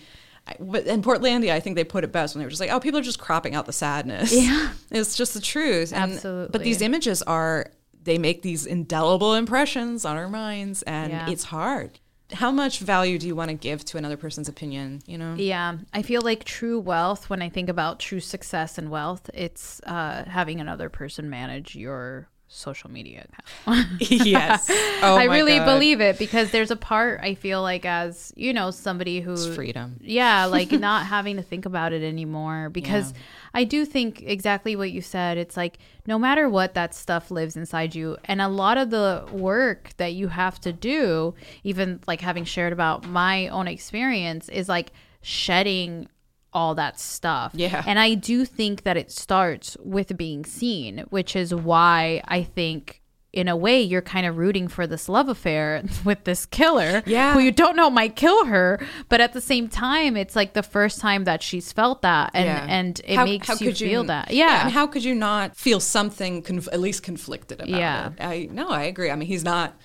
but 0.60 0.86
in 0.86 1.02
Portlandia, 1.02 1.52
I 1.52 1.60
think 1.60 1.76
they 1.76 1.84
put 1.84 2.04
it 2.04 2.12
best 2.12 2.34
when 2.34 2.40
they 2.40 2.46
were 2.46 2.50
just 2.50 2.60
like, 2.60 2.70
"Oh, 2.70 2.80
people 2.80 3.00
are 3.00 3.02
just 3.04 3.18
cropping 3.18 3.54
out 3.54 3.66
the 3.66 3.72
sadness." 3.72 4.32
Yeah. 4.32 4.70
it's 4.90 5.16
just 5.16 5.34
the 5.34 5.40
truth. 5.40 5.92
And- 5.92 6.12
Absolutely. 6.12 6.52
But 6.52 6.62
these 6.62 6.82
images 6.82 7.22
are 7.22 7.70
they 8.02 8.18
make 8.18 8.42
these 8.42 8.66
indelible 8.66 9.34
impressions 9.34 10.04
on 10.04 10.16
our 10.16 10.28
minds 10.28 10.82
and 10.82 11.10
Yeah. 11.12 11.28
it's 11.30 11.44
hard 11.44 11.98
how 12.32 12.50
much 12.50 12.80
value 12.80 13.18
do 13.18 13.26
you 13.26 13.36
want 13.36 13.50
to 13.50 13.54
give 13.56 13.84
to 13.84 13.98
another 13.98 14.16
person's 14.16 14.48
opinion 14.48 15.00
you 15.06 15.16
know 15.18 15.34
Yeah, 15.34 15.78
I 15.92 16.02
feel 16.02 16.22
like 16.22 16.42
true 16.44 16.78
wealth, 16.80 17.30
when 17.30 17.40
I 17.42 17.48
think 17.48 17.68
about 17.68 18.00
true 18.00 18.18
success 18.20 18.78
and 18.78 18.90
wealth, 18.90 19.30
it's 19.34 19.80
uh, 19.86 20.24
having 20.24 20.60
another 20.60 20.88
person 20.88 21.30
manage 21.30 21.74
your 21.76 22.28
social 22.48 22.90
media 22.90 23.26
account. 23.66 23.86
yes 24.00 24.68
oh 25.02 25.16
I 25.16 25.24
really 25.24 25.58
God. 25.58 25.64
believe 25.64 26.00
it 26.00 26.16
because 26.18 26.52
there's 26.52 26.70
a 26.70 26.76
part 26.76 27.20
I 27.22 27.34
feel 27.34 27.60
like 27.60 27.84
as, 27.84 28.32
you 28.36 28.52
know, 28.52 28.70
somebody 28.70 29.20
who 29.20 29.32
It's 29.32 29.46
freedom 29.46 29.98
yeah, 30.00 30.44
like 30.56 30.70
not 30.70 31.06
having 31.06 31.36
to 31.36 31.42
think 31.42 31.66
about 31.66 31.92
it 31.92 32.02
anymore 32.02 32.70
because 32.70 33.12
Yeah. 33.12 33.18
I 33.54 33.64
do 33.64 33.84
think 33.84 34.22
exactly 34.22 34.76
what 34.76 34.90
you 34.92 35.00
said. 35.00 35.38
It's 35.38 35.56
like 35.56 35.78
no 36.06 36.18
matter 36.18 36.48
what 36.48 36.74
that 36.74 36.94
stuff 36.94 37.30
lives 37.30 37.56
inside 37.56 37.94
you 37.94 38.16
and 38.26 38.40
a 38.40 38.48
lot 38.48 38.78
of 38.78 38.90
the 38.90 39.26
work 39.32 39.90
that 39.96 40.12
you 40.14 40.28
have 40.28 40.60
to 40.60 40.72
do, 40.72 41.34
even 41.64 42.00
like 42.06 42.20
having 42.20 42.44
shared 42.44 42.72
about 42.72 43.08
my 43.08 43.48
own 43.48 43.66
experience 43.66 44.48
is 44.48 44.68
like 44.68 44.92
shedding 45.20 46.08
all 46.56 46.74
that 46.74 46.98
stuff. 46.98 47.52
Yeah. 47.54 47.82
And 47.86 47.98
I 47.98 48.14
do 48.14 48.44
think 48.44 48.82
that 48.84 48.96
it 48.96 49.10
starts 49.12 49.76
with 49.84 50.16
being 50.16 50.44
seen, 50.44 51.04
which 51.10 51.36
is 51.36 51.54
why 51.54 52.22
I 52.26 52.42
think 52.42 53.02
in 53.32 53.48
a 53.48 53.56
way 53.56 53.82
you're 53.82 54.00
kind 54.00 54.24
of 54.26 54.38
rooting 54.38 54.66
for 54.66 54.86
this 54.86 55.10
love 55.10 55.28
affair 55.28 55.82
with 56.06 56.24
this 56.24 56.46
killer 56.46 57.02
Yeah. 57.04 57.34
who 57.34 57.40
you 57.40 57.52
don't 57.52 57.76
know 57.76 57.90
might 57.90 58.16
kill 58.16 58.46
her 58.46 58.80
but 59.10 59.20
at 59.20 59.34
the 59.34 59.42
same 59.42 59.68
time 59.68 60.16
it's 60.16 60.34
like 60.34 60.54
the 60.54 60.62
first 60.62 61.00
time 61.00 61.24
that 61.24 61.42
she's 61.42 61.70
felt 61.70 62.00
that 62.00 62.30
and 62.32 62.46
Yeah. 62.46 62.66
and 62.66 63.00
it 63.04 63.16
How- 63.16 63.24
makes 63.26 63.46
how 63.48 63.56
you 63.60 63.74
feel 63.74 64.04
that 64.04 64.30
yeah, 64.30 64.62
and 64.62 64.72
how 64.72 64.86
could 64.86 65.04
you 65.04 65.14
not 65.14 65.54
feel 65.54 65.80
something 65.80 66.40
conf- 66.40 66.68
at 66.72 66.80
least 66.80 67.02
conflicted 67.02 67.58
about 67.60 67.68
Yeah. 67.68 68.06
it 68.06 68.12
i 68.20 68.48
no 68.50 68.68
i 68.70 68.84
agree 68.84 69.10
i 69.10 69.16
mean 69.16 69.28
he's 69.28 69.44
not 69.44 69.76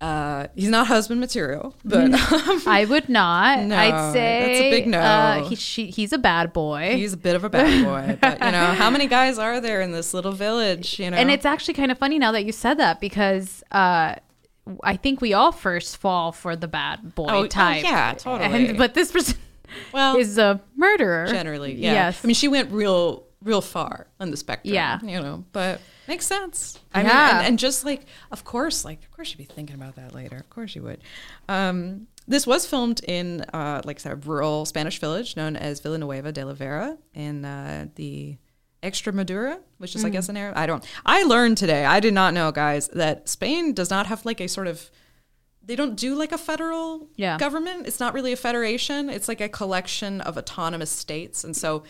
uh 0.00 0.46
he's 0.54 0.68
not 0.68 0.86
husband 0.86 1.18
material 1.20 1.74
but 1.84 2.08
i 2.68 2.84
would 2.88 3.08
not 3.08 3.58
No, 3.64 3.76
i'd 3.76 4.12
say 4.12 4.40
that's 4.46 4.60
a 4.60 4.70
big 4.70 4.86
no. 4.86 4.98
uh, 5.00 5.44
he, 5.48 5.56
she, 5.56 5.86
he's 5.90 6.12
a 6.12 6.18
bad 6.18 6.52
boy 6.52 6.94
he's 6.94 7.14
a 7.14 7.16
bit 7.16 7.34
of 7.34 7.42
a 7.42 7.50
bad 7.50 7.84
boy 7.84 8.16
but 8.20 8.38
you 8.40 8.52
know 8.52 8.66
how 8.74 8.90
many 8.90 9.08
guys 9.08 9.38
are 9.38 9.60
there 9.60 9.80
in 9.80 9.90
this 9.90 10.14
little 10.14 10.30
village 10.32 11.00
you 11.00 11.10
know 11.10 11.16
and 11.16 11.30
it's 11.32 11.44
actually 11.44 11.74
kind 11.74 11.90
of 11.90 11.98
funny 11.98 12.16
now 12.18 12.30
that 12.30 12.44
you 12.44 12.52
said 12.52 12.78
that 12.78 13.00
because 13.00 13.62
uh 13.72 14.14
I 14.84 14.96
think 14.96 15.22
we 15.22 15.32
all 15.32 15.50
first 15.50 15.96
fall 15.96 16.30
for 16.30 16.54
the 16.54 16.68
bad 16.68 17.14
boy 17.14 17.26
Oh, 17.30 17.36
oh, 17.44 17.46
type. 17.46 17.82
yeah, 17.82 18.12
totally. 18.12 18.68
And, 18.68 18.76
but 18.76 18.92
this 18.92 19.10
person 19.10 19.38
well 19.94 20.16
is 20.18 20.36
a 20.38 20.60
murderer. 20.76 21.26
generally 21.26 21.74
yeah 21.74 21.92
Yes. 21.92 22.20
i 22.22 22.26
mean 22.26 22.34
she 22.34 22.48
went 22.48 22.70
real 22.70 23.24
real 23.42 23.62
far 23.62 24.06
on 24.20 24.30
the 24.30 24.36
spectrum 24.36 24.74
Yeah. 24.74 25.00
you 25.02 25.20
know 25.20 25.44
but 25.52 25.80
makes 26.08 26.26
sense 26.26 26.78
i 26.94 27.02
mean 27.02 27.10
and, 27.12 27.46
and 27.46 27.58
just 27.58 27.84
like 27.84 28.06
of 28.32 28.42
course 28.44 28.84
like 28.84 29.00
of 29.04 29.10
course 29.12 29.30
you'd 29.30 29.38
be 29.38 29.44
thinking 29.44 29.76
about 29.76 29.94
that 29.96 30.14
later 30.14 30.36
of 30.36 30.48
course 30.50 30.74
you 30.74 30.82
would 30.82 31.00
um 31.48 32.06
this 32.26 32.46
was 32.46 32.66
filmed 32.66 33.00
in 33.04 33.42
uh 33.52 33.80
like 33.84 33.96
I 33.98 34.00
said, 34.00 34.12
a 34.12 34.16
rural 34.16 34.64
spanish 34.64 34.98
village 34.98 35.36
known 35.36 35.54
as 35.56 35.80
villanueva 35.80 36.32
de 36.32 36.44
la 36.44 36.54
vera 36.54 36.98
in 37.14 37.44
uh 37.44 37.86
the 37.96 38.36
extremadura 38.82 39.58
which 39.78 39.94
is 39.96 40.04
i 40.04 40.08
Mm. 40.08 40.12
guess 40.12 40.28
an 40.28 40.36
area 40.36 40.52
i 40.56 40.64
don't 40.66 40.86
i 41.04 41.22
learned 41.24 41.58
today 41.58 41.84
i 41.84 41.98
did 42.00 42.14
not 42.14 42.32
know 42.32 42.52
guys 42.52 42.88
that 42.88 43.28
spain 43.28 43.72
does 43.74 43.90
not 43.90 44.06
have 44.06 44.24
like 44.24 44.40
a 44.40 44.48
sort 44.48 44.66
of 44.66 44.90
they 45.64 45.76
don't 45.76 45.96
do 45.96 46.14
like 46.14 46.32
a 46.32 46.38
federal 46.38 47.08
Yeah. 47.16 47.36
government. 47.36 47.86
It's 47.86 48.00
not 48.00 48.14
really 48.14 48.32
a 48.32 48.36
federation. 48.36 49.10
It's 49.10 49.28
like 49.28 49.42
a 49.42 49.50
collection 49.50 50.22
of 50.22 50.38
autonomous 50.38 50.90
states. 50.90 51.44
And 51.44 51.54
so 51.54 51.82
I- 51.82 51.88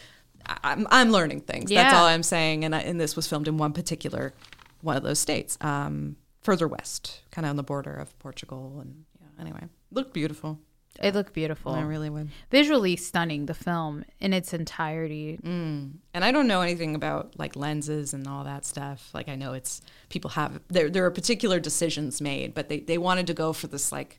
I'm, 0.48 0.86
I'm 0.90 1.10
learning 1.10 1.42
things. 1.42 1.70
That's 1.70 1.94
all 1.94 2.06
I'm 2.06 2.22
saying. 2.22 2.64
And, 2.64 2.74
I, 2.74 2.80
and 2.80 3.00
this 3.00 3.16
was 3.16 3.26
filmed 3.26 3.48
in 3.48 3.56
one 3.58 3.72
particular 3.72 4.32
one 4.80 4.96
of 4.96 5.02
those 5.02 5.18
states, 5.18 5.58
um, 5.60 6.16
further 6.40 6.68
west, 6.68 7.22
kind 7.30 7.44
of 7.44 7.50
on 7.50 7.56
the 7.56 7.62
border 7.62 7.94
of 7.94 8.16
Portugal. 8.18 8.78
And 8.80 9.04
yeah, 9.20 9.40
anyway, 9.40 9.64
looked 9.90 10.12
beautiful. 10.12 10.58
It 11.00 11.14
looked 11.14 11.32
beautiful. 11.32 11.72
I 11.72 11.82
really 11.82 12.10
would. 12.10 12.28
Visually 12.50 12.96
stunning, 12.96 13.46
the 13.46 13.54
film 13.54 14.04
in 14.18 14.32
its 14.32 14.52
entirety. 14.52 15.38
And 15.44 16.24
I 16.24 16.32
don't 16.32 16.48
know 16.48 16.60
anything 16.60 16.96
about 16.96 17.38
like 17.38 17.54
lenses 17.54 18.14
and 18.14 18.26
all 18.26 18.42
that 18.44 18.64
stuff. 18.64 19.10
Like 19.14 19.28
I 19.28 19.36
know 19.36 19.52
it's 19.52 19.80
people 20.08 20.30
have 20.30 20.60
there 20.68 20.90
there 20.90 21.04
are 21.04 21.10
particular 21.12 21.60
decisions 21.60 22.20
made, 22.20 22.52
but 22.52 22.68
they, 22.68 22.80
they 22.80 22.98
wanted 22.98 23.28
to 23.28 23.34
go 23.34 23.52
for 23.52 23.68
this 23.68 23.92
like 23.92 24.18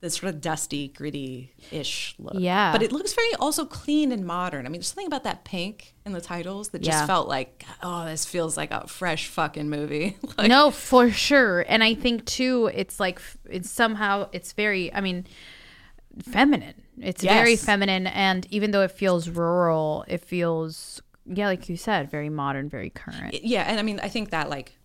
this 0.00 0.14
sort 0.14 0.32
of 0.32 0.40
dusty, 0.40 0.88
gritty 0.88 1.52
ish 1.72 2.14
look. 2.18 2.34
Yeah. 2.36 2.70
But 2.72 2.82
it 2.82 2.92
looks 2.92 3.12
very 3.14 3.34
also 3.34 3.64
clean 3.64 4.12
and 4.12 4.24
modern. 4.24 4.64
I 4.64 4.68
mean, 4.68 4.74
there's 4.80 4.88
something 4.88 5.06
about 5.08 5.24
that 5.24 5.44
pink 5.44 5.94
in 6.06 6.12
the 6.12 6.20
titles 6.20 6.68
that 6.68 6.82
just 6.82 6.98
Yeah. 7.00 7.06
felt 7.06 7.26
like, 7.28 7.64
oh, 7.82 8.04
this 8.04 8.24
feels 8.24 8.56
like 8.56 8.70
a 8.70 8.86
fresh 8.86 9.26
fucking 9.26 9.68
movie. 9.68 10.16
like, 10.38 10.48
no, 10.48 10.70
for 10.70 11.10
sure. 11.10 11.64
And 11.68 11.82
I 11.82 11.94
think 11.94 12.26
too, 12.26 12.70
it's 12.72 13.00
like 13.00 13.20
it's 13.50 13.70
somehow 13.70 14.28
it's 14.32 14.52
very. 14.52 14.92
I 14.94 15.00
mean, 15.00 15.26
feminine. 16.22 16.74
It's 17.00 17.22
very 17.22 17.54
feminine, 17.56 18.06
and 18.08 18.46
even 18.50 18.72
though 18.72 18.82
it 18.82 18.90
feels 18.90 19.28
rural, 19.28 20.04
it 20.08 20.24
feels 20.24 21.00
yeah, 21.26 21.46
like 21.46 21.68
you 21.68 21.76
said, 21.76 22.10
very 22.10 22.28
modern, 22.30 22.68
very 22.68 22.90
current. 22.90 23.34
yeah, 23.44 23.62
and 23.62 23.78
I 23.78 23.82
mean, 23.82 24.00
I 24.02 24.08
think 24.08 24.30
that 24.30 24.48
like 24.48 24.77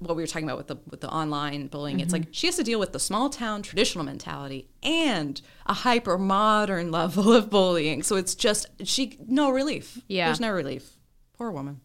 what 0.00 0.16
we 0.16 0.22
were 0.22 0.26
talking 0.26 0.44
about 0.48 0.58
with 0.58 0.66
the 0.68 0.76
with 0.90 1.00
the 1.00 1.08
online 1.10 1.66
bullying, 1.68 2.00
it's 2.00 2.12
Mm-hmm. 2.12 2.22
like 2.24 2.28
she 2.32 2.46
has 2.46 2.56
to 2.56 2.62
deal 2.64 2.78
with 2.78 2.92
the 2.92 2.98
small 3.00 3.30
town 3.30 3.62
traditional 3.62 4.04
mentality 4.04 4.68
and 4.82 5.40
a 5.66 5.72
hyper 5.74 6.18
modern 6.18 6.90
level 7.00 7.32
of 7.32 7.50
bullying. 7.50 8.02
So 8.02 8.16
it's 8.16 8.34
just 8.34 8.66
she 8.84 9.18
no 9.26 9.50
relief. 9.50 10.00
Yeah. 10.08 10.26
there's 10.26 10.40
no 10.40 10.50
relief. 10.50 10.90
Poor 11.36 11.50
woman. 11.50 11.80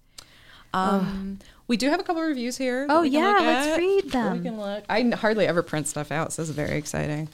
Um, 0.73 1.39
we 1.67 1.77
do 1.77 1.89
have 1.89 1.99
a 1.99 2.03
couple 2.03 2.21
of 2.23 2.27
reviews 2.27 2.57
here. 2.57 2.87
Oh, 2.89 3.03
yeah, 3.03 3.37
let's 3.41 3.77
read 3.77 4.05
We 4.05 4.09
them. 4.09 4.43
can 4.43 4.59
look. 4.59 4.83
I 4.89 5.03
hardly 5.15 5.45
ever 5.45 5.61
print 5.61 5.87
stuff 5.87 6.11
out, 6.11 6.33
so 6.33 6.41
this 6.41 6.49
is 6.49 6.55
very 6.55 6.77
exciting. 6.77 7.29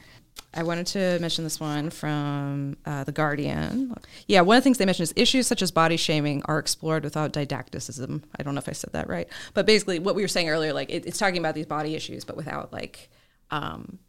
I 0.53 0.63
wanted 0.63 0.87
to 0.87 1.19
mention 1.19 1.43
this 1.43 1.59
one 1.59 1.89
from 1.91 2.75
uh, 2.85 3.03
The 3.03 3.11
Guardian. 3.11 3.93
Yeah, 4.27 4.41
one 4.41 4.57
of 4.57 4.61
the 4.61 4.65
things 4.65 4.79
they 4.79 4.85
mentioned 4.85 5.03
is 5.03 5.13
issues 5.15 5.45
such 5.45 5.61
as 5.61 5.69
body 5.71 5.95
shaming 5.95 6.41
are 6.45 6.57
explored 6.57 7.03
without 7.03 7.31
didacticism. 7.33 8.23
I 8.37 8.41
don't 8.43 8.55
know 8.55 8.59
if 8.59 8.67
I 8.67 8.71
said 8.71 8.93
that 8.93 9.07
right. 9.07 9.27
But 9.53 9.67
basically, 9.67 9.99
what 9.99 10.15
we 10.15 10.23
were 10.23 10.27
saying 10.27 10.49
earlier, 10.49 10.73
like 10.73 10.89
it, 10.89 11.05
it's 11.05 11.19
talking 11.19 11.37
about 11.37 11.53
these 11.53 11.67
body 11.67 11.93
issues, 11.95 12.25
but 12.25 12.35
without 12.35 12.73
like 12.73 13.09
um, 13.51 13.99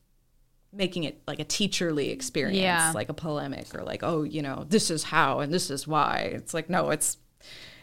making 0.73 1.05
it 1.05 1.21
like 1.27 1.41
a 1.41 1.45
teacherly 1.45 2.11
experience, 2.11 2.57
Yeah. 2.59 2.93
like 2.95 3.11
a 3.11 3.15
polemic 3.15 3.75
or 3.75 3.83
like, 3.83 4.03
oh, 4.03 4.23
you 4.23 4.41
know, 4.41 4.65
this 4.69 4.91
is 4.91 5.05
how 5.05 5.41
and 5.41 5.53
this 5.53 5.69
is 5.71 5.87
why. 5.87 6.31
It's 6.33 6.55
like, 6.55 6.71
no, 6.71 6.89
it's 6.91 7.19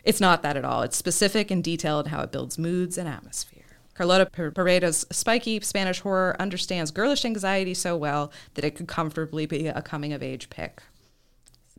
it's 0.03 0.21
not 0.21 0.41
that 0.41 0.55
at 0.57 0.65
all. 0.65 0.81
It's 0.83 0.95
specific 0.97 1.51
and 1.51 1.63
detailed 1.63 2.07
how 2.07 2.21
it 2.21 2.31
builds 2.31 2.57
moods 2.57 2.97
and 2.97 3.07
atmosphere. 3.09 3.56
Carlota 3.97 4.27
Per- 4.27 4.51
spiky 5.11 5.59
Spanish 5.61 6.01
horror 6.01 6.35
understands 6.39 6.91
girlish 6.91 7.25
anxiety 7.25 7.73
so 7.73 7.97
well 7.97 8.31
that 8.53 8.63
it 8.63 8.75
could 8.75 8.87
comfortably 8.87 9.47
be 9.47 9.67
a 9.67 9.81
coming 9.81 10.13
of 10.13 10.21
age 10.21 10.51
pick. 10.51 10.83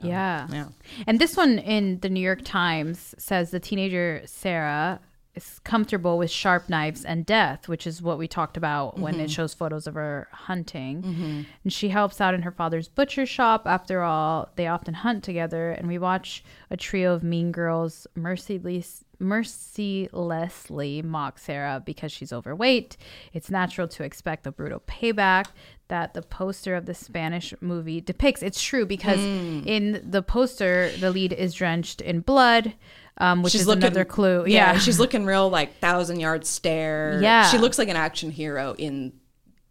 yeah. 0.02 0.48
Yeah. 0.50 0.68
And 1.06 1.20
this 1.20 1.36
one 1.36 1.60
in 1.60 2.00
the 2.00 2.08
New 2.08 2.20
York 2.20 2.44
Times 2.44 3.14
says 3.18 3.50
the 3.52 3.60
teenager 3.60 4.22
Sarah 4.26 4.98
is 5.38 5.60
comfortable 5.60 6.18
with 6.18 6.30
sharp 6.30 6.68
knives 6.68 7.04
and 7.04 7.24
death, 7.24 7.68
which 7.68 7.86
is 7.86 8.02
what 8.02 8.18
we 8.18 8.28
talked 8.28 8.56
about 8.56 8.98
when 8.98 9.14
it 9.14 9.18
mm-hmm. 9.18 9.26
shows 9.26 9.54
photos 9.54 9.86
of 9.86 9.94
her 9.94 10.28
hunting. 10.32 11.02
Mm-hmm. 11.02 11.42
And 11.64 11.72
she 11.72 11.88
helps 11.88 12.20
out 12.20 12.34
in 12.34 12.42
her 12.42 12.50
father's 12.50 12.88
butcher 12.88 13.24
shop. 13.24 13.62
After 13.66 14.02
all, 14.02 14.50
they 14.56 14.66
often 14.66 14.94
hunt 14.94 15.24
together, 15.24 15.70
and 15.70 15.88
we 15.88 15.98
watch 15.98 16.44
a 16.70 16.76
trio 16.76 17.14
of 17.14 17.22
mean 17.22 17.52
girls 17.52 18.06
merciless, 18.14 19.04
mercilessly 19.18 21.02
mock 21.02 21.38
Sarah 21.38 21.82
because 21.84 22.12
she's 22.12 22.32
overweight. 22.32 22.96
It's 23.32 23.50
natural 23.50 23.88
to 23.88 24.04
expect 24.04 24.44
the 24.44 24.52
brutal 24.52 24.80
payback 24.86 25.46
that 25.88 26.14
the 26.14 26.22
poster 26.22 26.74
of 26.74 26.86
the 26.86 26.94
Spanish 26.94 27.54
movie 27.60 28.00
depicts. 28.00 28.42
It's 28.42 28.62
true 28.62 28.86
because 28.86 29.18
mm. 29.18 29.66
in 29.66 30.04
the 30.08 30.22
poster, 30.22 30.90
the 31.00 31.10
lead 31.10 31.32
is 31.32 31.54
drenched 31.54 32.00
in 32.00 32.20
blood, 32.20 32.74
um, 33.18 33.42
which 33.42 33.54
is 33.54 33.68
another 33.68 34.04
clue. 34.04 34.44
Yeah, 34.46 34.72
Yeah, 34.72 34.78
she's 34.78 34.98
looking 35.00 35.24
real 35.24 35.48
like 35.48 35.78
thousand 35.78 36.20
yard 36.20 36.46
stare. 36.46 37.20
Yeah. 37.22 37.48
she 37.48 37.58
looks 37.58 37.78
like 37.78 37.88
an 37.88 37.96
action 37.96 38.30
hero 38.30 38.74
in 38.78 39.12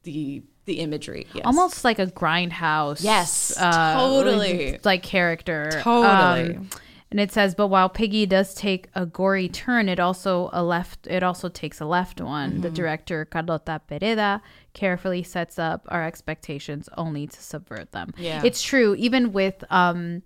the 0.03 0.43
the 0.65 0.79
imagery. 0.79 1.25
Yes. 1.33 1.45
almost 1.45 1.83
like 1.83 1.97
a 1.97 2.07
grindhouse. 2.07 3.03
Yes, 3.03 3.55
totally. 3.57 4.79
like 4.83 5.01
character. 5.01 5.69
Totally. 5.81 6.57
Um, 6.57 6.69
and 7.09 7.21
it 7.21 7.31
says, 7.31 7.55
but 7.55 7.67
while 7.67 7.87
Piggy 7.87 8.25
does 8.25 8.53
take 8.53 8.89
a 8.93 9.05
gory 9.05 9.47
turn, 9.47 9.87
it 9.87 9.99
also 9.99 10.49
a 10.51 10.61
left. 10.61 11.07
It 11.07 11.23
also 11.23 11.47
takes 11.47 11.79
a 11.79 11.85
left 11.85 12.19
one. 12.19 12.51
Mm-hmm. 12.51 12.61
The 12.61 12.69
director 12.69 13.23
Carlota 13.23 13.81
Pereda 13.89 14.41
carefully 14.73 15.23
sets 15.23 15.57
up 15.57 15.85
our 15.87 16.05
expectations 16.05 16.89
only 16.97 17.27
to 17.27 17.41
subvert 17.41 17.93
them. 17.93 18.13
Yeah. 18.17 18.41
it's 18.43 18.61
true. 18.61 18.93
Even 18.95 19.31
with 19.31 19.63
um, 19.69 20.21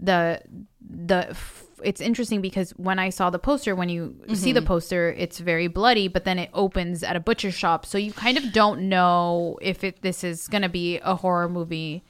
the 0.00 0.42
the. 0.80 1.36
It's 1.84 2.00
interesting 2.00 2.40
because 2.40 2.70
when 2.72 2.98
I 2.98 3.10
saw 3.10 3.30
the 3.30 3.38
poster, 3.38 3.74
when 3.74 3.88
you 3.88 4.16
see 4.34 4.52
the 4.52 4.60
Mm-hmm. 4.60 4.66
poster, 4.66 5.10
it's 5.12 5.38
very 5.38 5.66
bloody, 5.68 6.08
but 6.08 6.24
then 6.24 6.38
it 6.38 6.50
opens 6.54 7.02
at 7.02 7.16
a 7.16 7.20
butcher 7.20 7.50
shop, 7.50 7.84
so 7.86 7.98
you 7.98 8.12
kind 8.12 8.36
of 8.38 8.52
don't 8.52 8.88
know 8.88 9.58
if 9.62 9.84
it 9.84 10.02
this 10.02 10.24
is 10.24 10.48
going 10.48 10.62
to 10.62 10.68
be 10.68 10.98
a 11.00 11.14
horror 11.16 11.48
movie 11.48 12.02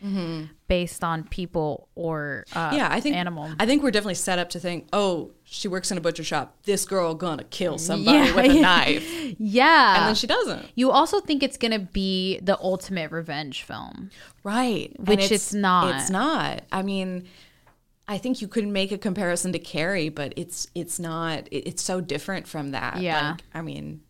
based 0.67 1.05
on 1.05 1.25
people 1.25 1.89
or 1.95 2.45
uh, 2.55 2.69
Mm-hmm. 2.69 2.77
yeah, 2.77 2.89
I 2.91 3.01
think 3.01 3.17
animal. 3.17 3.51
I 3.59 3.67
think 3.67 3.83
we're 3.83 3.91
definitely 3.91 4.15
set 4.15 4.39
up 4.39 4.49
to 4.51 4.61
think, 4.61 4.89
oh, 4.93 5.33
she 5.45 5.69
works 5.69 5.91
in 5.91 5.99
a 5.99 6.01
butcher 6.01 6.25
shop. 6.25 6.57
This 6.65 6.85
girl 6.87 7.15
gonna 7.15 7.45
kill 7.45 7.77
somebody 7.79 8.19
Yeah, 8.19 8.35
with 8.35 8.45
a 8.47 8.55
yeah. 8.55 8.61
knife, 8.63 9.35
yeah, 9.39 9.99
and 9.99 10.07
then 10.09 10.15
she 10.15 10.27
doesn't. 10.27 10.67
you 10.75 10.91
also 10.91 11.21
think 11.21 11.43
it's 11.43 11.59
going 11.59 11.73
to 11.73 11.79
be 11.81 12.39
the 12.41 12.59
ultimate 12.61 13.11
revenge 13.11 13.63
film. 13.63 14.11
Right. 14.43 14.93
Which 14.99 15.31
it's 15.31 15.53
not. 15.53 15.95
It's 15.97 16.11
not. 16.11 16.63
I 16.73 16.83
mean, 16.83 17.27
I 18.07 18.19
think 18.19 18.43
you 18.43 18.49
could 18.49 18.67
make 18.67 18.93
a 18.93 18.99
comparison 18.99 19.53
to 19.53 19.59
Carrie, 19.59 20.09
but 20.11 20.35
it's 20.37 20.67
it's 20.75 20.99
not 20.99 21.49
it- 21.51 21.67
it's 21.69 21.83
so 21.83 22.01
different 22.01 22.47
from 22.47 22.73
that. 22.73 23.01
Yeah. 23.01 23.31
Like, 23.33 23.41
I 23.55 23.63
mean, 23.63 24.03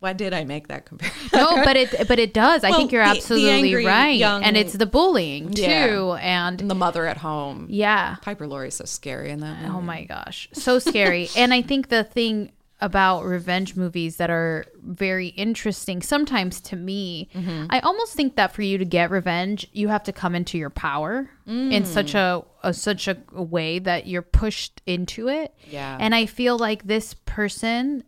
why 0.00 0.14
did 0.14 0.32
I 0.34 0.44
make 0.44 0.68
that 0.68 0.86
comparison? 0.86 1.28
No, 1.34 1.62
but 1.64 1.76
it 1.76 2.08
but 2.08 2.18
it 2.18 2.32
does. 2.34 2.64
I 2.64 2.72
think 2.72 2.90
you're 2.92 3.04
the- 3.04 3.12
the 3.12 3.16
absolutely 3.18 3.50
angry 3.50 3.86
right, 3.86 4.08
young- 4.18 4.42
and 4.42 4.56
it's 4.56 4.72
the 4.72 4.86
bullying 4.86 5.50
too, 5.52 5.62
Yeah. 5.62 6.18
and 6.20 6.58
the 6.58 6.74
mother 6.74 7.06
at 7.06 7.18
home. 7.18 7.66
yeah. 7.70 8.16
Piper 8.22 8.46
Laurie's 8.46 8.74
so 8.74 8.84
scary 8.84 9.30
in 9.30 9.40
that 9.40 9.58
oh 9.60 9.62
movie. 9.66 9.74
Oh 9.76 9.80
my 9.82 10.04
gosh, 10.04 10.48
so 10.54 10.78
scary. 10.78 11.28
and 11.36 11.52
I 11.52 11.60
think 11.62 11.88
the 11.88 12.04
thing 12.04 12.52
about 12.82 13.24
revenge 13.24 13.76
movies 13.76 14.16
that 14.16 14.28
are 14.28 14.66
very 14.82 15.28
interesting 15.28 16.02
sometimes 16.02 16.60
to 16.60 16.76
me, 16.76 17.28
Mm-hmm. 17.32 17.66
I 17.70 17.80
almost 17.80 18.14
think 18.14 18.36
that 18.36 18.52
for 18.52 18.62
you 18.62 18.76
to 18.78 18.84
get 18.84 19.10
revenge, 19.10 19.66
you 19.72 19.88
have 19.88 20.02
to 20.04 20.12
come 20.12 20.34
into 20.34 20.58
your 20.58 20.70
power 20.70 21.30
in 21.46 21.84
such 21.84 22.14
a, 22.14 22.44
a 22.62 22.74
such 22.74 23.08
a, 23.08 23.16
way 23.32 23.78
that 23.78 24.06
you're 24.06 24.22
pushed 24.22 24.82
into 24.86 25.28
it. 25.28 25.54
Yeah. 25.70 25.96
And 25.98 26.14
I 26.14 26.26
feel 26.26 26.58
like 26.58 26.84
this 26.84 27.14
person, 27.24 28.04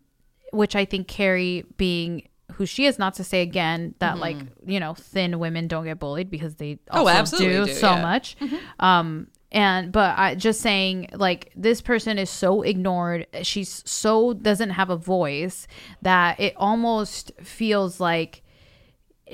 which 0.53 0.75
I 0.77 0.85
think 0.85 1.09
Carrie 1.09 1.65
being 1.77 2.29
who 2.53 2.67
she 2.67 2.87
is, 2.87 2.99
not 2.99 3.15
to 3.15 3.25
say 3.25 3.43
again 3.43 3.95
that 3.99 4.19
like 4.19 4.37
you 4.67 4.79
know 4.81 4.95
thin 4.95 5.39
women 5.39 5.67
don't 5.69 5.85
get 5.85 5.99
bullied 5.99 6.31
because 6.31 6.57
they 6.57 6.75
Mm-hmm. 6.75 6.97
Oh, 6.97 7.01
also 7.01 7.11
absolutely 7.13 7.57
do, 7.57 7.67
do, 7.67 7.75
so 7.75 7.91
yeah. 7.91 8.03
much. 8.03 8.37
Um, 8.79 9.29
and 9.55 9.91
but 9.91 10.19
I 10.19 10.35
just 10.35 10.61
saying 10.61 11.09
like 11.15 11.51
this 11.57 11.81
person 11.81 12.19
is 12.19 12.29
so 12.29 12.61
ignored. 12.63 13.27
She's 13.43 13.83
so 13.87 14.35
doesn't 14.35 14.71
have 14.71 14.91
a 14.91 14.97
voice 14.97 15.67
that 16.03 16.39
it 16.39 16.53
almost 16.59 17.33
feels 17.43 18.01
like 18.01 18.43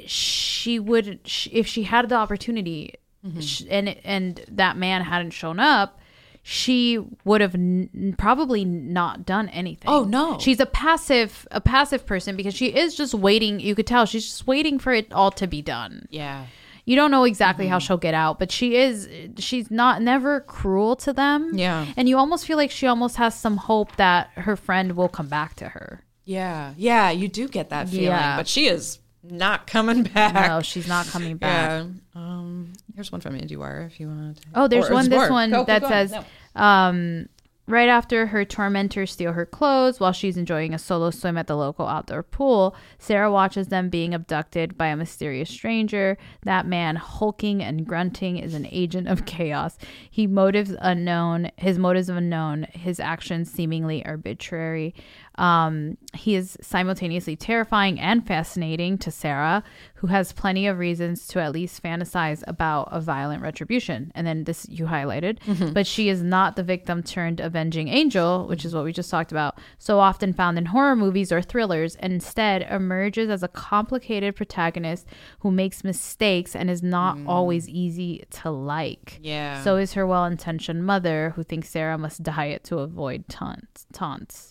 she 0.07 0.79
would 0.79 1.21
sh- 1.25 1.49
if 1.53 1.67
she 1.67 1.83
had 1.85 2.09
the 2.09 2.15
opportunity 2.15 2.95
Mm-hmm. 3.27 3.41
sh- 3.41 3.65
and 3.69 3.89
and 4.03 4.43
that 4.49 4.79
man 4.79 5.03
hadn't 5.03 5.33
shown 5.33 5.61
up 5.61 6.01
she 6.43 6.99
would 7.27 7.43
have 7.43 7.55
n- 7.55 8.15
probably 8.17 8.65
not 8.65 9.27
done 9.27 9.51
anything 9.51 9.91
Oh, 9.91 10.05
no. 10.05 10.39
she's 10.39 10.59
a 10.59 10.65
passive 10.65 11.47
a 11.51 11.61
passive 11.61 12.07
person 12.07 12.35
because 12.35 12.55
she 12.55 12.69
is 12.75 12.95
just 12.95 13.13
waiting 13.13 13.61
you 13.61 13.75
could 13.75 13.87
tell 13.87 14.07
she's 14.07 14.25
just 14.25 14.47
waiting 14.47 14.79
for 14.79 14.95
it 14.95 15.13
all 15.13 15.31
to 15.33 15.47
be 15.47 15.61
done 15.61 16.07
Yeah. 16.09 16.47
You 16.91 16.97
don't 16.97 17.11
know 17.11 17.25
exactly 17.25 17.67
Mm-hmm. 17.67 17.73
how 17.73 17.79
she'll 17.79 18.05
get 18.09 18.15
out 18.15 18.39
but 18.41 18.51
she 18.51 18.69
is 18.85 19.09
she's 19.39 19.71
not 19.71 20.03
never 20.03 20.41
cruel 20.41 20.97
to 20.97 21.13
them 21.13 21.41
Yeah. 21.55 21.87
and 21.97 22.09
you 22.09 22.17
almost 22.19 22.47
feel 22.47 22.57
like 22.57 22.71
she 22.71 22.87
almost 22.87 23.17
has 23.17 23.33
some 23.35 23.57
hope 23.57 23.91
that 23.97 24.31
her 24.47 24.57
friend 24.57 24.97
will 24.99 25.09
come 25.19 25.29
back 25.29 25.55
to 25.57 25.67
her 25.77 26.03
Yeah. 26.25 26.75
Yeah. 26.77 27.11
You 27.21 27.29
do 27.29 27.49
get 27.49 27.71
that 27.71 27.89
feeling, 27.89 28.07
Yeah. 28.07 28.37
but 28.37 28.47
she 28.49 28.67
is 28.67 28.99
not 29.23 29.67
coming 29.67 30.03
back. 30.15 30.49
no 30.49 30.61
she's 30.63 30.89
not 30.89 31.07
coming 31.15 31.37
back 31.37 31.69
Yeah. 31.71 32.21
Um, 32.23 32.73
here's 32.95 33.11
one 33.13 33.21
from 33.21 33.35
IndieWire 33.39 33.87
if 33.87 34.01
you 34.01 34.09
want. 34.09 34.37
to- 34.39 34.49
Oh, 34.55 34.67
there's 34.69 34.89
Or- 34.91 34.95
one. 34.95 35.09
This 35.09 35.31
one 35.31 35.51
Go, 35.51 35.65
that 35.65 35.81
going. 35.83 35.93
says, 35.93 36.11
No. 36.13 36.63
um, 36.63 37.29
right 37.71 37.89
after 37.89 38.27
her 38.27 38.45
tormentors 38.45 39.13
steal 39.13 39.33
her 39.33 39.47
clothes 39.47 40.01
while 40.01 40.13
she's 40.13 40.37
enjoying 40.37 40.75
a 40.75 40.79
solo 40.79 41.11
swim 41.11 41.39
at 41.39 41.47
the 41.47 41.57
local 41.57 41.87
outdoor 41.87 42.23
pool, 42.23 42.75
Sarah 42.99 43.31
watches 43.31 43.69
them 43.69 43.89
being 43.89 44.13
abducted 44.13 44.77
by 44.77 44.89
a 44.89 44.97
mysterious 44.97 45.51
stranger. 45.51 46.19
That 46.43 46.67
man, 46.67 46.97
hulking 46.97 47.63
and 47.63 47.87
grunting, 47.87 48.39
is 48.39 48.55
an 48.55 48.67
agent 48.71 49.09
of 49.09 49.25
chaos. 49.25 49.79
He 50.11 50.27
motives 50.27 50.75
unknown. 50.81 51.51
His 51.57 51.79
motives 51.79 52.09
unknown. 52.09 52.67
His 52.73 53.01
actions 53.01 53.51
seemingly 53.51 54.05
arbitrary. 54.05 54.95
Um, 55.41 55.97
he 56.13 56.35
is 56.35 56.59
simultaneously 56.61 57.35
terrifying 57.35 57.99
and 57.99 58.27
fascinating 58.27 58.99
to 58.99 59.11
Sarah, 59.11 59.65
who 59.95 60.09
has 60.09 60.33
plenty 60.33 60.67
of 60.67 60.79
reasons 60.79 61.27
to 61.29 61.41
at 61.41 61.53
least 61.53 61.83
fantasize 61.83 62.45
about 62.47 62.89
a 62.93 63.01
violent 63.01 63.43
retribution. 63.43 64.13
And 64.15 64.27
then 64.27 64.45
this 64.45 64.67
you 64.69 64.85
highlighted, 64.85 65.39
but 65.73 65.87
she 65.87 66.11
is 66.11 66.23
not 66.23 66.57
the 66.57 66.63
victim 66.63 67.03
turned 67.03 67.41
avenging 67.41 67.89
angel, 67.89 68.47
which 68.49 68.67
is 68.67 68.75
what 68.75 68.85
we 68.85 68.93
just 68.93 69.11
talked 69.11 69.33
about, 69.33 69.59
so 69.79 69.99
often 69.99 70.35
found 70.35 70.59
in 70.59 70.67
horror 70.67 70.95
movies 70.95 71.33
or 71.33 71.41
thrillers, 71.41 71.97
and 71.97 72.13
instead 72.13 72.63
emerges 72.71 73.31
as 73.31 73.43
a 73.43 73.49
complicated 73.49 74.37
protagonist 74.37 75.07
who 75.39 75.51
makes 75.51 75.83
mistakes 75.85 76.55
and 76.55 76.69
is 76.69 76.83
not 76.83 77.17
always 77.27 77.67
easy 77.67 78.25
to 78.31 78.51
like. 78.51 79.19
Yeah. 79.23 79.63
So 79.63 79.77
is 79.77 79.95
her 79.95 80.07
well 80.07 80.27
intentioned 80.27 80.85
mother, 80.85 81.33
who 81.35 81.43
thinks 81.43 81.71
Sarah 81.71 81.97
must 81.97 82.23
diet 82.23 82.63
to 82.65 82.81
avoid 82.81 83.27
taunts. 83.29 83.87
taunts. 83.93 84.50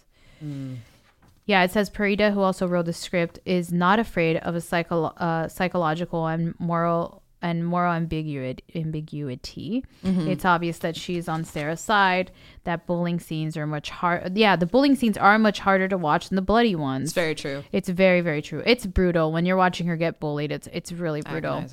Yeah, 1.45 1.63
it 1.63 1.71
says 1.71 1.89
Pereda, 1.89 2.31
who 2.33 2.41
also 2.41 2.67
wrote 2.67 2.85
the 2.85 2.93
script, 2.93 3.39
is 3.43 3.71
not 3.71 3.97
afraid 3.99 4.37
of 4.37 4.53
a 4.55 4.61
psycho- 4.61 5.05
uh, 5.05 5.47
psychological 5.47 6.27
and 6.27 6.53
moral 6.59 7.23
and 7.41 7.65
moral 7.65 7.93
ambiguity. 7.93 8.61
ambiguity. 8.75 9.85
It's 10.03 10.43
obvious 10.43 10.77
that 10.79 10.95
she's 10.97 11.29
on 11.29 11.45
Sarah's 11.45 11.79
side. 11.79 12.31
That 12.65 12.85
bullying 12.85 13.19
scenes 13.21 13.55
are 13.55 13.65
much 13.65 13.89
hard. 13.89 14.37
Yeah, 14.37 14.57
the 14.57 14.65
bullying 14.65 14.95
scenes 14.95 15.17
are 15.17 15.39
much 15.39 15.59
harder 15.59 15.87
to 15.87 15.97
watch 15.97 16.27
than 16.29 16.35
the 16.35 16.41
bloody 16.41 16.75
ones. 16.75 17.05
It's 17.05 17.13
very 17.13 17.35
true. 17.35 17.63
It's 17.71 17.87
very, 17.87 18.19
very 18.21 18.41
true. 18.41 18.61
It's 18.65 18.85
brutal 18.85 19.31
when 19.31 19.45
you're 19.45 19.55
watching 19.57 19.87
her 19.87 19.95
get 19.95 20.19
bullied. 20.19 20.51
It's 20.51 20.67
it's 20.73 20.91
really 20.91 21.21
brutal. 21.21 21.63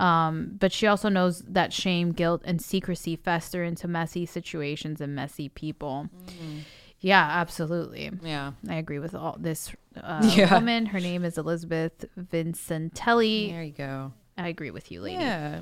Um, 0.00 0.56
but 0.58 0.72
she 0.72 0.88
also 0.88 1.08
knows 1.08 1.40
that 1.42 1.72
shame, 1.72 2.10
guilt, 2.12 2.42
and 2.44 2.60
secrecy 2.60 3.14
fester 3.14 3.62
into 3.62 3.86
messy 3.86 4.26
situations 4.26 5.00
and 5.00 5.14
messy 5.14 5.48
people. 5.48 6.08
Yeah, 7.02 7.20
absolutely. 7.22 8.10
Yeah. 8.22 8.52
I 8.68 8.76
agree 8.76 8.98
with 9.00 9.14
all 9.14 9.36
this 9.38 9.70
uh, 10.02 10.22
Yeah. 10.34 10.54
woman. 10.54 10.86
Her 10.86 11.00
name 11.00 11.24
is 11.24 11.36
Elizabeth 11.36 12.04
Vincentelli. 12.18 13.50
There 13.50 13.62
you 13.62 13.72
go. 13.72 14.12
I 14.38 14.48
agree 14.48 14.70
with 14.70 14.90
you, 14.90 15.00
lady. 15.02 15.22
Yeah. 15.22 15.60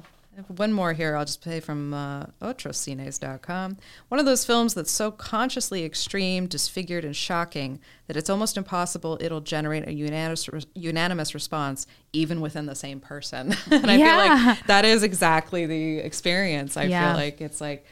One 0.56 0.72
more 0.72 0.92
here, 0.92 1.16
I'll 1.16 1.24
just 1.24 1.42
play 1.42 1.58
from 1.60 1.92
uh, 1.92 2.26
otrocines.com. 2.40 3.76
One 4.08 4.20
of 4.20 4.26
those 4.26 4.44
films 4.44 4.74
that's 4.74 4.90
so 4.90 5.10
consciously 5.10 5.84
extreme, 5.84 6.46
disfigured, 6.46 7.04
and 7.04 7.14
shocking 7.16 7.80
that 8.06 8.16
it's 8.16 8.30
almost 8.30 8.56
impossible 8.56 9.18
it'll 9.20 9.40
generate 9.40 9.86
a 9.88 9.92
unanimous, 9.92 10.48
unanimous 10.74 11.34
response 11.34 11.86
even 12.12 12.40
within 12.40 12.66
the 12.66 12.74
same 12.76 13.00
person. 13.00 13.54
and 13.70 13.90
I 13.90 13.96
Yeah. 13.96 14.06
feel 14.36 14.46
like 14.50 14.66
that 14.66 14.84
is 14.84 15.02
exactly 15.02 15.66
the 15.66 15.98
experience. 15.98 16.76
I 16.76 16.84
Yeah. 16.84 17.12
feel 17.12 17.20
like 17.22 17.40
it's 17.40 17.60
like, 17.60 17.84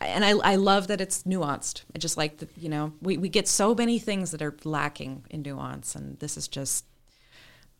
and 0.00 0.24
I, 0.24 0.30
I 0.30 0.56
love 0.56 0.88
that 0.88 1.00
it's 1.00 1.22
nuanced. 1.24 1.82
I 1.94 1.98
just 1.98 2.16
like 2.16 2.38
that, 2.38 2.50
you 2.56 2.68
know, 2.68 2.92
we, 3.00 3.16
we 3.16 3.28
get 3.28 3.48
so 3.48 3.74
many 3.74 3.98
things 3.98 4.30
that 4.32 4.42
are 4.42 4.54
lacking 4.64 5.24
in 5.30 5.42
nuance, 5.42 5.94
and 5.94 6.18
this 6.18 6.36
is 6.36 6.48
just. 6.48 6.84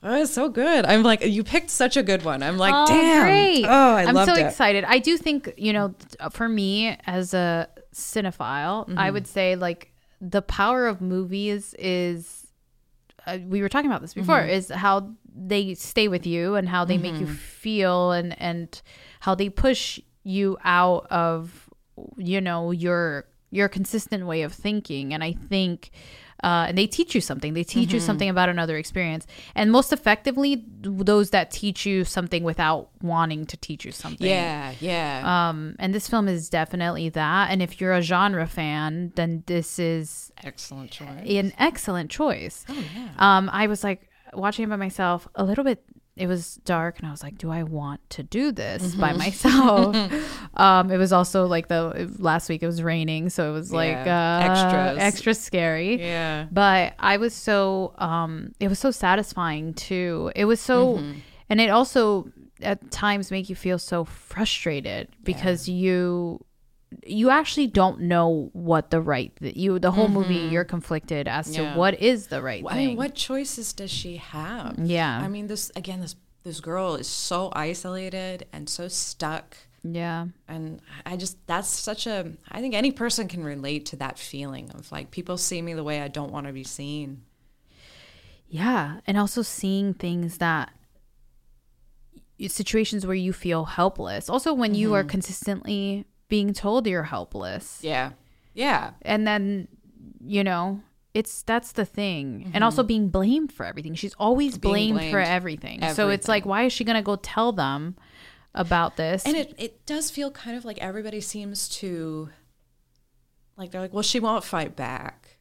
Oh, 0.07 0.21
it's 0.21 0.33
so 0.33 0.51
good. 0.51 0.85
I'm 0.85 1.03
like, 1.03 1.25
you 1.25 1.43
picked 1.43 1.71
such 1.71 1.97
a 1.97 2.03
good 2.03 2.25
one. 2.25 2.43
I'm 2.43 2.59
like, 2.59 2.75
Oh, 2.77 2.87
damn. 2.87 3.23
great. 3.25 3.65
Oh, 3.65 3.95
I 3.95 4.03
am 4.03 4.15
so 4.27 4.35
it. 4.35 4.45
excited. 4.47 4.85
I 4.85 4.99
do 4.99 5.17
think, 5.17 5.55
you 5.57 5.73
know, 5.73 5.95
for 6.31 6.47
me 6.47 6.99
as 7.07 7.33
a 7.33 7.69
cinephile, 7.95 8.87
Mm-hmm. 8.87 8.99
I 8.99 9.11
would 9.11 9.27
say 9.27 9.57
like 9.57 9.93
the 10.21 10.43
power 10.43 10.87
of 10.87 11.01
movies 11.01 11.75
is 11.79 12.47
uh, 13.27 13.39
we 13.47 13.63
were 13.63 13.71
talking 13.71 13.91
about 13.91 14.03
this 14.03 14.13
before 14.13 14.41
Mm-hmm. 14.41 14.51
is 14.51 14.69
how 14.69 15.11
they 15.35 15.73
stay 15.75 16.09
with 16.09 16.27
you 16.27 16.55
and 16.55 16.69
how 16.69 16.85
they 16.85 16.99
make 16.99 17.19
you 17.19 17.27
feel 17.27 18.13
and 18.13 18.39
and 18.41 18.83
how 19.21 19.35
they 19.35 19.49
push 19.49 19.99
you 20.23 20.57
out 20.65 21.07
of 21.11 21.64
you 22.17 22.41
know 22.41 22.71
your 22.71 23.27
your 23.51 23.69
consistent 23.69 24.27
way 24.27 24.43
of 24.43 24.53
thinking 24.53 25.15
and 25.15 25.23
i 25.25 25.33
think 25.33 25.91
uh, 26.43 26.67
and 26.69 26.77
they 26.77 26.87
teach 26.87 27.15
you 27.15 27.23
something. 27.23 27.55
They 27.55 27.65
teach 27.65 27.89
Mm-hmm. 27.89 27.95
you 27.95 28.01
something 28.01 28.29
about 28.29 28.51
another 28.51 28.77
experience, 28.77 29.27
and 29.55 29.73
most 29.73 29.95
effectively, 29.95 30.63
those 30.83 31.31
that 31.31 31.51
teach 31.51 31.87
you 31.87 32.05
something 32.05 32.43
without 32.45 32.91
wanting 33.01 33.47
to 33.47 33.57
teach 33.57 33.87
you 33.87 33.93
something. 33.93 34.27
Yeah, 34.27 34.75
yeah. 34.79 35.23
Um, 35.49 35.75
and 35.79 35.95
this 35.95 36.07
film 36.07 36.29
is 36.29 36.51
definitely 36.51 37.09
that. 37.11 37.51
And 37.51 37.63
if 37.63 37.81
you're 37.81 37.95
a 37.95 38.03
genre 38.03 38.47
fan, 38.47 39.13
then 39.15 39.43
this 39.47 39.79
is 39.79 40.33
Excellent 40.43 40.91
choice. 40.91 41.25
an 41.27 41.55
excellent 41.59 42.11
choice. 42.11 42.67
Oh, 42.69 42.85
yeah. 42.95 43.09
Um, 43.17 43.49
I 43.51 43.67
was 43.67 43.83
like 43.83 44.11
watching 44.35 44.65
it 44.65 44.69
by 44.69 44.77
myself, 44.77 45.27
a 45.37 45.45
little 45.45 45.65
bit. 45.65 45.83
It 46.17 46.29
was 46.29 46.57
dark, 46.65 46.99
and 47.01 47.09
I 47.09 47.11
was 47.11 47.23
like, 47.25 47.39
"Do 47.39 47.51
I 47.51 47.65
want 47.65 48.01
to 48.11 48.23
do 48.23 48.53
this 48.53 48.95
by 48.95 49.09
Mm-hmm. 49.11 49.19
myself?" 49.19 49.97
um, 50.55 50.91
it 50.93 50.97
was 50.97 51.13
also 51.13 51.47
like 51.47 51.67
the 51.69 52.09
last 52.19 52.49
week 52.49 52.63
it 52.63 52.67
was 52.67 52.83
raining, 52.83 53.31
so 53.31 53.51
it 53.51 53.53
was 53.53 53.73
like 53.73 53.97
uh, 53.97 54.05
Yeah, 54.07 54.49
extras. 54.51 54.99
extra 54.99 55.35
scary. 55.35 56.01
Yeah. 56.01 56.47
But 56.53 56.95
I 57.01 57.17
was 57.17 57.35
so 57.35 57.95
um, 57.99 58.53
it 58.61 58.69
was 58.69 58.79
so 58.79 58.91
satisfying 58.93 59.75
too. 59.75 60.31
It 60.37 60.45
was 60.45 60.61
so, 60.61 60.99
Mm-hmm. 60.99 61.19
and 61.51 61.61
it 61.61 61.71
also 61.71 62.31
at 62.63 62.91
times 62.93 63.33
make 63.33 63.49
you 63.51 63.57
feel 63.57 63.79
so 63.79 64.05
frustrated 64.05 65.09
because 65.25 65.69
you 65.69 66.39
you 67.07 67.31
actually 67.31 67.67
don't 67.67 68.01
know 68.01 68.51
what 68.53 68.91
the 68.91 69.01
right 69.01 69.33
you 69.41 69.79
the 69.79 69.91
whole 69.91 70.09
movie 70.09 70.35
you're 70.53 70.65
conflicted 70.65 71.27
as 71.29 71.47
to 71.51 71.59
Mm-hmm. 71.61 71.63
Yeah. 71.73 71.77
what 71.77 72.01
is 72.01 72.27
the 72.29 72.41
right 72.43 72.63
I 72.69 72.75
thing. 72.75 72.87
mean, 72.89 72.97
what 72.97 73.15
choices 73.15 73.73
does 73.73 73.91
she 73.91 74.17
have? 74.19 74.79
Yeah. 74.79 75.21
I 75.23 75.29
mean, 75.29 75.47
this 75.47 75.71
again, 75.77 76.01
this 76.01 76.17
this 76.43 76.61
girl 76.61 76.95
is 76.97 77.07
so 77.09 77.51
isolated 77.55 78.47
and 78.53 78.69
so 78.69 78.87
stuck. 78.89 79.57
yeah. 79.83 80.27
And 80.47 80.81
I 81.07 81.17
just 81.17 81.39
that's 81.47 81.69
such 81.69 82.07
a 82.07 82.33
I 82.51 82.61
think 82.61 82.75
any 82.75 82.93
person 82.93 83.29
can 83.29 83.43
relate 83.45 83.87
to 83.87 83.97
that 83.97 84.19
feeling 84.19 84.71
of 84.75 84.91
like 84.93 85.11
people 85.11 85.37
see 85.39 85.63
me 85.63 85.73
the 85.75 85.85
way 85.85 86.01
I 86.03 86.09
don't 86.09 86.33
want 86.33 86.47
to 86.47 86.53
be 86.53 86.65
seen. 86.65 87.23
Yeah, 88.47 89.01
and 89.07 89.17
also 89.19 89.43
seeing 89.43 89.95
things 89.95 90.39
that 90.39 90.71
situations 92.49 93.07
where 93.07 93.15
you 93.17 93.33
feel 93.33 93.65
helpless. 93.65 94.29
Also 94.29 94.53
when 94.53 94.75
you 94.75 94.89
Mm-hmm. 94.89 94.95
are 94.97 95.05
consistently 95.05 96.05
being 96.29 96.53
told 96.53 96.87
you're 96.87 97.03
helpless. 97.05 97.79
Yeah. 97.83 98.13
Yeah. 98.55 98.93
and 99.03 99.27
then 99.27 99.69
you 100.27 100.43
know 100.45 100.81
it's 101.13 101.43
that's 101.43 101.73
the 101.73 101.85
thing 101.85 102.51
and 102.55 102.65
also 102.65 102.83
being 102.83 103.09
blamed 103.09 103.53
for 103.53 103.65
everything 103.67 103.95
she's 103.95 104.15
always 104.15 104.53
Mm-hmm. 104.59 104.73
Being 104.73 104.95
blamed, 104.95 105.11
for 105.11 105.19
blamed. 105.19 105.29
everything. 105.29 105.93
so 105.93 106.09
it's 106.09 106.27
like 106.29 106.45
why 106.47 106.63
is 106.65 106.73
she 106.73 106.83
gonna 106.85 107.03
go 107.03 107.17
tell 107.17 107.53
them 107.53 107.97
about 108.55 108.97
this 108.97 109.25
And 109.27 109.37
it, 109.37 109.55
it 109.59 109.85
does 109.87 110.11
feel 110.11 110.31
kind 110.31 110.57
of 110.57 110.65
like 110.65 110.79
everybody 110.79 111.21
seems 111.21 111.69
to 111.81 112.31
like 113.57 113.71
they're 113.71 113.81
like, 113.81 113.93
well, 113.93 114.03
she 114.03 114.19
won't 114.21 114.43
fight 114.45 114.75
back. 114.77 115.39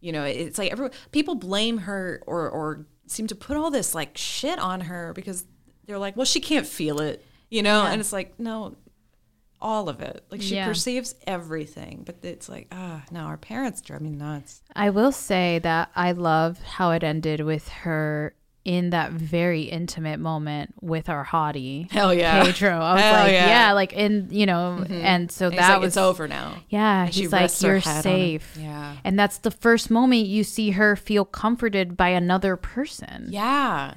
You 0.00 0.12
know, 0.12 0.24
it's 0.24 0.56
like 0.58 0.72
everyone 0.72 0.92
people 1.12 1.34
blame 1.34 1.78
her 1.78 2.22
or 2.26 2.48
or 2.48 2.86
seem 3.06 3.26
to 3.26 3.34
put 3.34 3.56
all 3.56 3.70
this 3.70 3.94
like 3.94 4.16
shit 4.16 4.58
on 4.58 4.82
her 4.82 5.12
because 5.14 5.44
they're 5.86 5.98
like, 5.98 6.16
well, 6.16 6.24
she 6.26 6.40
can't 6.40 6.66
feel 6.66 7.00
it. 7.00 7.24
You 7.50 7.62
know, 7.62 7.82
Yeah. 7.82 7.90
and 7.92 8.00
it's 8.00 8.12
like, 8.12 8.38
no, 8.38 8.76
all 9.62 9.88
of 9.88 10.00
it. 10.00 10.24
Like 10.30 10.40
she 10.42 10.54
Yeah. 10.54 10.66
perceives 10.66 11.14
everything, 11.26 12.02
but 12.06 12.16
it's 12.22 12.48
like, 12.48 12.68
ah, 12.72 13.02
no, 13.10 13.20
our 13.20 13.36
parents 13.36 13.80
drive 13.80 14.00
me 14.00 14.10
nuts. 14.10 14.62
i 14.74 14.88
will 14.90 15.12
say 15.12 15.58
that 15.60 15.90
i 15.94 16.12
love 16.12 16.58
how 16.62 16.90
it 16.92 17.02
ended 17.02 17.40
with 17.40 17.68
her 17.68 18.34
in 18.64 18.90
that 18.90 19.10
very 19.12 19.62
intimate 19.62 20.20
moment 20.20 20.74
with 20.82 21.08
our 21.08 21.24
hottie 21.24 21.90
Hell 21.90 22.12
yeah. 22.14 22.44
pedro 22.44 22.78
i 22.78 22.92
was 22.92 23.02
Hell 23.02 23.12
like 23.24 23.32
yeah. 23.32 23.46
yeah. 23.48 23.72
like 23.72 23.92
in 23.94 24.28
you 24.30 24.44
know 24.46 24.84
and 24.90 25.30
so 25.32 25.48
And 25.48 25.58
that 25.58 25.72
like, 25.72 25.80
was 25.80 25.88
it's 25.88 25.96
over 25.96 26.28
now. 26.28 26.56
Yeah, 26.68 27.04
And 27.04 27.14
he's 27.14 27.32
like, 27.32 27.50
you're 27.62 27.78
head 27.78 27.88
on 27.88 27.96
him." 27.96 28.02
safe. 28.02 28.56
Yeah. 28.60 28.96
And 29.02 29.18
that's 29.18 29.38
the 29.38 29.50
first 29.50 29.90
moment 29.90 30.26
you 30.26 30.44
see 30.44 30.70
her 30.72 30.94
feel 30.94 31.24
comforted 31.24 31.96
by 31.96 32.10
another 32.10 32.56
person. 32.56 33.28
Yeah. 33.30 33.94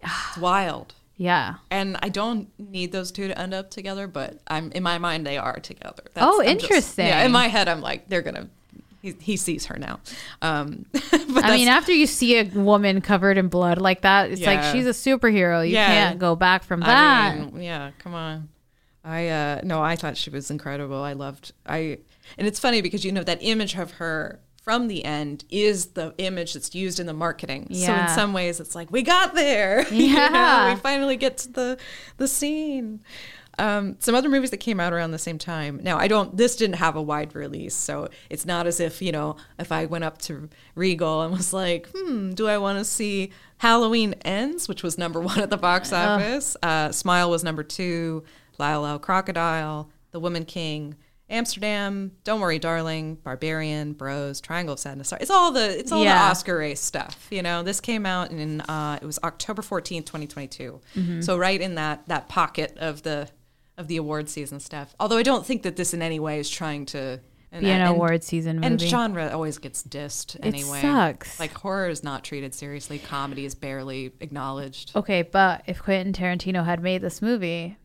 It's 0.00 0.36
wild. 0.38 0.94
Yeah. 1.16 1.54
And 1.70 1.96
I 2.02 2.08
don't 2.08 2.48
need 2.58 2.92
those 2.92 3.12
two 3.12 3.28
to 3.28 3.38
end 3.38 3.54
up 3.54 3.70
together, 3.70 4.06
but 4.06 4.40
I'm 4.48 4.72
in 4.72 4.82
my 4.82 4.98
mind 4.98 5.26
they 5.26 5.38
are 5.38 5.58
together. 5.60 6.02
Oh, 6.16 6.40
I'm 6.40 6.58
just- 6.58 6.64
interesting. 6.64 7.06
yeah, 7.06 7.24
in 7.24 7.32
my 7.32 7.48
head 7.48 7.68
I'm 7.68 7.80
like 7.80 8.08
they're 8.08 8.22
gonna. 8.22 8.48
He, 9.02 9.14
he 9.18 9.36
sees 9.36 9.66
her 9.66 9.76
now. 9.78 9.98
Um, 10.42 10.86
but 10.92 11.44
I 11.44 11.56
mean, 11.56 11.66
after 11.66 11.90
you 11.92 12.06
see 12.06 12.38
a 12.38 12.44
woman 12.44 13.00
covered 13.00 13.36
in 13.36 13.48
blood 13.48 13.78
like 13.78 14.02
that, 14.02 14.30
it's 14.30 14.42
like 14.42 14.62
she's 14.72 14.86
a 14.86 14.90
superhero. 14.90 15.66
You 15.66 15.74
Yeah. 15.74 15.86
can't 15.88 16.18
go 16.20 16.36
back 16.36 16.62
from 16.62 16.80
that. 16.80 17.34
I 17.34 17.36
mean, 17.40 17.60
yeah, 17.62 17.90
come 17.98 18.14
on. 18.14 18.48
I 19.04 19.28
uh 19.28 19.60
no, 19.64 19.82
I 19.82 19.96
thought 19.96 20.16
she 20.16 20.30
was 20.30 20.50
incredible. 20.52 21.02
I 21.02 21.14
loved 21.14 21.52
I 21.66 21.98
and 22.38 22.46
it's 22.46 22.60
funny 22.60 22.80
because 22.80 23.04
you 23.04 23.10
know 23.10 23.24
that 23.24 23.38
image 23.40 23.74
of 23.76 23.92
her 23.92 24.38
from 24.62 24.88
the 24.88 25.04
end 25.04 25.44
is 25.50 25.86
the 25.88 26.14
image 26.18 26.54
that's 26.54 26.74
used 26.74 26.98
in 27.00 27.06
the 27.06 27.12
marketing. 27.12 27.66
So 27.74 27.92
in 27.92 28.08
some 28.08 28.32
ways 28.32 28.60
it's 28.60 28.74
like 28.74 28.90
we 28.90 29.02
got 29.02 29.34
there. 29.34 29.84
You 29.92 30.14
know, 30.14 30.14
Yeah. 30.14 30.74
we 30.74 30.80
finally 30.80 31.16
get 31.16 31.36
to 31.38 31.52
the 31.52 31.78
the 32.16 32.26
scene. 32.28 33.00
Um, 33.58 33.96
some 33.98 34.14
other 34.14 34.30
movies 34.30 34.50
that 34.50 34.56
came 34.58 34.80
out 34.80 34.94
around 34.94 35.10
the 35.10 35.18
same 35.18 35.36
time. 35.36 35.78
Now, 35.82 35.98
I 35.98 36.08
don't. 36.08 36.34
This 36.34 36.56
didn't 36.56 36.76
have 36.76 36.96
a 36.96 37.02
wide 37.02 37.34
release, 37.34 37.74
so 37.74 38.08
it's 38.30 38.46
not 38.46 38.66
as 38.66 38.80
if 38.80 39.02
you 39.02 39.12
know, 39.12 39.36
if 39.58 39.70
I 39.70 39.84
went 39.84 40.04
up 40.04 40.16
to 40.22 40.48
Regal 40.74 41.20
and 41.20 41.32
was 41.36 41.52
like, 41.52 41.86
"Hmm, 41.94 42.30
do 42.30 42.48
I 42.48 42.56
want 42.56 42.78
to 42.78 42.84
see 42.84 43.30
Halloween 43.58 44.14
Ends?" 44.24 44.68
which 44.68 44.82
was 44.82 44.96
number 44.96 45.20
one 45.32 45.38
at 45.38 45.50
the 45.50 45.58
box 45.58 45.92
office. 45.92 46.56
Uh, 46.62 46.92
Smile 46.92 47.28
was 47.30 47.44
number 47.44 47.62
two. 47.62 48.24
Lyle 48.58 48.82
Lyle 48.82 48.98
Crocodile, 48.98 49.90
The 50.12 50.20
Woman 50.20 50.44
King, 50.46 50.94
Amsterdam, 51.32 52.12
Don't 52.24 52.40
Worry, 52.40 52.58
Darling, 52.58 53.16
Barbarian, 53.16 53.94
Bros, 53.94 54.40
Triangle 54.40 54.74
of 54.74 54.78
Sadness. 54.78 55.12
It's 55.20 55.30
all 55.30 55.50
the 55.50 55.78
it's 55.78 55.90
all 55.90 56.04
Yeah. 56.04 56.18
the 56.26 56.30
Oscar 56.30 56.58
race 56.58 56.80
stuff. 56.80 57.26
You 57.30 57.42
know, 57.42 57.62
this 57.62 57.80
came 57.80 58.06
out 58.06 58.30
in 58.30 58.60
uh, 58.62 58.98
it 59.02 59.04
was 59.06 59.18
October 59.24 59.62
fourteenth, 59.62 60.04
twenty 60.06 60.26
twenty 60.26 60.48
two. 60.48 60.80
So 61.20 61.36
right 61.36 61.60
in 61.60 61.74
that 61.76 62.06
that 62.08 62.28
pocket 62.28 62.76
of 62.78 63.02
the 63.02 63.28
of 63.78 63.88
the 63.88 63.96
award 63.96 64.28
season 64.28 64.60
stuff. 64.60 64.94
Although 65.00 65.16
I 65.16 65.22
don't 65.22 65.46
think 65.46 65.62
that 65.62 65.76
this 65.76 65.94
in 65.94 66.02
any 66.02 66.20
way 66.20 66.38
is 66.38 66.48
trying 66.50 66.84
to 66.86 67.20
and, 67.50 67.62
Be 67.64 67.70
an 67.70 67.80
and- 67.82 67.90
award 67.90 68.22
season 68.24 68.56
movie. 68.56 68.66
And 68.66 68.80
genre 68.80 69.28
always 69.32 69.58
gets 69.58 69.82
dissed 69.82 70.36
anyway. 70.42 70.78
It 70.78 70.82
sucks. 70.82 71.38
Like 71.40 71.52
horror 71.52 71.88
is 71.88 72.02
not 72.02 72.24
treated 72.24 72.54
seriously. 72.54 72.98
Comedy 72.98 73.44
is 73.44 73.54
barely 73.54 74.12
acknowledged. 74.20 74.92
okay, 74.96 75.20
but 75.22 75.62
if 75.66 75.82
Quentin 75.82 76.12
Tarantino 76.14 76.64
had 76.64 76.82
made 76.82 77.02
this 77.02 77.20
movie, 77.20 77.76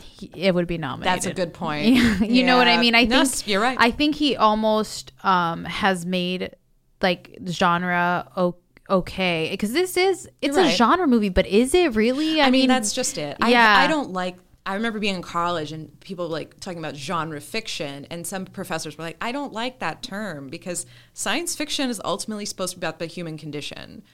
he, 0.00 0.30
it 0.34 0.54
would 0.54 0.66
be 0.66 0.78
nominated. 0.78 1.14
That's 1.16 1.26
a 1.26 1.34
good 1.34 1.52
point. 1.52 1.86
you 2.20 2.44
know 2.44 2.56
what 2.56 2.68
I 2.68 2.78
mean? 2.78 2.94
I 2.94 3.04
No, 3.04 3.24
think 3.24 3.46
you're 3.46 3.60
right. 3.60 3.76
I 3.78 3.90
think 3.90 4.14
he 4.14 4.36
almost 4.36 5.12
um, 5.24 5.64
has 5.64 6.06
made 6.06 6.54
like 7.00 7.36
genre 7.48 8.30
okay 8.88 9.48
because 9.50 9.72
this 9.72 9.96
is 9.96 10.28
it's 10.40 10.56
You're 10.56 10.66
a 10.66 10.70
genre 10.70 11.06
movie, 11.06 11.28
but 11.28 11.46
is 11.46 11.74
it 11.74 11.94
really? 11.94 12.40
I 12.40 12.50
mean, 12.50 12.68
that's 12.68 12.92
just 12.92 13.18
it. 13.18 13.36
I, 13.40 13.50
yeah. 13.50 13.78
I 13.78 13.86
don't 13.86 14.12
like. 14.12 14.36
I 14.64 14.74
remember 14.74 15.00
being 15.00 15.16
in 15.16 15.22
college 15.22 15.72
and 15.72 15.98
people 16.00 16.28
like 16.28 16.60
talking 16.60 16.78
about 16.78 16.94
genre 16.94 17.40
fiction, 17.40 18.06
and 18.10 18.26
some 18.26 18.46
professors 18.46 18.96
were 18.96 19.04
like, 19.04 19.16
"I 19.20 19.32
don't 19.32 19.52
like 19.52 19.80
that 19.80 20.02
term 20.02 20.48
because 20.48 20.86
science 21.14 21.56
fiction 21.56 21.90
is 21.90 22.00
ultimately 22.04 22.44
supposed 22.46 22.74
to 22.74 22.78
be 22.78 22.86
about 22.86 22.98
the 22.98 23.06
human 23.06 23.36
condition." 23.36 24.04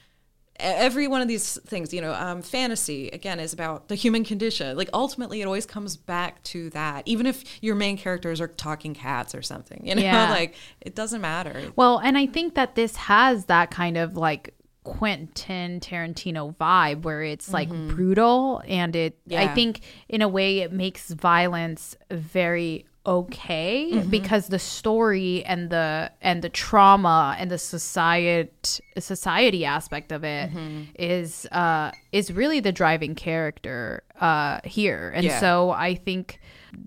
Every 0.59 1.07
one 1.07 1.21
of 1.21 1.27
these 1.27 1.57
things, 1.65 1.93
you 1.93 2.01
know, 2.01 2.13
um, 2.13 2.41
fantasy 2.41 3.07
again 3.09 3.39
is 3.39 3.53
about 3.53 3.87
the 3.87 3.95
human 3.95 4.23
condition. 4.23 4.75
Like 4.75 4.89
ultimately, 4.93 5.41
it 5.41 5.45
always 5.45 5.65
comes 5.65 5.95
back 5.95 6.43
to 6.43 6.69
that. 6.71 7.03
Even 7.07 7.25
if 7.25 7.43
your 7.63 7.75
main 7.75 7.97
characters 7.97 8.41
are 8.41 8.47
talking 8.47 8.93
cats 8.93 9.33
or 9.33 9.41
something, 9.41 9.81
you 9.87 9.95
know, 9.95 10.01
Yeah. 10.01 10.29
like 10.31 10.55
it 10.81 10.95
doesn't 10.95 11.21
matter. 11.21 11.71
Well, 11.75 11.99
and 11.99 12.17
I 12.17 12.25
think 12.25 12.55
that 12.55 12.75
this 12.75 12.95
has 12.97 13.45
that 13.45 13.71
kind 13.71 13.95
of 13.97 14.17
like 14.17 14.53
Quentin 14.83 15.79
Tarantino 15.79 16.55
vibe 16.55 17.03
where 17.03 17.21
it's 17.21 17.53
like 17.53 17.69
brutal 17.69 18.61
and 18.67 18.95
it 18.95 19.17
I 19.29 19.33
Mm-hmm. 19.45 19.53
Think 19.55 19.81
in 20.07 20.21
a 20.21 20.27
way 20.27 20.59
it 20.59 20.71
makes 20.71 21.11
violence 21.11 21.95
very 22.09 22.85
okay 23.17 23.89
Mm-hmm. 23.91 24.09
because 24.09 24.47
the 24.47 24.59
story 24.59 25.43
and 25.45 25.69
the 25.71 26.11
and 26.21 26.41
the 26.45 26.49
trauma 26.49 27.35
and 27.39 27.49
the 27.49 27.57
society 27.57 28.51
society 28.99 29.65
aspect 29.65 30.11
of 30.11 30.23
it 30.23 30.49
is 30.97 31.47
Mm-hmm. 31.51 31.57
uh 31.57 31.91
is 32.11 32.31
really 32.31 32.59
the 32.59 32.71
driving 32.71 33.15
character 33.15 34.03
uh 34.21 34.59
here 34.63 35.11
and 35.15 35.23
Yeah. 35.25 35.39
so 35.39 35.71
I 35.71 35.95
think 35.95 36.39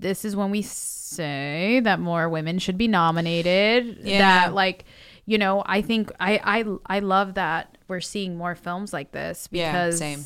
this 0.04 0.24
is 0.24 0.36
when 0.36 0.50
we 0.50 0.62
say 0.62 1.80
that 1.80 1.98
more 2.00 2.28
women 2.28 2.58
should 2.58 2.78
be 2.78 2.88
nominated 2.88 3.98
Yeah. 4.02 4.18
that 4.18 4.54
like 4.54 4.84
you 5.26 5.38
know 5.38 5.62
i 5.66 5.82
think 5.82 6.10
i 6.20 6.32
i 6.56 6.96
i 6.96 6.98
love 7.00 7.34
that 7.34 7.78
we're 7.88 8.00
seeing 8.00 8.36
more 8.36 8.54
films 8.54 8.92
like 8.92 9.10
this 9.12 9.48
Yeah, 9.50 9.72
because 9.72 9.98
same. 9.98 10.24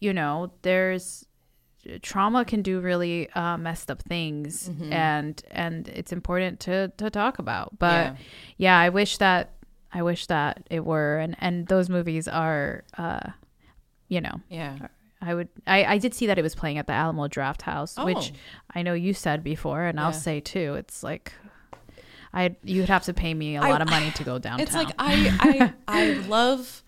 you 0.00 0.12
know 0.12 0.50
there's 0.62 1.26
trauma 2.02 2.44
can 2.44 2.62
do 2.62 2.80
really 2.80 3.28
uh, 3.30 3.56
messed 3.56 3.90
up 3.90 4.02
things 4.02 4.68
Mm-hmm. 4.68 4.92
and 4.92 5.42
and 5.50 5.88
it's 5.88 6.12
important 6.12 6.60
to 6.60 6.88
to 6.96 7.10
talk 7.10 7.38
about 7.38 7.78
but 7.78 7.92
Yeah. 8.06 8.16
yeah. 8.56 8.78
i 8.78 8.88
wish 8.88 9.18
that 9.18 9.50
i 9.92 10.02
wish 10.02 10.26
that 10.26 10.66
it 10.70 10.84
were 10.84 11.18
and 11.18 11.36
and 11.40 11.66
those 11.68 11.88
movies 11.90 12.26
are 12.28 12.84
uh 12.98 13.30
you 14.08 14.20
know 14.20 14.40
Yeah. 14.48 14.88
I 15.22 15.32
would. 15.34 15.48
I, 15.66 15.84
I 15.94 15.98
did 15.98 16.12
see 16.12 16.26
that 16.26 16.36
it 16.38 16.42
was 16.42 16.54
playing 16.54 16.76
at 16.76 16.86
the 16.86 16.92
Alamo 16.92 17.28
Draft 17.28 17.62
House, 17.62 17.96
which 17.96 18.32
Oh. 18.34 18.38
I 18.74 18.82
know 18.82 18.92
you 18.92 19.14
said 19.14 19.42
before, 19.42 19.82
and 19.84 19.98
I'll 19.98 20.12
say 20.12 20.38
too. 20.40 20.74
It's 20.74 21.02
like, 21.02 21.32
I 22.34 22.56
you'd 22.62 22.90
have 22.90 23.04
to 23.04 23.14
pay 23.14 23.32
me 23.32 23.56
a 23.56 23.62
I- 23.62 23.70
lot 23.70 23.80
of 23.80 23.88
money 23.88 24.10
to 24.10 24.24
go 24.24 24.38
downtown. 24.38 24.60
It's 24.66 24.74
like 24.74 24.92
I 24.98 25.14
I 25.40 25.72
I 25.88 26.12
love 26.28 26.82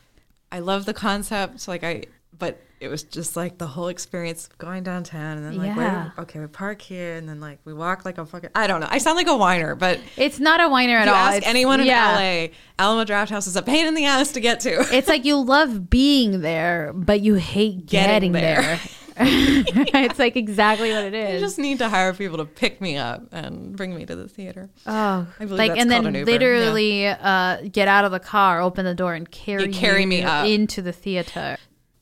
I 0.53 0.59
love 0.59 0.85
the 0.85 0.93
concept. 0.93 1.67
Like 1.67 1.83
I 1.83 2.05
but 2.39 2.61
it 2.79 2.89
was 2.89 3.03
just 3.03 3.37
like 3.37 3.59
the 3.59 3.67
whole 3.67 3.89
experience 3.89 4.47
of 4.49 4.59
going 4.59 4.83
downtown 4.83 5.39
and 5.39 5.47
then 5.47 5.57
like 5.57 5.69
Yeah. 5.69 5.77
where 5.77 6.13
okay, 6.21 6.41
we 6.41 6.47
park 6.47 6.83
here 6.83 7.15
and 7.17 7.29
then 7.29 7.41
like 7.41 7.59
we 7.65 7.73
walk 7.73 8.05
like 8.05 8.19
a 8.19 8.27
fucking 8.27 8.51
I 8.55 8.67
don't 8.67 8.81
know. 8.81 8.89
I 8.91 8.99
sound 8.99 9.17
like 9.17 9.29
a 9.29 9.37
whiner, 9.37 9.75
but 9.75 9.99
it's 10.17 10.39
not 10.39 10.61
a 10.61 10.69
whiner 10.69 10.97
at 10.97 11.07
you 11.07 11.11
all. 11.13 11.17
ask 11.17 11.37
It's- 11.39 11.51
anyone 11.51 11.81
in 11.81 11.87
yeah. 11.87 12.17
LA, 12.17 12.49
Alamo 12.79 13.05
Draft 13.05 13.31
House 13.31 13.47
is 13.47 13.57
a 13.57 13.63
pain 13.63 13.87
in 13.87 13.95
the 13.95 14.05
ass 14.05 14.33
to 14.33 14.41
get 14.41 14.61
to. 14.61 14.87
It's 14.95 15.09
like 15.09 15.25
you 15.25 15.37
love 15.43 15.89
being 15.89 16.41
there, 16.43 16.93
but 16.95 17.21
you 17.21 17.35
hate 17.35 17.87
Getting 17.87 18.33
getting, 18.33 18.33
there. 18.33 18.61
there. 18.63 18.81
it's 19.19 20.19
like 20.19 20.37
exactly 20.37 20.91
what 20.93 21.05
it 21.05 21.15
is. 21.15 21.43
I 21.43 21.45
just 21.47 21.59
need 21.59 21.79
to 21.79 21.89
hire 21.89 22.13
people 22.13 22.37
to 22.37 22.45
pick 22.45 22.83
me 22.83 22.99
up 22.99 23.23
and 23.33 23.75
bring 23.75 23.95
me 23.97 24.05
to 24.05 24.15
the 24.15 24.29
theater. 24.29 24.69
Oh, 24.87 25.27
I 25.41 25.45
like 25.45 25.71
that's 25.71 25.81
and 25.81 25.91
then 25.91 26.05
an 26.05 26.25
literally 26.27 27.07
uh, 27.07 27.63
get 27.73 27.89
out 27.89 28.05
of 28.05 28.13
the 28.13 28.21
car, 28.21 28.61
open 28.61 28.85
the 28.85 28.95
door, 28.95 29.15
and 29.15 29.31
carry 29.31 29.69
carry 29.73 30.05
me 30.05 30.23
up. 30.23 30.47
into 30.47 30.83
the 30.83 30.93
theater. 30.93 31.57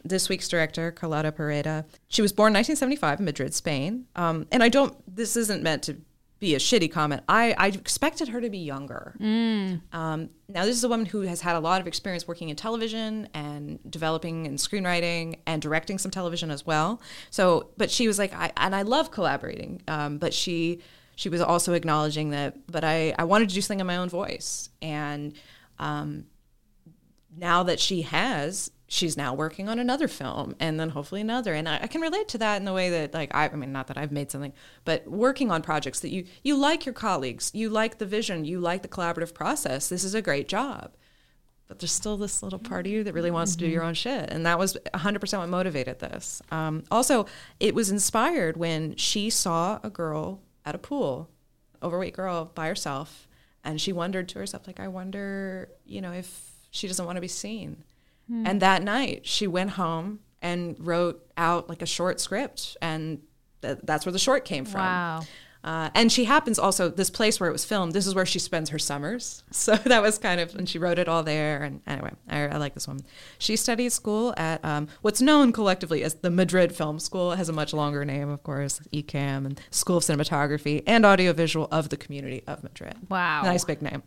This 0.04 0.28
week's 0.28 0.48
director, 0.48 0.92
Carlota 0.92 1.32
Pereda. 1.32 1.84
She 2.08 2.22
was 2.22 2.32
born 2.32 2.52
1975 2.52 3.18
in 3.20 3.24
Madrid, 3.24 3.54
Spain. 3.54 4.06
Um, 4.14 4.46
and 4.52 4.62
I 4.62 4.68
don't, 4.68 4.94
this 5.12 5.36
isn't 5.36 5.62
meant 5.62 5.82
to 5.84 5.96
be 6.40 6.54
a 6.54 6.58
shitty 6.58 6.92
comment. 6.92 7.22
I, 7.26 7.54
I 7.56 7.68
expected 7.68 8.28
her 8.28 8.40
to 8.40 8.50
be 8.50 8.58
younger. 8.58 9.14
Um, 9.92 10.28
now, 10.48 10.64
this 10.66 10.76
is 10.76 10.84
a 10.84 10.88
woman 10.88 11.06
who 11.06 11.22
has 11.22 11.40
had 11.40 11.56
a 11.56 11.60
lot 11.60 11.80
of 11.80 11.86
experience 11.86 12.28
working 12.28 12.50
in 12.50 12.56
television 12.56 13.28
and 13.32 13.78
developing 13.90 14.46
and 14.46 14.58
screenwriting 14.58 15.38
and 15.46 15.62
directing 15.62 15.96
some 15.98 16.10
television 16.10 16.50
as 16.50 16.66
well. 16.66 17.00
So, 17.30 17.70
but 17.78 17.90
she 17.90 18.06
was 18.06 18.18
like, 18.18 18.34
I, 18.34 18.52
and 18.58 18.76
I 18.76 18.82
love 18.82 19.10
collaborating. 19.10 19.80
Um, 19.88 20.18
but 20.18 20.34
she, 20.34 20.80
she 21.16 21.30
was 21.30 21.40
also 21.40 21.72
acknowledging 21.72 22.30
that, 22.30 22.70
but 22.70 22.84
I, 22.84 23.14
I 23.18 23.24
wanted 23.24 23.48
to 23.48 23.54
do 23.54 23.62
something 23.62 23.80
in 23.80 23.86
my 23.86 23.96
own 23.96 24.10
voice. 24.10 24.68
And, 24.82 25.34
um, 25.78 26.26
now 27.36 27.64
that 27.64 27.80
she 27.80 28.02
has, 28.02 28.70
she's 28.86 29.16
now 29.16 29.34
working 29.34 29.68
on 29.68 29.78
another 29.78 30.08
film 30.08 30.54
and 30.60 30.78
then 30.78 30.90
hopefully 30.90 31.20
another. 31.20 31.54
And 31.54 31.68
I, 31.68 31.80
I 31.82 31.86
can 31.86 32.00
relate 32.00 32.28
to 32.28 32.38
that 32.38 32.56
in 32.56 32.64
the 32.64 32.72
way 32.72 32.90
that, 32.90 33.14
like, 33.14 33.34
I, 33.34 33.48
I 33.48 33.54
mean, 33.54 33.72
not 33.72 33.86
that 33.88 33.98
I've 33.98 34.12
made 34.12 34.30
something, 34.30 34.52
but 34.84 35.06
working 35.08 35.50
on 35.50 35.62
projects 35.62 36.00
that 36.00 36.10
you 36.10 36.26
you 36.42 36.56
like 36.56 36.86
your 36.86 36.92
colleagues, 36.92 37.50
you 37.54 37.70
like 37.70 37.98
the 37.98 38.06
vision, 38.06 38.44
you 38.44 38.60
like 38.60 38.82
the 38.82 38.88
collaborative 38.88 39.34
process. 39.34 39.88
This 39.88 40.04
is 40.04 40.14
a 40.14 40.22
great 40.22 40.48
job. 40.48 40.92
But 41.66 41.78
there's 41.78 41.92
still 41.92 42.18
this 42.18 42.42
little 42.42 42.58
part 42.58 42.86
of 42.86 42.92
you 42.92 43.04
that 43.04 43.14
really 43.14 43.30
wants 43.30 43.52
to 43.52 43.58
do 43.58 43.66
your 43.66 43.82
own 43.82 43.94
shit. 43.94 44.28
And 44.30 44.44
that 44.44 44.58
was 44.58 44.76
100% 44.92 45.38
what 45.38 45.48
motivated 45.48 45.98
this. 45.98 46.42
Um, 46.50 46.84
also, 46.90 47.24
it 47.58 47.74
was 47.74 47.90
inspired 47.90 48.58
when 48.58 48.96
she 48.96 49.30
saw 49.30 49.80
a 49.82 49.88
girl 49.88 50.42
at 50.66 50.74
a 50.74 50.78
pool, 50.78 51.30
overweight 51.82 52.14
girl 52.14 52.52
by 52.54 52.66
herself. 52.66 53.26
And 53.64 53.80
she 53.80 53.94
wondered 53.94 54.28
to 54.28 54.38
herself, 54.40 54.66
like, 54.66 54.78
I 54.78 54.88
wonder, 54.88 55.70
you 55.86 56.02
know, 56.02 56.12
if 56.12 56.50
she 56.70 56.86
doesn't 56.86 57.06
want 57.06 57.16
to 57.16 57.22
be 57.22 57.28
seen. 57.28 57.82
And 58.30 58.60
that 58.62 58.82
night, 58.82 59.26
she 59.26 59.46
went 59.46 59.70
home 59.70 60.20
and 60.40 60.76
wrote 60.78 61.24
out 61.36 61.68
like 61.68 61.82
a 61.82 61.86
short 61.86 62.20
script. 62.20 62.76
And 62.80 63.20
th- 63.62 63.78
that's 63.82 64.06
where 64.06 64.12
the 64.12 64.18
short 64.18 64.44
came 64.44 64.64
from. 64.64 64.80
Wow. 64.80 65.22
Uh, 65.64 65.88
and 65.94 66.12
she 66.12 66.26
happens 66.26 66.58
also 66.58 66.90
this 66.90 67.08
place 67.08 67.40
where 67.40 67.48
it 67.48 67.52
was 67.52 67.64
filmed. 67.64 67.94
This 67.94 68.06
is 68.06 68.14
where 68.14 68.26
she 68.26 68.38
spends 68.38 68.68
her 68.68 68.78
summers. 68.78 69.42
So 69.54 69.76
that 69.76 70.02
was 70.02 70.18
kind 70.18 70.40
of, 70.40 70.54
and 70.54 70.68
she 70.68 70.78
wrote 70.78 70.98
it 70.98 71.08
all 71.08 71.22
there. 71.22 71.62
And 71.62 71.80
anyway, 71.86 72.10
I, 72.28 72.48
I 72.48 72.56
like 72.58 72.74
this 72.74 72.86
woman. 72.86 73.04
She 73.38 73.56
studied 73.56 73.90
school 73.92 74.34
at 74.36 74.62
um, 74.62 74.88
what's 75.00 75.22
known 75.22 75.52
collectively 75.52 76.02
as 76.02 76.16
the 76.16 76.30
Madrid 76.30 76.74
Film 76.74 76.98
School. 76.98 77.32
It 77.32 77.36
has 77.36 77.48
a 77.48 77.52
much 77.54 77.72
longer 77.72 78.04
name, 78.04 78.28
of 78.28 78.42
course, 78.42 78.80
ECAM 78.92 79.46
and 79.46 79.60
School 79.70 79.96
of 79.96 80.02
Cinematography 80.02 80.82
and 80.86 81.06
Audiovisual 81.06 81.68
of 81.70 81.88
the 81.88 81.96
Community 81.96 82.42
of 82.46 82.62
Madrid. 82.62 82.94
Wow. 83.08 83.42
nice 83.44 83.64
big 83.64 83.80
name. 83.80 84.02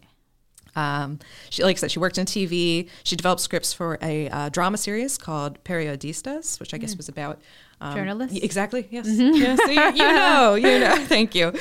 Um, 0.75 1.19
she, 1.49 1.63
like 1.63 1.77
I 1.77 1.79
said, 1.79 1.91
she 1.91 1.99
worked 1.99 2.17
in 2.17 2.25
TV. 2.25 2.89
She 3.03 3.15
developed 3.15 3.41
scripts 3.41 3.73
for 3.73 3.97
a 4.01 4.29
uh, 4.29 4.49
drama 4.49 4.77
series 4.77 5.17
called 5.17 5.63
Periodistas, 5.63 6.59
which 6.59 6.73
I 6.73 6.77
guess 6.77 6.95
was 6.95 7.09
about 7.09 7.39
um, 7.79 7.93
Journalists? 7.95 8.33
y- 8.33 8.39
Exactly. 8.43 8.87
Yes. 8.89 9.05
yes. 9.07 9.59
You, 9.67 10.03
you 10.03 10.11
know. 10.13 10.55
You 10.55 10.79
know. 10.79 10.95
Thank 11.05 11.35
you. 11.35 11.53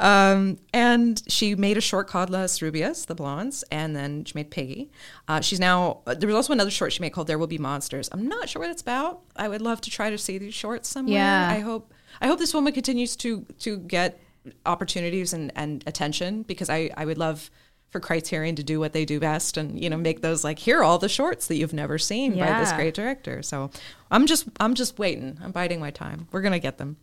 Um, 0.00 0.58
and 0.72 1.22
she 1.28 1.54
made 1.54 1.76
a 1.76 1.80
short 1.80 2.06
called 2.08 2.30
Las 2.30 2.60
Rubias, 2.60 3.06
the 3.06 3.14
Blondes, 3.14 3.64
and 3.70 3.94
then 3.96 4.24
she 4.24 4.32
made 4.36 4.50
Piggy. 4.50 4.90
Uh, 5.28 5.40
she's 5.40 5.58
now. 5.60 5.98
uh, 6.06 6.14
There 6.14 6.26
was 6.28 6.36
also 6.36 6.52
another 6.52 6.70
short 6.70 6.92
she 6.92 7.00
made 7.00 7.10
called 7.10 7.26
There 7.26 7.38
Will 7.38 7.46
Be 7.48 7.58
Monsters. 7.58 8.08
I'm 8.12 8.28
not 8.28 8.48
sure 8.48 8.60
what 8.62 8.70
it's 8.70 8.82
about. 8.82 9.22
I 9.36 9.48
would 9.48 9.62
love 9.62 9.80
to 9.82 9.90
try 9.90 10.10
to 10.10 10.18
see 10.18 10.38
these 10.38 10.54
shorts 10.54 10.88
somewhere. 10.88 11.14
Yeah. 11.16 11.48
I 11.50 11.58
hope. 11.60 11.92
I 12.20 12.28
hope 12.28 12.38
this 12.38 12.54
woman 12.54 12.72
continues 12.72 13.16
to 13.16 13.44
to 13.60 13.76
get 13.78 14.20
opportunities 14.66 15.32
and, 15.32 15.50
and 15.56 15.82
attention 15.86 16.42
because 16.42 16.68
I, 16.70 16.90
I 16.96 17.04
would 17.06 17.18
love 17.18 17.50
for 17.94 18.00
Criterion 18.00 18.56
to 18.56 18.64
do 18.64 18.80
what 18.80 18.92
they 18.92 19.04
do 19.04 19.20
best 19.20 19.56
and 19.56 19.80
you 19.80 19.88
know 19.88 19.96
make 19.96 20.20
those 20.20 20.42
like 20.42 20.58
here 20.58 20.80
are 20.80 20.82
all 20.82 20.98
the 20.98 21.08
shorts 21.08 21.46
that 21.46 21.54
you've 21.54 21.72
never 21.72 21.96
seen 21.96 22.36
by 22.36 22.58
this 22.58 22.72
great 22.72 22.92
director. 22.92 23.40
So 23.40 23.70
I'm 24.10 24.26
just 24.26 24.48
I'm 24.58 24.74
just 24.74 24.98
waiting. 24.98 25.38
I'm 25.40 25.52
biding 25.52 25.78
my 25.78 25.92
time. 25.92 26.26
We're 26.32 26.40
gonna 26.40 26.58
get 26.58 26.78
them. 26.78 26.96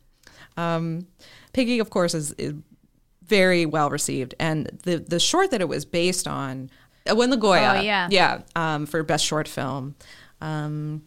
Um, 0.57 1.07
Piggy, 1.53 1.79
of 1.79 1.89
course, 1.89 2.13
is, 2.13 2.33
is 2.33 2.55
very 3.25 3.65
well 3.65 3.89
received, 3.89 4.35
and 4.37 4.65
the 4.83 4.97
the 4.97 5.17
short 5.17 5.51
that 5.51 5.61
it 5.61 5.69
was 5.69 5.85
based 5.85 6.27
on 6.27 6.69
uh, 7.09 7.15
won 7.15 7.29
the 7.29 7.37
Goya. 7.37 7.75
Oh, 7.77 7.79
yeah. 7.79 8.09
yeah, 8.11 8.41
um, 8.57 8.85
for 8.85 9.01
best 9.01 9.23
short 9.23 9.47
film. 9.47 9.95
Um, 10.41 11.03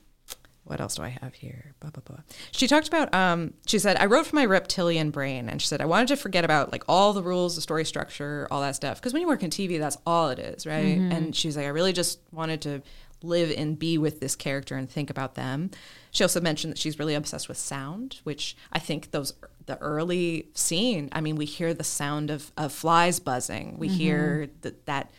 what 0.65 0.81
else 0.81 0.95
do 0.97 1.03
I 1.03 1.11
have 1.20 1.35
here? 1.35 1.74
Blah, 1.81 1.91
blah, 1.91 2.03
blah. 2.05 2.20
She 2.51 2.66
talked 2.66 2.89
about, 2.89 3.15
um, 3.15 3.53
she 3.66 3.78
said, 3.78 3.97
I 3.99 4.07
wrote 4.07 4.27
for 4.27 4.35
my 4.35 4.47
reptilian 4.47 5.11
brain. 5.11 5.49
And 5.49 5.61
she 5.61 5.69
said, 5.69 5.81
I 5.82 5.85
wanted 5.85 6.09
to 6.09 6.16
forget 6.16 6.45
about 6.45 6.73
like 6.73 6.85
all 6.89 7.12
the 7.12 7.23
rules, 7.23 7.55
the 7.55 7.61
story 7.61 7.85
structure, 7.85 8.49
all 8.51 8.62
that 8.62 8.74
stuff. 8.74 8.99
Because 8.99 9.12
when 9.12 9.20
you 9.20 9.28
work 9.28 9.43
in 9.43 9.51
TV, 9.51 9.78
that's 9.78 9.99
all 10.07 10.31
it 10.31 10.39
is, 10.39 10.66
right? 10.66 10.97
And 11.12 11.36
she 11.36 11.49
was 11.49 11.57
like, 11.57 11.66
I 11.66 11.69
really 11.69 11.93
just 11.93 12.19
wanted 12.32 12.62
to 12.62 12.82
live 13.23 13.53
and 13.57 13.78
be 13.78 13.99
with 13.99 14.20
this 14.20 14.35
character 14.36 14.77
and 14.77 14.89
think 14.89 15.11
about 15.11 15.35
them. 15.35 15.70
She 16.11 16.24
also 16.24 16.41
mentioned 16.41 16.73
that 16.73 16.78
she's 16.78 16.99
really 16.99 17.15
obsessed 17.15 17.49
with 17.49 17.59
sound, 17.59 18.20
which 18.24 18.57
I 18.73 18.78
think 18.78 19.11
those, 19.11 19.35
the 19.66 19.78
early 19.78 20.49
scene, 20.55 21.09
I 21.12 21.20
mean, 21.20 21.36
we 21.36 21.45
hear 21.45 21.74
the 21.74 21.85
sound 21.85 22.31
of, 22.31 22.53
of 22.57 22.73
flies 22.73 23.20
buzzing. 23.20 23.78
We 23.78 23.89
hear 23.89 24.49
the, 24.62 24.74
that, 24.86 25.11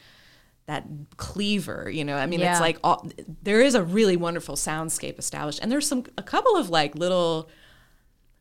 that 0.68 0.86
cleaver, 1.18 1.90
you 1.92 2.04
know. 2.04 2.16
I 2.18 2.26
mean, 2.26 2.40
Yeah. 2.40 2.52
it's 2.54 2.62
like 2.62 2.78
all, 2.84 3.08
there 3.44 3.62
is 3.62 3.76
a 3.76 3.84
really 3.84 4.18
wonderful 4.18 4.56
soundscape 4.56 5.20
established, 5.20 5.60
and 5.62 5.72
there's 5.72 5.88
some 5.88 6.06
a 6.18 6.24
couple 6.24 6.56
of 6.56 6.70
like 6.70 6.96
little. 6.96 7.50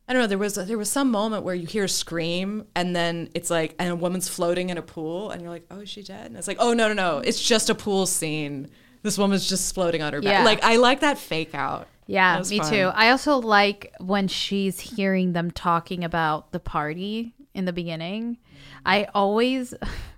I 0.06 0.12
don't 0.12 0.20
know. 0.22 0.26
There 0.28 0.38
was 0.38 0.54
there 0.56 0.76
was 0.76 0.90
some 0.90 1.10
moment 1.10 1.44
where 1.44 1.54
you 1.54 1.66
hear 1.66 1.84
a 1.84 1.88
scream, 1.88 2.66
and 2.74 2.94
then 2.94 3.30
it's 3.34 3.48
like, 3.50 3.74
and 3.78 3.90
a 3.90 3.96
woman's 3.96 4.28
floating 4.28 4.68
in 4.68 4.76
a 4.76 4.82
pool, 4.82 5.30
and 5.30 5.40
you're 5.40 5.50
like, 5.50 5.64
oh, 5.70 5.80
is 5.80 5.88
she 5.88 6.02
dead? 6.02 6.26
And 6.26 6.36
it's 6.36 6.46
like, 6.48 6.58
oh 6.60 6.74
no 6.74 6.88
no 6.88 6.94
no, 6.94 7.18
it's 7.18 7.42
just 7.42 7.70
a 7.70 7.74
pool 7.74 8.04
scene. 8.06 8.68
This 9.02 9.16
woman's 9.18 9.48
just 9.48 9.74
floating 9.74 10.02
on 10.02 10.12
her 10.12 10.20
back. 10.20 10.30
Yeah. 10.30 10.44
Like 10.44 10.62
I 10.62 10.76
like 10.76 11.00
that 11.00 11.16
fake 11.18 11.54
out. 11.54 11.88
Yeah, 12.06 12.42
me 12.50 12.58
fun. 12.58 12.70
too. 12.70 12.90
I 12.94 13.10
also 13.10 13.38
like 13.38 13.94
when 13.98 14.28
she's 14.28 14.78
hearing 14.78 15.32
them 15.32 15.50
talking 15.50 16.04
about 16.04 16.52
the 16.52 16.60
party 16.60 17.34
in 17.54 17.64
the 17.64 17.72
beginning. 17.72 18.36
I 18.84 19.06
always 19.14 19.72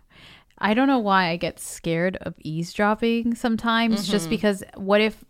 I 0.59 0.75
don't 0.75 0.89
know 0.89 0.99
why 0.99 1.29
I 1.29 1.37
get 1.37 1.61
scared 1.61 2.17
of 2.23 2.35
eavesdropping 2.39 3.35
sometimes 3.35 4.03
Mm-hmm. 4.03 4.11
just 4.13 4.31
because 4.31 4.63
what 4.77 5.01
if 5.01 5.25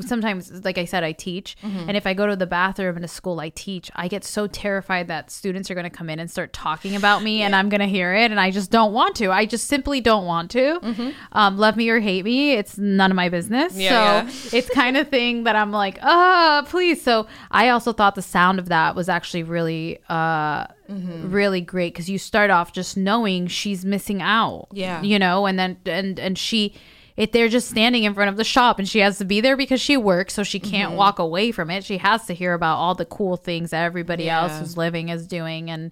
sometimes 0.00 0.64
like 0.64 0.76
i 0.78 0.84
said 0.84 1.02
i 1.02 1.12
teach 1.12 1.56
Mm-hmm. 1.62 1.88
and 1.88 1.96
if 1.96 2.06
i 2.06 2.12
go 2.14 2.26
to 2.26 2.36
the 2.36 2.46
bathroom 2.46 2.96
in 2.96 3.04
a 3.04 3.08
school 3.08 3.40
i 3.40 3.48
teach 3.48 3.90
i 3.96 4.06
get 4.06 4.22
so 4.24 4.46
terrified 4.46 5.08
that 5.08 5.30
students 5.30 5.70
are 5.70 5.74
going 5.74 5.84
to 5.90 5.90
come 5.90 6.10
in 6.10 6.18
and 6.18 6.30
start 6.30 6.52
talking 6.52 6.94
about 6.94 7.22
me 7.22 7.40
and 7.42 7.56
i'm 7.56 7.68
going 7.68 7.80
to 7.80 7.86
hear 7.86 8.14
it 8.14 8.30
and 8.30 8.38
i 8.38 8.50
just 8.50 8.70
don't 8.70 8.92
want 8.92 9.16
to 9.16 9.30
i 9.30 9.46
just 9.46 9.66
simply 9.66 10.00
don't 10.00 10.26
want 10.26 10.50
to 10.50 11.14
um, 11.32 11.56
love 11.56 11.76
me 11.76 11.88
or 11.88 12.00
hate 12.00 12.24
me 12.24 12.52
it's 12.52 12.76
none 12.78 13.10
of 13.10 13.16
my 13.16 13.28
business 13.28 13.72
Mm-hmm. 13.72 13.80
Yeah, 13.80 14.28
so 14.28 14.56
it's 14.56 14.68
kind 14.70 14.96
of 14.96 15.08
thing 15.08 15.44
that 15.44 15.56
i'm 15.56 15.72
like 15.72 15.98
ah 16.02 16.64
please 16.68 17.02
so 17.02 17.26
i 17.50 17.70
also 17.70 17.92
thought 17.92 18.14
the 18.14 18.22
sound 18.22 18.58
of 18.58 18.68
that 18.68 18.94
was 18.94 19.08
actually 19.08 19.42
really 19.42 19.98
uh 20.08 20.66
Mm-hmm. 20.88 21.30
really 21.30 21.60
great 21.60 21.92
because 21.92 22.08
you 22.08 22.16
start 22.16 22.48
off 22.50 22.72
just 22.72 22.96
knowing 22.96 23.46
she's 23.46 23.84
missing 23.84 24.22
out 24.22 24.68
Yeah. 24.72 25.02
you 25.02 25.18
know 25.18 25.44
and 25.44 25.58
then 25.58 25.76
and 25.84 26.18
and 26.18 26.38
she 26.38 26.72
it 27.18 27.32
they're 27.32 27.48
just 27.48 27.68
standing 27.68 28.04
in 28.04 28.14
front 28.14 28.30
of 28.30 28.36
the 28.38 28.44
shop 28.44 28.78
and 28.78 28.88
she 28.88 29.00
has 29.00 29.18
to 29.18 29.24
be 29.26 29.40
there 29.42 29.56
because 29.56 29.80
she 29.80 29.96
works 29.98 30.32
so 30.32 30.42
she 30.42 30.58
can't 30.60 30.88
Mm-hmm. 30.90 30.98
walk 30.98 31.18
away 31.18 31.52
from 31.52 31.68
it 31.70 31.84
she 31.84 31.98
has 31.98 32.24
to 32.26 32.32
hear 32.34 32.54
about 32.54 32.76
all 32.76 32.94
the 32.94 33.04
cool 33.04 33.36
things 33.36 33.70
that 33.70 33.84
everybody 33.84 34.30
else 34.30 34.58
who's 34.58 34.76
living 34.76 35.10
is 35.10 35.26
doing 35.26 35.68
and 35.70 35.90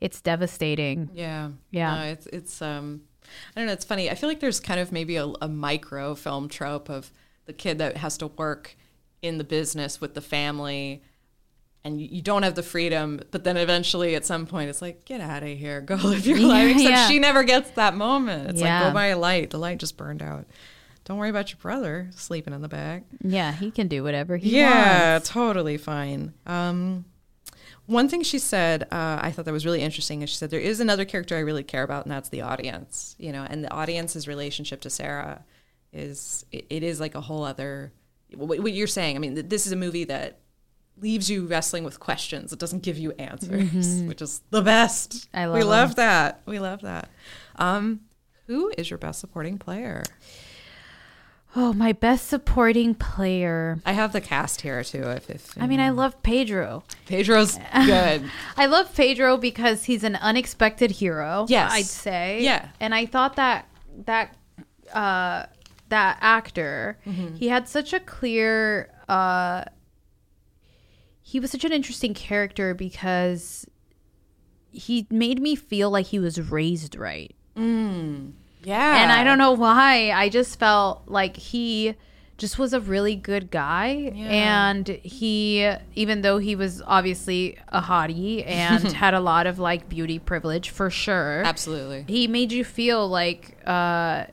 it's 0.00 0.20
devastating 0.20 1.08
Yeah. 1.14 1.50
Yeah. 1.70 1.94
No, 1.94 2.02
it's 2.02 2.26
it's 2.26 2.60
um 2.60 3.02
I 3.56 3.60
don't 3.60 3.66
know, 3.68 3.72
it's 3.72 3.84
funny. 3.86 4.10
I 4.10 4.14
feel 4.14 4.28
like 4.28 4.40
there's 4.40 4.60
kind 4.60 4.78
of 4.78 4.92
maybe 4.92 5.16
a, 5.16 5.24
a 5.40 5.48
micro 5.48 6.14
film 6.14 6.48
trope 6.48 6.90
of 6.90 7.10
the 7.46 7.52
kid 7.54 7.78
that 7.78 7.96
has 7.96 8.18
to 8.18 8.26
work 8.26 8.76
in 9.22 9.38
the 9.38 9.44
business 9.44 10.00
with 10.00 10.12
the 10.14 10.20
family 10.20 11.02
and 11.84 12.00
you, 12.00 12.08
you 12.10 12.22
don't 12.22 12.42
have 12.42 12.54
the 12.54 12.62
freedom, 12.62 13.20
but 13.30 13.44
then 13.44 13.56
eventually 13.56 14.14
at 14.14 14.24
some 14.24 14.46
point 14.46 14.70
it's 14.70 14.80
like, 14.82 15.04
get 15.04 15.20
out 15.20 15.42
of 15.42 15.48
here, 15.50 15.80
go 15.80 15.94
live 16.02 16.26
your 16.26 16.40
life. 16.40 16.70
Except 16.76 16.90
yeah. 16.90 17.08
she 17.08 17.18
never 17.18 17.42
gets 17.44 17.70
that 17.72 17.94
moment. 17.94 18.50
It's 18.50 18.60
Yeah. 18.60 18.80
like 18.84 18.90
go 18.90 18.94
buy 18.94 19.06
a 19.06 19.18
light. 19.18 19.50
The 19.50 19.58
light 19.58 19.78
just 19.78 19.96
burned 19.96 20.22
out. 20.22 20.46
Don't 21.04 21.18
worry 21.18 21.28
about 21.28 21.50
your 21.50 21.58
brother 21.60 22.08
sleeping 22.12 22.54
in 22.54 22.62
the 22.62 22.68
back. 22.68 23.04
yeah 23.22 23.52
he 23.52 23.70
can 23.70 23.88
do 23.88 24.02
whatever 24.02 24.38
he 24.38 24.56
Yeah, 24.56 25.12
wants 25.14 25.28
totally 25.28 25.76
fine. 25.76 26.32
Um, 26.46 27.04
one 27.86 28.08
thing 28.08 28.22
she 28.22 28.38
said, 28.38 28.84
uh, 28.84 29.18
I 29.20 29.30
thought 29.30 29.44
that 29.44 29.52
was 29.52 29.66
really 29.66 29.82
interesting, 29.82 30.22
is 30.22 30.30
she 30.30 30.36
said 30.36 30.48
there 30.48 30.58
is 30.58 30.80
another 30.80 31.04
character 31.04 31.36
I 31.36 31.40
really 31.40 31.62
care 31.62 31.82
about, 31.82 32.06
and 32.06 32.12
that's 32.12 32.30
the 32.30 32.40
audience. 32.40 33.14
You 33.18 33.30
know, 33.32 33.46
and 33.46 33.62
the 33.62 33.70
audience's 33.70 34.26
relationship 34.26 34.80
to 34.80 34.88
Sarah 34.90 35.44
is 35.92 36.46
it, 36.50 36.64
it 36.70 36.82
is 36.82 36.98
like 36.98 37.14
a 37.14 37.20
whole 37.20 37.44
other. 37.44 37.92
What, 38.34 38.58
what 38.60 38.72
you're 38.72 38.86
saying, 38.86 39.16
I 39.16 39.18
mean, 39.18 39.34
th- 39.34 39.48
this 39.50 39.66
is 39.66 39.72
a 39.72 39.76
movie 39.76 40.04
that 40.04 40.38
leaves 41.00 41.28
you 41.30 41.46
wrestling 41.46 41.84
with 41.84 41.98
questions. 42.00 42.52
It 42.52 42.58
doesn't 42.58 42.82
give 42.82 42.98
you 42.98 43.12
answers, 43.12 44.02
which 44.02 44.22
is 44.22 44.40
the 44.50 44.62
best. 44.62 45.28
Mm-hmm. 45.32 45.36
I 45.38 45.46
we 45.48 45.62
love 45.62 45.68
love 45.90 45.94
that. 45.96 46.40
We 46.46 46.58
love 46.58 46.80
that. 46.82 47.08
Um, 47.56 48.00
who 48.46 48.72
is 48.78 48.90
your 48.90 48.98
best 48.98 49.20
supporting 49.20 49.58
player? 49.58 50.02
oh 51.56 51.72
my 51.72 51.92
best 51.92 52.26
supporting 52.26 52.96
player 52.96 53.78
I 53.86 53.92
have 53.92 54.12
the 54.12 54.20
cast 54.20 54.62
here 54.62 54.82
too. 54.82 55.02
If, 55.02 55.30
if 55.30 55.56
i 55.56 55.68
mean 55.68 55.78
i 55.78 55.90
love 55.90 56.20
pedro 56.24 56.82
Pedro's 57.06 57.56
good. 57.86 58.28
I 58.56 58.66
love 58.66 58.92
Pedro 58.92 59.36
because 59.36 59.84
he's 59.84 60.02
an 60.02 60.16
unexpected 60.16 60.90
hero. 60.90 61.46
Yes. 61.48 61.70
I'd 61.72 61.84
say. 61.84 62.42
Yeah. 62.42 62.70
and 62.80 62.92
I 62.92 63.06
thought 63.06 63.36
that 63.36 63.68
that 64.06 64.34
uh, 64.92 65.46
that 65.90 66.18
actor, 66.20 66.98
Mm-hmm. 67.06 67.36
he 67.36 67.46
had 67.48 67.68
such 67.68 67.92
a 67.92 68.00
clear. 68.00 68.90
Uh, 69.08 69.64
he 71.34 71.40
was 71.40 71.50
such 71.50 71.64
an 71.64 71.72
interesting 71.72 72.14
character 72.14 72.74
because 72.74 73.66
he 74.70 75.04
made 75.10 75.42
me 75.42 75.56
feel 75.56 75.90
like 75.90 76.06
he 76.06 76.20
was 76.20 76.40
raised 76.40 76.94
right. 76.94 77.34
Yeah. 78.62 79.02
And 79.02 79.10
I 79.10 79.24
don't 79.24 79.38
know 79.38 79.50
why. 79.50 80.12
I 80.12 80.28
just 80.28 80.60
felt 80.60 81.08
like 81.08 81.36
he 81.36 81.96
just 82.38 82.56
was 82.56 82.72
a 82.72 82.78
really 82.78 83.16
good 83.16 83.50
guy. 83.50 84.12
And 84.14 84.86
he, 84.86 85.68
even 85.96 86.22
though 86.22 86.38
he 86.38 86.54
was 86.54 86.80
obviously 86.86 87.58
a 87.66 87.82
hottie 87.82 88.46
and 88.46 88.92
had 88.92 89.12
a 89.14 89.20
lot 89.20 89.48
of 89.48 89.58
like 89.58 89.88
beauty 89.88 90.20
privilege 90.20 90.70
for 90.70 90.88
sure, 90.88 91.42
Absolutely. 91.44 92.04
he 92.06 92.28
made 92.28 92.52
you 92.52 92.62
feel 92.62 93.08
like, 93.08 93.58
uh, 93.66 94.26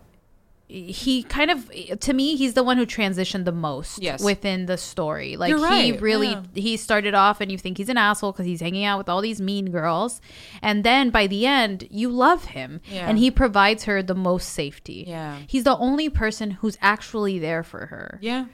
he 0.71 1.23
kind 1.23 1.51
of 1.51 1.69
to 1.99 2.13
me 2.13 2.35
he's 2.37 2.53
the 2.53 2.63
one 2.63 2.77
who 2.77 2.85
transitioned 2.85 3.43
the 3.45 3.51
most 3.51 4.01
Yes. 4.01 4.23
within 4.23 4.67
the 4.67 4.77
story 4.77 5.35
like 5.35 5.49
You're 5.49 5.69
he 5.71 5.91
really 5.93 6.29
yeah. 6.29 6.43
he 6.55 6.77
started 6.77 7.13
off 7.13 7.41
and 7.41 7.51
you 7.51 7.57
think 7.57 7.77
he's 7.77 7.89
an 7.89 7.97
asshole 7.97 8.31
because 8.31 8.45
he's 8.45 8.61
hanging 8.61 8.85
out 8.85 8.97
with 8.97 9.09
all 9.09 9.19
these 9.21 9.41
mean 9.41 9.69
girls 9.71 10.21
and 10.61 10.83
then 10.83 11.09
by 11.09 11.27
the 11.27 11.45
end 11.45 11.87
you 11.91 12.09
love 12.09 12.45
him 12.45 12.79
Yeah. 12.89 13.07
and 13.09 13.17
he 13.17 13.29
provides 13.29 13.83
her 13.83 14.01
the 14.01 14.15
most 14.15 14.49
safety 14.49 15.03
Yeah. 15.07 15.39
he's 15.47 15.65
the 15.65 15.77
only 15.77 16.09
person 16.09 16.51
who's 16.51 16.77
actually 16.81 17.37
there 17.39 17.63
for 17.63 17.87
her 17.87 18.17
Yeah. 18.21 18.45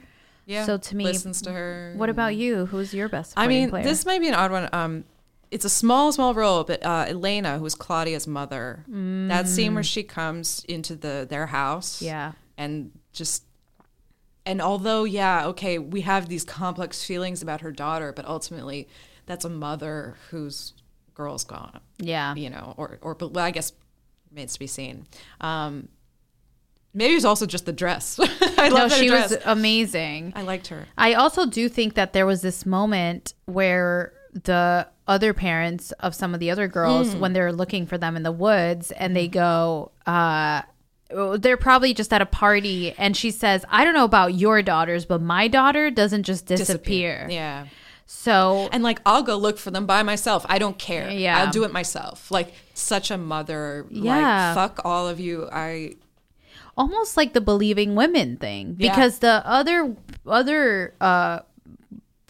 Yeah. 0.46 0.64
So 0.64 0.78
to 0.78 0.96
me, 0.96 1.04
listens 1.04 1.42
to 1.42 1.52
her. 1.52 1.92
what 1.96 2.08
about 2.08 2.34
you 2.34 2.66
who's 2.66 2.94
your 2.94 3.08
best 3.10 3.34
I 3.36 3.46
mean, 3.46 3.68
player? 3.70 3.84
this 3.84 4.06
might 4.06 4.18
be 4.20 4.28
an 4.28 4.34
odd 4.34 4.50
one. 4.50 4.68
Um, 4.72 5.04
it's 5.50 5.64
a 5.64 5.70
small, 5.70 6.12
small 6.12 6.34
role, 6.34 6.64
but 6.64 6.84
uh, 6.84 7.06
Elena, 7.08 7.58
who's 7.58 7.74
Claudia's 7.74 8.26
mother, 8.26 8.84
that 8.88 9.48
scene 9.48 9.74
where 9.74 9.82
she 9.82 10.02
comes 10.02 10.64
into 10.68 10.94
the 10.94 11.26
their 11.28 11.46
house, 11.46 12.02
yeah. 12.02 12.32
and 12.56 12.92
just 13.12 13.44
and 14.48 14.62
although 14.62 15.04
yeah 15.04 15.46
okay 15.46 15.78
we 15.78 16.00
have 16.00 16.28
these 16.28 16.42
complex 16.42 17.04
feelings 17.04 17.42
about 17.42 17.60
her 17.60 17.70
daughter 17.70 18.12
but 18.12 18.24
ultimately 18.24 18.88
that's 19.26 19.44
a 19.44 19.48
mother 19.48 20.16
whose 20.30 20.72
girl's 21.14 21.44
gone. 21.44 21.80
Yeah. 21.98 22.34
You 22.34 22.50
know 22.50 22.74
or 22.76 22.98
or 23.02 23.14
but 23.14 23.32
well, 23.32 23.44
i 23.44 23.50
guess 23.50 23.72
remains 24.30 24.54
to 24.54 24.58
be 24.58 24.66
seen. 24.66 25.06
Um 25.40 25.88
maybe 26.94 27.14
it's 27.14 27.24
also 27.26 27.44
just 27.44 27.66
the 27.66 27.72
dress. 27.72 28.18
I 28.58 28.68
no 28.70 28.74
love 28.74 28.92
she 28.92 29.08
dress. 29.08 29.30
was 29.30 29.38
amazing. 29.44 30.32
I 30.34 30.42
liked 30.42 30.68
her. 30.68 30.86
I 30.96 31.14
also 31.14 31.44
do 31.44 31.68
think 31.68 31.94
that 31.94 32.12
there 32.14 32.26
was 32.26 32.40
this 32.40 32.64
moment 32.64 33.34
where 33.44 34.14
the 34.32 34.88
other 35.08 35.32
parents 35.34 35.90
of 35.98 36.14
some 36.14 36.34
of 36.34 36.40
the 36.40 36.50
other 36.50 36.68
girls, 36.68 37.12
Hmm. 37.14 37.20
when 37.20 37.32
they're 37.32 37.52
looking 37.52 37.86
for 37.86 37.98
them 37.98 38.14
in 38.16 38.22
the 38.22 38.30
woods, 38.32 38.92
and 38.92 39.16
they 39.16 39.26
go, 39.26 39.90
uh, 40.06 40.62
they're 41.38 41.56
probably 41.56 41.94
just 41.94 42.12
at 42.12 42.20
a 42.20 42.26
party, 42.26 42.94
and 42.98 43.16
she 43.16 43.30
says, 43.30 43.64
"I 43.70 43.82
don't 43.84 43.94
know 43.94 44.04
about 44.04 44.34
your 44.34 44.60
daughters, 44.62 45.06
but 45.06 45.22
my 45.22 45.48
daughter 45.48 45.90
doesn't 45.90 46.24
just 46.24 46.44
disappear." 46.46 47.26
yeah 47.30 47.66
So 48.10 48.68
and 48.72 48.82
like 48.82 49.00
i'll 49.04 49.22
go 49.22 49.36
look 49.36 49.58
for 49.58 49.70
them 49.70 49.84
by 49.84 50.02
myself 50.02 50.46
i 50.48 50.58
don't 50.58 50.78
care 50.78 51.10
Yeah. 51.10 51.38
i'll 51.44 51.50
do 51.52 51.64
it 51.64 51.72
myself 51.74 52.30
like 52.30 52.54
such 52.72 53.10
a 53.10 53.18
mother 53.18 53.84
Yeah. 53.90 54.16
like 54.16 54.54
fuck 54.54 54.80
all 54.84 55.06
of 55.08 55.20
you 55.20 55.46
i 55.52 55.92
almost 56.76 57.18
like 57.18 57.34
the 57.34 57.42
believing 57.42 57.94
women 57.96 58.36
thing 58.38 58.76
Yeah. 58.78 58.94
because 58.94 59.18
the 59.18 59.42
other 59.46 59.94
other 60.26 60.94
uh 61.02 61.40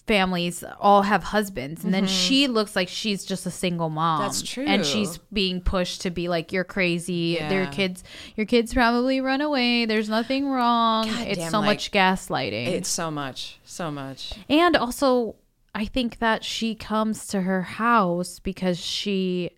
families 0.09 0.65
all 0.81 1.03
have 1.03 1.23
husbands 1.23 1.85
and 1.85 1.95
then 1.95 2.07
she 2.07 2.49
looks 2.49 2.75
like 2.75 2.89
she's 2.89 3.25
just 3.25 3.47
a 3.47 3.51
single 3.51 3.91
mom. 3.91 4.19
Mm-hmm. 4.21 4.27
That's 4.29 4.43
true. 4.43 4.65
and 4.67 4.85
she's 4.85 5.19
being 5.33 5.61
pushed 5.61 6.01
to 6.03 6.11
be 6.11 6.29
like 6.29 6.53
you're 6.53 6.65
crazy. 6.65 7.37
Their 7.37 7.67
kids 7.69 8.03
your 8.35 8.47
kids 8.47 8.75
probably 8.75 9.21
run 9.21 9.41
away. 9.41 9.85
There's 9.87 10.09
nothing 10.09 10.49
wrong. 10.49 11.07
God 11.07 11.29
it's 11.29 11.39
damn, 11.39 11.51
so 11.51 11.61
like, 11.61 11.67
much 11.67 11.93
gaslighting. 11.93 12.67
it's 12.67 12.89
so 12.89 13.11
much 13.11 13.59
so 13.65 13.91
much. 13.91 14.33
And 14.49 14.75
also 14.77 15.37
i 15.75 15.85
think 15.85 16.19
that 16.19 16.43
she 16.43 16.75
comes 16.75 17.27
to 17.27 17.43
her 17.43 17.61
house 17.63 18.39
because 18.39 18.79
she 18.79 19.51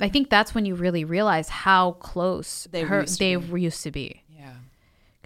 i 0.00 0.08
think 0.08 0.30
that's 0.30 0.54
when 0.54 0.64
you 0.64 0.74
really 0.74 1.04
realize 1.04 1.48
how 1.50 1.92
close 1.92 2.66
They 2.72 2.82
her 2.82 3.02
used 3.02 3.14
to 3.14 3.18
they 3.18 3.36
be. 3.36 3.60
used 3.60 3.82
to 3.82 3.90
be. 3.90 4.22
yeah 4.25 4.25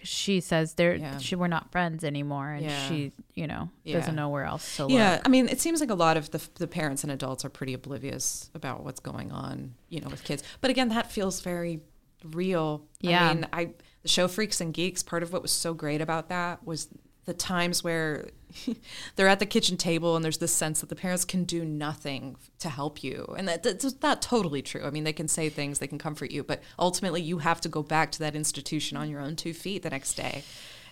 'Cause 0.01 0.09
she 0.09 0.41
says 0.41 0.75
they're 0.75 0.97
Yeah. 0.97 1.19
she 1.19 1.37
we're 1.37 1.47
not 1.47 1.71
friends 1.71 2.03
anymore 2.05 2.51
and 2.51 2.65
Yeah. 2.65 2.89
she 2.89 3.13
you 3.35 3.47
know 3.47 3.71
Yeah. 3.85 3.99
doesn't 3.99 4.15
know 4.17 4.29
where 4.29 4.45
else 4.45 4.77
to 4.77 4.87
live. 4.87 4.93
Yeah, 4.93 5.21
I 5.25 5.29
mean, 5.29 5.49
it 5.49 5.61
seems 5.61 5.81
like 5.81 5.91
a 5.91 5.95
lot 5.95 6.17
of 6.17 6.31
the, 6.31 6.41
the 6.57 6.67
parents 6.67 7.03
and 7.05 7.13
adults 7.13 7.45
are 7.45 7.49
pretty 7.51 7.75
oblivious 7.75 8.51
about 8.55 8.83
what's 8.85 9.01
going 9.01 9.31
on, 9.31 9.75
you 9.89 10.01
know, 10.01 10.09
with 10.09 10.25
kids. 10.25 10.43
But 10.61 10.71
again, 10.71 10.89
that 10.89 11.11
feels 11.13 11.41
very 11.41 11.81
real. 12.25 12.83
Yeah. 13.01 13.29
I 13.31 13.35
mean, 13.35 13.47
I 13.53 13.71
the 14.03 14.09
show 14.09 14.29
Freaks 14.29 14.61
and 14.61 14.73
Geeks. 14.73 15.03
Part 15.03 15.23
of 15.23 15.33
what 15.33 15.43
was 15.43 15.53
so 15.53 15.75
great 15.75 16.01
about 16.01 16.29
that 16.31 16.65
was 16.67 16.89
the 17.31 17.35
times 17.35 17.85
where 17.85 18.29
they're 19.17 19.29
at 19.29 19.39
the 19.39 19.47
kitchen 19.47 19.77
table 19.77 20.17
and 20.17 20.25
there's 20.25 20.39
this 20.39 20.53
sense 20.53 20.81
that 20.81 20.89
the 20.89 20.97
parents 20.97 21.25
can 21.25 21.45
do 21.45 21.65
nothing 21.65 22.37
to 22.59 22.69
help 22.69 23.05
you, 23.05 23.35
and 23.39 23.47
that, 23.49 23.63
that's 23.63 23.95
not 24.03 24.21
totally 24.21 24.63
true. 24.63 24.83
I 24.85 24.91
mean, 24.91 25.05
they 25.05 25.13
can 25.13 25.29
say 25.29 25.49
things, 25.49 25.79
they 25.79 25.87
can 25.87 25.99
comfort 25.99 26.31
you, 26.33 26.43
but 26.43 26.61
ultimately, 26.79 27.23
you 27.23 27.39
have 27.39 27.61
to 27.61 27.69
go 27.69 27.83
back 27.83 28.11
to 28.13 28.19
that 28.21 28.35
institution 28.35 28.97
on 28.97 29.09
your 29.09 29.21
own 29.21 29.37
two 29.37 29.55
feet 29.55 29.83
the 29.83 29.91
next 29.91 30.15
day. 30.15 30.43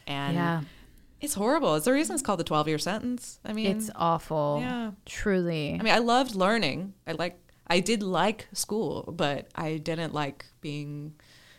And 0.06 0.36
yeah 0.36 0.60
it's 1.20 1.34
horrible. 1.34 1.74
It's 1.74 1.84
the 1.84 1.92
reason 1.92 2.14
it's 2.14 2.22
called 2.22 2.38
the 2.40 2.44
12 2.44 2.68
year 2.68 2.78
sentence. 2.78 3.40
I 3.44 3.52
mean, 3.52 3.76
it's 3.76 3.90
awful 3.96 4.58
yeah. 4.62 4.92
truly 5.04 5.74
I 5.74 5.82
mean, 5.82 5.92
I 5.92 5.98
loved 5.98 6.34
learning. 6.34 6.94
I 7.06 7.12
like, 7.12 7.38
I 7.66 7.80
did 7.80 8.02
like 8.02 8.46
school, 8.52 9.12
but 9.16 9.48
I 9.54 9.78
didn't 9.78 10.14
like 10.14 10.46
being 10.60 11.14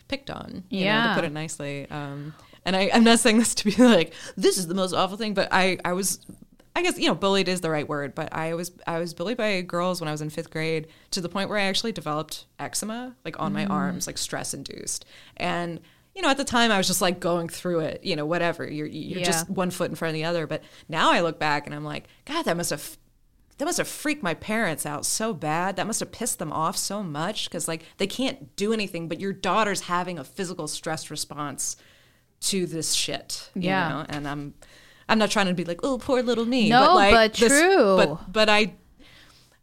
picked 0.08 0.30
on. 0.30 0.64
You 0.70 0.80
know, 0.82 0.86
Yeah. 0.86 1.08
to 1.10 1.16
put 1.16 1.24
it 1.26 1.34
nicely. 1.34 1.88
Um, 1.90 2.34
and 2.66 2.76
I, 2.76 2.90
I'm 2.94 3.04
not 3.04 3.20
saying 3.20 3.40
this 3.40 3.56
to 3.56 3.66
be 3.66 3.72
like 3.84 4.14
this 4.36 4.58
is 4.58 4.68
the 4.68 4.74
most 4.74 4.94
awful 4.94 5.18
thing, 5.18 5.34
but 5.34 5.50
I, 5.52 5.78
I 5.84 5.94
was, 5.94 6.20
I 6.76 6.82
guess 6.82 6.98
you 6.98 7.08
know, 7.08 7.16
bullied 7.16 7.48
is 7.48 7.62
the 7.62 7.70
right 7.70 7.88
word. 7.88 8.16
But 8.16 8.34
I 8.34 8.54
was, 8.54 8.72
I 8.88 9.00
was 9.00 9.14
bullied 9.14 9.38
by 9.38 9.62
girls 9.62 10.02
when 10.02 10.08
I 10.08 10.12
was 10.12 10.22
in 10.22 10.30
fifth 10.30 10.52
grade 10.52 10.88
to 11.12 11.22
the 11.22 11.30
point 11.30 11.50
where 11.50 11.58
I 11.58 11.64
actually 11.64 11.92
developed 11.92 12.46
eczema, 12.60 13.16
like 13.26 13.40
on 13.40 13.54
my 13.54 13.66
mm. 13.66 13.70
arms, 13.70 14.08
like 14.08 14.18
stress 14.18 14.54
induced, 14.54 15.06
and 15.38 15.80
you 16.16 16.22
know, 16.22 16.30
at 16.30 16.38
the 16.38 16.44
time 16.44 16.72
I 16.72 16.78
was 16.78 16.88
just 16.88 17.02
like 17.02 17.20
going 17.20 17.48
through 17.48 17.80
it, 17.80 18.04
you 18.04 18.16
know, 18.16 18.26
whatever. 18.26 18.70
You're 18.70 18.88
you're 18.88 19.20
Yeah. 19.20 19.26
just 19.26 19.50
one 19.50 19.72
foot 19.72 19.90
in 19.90 19.96
front 19.96 20.10
of 20.10 20.16
the 20.16 20.26
other. 20.26 20.48
But 20.48 20.64
now 20.88 21.12
I 21.12 21.22
look 21.22 21.40
back 21.40 21.66
and 21.66 21.76
I'm 21.76 21.86
like, 21.86 22.08
God, 22.26 22.44
that 22.44 22.58
must 22.58 22.72
have 22.72 22.98
that 23.58 23.66
must 23.66 23.78
have 23.78 23.88
freaked 23.88 24.24
my 24.24 24.34
parents 24.34 24.86
out 24.86 25.06
so 25.06 25.34
bad. 25.34 25.76
That 25.76 25.86
must 25.86 26.00
have 26.00 26.14
pissed 26.14 26.40
them 26.40 26.52
off 26.52 26.78
so 26.78 27.04
much 27.04 27.50
because 27.50 27.68
like 27.68 27.84
they 27.98 28.08
can't 28.08 28.56
do 28.56 28.74
anything, 28.74 29.08
but 29.08 29.20
your 29.20 29.34
daughter's 29.34 29.82
having 29.82 30.18
a 30.18 30.24
physical 30.24 30.68
stress 30.68 31.12
response 31.12 31.76
to 32.42 32.66
this 32.66 32.94
shit. 32.94 33.50
you 33.56 33.64
Yeah. 33.64 33.90
know? 33.90 34.06
and 34.10 34.28
I'm 34.28 34.54
I'm 35.08 35.18
not 35.18 35.32
trying 35.32 35.48
to 35.48 35.54
be 35.56 35.66
like, 35.66 35.80
oh, 35.84 35.98
poor 35.98 36.22
little 36.22 36.46
me. 36.46 36.70
No, 36.70 36.94
like, 36.96 37.12
but 37.14 37.34
true. 37.34 37.98
But 37.98 38.32
but 38.32 38.50
I 38.50 38.74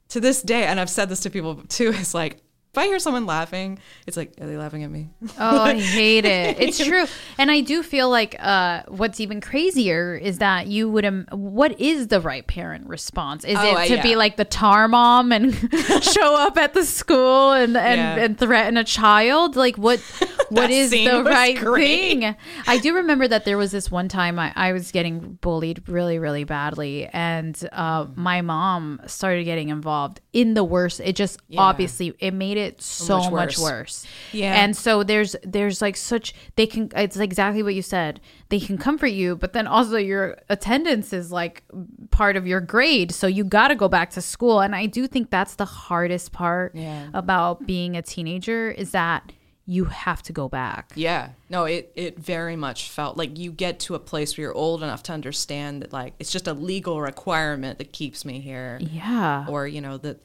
to 0.08 0.20
this 0.20 0.42
day, 0.42 0.64
and 0.64 0.78
I've 0.80 0.90
said 0.90 1.08
this 1.08 1.20
to 1.20 1.30
people 1.30 1.62
too. 1.68 1.90
It's 1.94 2.14
like 2.14 2.42
if 2.76 2.82
I 2.82 2.86
hear 2.88 2.98
someone 2.98 3.24
laughing, 3.24 3.78
it's 4.06 4.18
like, 4.18 4.34
are 4.38 4.46
they 4.46 4.58
laughing 4.58 4.84
at 4.84 4.90
me? 4.90 5.08
Oh, 5.38 5.60
I 5.62 5.78
hate 5.80 6.24
it. 6.26 6.58
It's 6.60 6.82
true. 6.84 7.04
And 7.38 7.50
I 7.50 7.60
do 7.60 7.82
feel 7.82 8.10
like 8.10 8.36
uh, 8.38 8.82
what's 8.88 9.18
even 9.20 9.40
crazier 9.40 10.14
is 10.14 10.38
that 10.38 10.66
you 10.66 10.90
would, 10.90 11.04
um, 11.06 11.26
what 11.30 11.78
is 11.80 12.08
the 12.08 12.20
right 12.20 12.46
parent 12.46 12.86
response? 12.86 13.44
Is 13.44 13.56
Oh, 13.58 13.78
it 13.78 13.88
to 13.96 14.02
be 14.02 14.14
like 14.16 14.36
the 14.36 14.44
tar 14.44 14.88
mom 14.88 15.32
and 15.32 15.54
show 16.02 16.34
up 16.36 16.56
at 16.58 16.74
the 16.74 16.84
school 16.84 17.52
and, 17.52 17.76
and, 17.76 17.98
Yeah. 17.98 18.16
and 18.24 18.38
threaten 18.38 18.76
a 18.76 18.84
child? 18.84 19.56
Like 19.56 19.76
what, 19.76 20.00
what 20.50 20.70
is 20.70 20.90
the 20.90 21.22
right 21.24 21.56
great. 21.56 21.86
thing? 22.20 22.36
I 22.66 22.78
do 22.78 22.94
remember 22.96 23.26
that 23.28 23.44
there 23.46 23.56
was 23.58 23.70
this 23.72 23.90
one 23.90 24.08
time 24.08 24.38
I, 24.38 24.52
I 24.54 24.72
was 24.72 24.90
getting 24.92 25.38
bullied 25.40 25.88
really, 25.88 26.18
really 26.18 26.44
badly. 26.44 27.06
And 27.06 27.56
uh, 27.72 28.06
my 28.14 28.42
mom 28.42 29.00
started 29.06 29.44
getting 29.44 29.68
involved 29.70 30.20
in 30.32 30.54
the 30.54 30.64
worst. 30.64 31.00
It 31.00 31.16
just 31.16 31.40
Yeah. 31.48 31.60
obviously, 31.60 32.12
it 32.18 32.34
made 32.34 32.56
it 32.56 32.65
so 32.78 33.18
much 33.18 33.32
much 33.32 33.58
worse. 33.58 33.60
worse. 33.60 34.06
Yeah. 34.32 34.54
And 34.62 34.76
so 34.76 35.02
there's 35.02 35.36
there's 35.42 35.80
like 35.80 35.96
such 35.96 36.34
they 36.56 36.66
can 36.66 36.90
it's 36.96 37.16
exactly 37.16 37.62
what 37.62 37.74
you 37.74 37.82
said. 37.82 38.20
They 38.48 38.60
can 38.60 38.78
comfort 38.78 39.08
you, 39.08 39.36
but 39.36 39.52
then 39.52 39.66
also 39.66 39.96
your 39.96 40.38
attendance 40.48 41.12
is 41.12 41.32
like 41.32 41.62
part 42.10 42.36
of 42.36 42.46
your 42.46 42.60
grade. 42.60 43.12
So 43.12 43.26
you 43.26 43.44
got 43.44 43.68
to 43.68 43.74
go 43.74 43.88
back 43.88 44.10
to 44.10 44.20
school. 44.20 44.60
And 44.60 44.74
I 44.74 44.86
do 44.86 45.06
think 45.06 45.30
that's 45.30 45.54
the 45.56 45.64
hardest 45.64 46.32
part 46.32 46.74
Yeah. 46.74 47.08
about 47.14 47.66
being 47.66 47.96
a 47.96 48.02
teenager 48.02 48.70
is 48.70 48.92
that 48.92 49.32
you 49.68 49.86
have 49.86 50.22
to 50.22 50.32
go 50.32 50.48
back. 50.48 50.92
Yeah. 50.94 51.30
No, 51.50 51.64
it, 51.64 51.90
it 51.96 52.16
very 52.20 52.54
much 52.54 52.88
felt 52.88 53.16
like 53.16 53.36
you 53.36 53.50
get 53.50 53.80
to 53.80 53.96
a 53.96 53.98
place 53.98 54.38
where 54.38 54.44
you're 54.44 54.54
old 54.54 54.80
enough 54.84 55.02
to 55.04 55.12
understand 55.12 55.82
that 55.82 55.92
like 55.92 56.14
it's 56.20 56.30
just 56.30 56.46
a 56.46 56.52
legal 56.52 57.00
requirement 57.00 57.78
that 57.78 57.92
keeps 57.92 58.24
me 58.24 58.38
here. 58.38 58.78
Yeah. 58.80 59.44
Or, 59.48 59.66
you 59.66 59.80
know, 59.80 59.96
the 59.98 60.18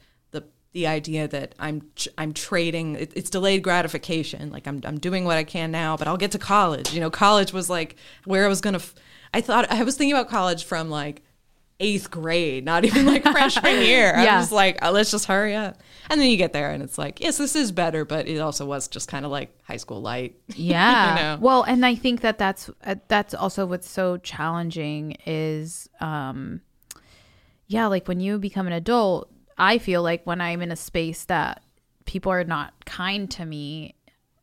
the 0.72 0.86
idea 0.86 1.28
that 1.28 1.54
I'm 1.58 1.90
I'm 2.16 2.32
trading 2.32 2.96
it, 2.96 3.12
it's 3.14 3.30
delayed 3.30 3.62
gratification. 3.62 4.50
Like 4.50 4.66
I'm 4.66 4.80
I'm 4.84 4.98
doing 4.98 5.24
what 5.24 5.36
I 5.36 5.44
can 5.44 5.70
now, 5.70 5.96
but 5.96 6.08
I'll 6.08 6.16
get 6.16 6.32
to 6.32 6.38
college. 6.38 6.92
You 6.92 7.00
know, 7.00 7.10
college 7.10 7.52
was 7.52 7.68
like 7.68 7.96
where 8.24 8.44
I 8.44 8.48
was 8.48 8.60
going 8.60 8.74
to 8.74 8.80
f- 8.80 8.94
I 9.34 9.40
thought 9.40 9.70
I 9.70 9.82
was 9.82 9.96
thinking 9.96 10.16
about 10.16 10.28
college 10.28 10.64
from 10.64 10.90
like 10.90 11.22
eighth 11.80 12.10
grade, 12.10 12.64
not 12.64 12.84
even 12.84 13.04
like 13.04 13.22
freshman 13.32 13.82
year. 13.82 14.14
I 14.14 14.38
was 14.38 14.52
like, 14.52 14.78
oh, 14.82 14.92
let's 14.92 15.10
just 15.10 15.26
hurry 15.26 15.54
up. 15.54 15.78
And 16.08 16.20
then 16.20 16.30
you 16.30 16.36
get 16.36 16.52
there 16.52 16.70
and 16.70 16.82
it's 16.82 16.96
like, 16.96 17.20
yes, 17.20 17.38
this 17.38 17.56
is 17.56 17.72
better, 17.72 18.04
but 18.04 18.28
it 18.28 18.38
also 18.38 18.64
was 18.64 18.88
just 18.88 19.08
kind 19.08 19.24
of 19.24 19.30
like 19.30 19.56
high 19.64 19.76
school 19.76 20.00
light. 20.00 20.36
Yeah. 20.54 21.10
You 21.10 21.22
know? 21.22 21.38
Well, 21.40 21.62
and 21.64 21.84
I 21.84 21.96
think 21.96 22.20
that 22.20 22.38
that's 22.38 22.70
uh, 22.84 22.96
that's 23.08 23.34
also 23.34 23.66
what's 23.66 23.90
so 23.90 24.16
challenging 24.18 25.16
is 25.26 25.88
um 26.00 26.60
yeah, 27.66 27.86
like 27.86 28.06
when 28.06 28.20
you 28.20 28.38
become 28.38 28.66
an 28.66 28.72
adult, 28.74 29.30
I 29.62 29.78
feel 29.78 30.02
like 30.02 30.26
when 30.26 30.40
I'm 30.40 30.60
in 30.62 30.72
a 30.72 30.76
space 30.76 31.24
that 31.26 31.62
people 32.04 32.32
are 32.32 32.44
not 32.44 32.84
kind 32.84 33.30
to 33.32 33.44
me, 33.44 33.94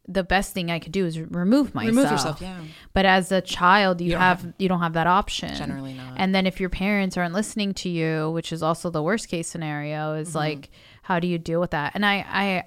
the 0.08 0.24
best 0.24 0.54
thing 0.54 0.72
I 0.72 0.80
could 0.80 0.91
do 0.91 1.06
is 1.06 1.20
remove 1.20 1.76
myself. 1.76 1.96
Remove 1.96 2.12
yourself, 2.12 2.41
yeah. 2.41 2.60
But 2.94 3.06
as 3.06 3.32
a 3.32 3.41
child, 3.41 4.02
you, 4.02 4.12
don't 4.14 4.22
have, 4.22 4.54
you 4.58 4.68
don't 4.68 4.80
have 4.80 4.94
that 4.94 5.06
option. 5.08 5.54
Generally 5.56 5.94
not. 5.94 6.14
And 6.18 6.34
then 6.34 6.48
if 6.48 6.60
your 6.60 6.70
parents 6.70 7.16
aren't 7.18 7.34
listening 7.36 7.74
to 7.76 7.90
you, 7.90 8.32
which 8.32 8.52
is 8.52 8.64
also 8.64 8.90
the 8.90 9.04
worst 9.04 9.28
case 9.28 9.48
scenario, 9.48 10.14
is 10.16 10.30
Mm-hmm. 10.30 10.38
like 10.38 10.70
how 11.04 11.20
do 11.20 11.28
you 11.28 11.38
deal 11.38 11.60
with 11.60 11.72
that? 11.72 11.91
And 11.96 12.06
I 12.06 12.26
I 12.28 12.64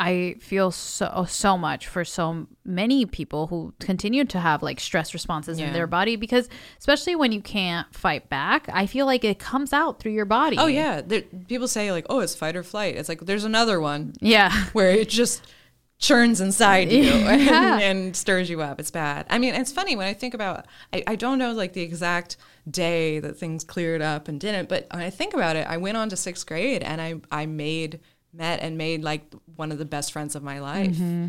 I 0.00 0.36
feel 0.40 0.70
so 0.70 1.26
so 1.28 1.58
much 1.58 1.86
for 1.86 2.04
so 2.04 2.46
many 2.64 3.04
people 3.06 3.48
who 3.48 3.74
continue 3.80 4.24
to 4.24 4.40
have 4.40 4.62
like 4.62 4.80
stress 4.80 5.12
responses 5.12 5.58
in 5.58 5.72
their 5.72 5.86
body 5.86 6.16
because 6.16 6.48
especially 6.78 7.16
when 7.16 7.32
you 7.32 7.40
can't 7.42 7.86
fight 7.94 8.28
back, 8.30 8.68
I 8.72 8.86
feel 8.86 9.04
like 9.06 9.24
it 9.24 9.38
comes 9.38 9.72
out 9.72 10.00
through 10.00 10.12
your 10.12 10.24
body. 10.24 10.56
Oh 10.58 10.66
yeah, 10.66 11.00
there, 11.02 11.22
people 11.48 11.68
say 11.68 11.92
like, 11.92 12.06
"Oh, 12.08 12.20
it's 12.20 12.34
fight 12.34 12.56
or 12.56 12.62
flight." 12.62 12.96
It's 12.96 13.08
like 13.08 13.20
there's 13.20 13.44
another 13.44 13.80
one 13.80 14.14
Yeah. 14.20 14.50
where 14.72 14.90
it 14.90 15.08
just 15.10 15.46
churns 15.98 16.40
inside 16.40 16.90
you 16.90 17.02
Yeah. 17.02 17.74
and, 17.74 17.82
and 17.82 18.16
stirs 18.16 18.48
you 18.48 18.62
up. 18.62 18.80
It's 18.80 18.90
bad. 18.90 19.26
I 19.28 19.38
mean, 19.38 19.54
it's 19.54 19.70
funny 19.70 19.96
when 19.96 20.06
I 20.06 20.14
think 20.14 20.32
about. 20.32 20.66
I, 20.94 21.02
I 21.06 21.14
don't 21.14 21.38
know 21.38 21.52
like 21.52 21.74
the 21.74 21.82
exact 21.82 22.38
day 22.70 23.18
that 23.20 23.36
things 23.36 23.64
cleared 23.64 24.00
up 24.00 24.28
and 24.28 24.40
didn't, 24.40 24.70
but 24.70 24.86
when 24.92 25.02
I 25.02 25.10
think 25.10 25.34
about 25.34 25.56
it, 25.56 25.66
I 25.66 25.76
went 25.76 25.98
on 25.98 26.08
to 26.08 26.16
sixth 26.16 26.46
grade 26.46 26.82
and 26.82 27.00
I 27.02 27.16
I 27.30 27.44
made 27.46 28.00
met 28.32 28.60
and 28.60 28.78
made 28.78 29.02
like 29.02 29.32
one 29.56 29.72
of 29.72 29.78
the 29.78 29.84
best 29.84 30.12
friends 30.12 30.34
of 30.34 30.42
my 30.42 30.60
life. 30.60 30.96
Mm-hmm. 30.96 31.28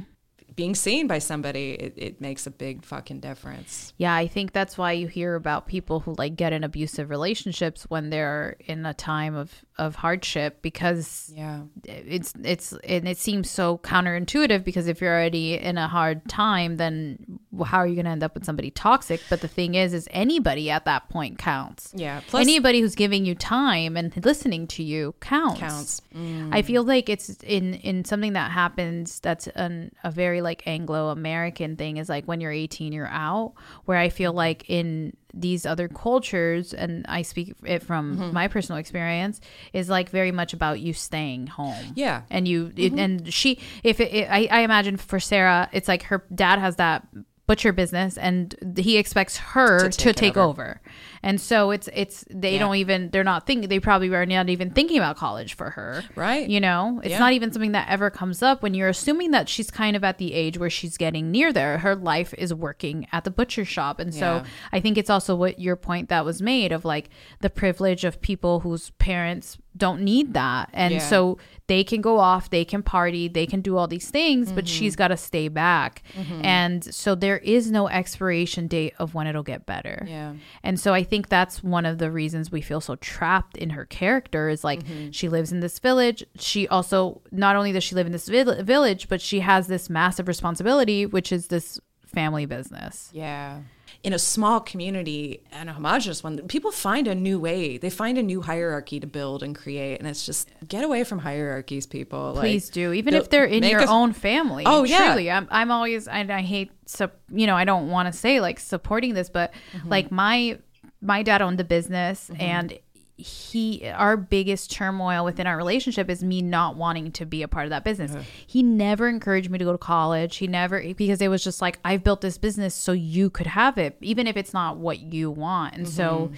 Being 0.54 0.76
seen 0.76 1.08
by 1.08 1.20
somebody, 1.20 1.72
it, 1.72 1.94
it 1.96 2.22
makes 2.22 2.46
a 2.46 2.52
big 2.52 2.84
fucking 2.84 3.22
difference. 3.22 3.94
Yeah, 3.98 4.14
I 4.14 4.28
think 4.28 4.52
that's 4.52 4.78
why 4.78 4.92
you 4.92 5.08
hear 5.08 5.36
about 5.36 5.66
people 5.66 6.02
who 6.02 6.14
like 6.18 6.36
get 6.36 6.52
in 6.52 6.66
abusive 6.66 7.10
relationships 7.10 7.84
when 7.84 8.10
they're 8.10 8.58
in 8.60 8.86
a 8.86 8.94
time 8.94 9.34
of 9.34 9.64
of 9.82 9.96
hardship 9.96 10.62
because 10.62 11.32
Yeah. 11.36 11.62
it's 11.84 12.34
it's 12.44 12.72
and 12.84 13.08
it 13.08 13.18
seems 13.18 13.50
so 13.50 13.80
counterintuitive 13.80 14.64
because 14.64 14.88
if 14.88 15.02
you're 15.02 15.12
already 15.12 15.56
in 15.56 15.80
a 15.80 15.88
hard 15.88 16.30
time 16.30 16.78
then 16.78 17.40
how 17.66 17.80
are 17.80 17.88
you 17.88 17.96
going 17.96 18.06
to 18.06 18.12
end 18.12 18.22
up 18.22 18.36
with 18.36 18.46
somebody 18.46 18.70
toxic 18.70 19.22
but 19.28 19.42
the 19.42 19.48
thing 19.48 19.74
is 19.74 19.96
is 19.96 20.08
anybody 20.12 20.70
at 20.70 20.86
that 20.86 21.10
point 21.10 21.40
counts 21.40 21.92
Yeah. 21.96 22.22
Plus, 22.28 22.42
anybody 22.42 22.80
who's 22.80 22.94
giving 22.94 23.26
you 23.26 23.34
time 23.34 23.98
and 23.98 24.14
listening 24.24 24.68
to 24.68 24.84
you 24.84 25.16
counts 25.20 25.60
Counts. 25.60 26.02
i 26.14 26.62
mm. 26.62 26.66
feel 26.66 26.84
like 26.84 27.10
it's 27.10 27.30
in 27.44 27.74
in 27.74 28.06
something 28.06 28.34
that 28.34 28.52
happens 28.52 29.20
that's 29.20 29.48
an, 29.48 29.92
a 30.04 30.12
very 30.12 30.42
like 30.42 30.62
anglo-american 30.68 31.76
thing 31.76 31.98
is 31.98 32.08
like 32.08 32.26
when 32.26 32.40
you're 32.40 32.52
18 32.52 32.94
you're 32.94 33.08
out 33.08 33.54
where 33.86 33.98
i 33.98 34.10
feel 34.10 34.30
mm-hmm. 34.32 34.38
like 34.38 34.70
in 34.70 35.18
these 35.34 35.66
other 35.66 35.88
cultures 35.88 36.74
and 36.74 37.06
i 37.08 37.22
speak 37.22 37.54
it 37.66 37.82
from 37.84 38.18
Mm-hmm. 38.18 38.34
my 38.34 38.48
personal 38.48 38.80
experience 38.80 39.40
is 39.74 39.90
like 39.90 40.10
very 40.10 40.32
much 40.32 40.54
about 40.54 40.80
you 40.80 40.94
staying 40.94 41.48
home 41.48 41.94
Yeah. 41.96 42.24
and 42.30 42.48
you 42.48 42.72
it, 42.76 42.94
and 42.94 43.32
she 43.34 43.60
if 43.84 44.00
it, 44.00 44.12
it 44.14 44.28
I, 44.30 44.48
I 44.52 44.60
imagine 44.62 44.98
for 44.98 45.20
sarah 45.20 45.70
it's 45.72 45.88
like 45.88 46.04
her 46.04 46.26
dad 46.34 46.60
has 46.60 46.76
that 46.78 47.08
butcher 47.48 47.74
business 47.74 48.18
and 48.18 48.56
he 48.78 48.98
expects 48.98 49.38
her 49.38 49.90
to 49.90 49.98
To 49.98 50.14
take, 50.14 50.16
take 50.16 50.38
it 50.38 50.40
over. 50.40 50.80
And 51.24 51.40
so 51.40 51.72
it's 51.72 51.88
it's 51.94 52.26
they 52.30 52.54
Yeah. 52.54 52.60
don't 52.60 52.76
even 52.76 53.10
they're 53.12 53.24
not 53.24 53.46
thinking 53.46 53.70
they 53.70 53.80
probably 53.80 54.10
are 54.14 54.26
not 54.26 54.50
even 54.50 54.72
thinking 54.72 54.98
about 54.98 55.18
college 55.18 55.54
for 55.54 55.72
her 55.72 56.04
Right. 56.16 56.50
you 56.50 56.60
know 56.60 57.00
it's 57.04 57.12
Yeah. 57.12 57.20
not 57.20 57.34
even 57.34 57.52
something 57.52 57.74
that 57.74 57.88
ever 57.90 58.10
comes 58.10 58.42
up 58.42 58.64
when 58.64 58.74
you're 58.74 58.90
assuming 58.90 59.32
that 59.32 59.48
she's 59.50 59.70
kind 59.70 59.96
of 59.96 60.04
at 60.04 60.18
the 60.18 60.34
age 60.34 60.58
where 60.58 60.70
she's 60.70 60.98
getting 60.98 61.32
near 61.32 61.54
there 61.54 61.80
her 61.80 61.96
life 61.96 62.34
is 62.38 62.54
working 62.54 63.08
at 63.12 63.24
the 63.24 63.32
butcher 63.32 63.66
shop 63.66 64.00
and 64.00 64.14
so 64.14 64.38
Yeah. 64.38 64.44
i 64.72 64.80
think 64.80 64.98
it's 64.98 65.10
also 65.10 65.36
what 65.36 65.60
your 65.60 65.76
point 65.76 66.10
that 66.10 66.26
was 66.26 66.42
made 66.42 66.72
of 66.72 66.86
like 66.86 67.10
the 67.42 67.50
privilege 67.50 68.04
of 68.04 68.22
people 68.22 68.62
whose 68.62 68.90
parents 68.92 69.58
don't 69.78 70.02
need 70.02 70.34
that 70.34 70.70
and 70.74 71.02
so 71.02 71.38
they 71.68 71.82
can 71.82 72.02
go 72.02 72.18
off 72.20 72.50
they 72.50 72.66
can 72.66 72.84
party 72.84 73.30
they 73.30 73.46
can 73.46 73.62
do 73.62 73.78
all 73.78 73.88
these 73.88 74.10
things 74.10 74.52
but 74.52 74.66
Mm-hmm. 74.66 74.76
she's 74.80 74.96
got 74.98 75.08
to 75.10 75.18
stay 75.18 75.48
back 75.48 76.04
and 76.44 76.84
so 76.94 77.16
there 77.16 77.38
is 77.38 77.72
no 77.72 77.88
expiration 77.88 78.68
date 78.68 78.94
of 79.00 79.14
when 79.14 79.28
it'll 79.28 79.44
get 79.44 79.66
better 79.66 80.06
Yeah. 80.08 80.34
and 80.64 80.78
so 80.80 80.94
I 80.94 81.04
think 81.12 81.28
that's 81.30 81.62
one 81.62 81.86
of 81.86 81.98
the 82.00 82.10
reasons 82.10 82.52
we 82.52 82.62
feel 82.62 82.82
so 82.82 82.96
trapped 82.96 83.58
in 83.58 83.70
her 83.72 83.86
character 83.86 84.50
is 84.50 84.64
like 84.64 84.82
Mm-hmm. 84.84 85.12
she 85.12 85.28
lives 85.30 85.52
in 85.52 85.60
this 85.60 85.78
village. 85.80 86.24
She 86.40 86.68
also, 86.70 87.22
not 87.32 87.56
only 87.56 87.72
does 87.74 87.84
she 87.84 87.94
live 87.96 88.08
in 88.08 88.14
this 88.14 88.28
vill- 88.28 88.64
village, 88.64 89.08
but 89.10 89.20
she 89.22 89.42
has 89.42 89.68
this 89.68 89.90
massive 89.90 90.28
responsibility, 90.28 91.06
which 91.06 91.32
is 91.32 91.48
this 91.48 91.80
family 92.06 92.46
business. 92.46 93.10
Yeah. 93.14 93.60
In 94.04 94.14
a 94.14 94.18
small 94.20 94.60
community 94.62 95.44
and 95.52 95.70
a 95.70 95.74
homogenous 95.74 96.24
one, 96.24 96.36
people 96.48 96.72
find 96.72 97.08
a 97.08 97.14
new 97.14 97.38
way. 97.40 97.78
They 97.78 97.92
find 97.92 98.18
a 98.18 98.24
new 98.24 98.42
hierarchy 98.42 99.00
to 99.00 99.06
build 99.06 99.44
and 99.44 99.56
create. 99.56 100.00
And 100.00 100.08
it's 100.08 100.26
just 100.26 100.50
get 100.68 100.84
away 100.84 101.04
from 101.04 101.20
hierarchies, 101.20 101.86
people. 101.86 102.34
Please 102.36 102.68
like, 102.70 102.74
do, 102.74 102.94
even 102.94 103.14
if 103.14 103.30
they're 103.30 103.46
in 103.46 103.62
your 103.64 103.82
a- 103.82 103.88
own 104.00 104.14
family. 104.14 104.64
Oh, 104.66 104.84
yeah. 104.86 105.06
truly. 105.14 105.30
I'm, 105.30 105.48
I'm 105.52 105.70
always, 105.70 106.08
I, 106.08 106.22
I 106.22 106.42
hate, 106.42 106.72
sup- 106.88 107.20
you 107.30 107.46
know, 107.46 107.56
I 107.56 107.64
don't 107.66 107.90
want 107.92 108.12
to 108.12 108.18
say 108.18 108.42
like 108.42 108.60
supporting 108.60 109.14
this, 109.14 109.30
but 109.30 109.54
Mm-hmm. 109.74 109.90
like 109.90 110.12
my, 110.12 110.58
my 111.02 111.24
dad 111.24 111.42
owned 111.42 111.60
a 111.60 111.64
business 111.64 112.30
and 112.40 112.78
he 113.18 113.88
our 113.94 114.18
biggest 114.18 114.72
turmoil 114.72 115.24
within 115.24 115.46
our 115.46 115.56
relationship 115.56 116.10
is 116.10 116.24
me 116.24 116.42
not 116.42 116.76
wanting 116.76 117.12
to 117.12 117.24
be 117.26 117.44
a 117.44 117.48
part 117.48 117.66
of 117.66 117.70
that 117.70 117.84
business. 117.84 118.12
He 118.48 118.64
never 118.64 119.08
encouraged 119.08 119.50
me 119.52 119.60
to 119.60 119.66
go 119.66 119.72
to 119.72 119.78
college. 119.78 120.38
He 120.38 120.48
never 120.48 120.82
because 120.96 121.22
it 121.22 121.28
was 121.28 121.44
just 121.44 121.62
like 121.62 121.78
I've 121.86 122.04
built 122.04 122.22
this 122.22 122.40
business 122.40 122.74
so 122.74 122.94
you 122.94 123.30
could 123.30 123.46
have 123.46 123.78
it 123.78 123.96
even 124.02 124.26
if 124.26 124.38
it's 124.38 124.54
not 124.54 124.78
what 124.78 125.00
you 125.02 125.30
want. 125.30 125.76
And 125.76 125.88
so 125.88 126.32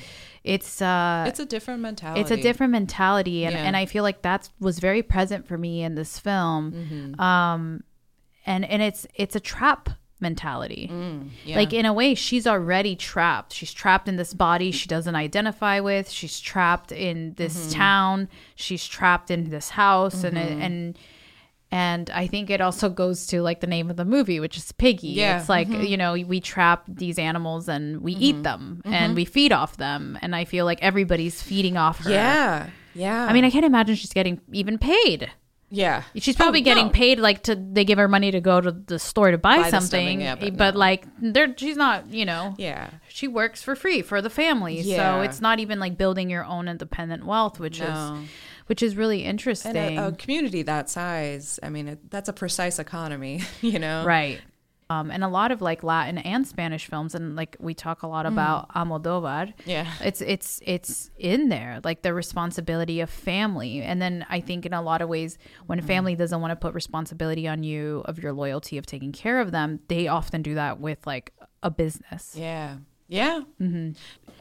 it's 0.43 0.81
uh 0.81 1.23
It's 1.25 1.39
a 1.39 1.45
different 1.45 1.79
mentality. 1.81 2.19
it's 2.19 2.31
a 2.31 2.37
different 2.37 2.71
mentality 2.71 3.45
and, 3.45 3.53
Yeah. 3.55 3.63
and 3.63 3.77
i 3.77 3.85
feel 3.85 4.03
like 4.03 4.23
that 4.23 4.49
was 4.59 4.79
very 4.79 5.01
present 5.01 5.47
for 5.47 5.57
me 5.57 5.83
in 5.83 5.95
this 5.95 6.19
film 6.19 6.71
Mm-hmm. 6.73 7.21
um 7.21 7.83
and 8.45 8.65
and 8.65 8.81
it's 8.81 9.07
it's 9.15 9.37
a 9.37 9.39
trap 9.39 9.89
mentality. 10.23 10.89
Mm, 10.91 11.29
yeah. 11.45 11.57
Like 11.57 11.71
in 11.73 11.85
a 11.85 11.93
way, 11.93 12.15
she's 12.15 12.47
already 12.47 12.95
trapped. 12.95 13.53
She's 13.53 13.71
trapped 13.73 14.07
in 14.07 14.15
this 14.15 14.33
body 14.33 14.71
she 14.71 14.87
doesn't 14.87 15.15
identify 15.15 15.79
with. 15.79 16.09
She's 16.09 16.39
trapped 16.39 16.91
in 16.91 17.33
this 17.35 17.55
Mm-hmm. 17.55 17.77
town. 17.77 18.29
She's 18.55 18.87
trapped 18.87 19.29
in 19.29 19.49
this 19.51 19.69
house, 19.69 20.23
and 20.23 20.35
it, 20.37 20.51
and 20.65 20.97
and 21.71 22.09
I 22.11 22.27
think 22.27 22.49
it 22.51 22.61
also 22.61 22.87
goes 22.89 23.25
to 23.27 23.41
like 23.41 23.59
the 23.59 23.67
name 23.67 23.89
of 23.89 23.95
the 23.97 24.05
movie, 24.05 24.39
which 24.39 24.57
is 24.57 24.71
Piggy. 24.71 25.09
Yeah. 25.09 25.39
It's 25.39 25.49
like 25.49 25.67
Mm-hmm. 25.67 25.83
you 25.83 25.97
know 25.97 26.13
we 26.13 26.39
trap 26.39 26.83
these 26.87 27.17
animals 27.19 27.67
and 27.67 28.01
we 28.01 28.13
eat 28.13 28.41
them 28.43 28.81
and 28.85 29.15
we 29.15 29.25
feed 29.25 29.51
off 29.51 29.77
them, 29.77 30.17
and 30.23 30.35
I 30.35 30.45
feel 30.45 30.65
like 30.65 30.79
everybody's 30.81 31.41
feeding 31.41 31.77
off 31.77 31.99
her. 32.05 32.09
yeah, 32.11 32.69
yeah. 32.95 33.25
I 33.25 33.33
mean, 33.33 33.43
I 33.45 33.49
can't 33.51 33.65
imagine 33.65 33.95
she's 33.95 34.13
getting 34.13 34.39
even 34.51 34.77
paid. 34.77 35.31
Yeah, 35.75 36.03
She's 36.15 36.35
probably 36.35 36.61
Oh, 36.61 36.63
getting 36.63 36.85
no. 36.87 36.91
paid 36.91 37.19
like 37.19 37.43
to 37.43 37.55
they 37.55 37.83
give 37.83 37.97
her 37.97 38.07
money 38.07 38.29
to 38.31 38.39
go 38.39 38.61
to 38.61 38.71
the 38.71 38.99
store 38.99 39.31
to 39.31 39.37
buy, 39.37 39.57
Buy 39.57 39.69
something, 39.71 40.21
yeah, 40.21 40.35
but, 40.35 40.55
but 40.55 40.73
no. 40.75 40.79
like 40.79 41.05
they're 41.19 41.53
she's 41.57 41.75
not, 41.75 42.07
you 42.13 42.25
know. 42.25 42.53
Yeah, 42.57 42.91
She 43.09 43.27
works 43.27 43.61
for 43.63 43.75
free 43.75 44.01
for 44.03 44.21
the 44.21 44.29
family. 44.29 44.83
So 44.83 45.21
it's 45.21 45.41
not 45.41 45.59
even 45.59 45.79
like 45.79 45.97
building 45.97 46.29
your 46.29 46.45
own 46.45 46.67
independent 46.67 47.25
wealth, 47.25 47.59
which 47.59 47.79
No. 47.79 48.19
is 48.21 48.29
which 48.67 48.81
is 48.81 48.95
really 48.95 49.23
interesting. 49.25 49.75
and 49.75 49.99
a, 49.99 50.07
a 50.07 50.11
community 50.13 50.61
that 50.61 50.89
size. 50.89 51.59
I 51.61 51.67
mean, 51.69 51.87
it, 51.89 52.09
that's 52.09 52.29
a 52.29 52.33
precise 52.33 52.79
economy. 52.79 53.41
You 53.61 53.79
know, 53.79 54.05
right. 54.05 54.39
Um, 54.89 55.11
and 55.11 55.23
a 55.23 55.27
lot 55.27 55.51
of 55.51 55.61
like 55.61 55.83
Latin 55.83 56.17
and 56.17 56.45
Spanish 56.47 56.87
films, 56.87 57.15
and 57.15 57.35
like 57.35 57.55
we 57.59 57.73
talk 57.73 58.03
a 58.03 58.07
lot 58.07 58.25
about 58.25 58.69
Almodovar. 58.73 59.47
Mm. 59.47 59.53
Yeah. 59.65 59.91
it's 60.03 60.21
it's 60.21 60.61
it's 60.65 61.09
in 61.17 61.49
there, 61.49 61.79
like 61.83 62.01
the 62.01 62.13
responsibility 62.13 62.99
of 62.99 63.09
family. 63.09 63.81
And 63.81 64.01
then 64.01 64.25
I 64.29 64.39
think 64.41 64.65
in 64.65 64.73
a 64.73 64.81
lot 64.81 65.01
of 65.01 65.09
ways, 65.09 65.37
when 65.67 65.79
Mm. 65.79 65.85
family 65.87 66.15
doesn't 66.15 66.39
want 66.41 66.51
to 66.51 66.55
put 66.55 66.73
responsibility 66.73 67.47
on 67.47 67.63
you 67.63 68.01
of 68.05 68.19
your 68.21 68.33
loyalty 68.33 68.77
of 68.77 68.85
taking 68.85 69.11
care 69.11 69.39
of 69.39 69.51
them, 69.51 69.79
they 69.87 70.07
often 70.07 70.41
do 70.41 70.55
that 70.55 70.79
with 70.79 71.05
like 71.07 71.33
a 71.61 71.71
business. 71.71 72.35
Yeah, 72.37 72.77
yeah, 73.07 73.41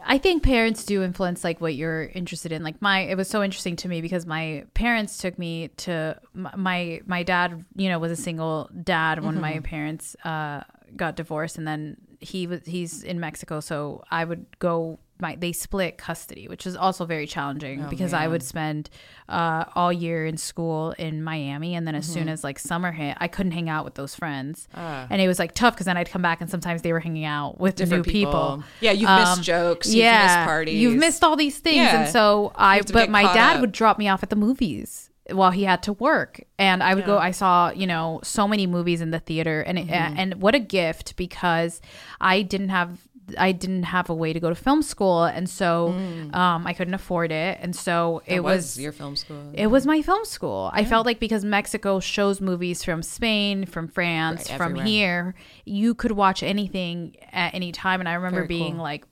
I 0.05 0.19
think 0.19 0.43
parents 0.43 0.85
do 0.85 1.03
influence 1.03 1.45
like 1.45 1.61
what 1.61 1.75
you're 1.75 2.05
interested 2.05 2.53
in. 2.53 2.63
Like 2.63 2.81
my, 2.81 3.01
it 3.01 3.17
was 3.17 3.29
so 3.29 3.43
interesting 3.43 3.77
to 3.77 3.89
me 3.89 4.01
because 4.01 4.27
my 4.27 4.65
parents 4.75 5.19
took 5.19 5.39
me 5.39 5.69
to 5.79 6.19
my 6.35 7.01
my 7.07 7.23
dad. 7.23 7.65
You 7.77 7.89
know, 7.89 7.99
was 7.99 8.13
a 8.13 8.17
single 8.17 8.71
dad 8.83 9.23
when 9.25 9.41
my 9.41 9.61
parents 9.61 10.17
uh, 10.25 10.63
got 10.97 11.17
divorced, 11.17 11.59
and 11.59 11.67
then 11.67 11.97
he 12.21 12.47
was 12.47 12.61
he's 12.65 13.03
in 13.03 13.21
Mexico, 13.21 13.61
so 13.61 14.03
I 14.11 14.25
would 14.25 14.47
go. 14.59 14.99
My 15.23 15.37
they 15.37 15.53
split 15.53 15.97
custody, 15.97 16.49
which 16.49 16.67
is 16.67 16.77
also 16.77 17.07
very 17.07 17.27
challenging 17.27 17.87
because 17.89 18.13
I 18.13 18.27
would 18.29 18.43
spend 18.43 18.91
uh, 19.29 19.65
all 19.75 19.91
year 19.93 20.27
in 20.27 20.37
school 20.37 20.91
in 20.99 21.23
Miami, 21.23 21.75
and 21.75 21.87
then 21.87 21.95
as 21.95 22.07
soon 22.07 22.29
as 22.29 22.45
like 22.45 22.59
summer 22.59 22.93
hit, 22.93 23.17
I 23.21 23.29
couldn't 23.29 23.53
hang 23.53 23.71
out 23.71 23.85
with 23.87 23.95
those 23.95 24.15
friends, 24.15 24.69
and 24.75 25.21
it 25.23 25.29
was 25.29 25.39
like 25.39 25.55
tough 25.55 25.75
because 25.75 25.87
then 25.87 25.97
I'd 25.97 26.11
come 26.11 26.21
back 26.23 26.41
and 26.43 26.51
sometimes 26.51 26.83
they 26.83 26.93
were 26.93 27.01
hanging 27.01 27.25
out 27.25 27.59
with 27.59 27.77
Different 27.77 28.07
new 28.07 28.13
people. 28.13 28.33
people. 28.33 28.65
Yeah, 28.81 28.93
you've 28.93 29.09
missed 29.09 29.43
jokes, 29.43 29.95
you've 29.95 30.05
missed 30.05 30.39
parties. 30.45 30.75
Um, 30.75 30.81
You've 30.83 30.99
missed 30.99 31.23
all 31.25 31.37
these 31.37 31.59
things. 31.59 31.77
Yeah. 31.77 32.03
And 32.03 32.11
so 32.13 32.53
I, 32.57 32.83
but 32.83 33.09
my 33.09 33.23
dad 33.23 33.55
up. 33.57 33.61
would 33.63 33.73
drop 33.73 33.99
me 33.99 34.09
off 34.09 34.23
at 34.23 34.31
the 34.31 34.37
movies 34.37 35.09
while 35.31 35.53
he 35.53 35.63
had 35.65 35.83
to 35.85 35.93
work. 35.95 36.43
And 36.59 36.83
I 36.83 36.95
would 36.95 37.07
go, 37.07 37.17
I 37.17 37.31
saw, 37.31 37.71
you 37.71 37.87
know, 37.87 38.21
so 38.25 38.49
many 38.49 38.67
movies 38.67 39.01
in 39.01 39.13
the 39.13 39.21
theater 39.21 39.61
and, 39.63 39.79
it, 39.79 39.87
Mm-hmm. 39.87 40.19
and 40.19 40.35
what 40.43 40.55
a 40.55 40.59
gift 40.59 41.15
because 41.17 41.81
I 42.21 42.43
didn't 42.43 42.71
have, 42.71 42.99
I 43.39 43.53
didn't 43.53 43.85
have 43.85 44.11
a 44.11 44.15
way 44.15 44.33
to 44.33 44.41
go 44.41 44.49
to 44.49 44.55
film 44.55 44.83
school. 44.83 45.25
And 45.25 45.49
so 45.49 45.89
um, 46.33 46.67
I 46.67 46.73
couldn't 46.73 46.95
afford 46.95 47.33
it. 47.33 47.59
And 47.61 47.75
so 47.75 48.23
it 48.27 48.37
It 48.37 48.41
was, 48.41 48.57
was 48.77 48.81
your 48.81 48.93
film 48.93 49.17
school. 49.17 49.51
it 49.55 49.67
was 49.69 49.87
my 49.87 50.03
film 50.03 50.25
school. 50.25 50.71
I 50.73 50.85
felt 50.85 51.07
like 51.07 51.21
because 51.21 51.45
Mexico 51.45 52.01
shows 52.01 52.41
movies 52.41 52.85
from 52.85 53.03
Spain, 53.03 53.67
from 53.67 53.89
France, 53.89 54.49
Right, 54.51 54.57
from 54.57 54.75
here, 54.77 55.35
you 55.65 55.95
could 55.95 56.13
watch 56.13 56.43
anything 56.43 57.17
at 57.33 57.55
any 57.55 57.73
time. 57.73 58.01
And 58.01 58.09
I 58.09 58.15
remember 58.15 58.41
Very 58.41 58.49
being 58.49 58.75
cool. 58.75 58.83
like 58.83 59.05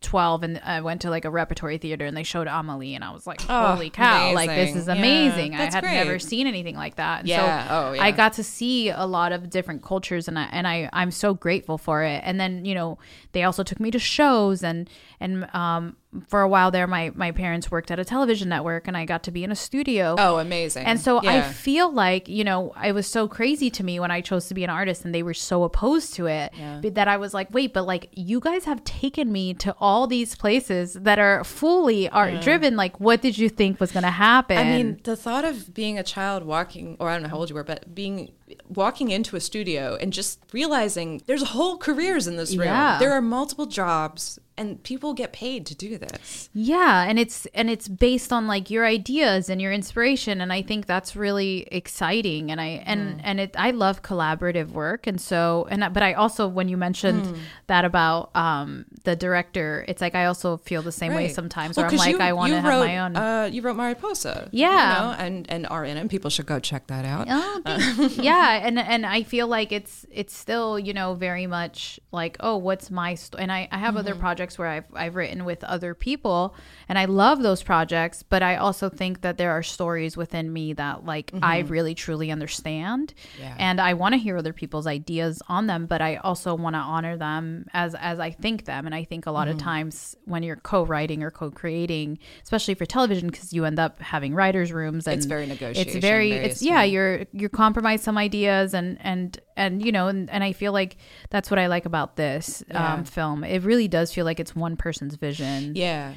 12 0.00 0.42
and 0.42 0.60
I 0.64 0.80
went 0.80 1.02
to 1.02 1.10
like 1.10 1.24
a 1.24 1.30
repertory 1.30 1.76
theater 1.78 2.06
and 2.06 2.16
they 2.16 2.22
showed 2.22 2.46
Amelie 2.48 2.94
and 2.94 3.04
I 3.04 3.12
was 3.12 3.26
like, 3.26 3.40
Oh, 3.48 3.74
holy 3.74 3.90
cow, 3.90 4.32
like 4.32 4.48
this 4.48 4.74
is 4.74 4.88
amazing. 4.88 5.52
amazing. 5.52 5.52
Yeah, 5.52 5.62
I 5.62 5.64
had 5.70 5.84
never 5.84 6.18
seen 6.18 6.46
anything 6.46 6.74
like 6.76 6.96
that. 6.96 7.20
And 7.20 7.28
Yeah. 7.28 7.68
So 7.68 7.74
Oh, 7.74 7.92
yeah. 7.92 8.02
I 8.02 8.10
got 8.10 8.32
to 8.34 8.42
see 8.44 8.88
a 8.88 9.04
lot 9.04 9.32
of 9.32 9.50
different 9.50 9.82
cultures 9.82 10.26
and 10.26 10.38
I, 10.38 10.44
and 10.52 10.66
I, 10.66 10.88
I'm 10.92 11.10
so 11.10 11.34
grateful 11.34 11.76
for 11.78 12.02
it. 12.02 12.22
And 12.24 12.40
then, 12.40 12.64
you 12.64 12.74
know, 12.74 12.98
they 13.32 13.42
also 13.42 13.62
took 13.62 13.78
me 13.78 13.90
to 13.90 13.98
shows 13.98 14.62
and, 14.64 14.88
and, 15.20 15.48
um, 15.54 15.96
for 16.26 16.40
a 16.40 16.48
while 16.48 16.70
there, 16.72 16.86
my, 16.88 17.12
my 17.14 17.30
parents 17.30 17.70
worked 17.70 17.90
at 17.92 17.98
a 18.00 18.04
television 18.04 18.48
network 18.48 18.88
and 18.88 18.96
I 18.96 19.04
got 19.04 19.22
to 19.24 19.30
be 19.30 19.44
in 19.44 19.52
a 19.52 19.56
studio. 19.56 20.16
Oh, 20.18 20.38
amazing. 20.38 20.84
And 20.84 20.98
so 21.00 21.20
I 21.24 21.42
feel 21.42 21.92
like, 21.92 22.28
you 22.28 22.42
know, 22.42 22.72
it 22.84 22.92
was 22.92 23.06
so 23.06 23.28
crazy 23.28 23.70
to 23.70 23.84
me 23.84 24.00
when 24.00 24.10
I 24.10 24.20
chose 24.20 24.48
to 24.48 24.54
be 24.54 24.64
an 24.64 24.70
artist 24.70 25.04
and 25.04 25.14
they 25.14 25.22
were 25.22 25.34
so 25.34 25.62
opposed 25.62 26.14
to 26.14 26.26
it 26.26 26.52
Yeah. 26.58 26.80
but 26.82 26.96
that 26.96 27.06
I 27.06 27.16
was 27.16 27.32
like, 27.32 27.54
wait, 27.54 27.72
but 27.72 27.84
like 27.86 28.08
you 28.12 28.40
guys 28.40 28.64
have 28.64 28.82
taken 28.82 29.30
me 29.30 29.54
to 29.54 29.74
all 29.78 30.08
these 30.08 30.34
places 30.34 30.94
that 30.94 31.20
are 31.20 31.44
fully 31.44 32.08
art 32.08 32.40
driven. 32.42 32.76
Like, 32.76 32.98
what 32.98 33.22
did 33.22 33.38
you 33.38 33.48
think 33.48 33.78
was 33.78 33.92
going 33.92 34.02
to 34.02 34.10
happen? 34.10 34.58
I 34.58 34.64
mean, 34.64 35.00
the 35.04 35.16
thought 35.16 35.44
of 35.44 35.72
being 35.72 35.96
a 35.98 36.02
child 36.02 36.42
walking, 36.42 36.96
or 36.98 37.08
I 37.08 37.14
don't 37.14 37.22
know 37.22 37.28
how 37.28 37.36
old 37.36 37.50
you 37.50 37.54
were, 37.54 37.62
but 37.64 37.94
being 37.94 38.32
walking 38.68 39.10
into 39.10 39.36
a 39.36 39.40
studio 39.40 39.96
and 40.00 40.12
just 40.12 40.40
realizing 40.52 41.22
there's 41.26 41.42
whole 41.42 41.78
careers 41.78 42.26
in 42.26 42.36
this 42.36 42.56
room. 42.56 42.66
Yeah. 42.66 42.98
There 42.98 43.12
are 43.12 43.20
multiple 43.22 43.66
jobs, 43.66 44.38
and 44.56 44.82
people 44.82 45.14
get 45.14 45.32
paid 45.32 45.64
to 45.66 45.74
do 45.74 45.96
this. 45.96 46.50
Yeah, 46.52 47.04
and 47.08 47.18
it's 47.18 47.46
and 47.54 47.70
it's 47.70 47.88
based 47.88 48.30
on 48.32 48.46
like 48.46 48.70
your 48.70 48.84
ideas 48.84 49.48
and 49.48 49.60
your 49.60 49.72
inspiration 49.72 50.40
and 50.42 50.52
I 50.52 50.60
think 50.62 50.84
that's 50.86 51.16
really 51.16 51.66
exciting 51.72 52.50
and 52.50 52.60
I 52.60 52.82
and 52.84 53.00
Mm. 53.00 53.20
and 53.24 53.40
it 53.40 53.54
I 53.58 53.70
love 53.70 54.02
collaborative 54.02 54.68
work 54.72 55.06
and 55.06 55.18
so 55.20 55.66
and 55.70 55.80
but 55.94 56.02
I 56.02 56.12
also 56.12 56.46
when 56.46 56.68
you 56.68 56.76
mentioned 56.76 57.24
Mm. 57.24 57.38
that 57.68 57.84
about 57.86 58.30
um 58.36 58.84
the 59.04 59.16
director 59.16 59.84
it's 59.88 60.02
like 60.02 60.14
I 60.14 60.26
also 60.26 60.58
feel 60.58 60.82
the 60.82 60.92
same 60.92 61.14
way 61.14 61.28
sometimes 61.28 61.76
Well, 61.78 61.86
where 61.86 61.92
I'm 61.92 61.96
like 61.98 62.10
you- 62.16 62.18
I 62.20 62.32
want 62.34 62.50
to 62.52 62.60
have 62.60 62.68
wrote, 62.70 62.86
my 62.86 62.98
own 62.98 63.16
Uh, 63.16 63.48
you 63.50 63.62
wrote 63.62 63.76
Mariposa. 63.76 64.48
Yeah. 64.52 64.68
you 64.68 65.00
know, 65.00 65.24
and 65.24 65.50
and 65.50 65.66
are 65.68 65.84
in 65.86 65.96
it. 65.96 66.00
and 66.00 66.10
People 66.10 66.28
should 66.28 66.46
go 66.46 66.58
check 66.60 66.86
that 66.88 67.04
out. 67.14 67.26
Oh, 67.30 67.60
thanks. 67.64 68.18
yeah, 68.18 68.39
and 68.48 68.78
and 68.78 69.06
I 69.06 69.22
feel 69.22 69.46
like 69.46 69.72
it's 69.72 70.06
it's 70.10 70.34
still 70.36 70.78
you 70.78 70.92
know 70.92 71.14
very 71.14 71.46
much 71.46 72.00
like 72.12 72.36
oh 72.40 72.56
what's 72.56 72.90
my 72.90 73.14
st-? 73.14 73.40
and 73.42 73.52
I 73.52 73.68
I 73.70 73.78
have 73.78 73.96
other 73.96 74.14
projects 74.14 74.58
where 74.58 74.68
I've 74.68 74.84
I've 74.94 75.14
written 75.16 75.44
with 75.44 75.62
other 75.64 75.94
people 75.94 76.54
and 76.88 76.98
I 76.98 77.04
love 77.04 77.42
those 77.42 77.62
projects, 77.62 78.22
but 78.22 78.42
I 78.42 78.56
also 78.56 78.88
think 78.88 79.20
that 79.20 79.38
there 79.38 79.52
are 79.52 79.62
stories 79.62 80.16
within 80.16 80.52
me 80.52 80.72
that 80.74 81.04
like 81.04 81.30
I 81.42 81.60
really 81.60 81.94
truly 81.94 82.30
understand, 82.30 83.14
Yeah. 83.38 83.54
and 83.58 83.80
I 83.80 83.94
want 83.94 84.14
to 84.14 84.18
hear 84.18 84.36
other 84.38 84.52
people's 84.52 84.86
ideas 84.86 85.42
on 85.48 85.66
them, 85.66 85.86
but 85.86 86.00
I 86.00 86.16
also 86.16 86.54
want 86.54 86.74
to 86.74 86.80
honor 86.80 87.16
them 87.16 87.66
as 87.74 87.94
as 87.94 88.18
I 88.18 88.30
think 88.30 88.64
them, 88.64 88.86
and 88.86 88.94
I 88.94 89.04
think 89.04 89.26
a 89.26 89.30
lot 89.30 89.48
of 89.48 89.58
times 89.58 90.16
when 90.24 90.42
you're 90.42 90.56
co-writing 90.56 91.22
or 91.22 91.30
co-creating, 91.30 92.18
especially 92.42 92.74
for 92.74 92.86
television, 92.86 93.28
because 93.28 93.52
you 93.52 93.64
end 93.64 93.78
up 93.78 94.00
having 94.00 94.34
writers' 94.34 94.72
rooms 94.72 95.06
and 95.06 95.16
It's 95.16 95.26
very 95.26 95.44
it's 95.44 95.60
negotiation 95.60 96.00
very 96.00 96.30
based, 96.30 96.50
it's 96.50 96.62
yeah 96.62 96.82
yeah. 96.82 96.84
you're 96.84 97.26
you're 97.32 97.48
compromise 97.50 98.00
some 98.02 98.16
ideas 98.16 98.29
and 98.34 98.98
and 99.00 99.40
and 99.56 99.84
you 99.84 99.92
know 99.92 100.08
and, 100.08 100.30
and 100.30 100.42
i 100.44 100.52
feel 100.52 100.72
like 100.72 100.96
that's 101.30 101.50
what 101.50 101.58
i 101.58 101.66
like 101.66 101.86
about 101.86 102.16
this 102.16 102.62
Yeah. 102.68 102.94
um, 102.94 103.04
film 103.04 103.44
it 103.44 103.62
really 103.64 103.88
does 103.88 104.12
feel 104.12 104.24
like 104.24 104.40
it's 104.40 104.54
one 104.56 104.76
person's 104.76 105.16
vision 105.16 105.72
Yeah, 105.76 106.14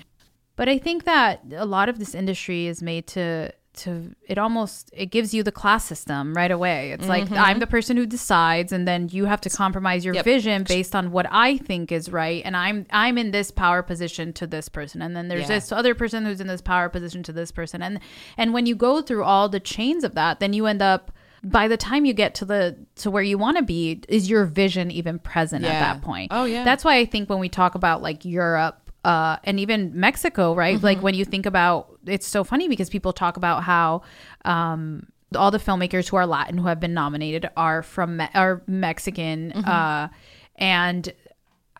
but 0.55 0.69
i 0.69 0.77
think 0.77 1.03
that 1.05 1.41
a 1.55 1.65
lot 1.65 1.89
of 1.89 1.99
this 1.99 2.13
industry 2.15 2.67
is 2.67 2.81
made 2.81 3.07
to 3.07 3.51
to 3.75 4.13
it 4.29 4.37
almost 4.37 4.91
it 4.93 5.07
gives 5.07 5.33
you 5.33 5.41
the 5.41 5.51
class 5.51 5.83
system 5.83 6.35
right 6.35 6.51
away 6.51 6.91
it's 6.91 7.07
like 7.07 7.31
i'm 7.31 7.57
the 7.57 7.65
person 7.65 7.97
who 7.97 8.05
decides 8.05 8.71
and 8.71 8.87
then 8.87 9.09
you 9.11 9.25
have 9.25 9.41
to 9.41 9.49
compromise 9.49 10.05
your 10.05 10.13
Yep. 10.13 10.25
vision 10.25 10.63
based 10.63 10.93
on 10.95 11.09
what 11.09 11.25
i 11.31 11.57
think 11.57 11.91
is 11.91 12.11
right 12.11 12.43
and 12.45 12.55
i'm 12.55 12.85
i'm 12.91 13.17
in 13.17 13.31
this 13.31 13.49
power 13.49 13.81
position 13.81 14.31
to 14.33 14.45
this 14.45 14.69
person 14.69 15.01
and 15.01 15.15
then 15.15 15.27
there's 15.27 15.49
Yeah. 15.49 15.55
this 15.55 15.71
other 15.71 15.95
person 15.95 16.23
who's 16.23 16.39
in 16.39 16.45
this 16.45 16.61
power 16.61 16.87
position 16.87 17.23
to 17.23 17.33
this 17.33 17.51
person 17.51 17.81
and 17.81 17.99
and 18.37 18.53
when 18.53 18.67
you 18.67 18.75
go 18.75 19.01
through 19.01 19.23
all 19.23 19.49
the 19.49 19.59
chains 19.59 20.03
of 20.03 20.13
that 20.13 20.39
then 20.39 20.53
you 20.53 20.67
end 20.67 20.83
up 20.83 21.11
by 21.43 21.67
the 21.67 21.77
time 21.77 22.05
you 22.05 22.13
get 22.13 22.35
to 22.35 22.45
the 22.45 22.77
to 22.95 23.11
where 23.11 23.23
you 23.23 23.37
want 23.37 23.57
to 23.57 23.63
be 23.63 24.01
is 24.07 24.29
your 24.29 24.45
vision 24.45 24.89
even 24.91 25.19
present 25.19 25.65
at 25.65 25.79
that 25.79 26.01
point 26.01 26.29
Oh, 26.33 26.45
yeah. 26.45 26.63
that's 26.63 26.85
why 26.85 26.97
i 26.97 27.05
think 27.05 27.29
when 27.29 27.39
we 27.39 27.49
talk 27.49 27.75
about 27.75 28.01
like 28.01 28.23
europe 28.25 28.79
uh, 29.05 29.35
and 29.43 29.59
even 29.59 29.91
Mexico, 29.99 30.55
right? 30.55 30.77
Mm-hmm. 30.77 30.85
Like 30.85 31.01
when 31.03 31.13
you 31.13 31.25
think 31.25 31.45
about, 31.45 31.99
it's 32.07 32.25
so 32.25 32.45
funny 32.45 32.69
because 32.69 32.89
people 32.89 33.11
talk 33.11 33.35
about 33.35 33.61
how 33.61 34.03
um, 34.45 35.07
all 35.35 35.51
the 35.51 35.57
filmmakers 35.57 36.07
who 36.07 36.15
are 36.15 36.25
Latin 36.25 36.57
who 36.57 36.67
have 36.67 36.79
been 36.79 36.93
nominated 36.93 37.49
are 37.57 37.83
from 37.83 38.15
Me- 38.15 38.29
are 38.33 38.61
Mexican, 38.65 39.51
Mm-hmm. 39.57 39.69
uh, 39.69 40.07
and 40.55 41.11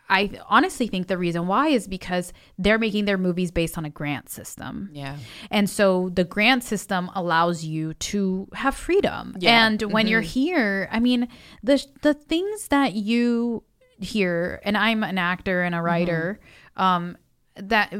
I 0.09 0.31
honestly 0.47 0.87
think 0.87 1.07
the 1.07 1.17
reason 1.17 1.47
why 1.47 1.69
is 1.69 1.87
because 1.87 2.33
they're 2.57 2.77
making 2.77 3.05
their 3.05 3.17
movies 3.17 3.51
based 3.51 3.77
on 3.77 3.85
a 3.85 3.89
grant 3.89 4.29
system. 4.29 4.89
yeah. 4.93 5.17
And 5.49 5.69
so 5.69 6.09
the 6.09 6.23
grant 6.23 6.63
system 6.63 7.09
allows 7.15 7.63
you 7.63 7.93
to 7.95 8.47
have 8.53 8.75
freedom. 8.75 9.35
Yeah. 9.39 9.65
And 9.65 9.81
when 9.81 10.07
you're 10.07 10.21
here, 10.21 10.89
I 10.91 10.99
mean, 10.99 11.27
the 11.63 11.83
the 12.01 12.13
things 12.13 12.67
that 12.67 12.93
you 12.93 13.63
hear, 13.97 14.61
and 14.63 14.77
I'm 14.77 15.03
an 15.03 15.17
actor 15.17 15.61
and 15.61 15.73
a 15.73 15.81
writer, 15.81 16.39
um, 16.75 17.17
that 17.55 17.93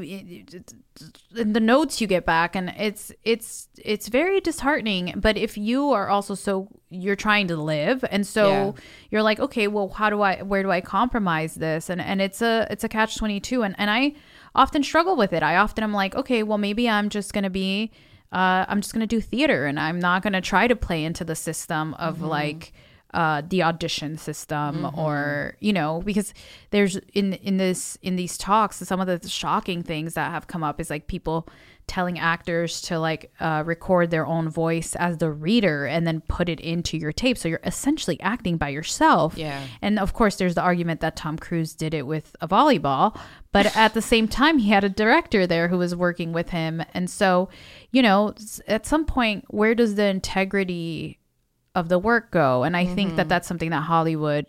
the 1.31 1.59
notes 1.59 1.99
you 1.99 2.07
get 2.07 2.25
back 2.25 2.55
and 2.55 2.73
it's 2.77 3.11
it's 3.23 3.67
it's 3.77 4.07
very 4.07 4.39
disheartening. 4.39 5.13
But 5.17 5.37
if 5.37 5.57
you 5.57 5.91
are 5.91 6.07
also 6.09 6.35
so 6.35 6.67
you're 6.89 7.15
trying 7.15 7.47
to 7.47 7.57
live 7.57 8.05
and 8.11 8.25
so 8.27 8.49
Yeah. 8.49 8.71
you're 9.09 9.23
like 9.23 9.39
okay 9.39 9.67
well 9.67 9.89
how 9.89 10.09
do 10.11 10.21
i 10.21 10.41
where 10.43 10.61
do 10.63 10.69
i 10.71 10.81
compromise 10.81 11.55
this? 11.55 11.89
And 11.89 11.99
and 11.99 12.21
it's 12.21 12.41
a 12.41 12.67
it's 12.69 12.83
a 12.83 12.89
catch 12.89 13.17
22 13.17 13.63
and 13.63 13.75
and 13.77 13.89
i 13.89 14.13
often 14.55 14.83
struggle 14.83 15.15
with 15.15 15.33
it. 15.33 15.41
I 15.41 15.55
often 15.57 15.83
am 15.83 15.93
like 15.93 16.13
okay 16.15 16.43
well 16.43 16.59
maybe 16.59 16.87
i'm 16.87 17.09
just 17.09 17.33
gonna 17.33 17.49
be 17.49 17.91
uh 18.31 18.65
i'm 18.67 18.81
just 18.81 18.93
gonna 18.93 19.07
do 19.07 19.19
theater 19.21 19.65
and 19.65 19.79
i'm 19.79 19.99
not 19.99 20.21
gonna 20.23 20.41
try 20.41 20.67
to 20.67 20.75
play 20.75 21.03
into 21.03 21.23
the 21.23 21.35
system 21.35 21.93
of 21.95 22.21
like 22.21 22.73
uh, 23.13 23.41
the 23.47 23.61
audition 23.63 24.17
system 24.17 24.89
or 24.97 25.55
you 25.59 25.71
know 25.71 26.01
because 26.03 26.33
there's 26.71 26.97
in 27.13 27.33
in 27.33 27.57
this 27.57 27.97
in 28.01 28.15
these 28.15 28.37
talks 28.37 28.77
some 28.77 28.99
of 28.99 29.07
the 29.07 29.27
shocking 29.27 29.83
things 29.83 30.15
that 30.15 30.31
have 30.31 30.47
come 30.47 30.63
up 30.63 30.79
is 30.79 30.89
like 30.89 31.07
people 31.07 31.47
telling 31.87 32.17
actors 32.17 32.81
to 32.81 32.97
like 32.97 33.31
uh, 33.39 33.63
record 33.65 34.09
their 34.09 34.25
own 34.25 34.49
voice 34.49 34.95
as 34.95 35.17
the 35.17 35.29
reader 35.29 35.85
and 35.85 36.07
then 36.07 36.21
put 36.21 36.47
it 36.47 36.59
into 36.59 36.97
your 36.97 37.11
tape. 37.11 37.37
So 37.37 37.49
you're 37.49 37.59
essentially 37.63 38.19
acting 38.21 38.57
by 38.57 38.69
yourself. 38.69 39.37
Yeah. 39.37 39.61
and 39.81 39.99
of 39.99 40.13
course 40.13 40.37
there's 40.37 40.55
the 40.55 40.61
argument 40.61 41.01
that 41.01 41.15
tom 41.15 41.37
cruise 41.37 41.73
did 41.75 41.93
it 41.93 42.07
with 42.07 42.35
a 42.41 42.47
volleyball 42.47 43.17
but 43.51 43.75
at 43.75 43.93
the 43.93 44.01
same 44.01 44.27
time 44.27 44.57
he 44.57 44.69
had 44.69 44.83
a 44.83 44.89
director 44.89 45.45
there 45.45 45.67
who 45.67 45.77
was 45.77 45.95
working 45.95 46.33
with 46.33 46.49
him. 46.49 46.83
And 46.93 47.09
so 47.09 47.49
you 47.91 48.01
know 48.01 48.33
at 48.67 48.85
some 48.85 49.05
point 49.05 49.45
where 49.49 49.75
does 49.75 49.95
the 49.95 50.05
integrity 50.05 51.19
of 51.75 51.89
the 51.89 51.97
work 51.99 52.31
go 52.31 52.63
and 52.63 52.75
i 52.77 52.85
think 52.85 53.09
Mm-hmm. 53.09 53.17
that 53.17 53.29
that's 53.29 53.47
something 53.47 53.69
that 53.71 53.81
hollywood 53.83 54.45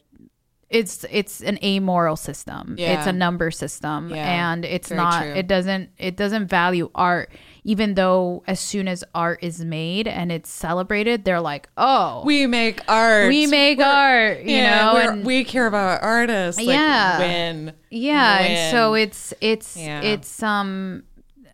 it's 0.71 1.05
it's 1.11 1.41
an 1.41 1.59
amoral 1.63 2.17
system 2.17 2.75
Yeah. 2.79 2.99
it's 2.99 3.07
a 3.07 3.13
number 3.13 3.51
system 3.51 4.11
Yeah, 4.11 4.51
and 4.51 4.65
it's 4.65 4.89
very 4.89 5.01
not 5.01 5.23
true. 5.23 5.33
it 5.33 5.47
doesn't 5.47 5.91
it 5.99 6.17
doesn't 6.17 6.47
value 6.49 6.91
art 6.95 7.31
even 7.65 7.95
though 7.95 8.43
as 8.47 8.61
soon 8.61 8.89
as 8.89 9.05
art 9.15 9.39
is 9.43 9.65
made 9.65 10.09
and 10.09 10.33
it's 10.33 10.51
celebrated 10.51 11.25
they're 11.25 11.41
like 11.41 11.69
oh 11.77 12.23
We 12.25 12.47
make 12.47 12.81
art. 12.89 13.29
we 13.29 13.47
make 13.47 13.79
art 13.79 14.41
you 14.41 14.57
yeah, 14.57 14.85
know 14.87 14.95
we're- 14.95 15.07
and 15.09 15.25
we 15.25 15.45
care 15.45 15.67
about 15.67 16.03
artists. 16.03 16.59
Like, 16.61 16.69
Yeah. 16.69 17.19
When. 17.19 17.73
yeah 17.91 18.39
and 18.41 18.71
so 18.73 18.95
it's 18.95 19.33
it's 19.41 19.77
it's 19.79 20.43
um 20.43 21.05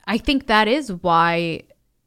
i 0.06 0.16
think 0.18 0.47
that 0.47 0.66
is 0.66 0.92
why 0.92 1.62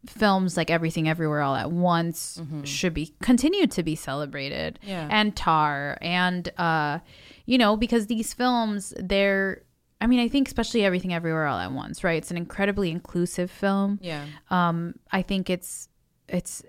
films 0.07 0.57
like 0.57 0.69
everything 0.69 1.07
everywhere 1.07 1.41
all 1.41 1.55
at 1.55 1.71
once 1.71 2.41
should 2.63 2.93
be 2.93 3.13
continued 3.21 3.71
to 3.71 3.83
be 3.83 3.95
celebrated 3.95 4.79
Mm-hmm. 4.81 4.89
Yeah. 4.89 5.07
and 5.11 5.35
tar 5.35 5.97
and 6.01 6.49
uh 6.57 6.99
you 7.45 7.57
know 7.57 7.77
because 7.77 8.07
these 8.07 8.33
films 8.33 8.93
they're 8.97 9.61
i 10.01 10.07
mean 10.07 10.19
i 10.19 10.27
think 10.27 10.47
especially 10.47 10.83
everything 10.83 11.13
everywhere 11.13 11.45
all 11.47 11.57
at 11.57 11.71
once 11.71 12.03
right 12.03 12.17
it's 12.17 12.31
an 12.31 12.37
incredibly 12.37 12.91
inclusive 12.91 13.49
film 13.49 13.99
Yeah. 14.01 14.25
um 14.49 14.95
i 15.11 15.21
think 15.21 15.49
it's 15.49 15.87
it's 16.33 16.63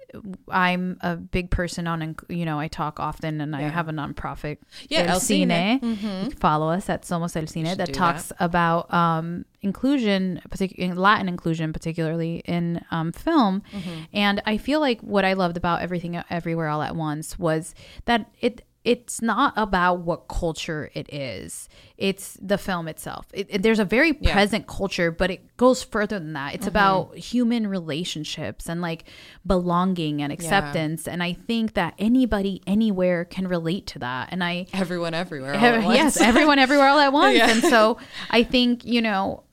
i'm 0.50 0.98
a 1.00 1.16
big 1.16 1.50
person 1.50 1.86
on 1.86 2.14
you 2.28 2.44
know 2.44 2.58
i 2.60 2.68
talk 2.68 3.00
often 3.00 3.40
and 3.40 3.56
i 3.56 3.62
have 3.62 3.88
a 3.88 3.92
nonprofit 3.92 4.58
Yeah, 4.88 5.00
El 5.00 5.08
El 5.14 5.20
Cine. 5.20 5.48
Cine. 5.80 5.80
Can 6.00 6.30
follow 6.32 6.68
us 6.68 6.88
at 6.90 7.02
somos 7.02 7.34
el 7.36 7.44
cine 7.44 7.74
that 7.76 7.92
talks 7.94 8.30
about 8.38 8.92
um 8.92 9.44
inclusion 9.62 10.40
partic- 10.50 10.72
in 10.72 10.94
latin 10.96 11.28
inclusion 11.28 11.72
particularly 11.72 12.42
in 12.44 12.84
um, 12.90 13.10
film 13.12 13.62
Mm-hmm. 13.72 14.00
and 14.12 14.42
i 14.46 14.58
feel 14.58 14.80
like 14.80 15.00
what 15.00 15.24
i 15.24 15.32
loved 15.32 15.56
about 15.56 15.80
everything 15.80 16.22
everywhere 16.30 16.68
all 16.68 16.82
at 16.82 16.94
once 16.94 17.38
was 17.38 17.74
that 18.04 18.30
it 18.40 18.62
it's 18.84 19.22
not 19.22 19.52
about 19.56 20.00
what 20.00 20.28
culture 20.28 20.90
it 20.94 21.12
is 21.12 21.68
it's 21.96 22.36
the 22.42 22.58
film 22.58 22.86
itself 22.86 23.26
it, 23.32 23.46
it- 23.48 23.62
there's 23.62 23.78
a 23.78 23.84
very 23.84 24.08
Yeah. 24.08 24.14
Mm-hmm. 24.14 24.32
present 24.32 24.66
culture 24.66 25.10
but 25.10 25.30
it 25.30 25.56
goes 25.56 25.82
further 25.82 26.18
than 26.18 26.34
that 26.34 26.54
it's 26.54 26.66
about 26.66 27.16
human 27.16 27.66
relationships 27.66 28.68
and 28.68 28.80
like 28.82 29.04
belonging 29.46 30.20
and 30.22 30.32
acceptance 30.32 31.06
and 31.08 31.22
i 31.22 31.32
think 31.32 31.74
that 31.74 31.94
anybody 31.98 32.60
anywhere 32.66 33.24
can 33.24 33.46
relate 33.48 33.86
to 33.88 33.98
that 34.00 34.28
and 34.32 34.42
i 34.44 34.66
Everyone 34.72 35.14
everywhere. 35.14 35.54
all 35.54 35.64
Ev- 35.64 35.74
at 35.76 35.84
once. 35.84 35.96
yes, 35.96 36.20
everyone 36.20 36.58
everywhere 36.58 36.88
all 36.88 36.98
at 36.98 37.12
once. 37.24 37.36
Yeah. 37.38 37.50
And 37.50 37.62
so 37.62 37.98
I 38.30 38.42
think, 38.42 38.84
you 38.84 39.00
know, 39.00 39.44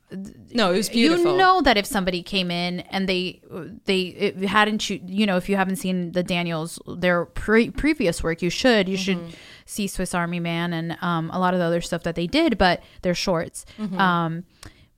no, 0.53 0.71
it 0.73 0.77
was 0.77 0.89
beautiful. 0.89 1.31
you 1.31 1.37
know 1.37 1.61
that 1.61 1.77
if 1.77 1.85
somebody 1.85 2.21
came 2.23 2.51
in 2.51 2.81
and 2.81 3.07
they 3.07 3.41
they 3.85 4.33
hadn't 4.47 4.89
you, 4.89 4.99
you 5.05 5.25
know 5.25 5.37
if 5.37 5.47
you 5.49 5.55
haven't 5.55 5.77
seen 5.77 6.11
the 6.11 6.23
Daniels 6.23 6.79
their 6.97 7.25
pre- 7.25 7.69
previous 7.71 8.21
work 8.23 8.41
you 8.41 8.49
should 8.49 8.89
you 8.89 8.97
should 8.97 9.17
Mm-hmm. 9.17 9.35
see 9.65 9.87
Swiss 9.87 10.13
Army 10.13 10.39
Man 10.39 10.73
and 10.73 10.97
um, 11.01 11.29
a 11.31 11.39
lot 11.39 11.53
of 11.53 11.59
the 11.59 11.65
other 11.65 11.81
stuff 11.81 12.03
that 12.03 12.15
they 12.15 12.27
did 12.27 12.57
but 12.57 12.83
they're 13.03 13.15
shorts 13.15 13.65
Mm-hmm. 13.79 13.99
um, 13.99 14.43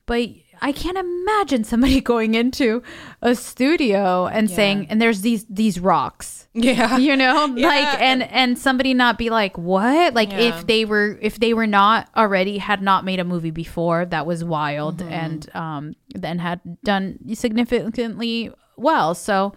but 0.05 0.29
I 0.63 0.71
can't 0.71 0.97
imagine 0.97 1.63
somebody 1.65 1.99
going 2.13 2.35
into 2.35 2.81
a 3.21 3.35
studio 3.35 4.27
and 4.27 4.49
saying 4.49 4.87
and 4.89 5.01
there's 5.01 5.21
these 5.21 5.45
these 5.49 5.79
rocks 5.79 6.47
Yeah. 6.53 6.97
you 7.07 7.15
know 7.17 7.53
Yeah. 7.55 7.67
like 7.67 8.01
and 8.01 8.23
and 8.23 8.57
somebody 8.57 8.93
not 8.93 9.17
be 9.17 9.29
like 9.29 9.57
what 9.57 10.13
like 10.13 10.31
Yeah. 10.31 10.39
if 10.49 10.65
they 10.65 10.85
were 10.85 11.19
if 11.21 11.37
they 11.39 11.53
were 11.53 11.67
not 11.67 12.07
already 12.15 12.57
had 12.59 12.81
not 12.81 13.03
made 13.03 13.19
a 13.19 13.23
movie 13.25 13.51
before 13.51 14.05
that 14.05 14.25
was 14.25 14.43
wild 14.43 14.97
Mm-hmm. 14.99 15.11
and 15.11 15.55
um 15.55 15.95
then 16.15 16.39
had 16.39 16.61
done 16.83 17.19
significantly 17.33 18.51
well 18.77 19.13
so 19.15 19.53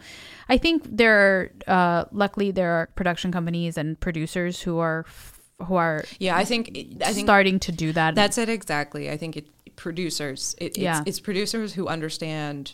i 0.49 0.57
think 0.59 0.85
there 0.91 1.17
are 1.19 1.51
uh 1.67 2.05
luckily 2.13 2.51
there 2.51 2.71
are 2.73 2.87
production 2.97 3.33
companies 3.33 3.77
and 3.79 3.99
producers 4.01 4.61
who 4.63 4.79
are 4.79 5.05
f- 5.07 5.36
who 5.65 5.75
are 5.77 6.05
Yeah, 6.19 6.37
I 6.37 6.45
think 6.45 6.71
I 7.05 7.13
think 7.13 7.27
starting 7.27 7.59
to 7.61 7.73
do 7.73 7.93
that 7.93 8.15
that's 8.15 8.39
it 8.39 8.49
exactly. 8.49 9.11
I 9.11 9.17
think 9.17 9.37
it 9.37 9.47
producers. 9.77 10.55
It, 10.59 10.65
it's, 10.67 10.79
Yeah. 10.79 11.03
it's 11.07 11.21
producers 11.21 11.75
who 11.75 11.87
understand, 11.87 12.73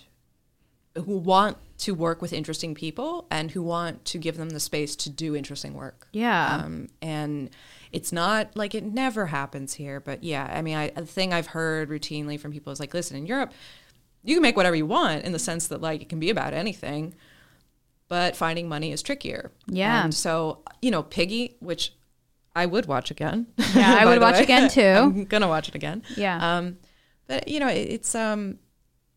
who 0.95 1.17
want 1.17 1.57
to 1.79 1.95
work 1.95 2.23
with 2.23 2.33
interesting 2.33 2.75
people 2.75 3.27
and 3.31 3.51
who 3.51 3.63
want 3.63 4.05
to 4.07 4.19
give 4.19 4.37
them 4.37 4.51
the 4.51 4.61
space 4.61 4.95
to 4.97 5.11
do 5.11 5.35
interesting 5.35 5.75
work. 5.75 6.07
yeah 6.13 6.61
Um, 6.63 6.89
and 7.01 7.51
it's 7.91 8.13
not 8.13 8.57
like 8.57 8.75
it 8.75 8.85
never 8.85 9.27
happens 9.27 9.75
here, 9.75 10.01
but 10.01 10.23
yeah, 10.25 10.51
I 10.53 10.63
mean, 10.63 10.77
I, 10.77 10.91
the 10.91 11.05
thing 11.05 11.33
I've 11.33 11.49
heard 11.49 11.91
routinely 11.91 12.39
from 12.39 12.53
people 12.53 12.73
is 12.73 12.81
like, 12.81 12.95
listen, 12.95 13.17
in 13.17 13.27
Europe, 13.27 13.53
you 14.23 14.35
can 14.37 14.43
make 14.43 14.57
whatever 14.57 14.77
you 14.77 14.87
want 14.87 15.25
in 15.25 15.33
the 15.33 15.39
sense 15.39 15.67
that 15.69 15.81
like 15.81 16.03
it 16.03 16.09
can 16.09 16.21
be 16.21 16.31
about 16.31 16.55
anything, 16.55 17.15
but 18.09 18.37
finding 18.37 18.69
money 18.69 18.93
is 18.93 19.03
trickier. 19.03 19.51
Yeah. 19.67 20.05
And 20.05 20.15
so, 20.15 20.61
you 20.81 20.91
know, 20.91 21.03
Piggy, 21.03 21.57
which 21.61 21.93
I 22.55 22.67
would 22.67 22.87
watch 22.87 23.11
again. 23.11 23.47
Yeah, 23.75 23.97
I 24.01 24.05
would 24.07 24.21
watch 24.21 24.37
way. 24.37 24.43
again, 24.43 24.69
too. 24.69 24.83
I'm 24.83 25.25
gonna 25.25 25.49
watch 25.49 25.69
it 25.69 25.75
again. 25.75 26.03
Yeah. 26.17 26.57
Um, 26.59 26.79
but 27.27 27.49
you 27.49 27.61
know, 27.61 27.69
it, 27.69 27.89
it's 27.91 28.15
um, 28.15 28.59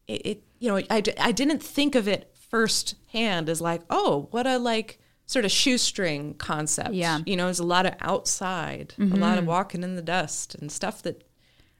it, 0.07 0.25
it 0.25 0.43
you 0.59 0.69
know, 0.69 0.77
I, 0.89 1.03
I 1.19 1.31
didn't 1.31 1.61
think 1.61 1.95
of 1.95 2.07
it 2.07 2.31
firsthand 2.49 3.49
as 3.49 3.61
like, 3.61 3.81
oh, 3.89 4.27
what 4.31 4.47
a 4.47 4.57
like 4.57 4.99
sort 5.25 5.45
of 5.45 5.51
shoestring 5.51 6.35
concept. 6.35 6.93
Yeah. 6.93 7.19
You 7.25 7.35
know, 7.35 7.45
there's 7.45 7.59
a 7.59 7.65
lot 7.65 7.85
of 7.85 7.93
outside, 7.99 8.93
a 8.99 9.03
lot 9.03 9.37
of 9.37 9.45
walking 9.45 9.83
in 9.83 9.95
the 9.95 10.01
dust 10.01 10.55
and 10.55 10.71
stuff 10.71 11.01
that 11.03 11.23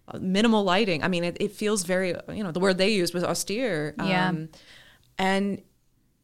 uh, 0.07 0.18
minimal 0.19 0.64
lighting. 0.64 1.03
I 1.03 1.07
mean, 1.07 1.23
it, 1.23 1.38
it 1.40 1.52
feels 1.52 1.84
very, 1.84 2.15
you 2.34 2.44
know, 2.44 2.52
the 2.52 2.60
word 2.60 2.77
they 2.77 2.90
used 2.90 3.14
was 3.14 3.23
austere. 3.23 3.95
Yeah. 4.03 4.30
Um, 4.30 4.49
and 5.18 5.61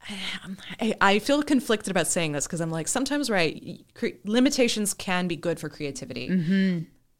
I, 0.81 0.93
I 1.01 1.19
feel 1.19 1.43
conflicted 1.43 1.91
about 1.91 2.07
saying 2.07 2.31
this 2.31 2.47
because 2.47 2.61
I'm 2.61 2.71
like, 2.71 2.87
sometimes, 2.87 3.29
right, 3.29 3.85
cre- 3.93 4.17
limitations 4.25 4.93
can 4.93 5.27
be 5.27 5.35
good 5.35 5.59
for 5.59 5.69
creativity. 5.69 6.29
Mm-hmm. 6.29 6.79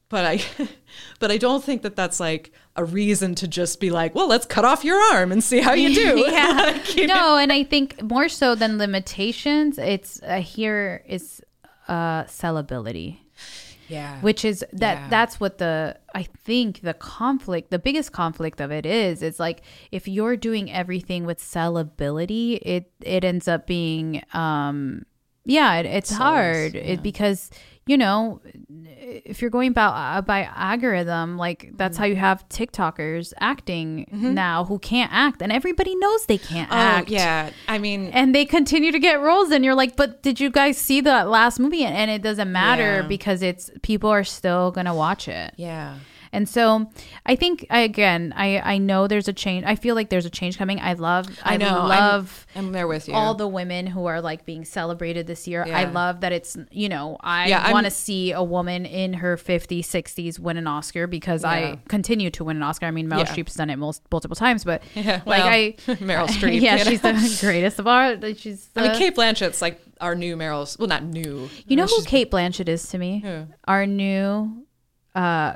But 0.10 0.26
I, 0.26 0.42
but 1.20 1.32
I 1.32 1.38
don't 1.38 1.64
think 1.64 1.84
that 1.84 1.96
that's 1.96 2.20
like 2.20 2.52
a 2.76 2.84
reason 2.84 3.34
to 3.36 3.48
just 3.48 3.80
be 3.80 3.90
like, 3.90 4.14
well, 4.14 4.28
let's 4.28 4.46
cut 4.46 4.66
off 4.66 4.84
your 4.84 5.00
arm 5.14 5.32
and 5.32 5.44
see 5.44 5.60
how 5.60 5.74
you 5.74 5.94
do. 5.94 6.20
yeah. 6.32 6.52
Like, 6.72 6.96
you 6.96 7.08
know? 7.08 7.16
no, 7.16 7.38
and 7.38 7.52
I 7.52 7.64
think 7.64 8.02
more 8.02 8.30
so 8.30 8.56
than 8.56 8.78
limitations, 8.78 9.78
it's 9.78 10.22
uh, 10.24 10.42
here 10.42 11.04
is 11.08 11.42
uh, 11.88 12.24
sellability. 12.26 13.20
Yeah. 13.92 14.22
which 14.22 14.46
is 14.46 14.66
that 14.74 14.96
Yeah. 14.98 15.08
that's 15.10 15.40
what 15.40 15.58
the 15.58 15.98
i 16.16 16.24
think 16.24 16.82
the 16.82 16.94
conflict 16.94 17.70
the 17.72 17.80
biggest 17.80 18.12
conflict 18.12 18.62
of 18.62 18.72
it 18.72 18.86
is 18.86 19.22
it's 19.22 19.40
like 19.40 19.62
if 19.92 20.08
you're 20.08 20.38
doing 20.38 20.72
everything 20.72 21.26
with 21.26 21.40
sellability 21.40 22.60
it 22.62 22.92
it 23.02 23.24
ends 23.24 23.48
up 23.48 23.68
being 23.68 24.24
um 24.34 25.06
yeah 25.46 25.76
it, 25.76 25.86
it's 25.86 26.12
hard 26.12 26.76
it, 26.76 27.04
because 27.04 27.50
you 27.88 27.98
know 27.98 28.40
if 29.04 29.42
you're 29.42 29.50
going 29.50 29.70
about 29.70 29.94
uh, 29.94 30.22
by 30.22 30.44
algorithm 30.56 31.38
like 31.38 31.72
that's 31.76 31.96
Mm-hmm. 31.96 32.02
how 32.04 32.08
you 32.08 32.16
have 32.16 32.48
tiktokers 32.50 33.34
acting 33.40 34.06
now 34.12 34.64
who 34.66 34.78
can't 34.80 35.12
act 35.12 35.42
and 35.42 35.52
everybody 35.52 35.96
knows 35.96 36.26
they 36.28 36.38
can't 36.38 36.70
oh, 36.72 36.76
act 36.76 37.10
yeah. 37.10 37.50
I 37.68 37.80
mean, 37.80 38.08
and 38.14 38.34
they 38.36 38.46
continue 38.46 38.92
to 38.92 39.00
get 39.00 39.20
roles 39.20 39.50
and 39.52 39.66
you're 39.66 39.76
like 39.76 39.96
but 39.96 40.22
did 40.22 40.40
you 40.40 40.50
guys 40.52 40.78
see 40.78 41.02
that 41.02 41.28
last 41.30 41.60
movie 41.60 41.84
and 41.84 42.10
it 42.12 42.22
doesn't 42.22 42.52
matter 42.52 43.02
Yeah. 43.02 43.08
because 43.08 43.42
it's 43.42 43.72
people 43.82 44.10
are 44.10 44.24
still 44.24 44.72
gonna 44.72 44.96
watch 44.96 45.28
it 45.28 45.54
yeah. 45.58 45.98
And 46.34 46.48
so 46.48 46.90
I 47.26 47.36
think 47.36 47.66
I 47.70 47.80
again 47.82 48.34
I 48.36 48.60
I 48.60 48.78
know 48.78 49.08
there's 49.08 49.28
a 49.28 49.34
change. 49.34 49.66
I 49.66 49.76
feel 49.76 49.96
like 49.96 50.10
there's 50.10 50.26
a 50.26 50.30
change 50.30 50.58
coming. 50.58 50.80
I 50.80 50.94
love 50.94 51.28
I, 51.44 51.56
I 51.56 51.58
know. 51.58 51.68
I'm- 51.68 51.88
love 51.90 52.48
I'm 52.56 52.72
there 52.72 52.88
with 52.88 53.08
you. 53.08 53.14
all 53.14 53.34
the 53.34 53.48
women 53.48 53.86
who 53.88 54.06
are 54.06 54.22
like 54.22 54.46
being 54.46 54.64
celebrated 54.64 55.28
this 55.28 55.48
year. 55.48 55.64
I 55.64 55.84
love 55.86 56.22
that 56.22 56.32
it's 56.32 56.58
you 56.72 56.88
know 56.90 57.18
I 57.22 57.48
Yeah, 57.48 57.62
I'm- 57.64 57.72
want 57.74 57.86
to 57.86 57.92
see 57.92 58.32
a 58.32 58.42
woman 58.44 58.86
in 58.86 59.14
her 59.16 59.36
50s, 59.38 59.82
60s 59.86 60.40
win 60.40 60.58
an 60.58 60.68
Oscar 60.68 61.06
because 61.08 61.44
Yeah. 61.44 61.50
I 61.50 61.80
continue 61.90 62.30
to 62.32 62.44
win 62.46 62.58
an 62.58 62.64
Oscar. 62.64 62.86
I 62.86 62.92
mean, 62.92 63.10
Meryl 63.10 63.20
Yeah. 63.20 63.26
Streep's 63.36 63.56
done 63.56 63.70
it 63.70 63.76
most, 63.78 64.02
multiple 64.12 64.36
times, 64.36 64.64
but 64.64 64.82
Yeah, 64.96 65.22
like 65.26 65.44
I 65.44 65.74
Meryl 65.96 66.28
Streep, 66.38 66.62
yeah, 66.62 66.78
she's 66.78 67.04
know? 67.04 67.12
the 67.14 67.38
greatest 67.42 67.78
of 67.80 67.88
all. 67.88 68.16
She's 68.36 68.70
I 68.76 68.84
mean, 68.84 68.96
Cate 68.98 69.16
Blanchett's 69.16 69.62
like 69.62 69.82
our 70.00 70.16
new 70.16 70.38
Meryl. 70.38 70.78
Well, 70.80 70.88
not 70.88 71.04
new. 71.04 71.50
You 71.68 71.76
know 71.76 71.86
who 71.86 72.04
Cate 72.06 72.32
Blanchett 72.32 72.70
is 72.70 72.88
to 72.90 72.98
me? 72.98 73.20
Who? 73.20 73.48
Our 73.68 73.86
new, 73.86 74.66
uh, 75.14 75.56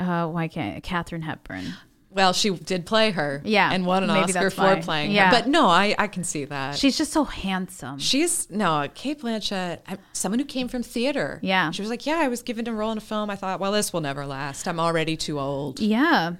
uh, 0.00 0.26
why 0.28 0.48
can't 0.48 0.82
Katharine 0.82 1.22
Hepburn? 1.22 1.74
Well, 2.10 2.32
she 2.32 2.48
did 2.48 2.86
play 2.86 3.10
her. 3.10 3.42
Yeah, 3.44 3.70
and 3.70 3.84
won 3.84 4.02
an 4.02 4.08
Oscar 4.08 4.48
for 4.48 4.62
why. 4.62 4.80
playing 4.80 5.10
Yeah. 5.10 5.26
her. 5.26 5.30
But 5.32 5.48
no, 5.48 5.66
I 5.66 5.94
I 5.98 6.06
can 6.06 6.24
see 6.24 6.46
that. 6.46 6.76
She's 6.78 6.96
just 6.96 7.12
so 7.12 7.24
handsome. 7.24 7.98
She's 7.98 8.50
no 8.50 8.88
Cate 8.94 9.20
Blanchett. 9.20 9.80
I, 9.86 9.98
someone 10.14 10.38
who 10.38 10.46
came 10.46 10.68
from 10.68 10.82
theater. 10.82 11.38
Yeah. 11.42 11.70
she 11.72 11.82
was 11.82 11.90
like, 11.90 12.06
yeah, 12.06 12.16
I 12.16 12.28
was 12.28 12.40
given 12.40 12.66
a 12.68 12.72
role 12.72 12.90
in 12.92 12.96
a 12.96 13.02
film. 13.02 13.28
I 13.28 13.36
thought, 13.36 13.60
well, 13.60 13.72
this 13.72 13.92
will 13.92 14.00
never 14.00 14.24
last. 14.24 14.66
I'm 14.66 14.80
already 14.80 15.14
too 15.16 15.38
old. 15.38 15.78
Yeah. 15.78 16.36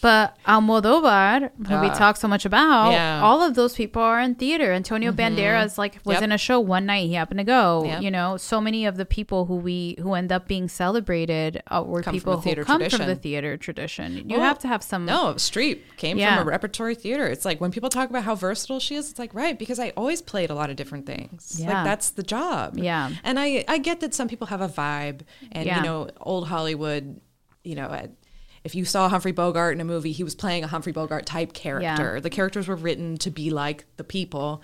But 0.00 0.36
Almodovar, 0.46 1.50
who 1.66 1.80
we 1.80 1.88
Ah. 1.88 1.94
talk 1.94 2.16
so 2.16 2.28
much 2.28 2.44
about, 2.44 2.92
Yeah. 2.92 3.20
all 3.22 3.42
of 3.42 3.54
those 3.54 3.74
people 3.74 4.00
are 4.00 4.20
in 4.20 4.36
theater. 4.36 4.72
Antonio 4.72 5.10
Banderas 5.10 5.76
like 5.76 5.98
was 6.04 6.14
Yep. 6.14 6.22
in 6.22 6.32
a 6.32 6.38
show 6.38 6.60
one 6.60 6.86
night. 6.86 7.08
He 7.08 7.14
happened 7.14 7.38
to 7.38 7.44
go. 7.44 7.82
Yep. 7.84 8.02
You 8.02 8.10
know, 8.12 8.36
so 8.36 8.60
many 8.60 8.86
of 8.86 8.96
the 8.96 9.04
people 9.04 9.46
who 9.46 9.56
we 9.56 9.96
who 10.00 10.14
end 10.14 10.30
up 10.30 10.46
being 10.46 10.68
celebrated 10.68 11.62
uh, 11.68 11.82
were 11.84 12.02
Come 12.02 12.14
people 12.14 12.40
who 12.40 12.54
come 12.64 12.88
from 12.88 13.06
the 13.06 13.16
theater 13.16 13.56
tradition. 13.56 14.16
You 14.28 14.36
Well, 14.36 14.40
have 14.46 14.58
to 14.60 14.68
have 14.68 14.82
some. 14.84 15.04
No, 15.04 15.34
Streep 15.34 15.80
came 15.96 16.16
Yeah. 16.16 16.36
from 16.38 16.46
a 16.46 16.50
repertory 16.50 16.94
theater. 16.94 17.26
It's 17.26 17.44
like 17.44 17.60
when 17.60 17.72
people 17.72 17.88
talk 17.90 18.08
about 18.08 18.22
how 18.22 18.34
versatile 18.36 18.78
she 18.80 18.94
is, 18.94 19.10
it's 19.10 19.18
like 19.18 19.34
right 19.34 19.58
because 19.58 19.80
I 19.80 19.92
always 19.96 20.22
played 20.22 20.50
a 20.50 20.54
lot 20.54 20.70
of 20.70 20.76
different 20.76 21.06
things. 21.06 21.56
Yeah. 21.60 21.74
Like 21.74 21.84
that's 21.84 22.10
the 22.10 22.22
job. 22.22 22.78
Yeah. 22.78 23.10
and 23.24 23.38
I 23.40 23.64
I 23.66 23.78
get 23.78 23.98
that 24.00 24.14
some 24.14 24.28
people 24.28 24.46
have 24.46 24.60
a 24.60 24.68
vibe, 24.68 25.22
and 25.50 25.66
Yeah. 25.66 25.78
you 25.78 25.82
know, 25.82 26.08
old 26.20 26.46
Hollywood, 26.48 27.20
you 27.64 27.74
know. 27.74 27.88
If 28.68 28.74
you 28.74 28.84
saw 28.84 29.08
Humphrey 29.08 29.32
Bogart 29.32 29.74
in 29.74 29.80
a 29.80 29.84
movie, 29.84 30.12
he 30.12 30.22
was 30.22 30.34
playing 30.34 30.62
a 30.62 30.66
Humphrey 30.66 30.92
Bogart 30.92 31.24
type 31.24 31.54
character. 31.54 32.20
The 32.20 32.28
characters 32.28 32.68
were 32.68 32.76
written 32.76 33.16
to 33.18 33.30
be 33.30 33.48
like 33.48 33.86
the 33.96 34.04
people. 34.04 34.60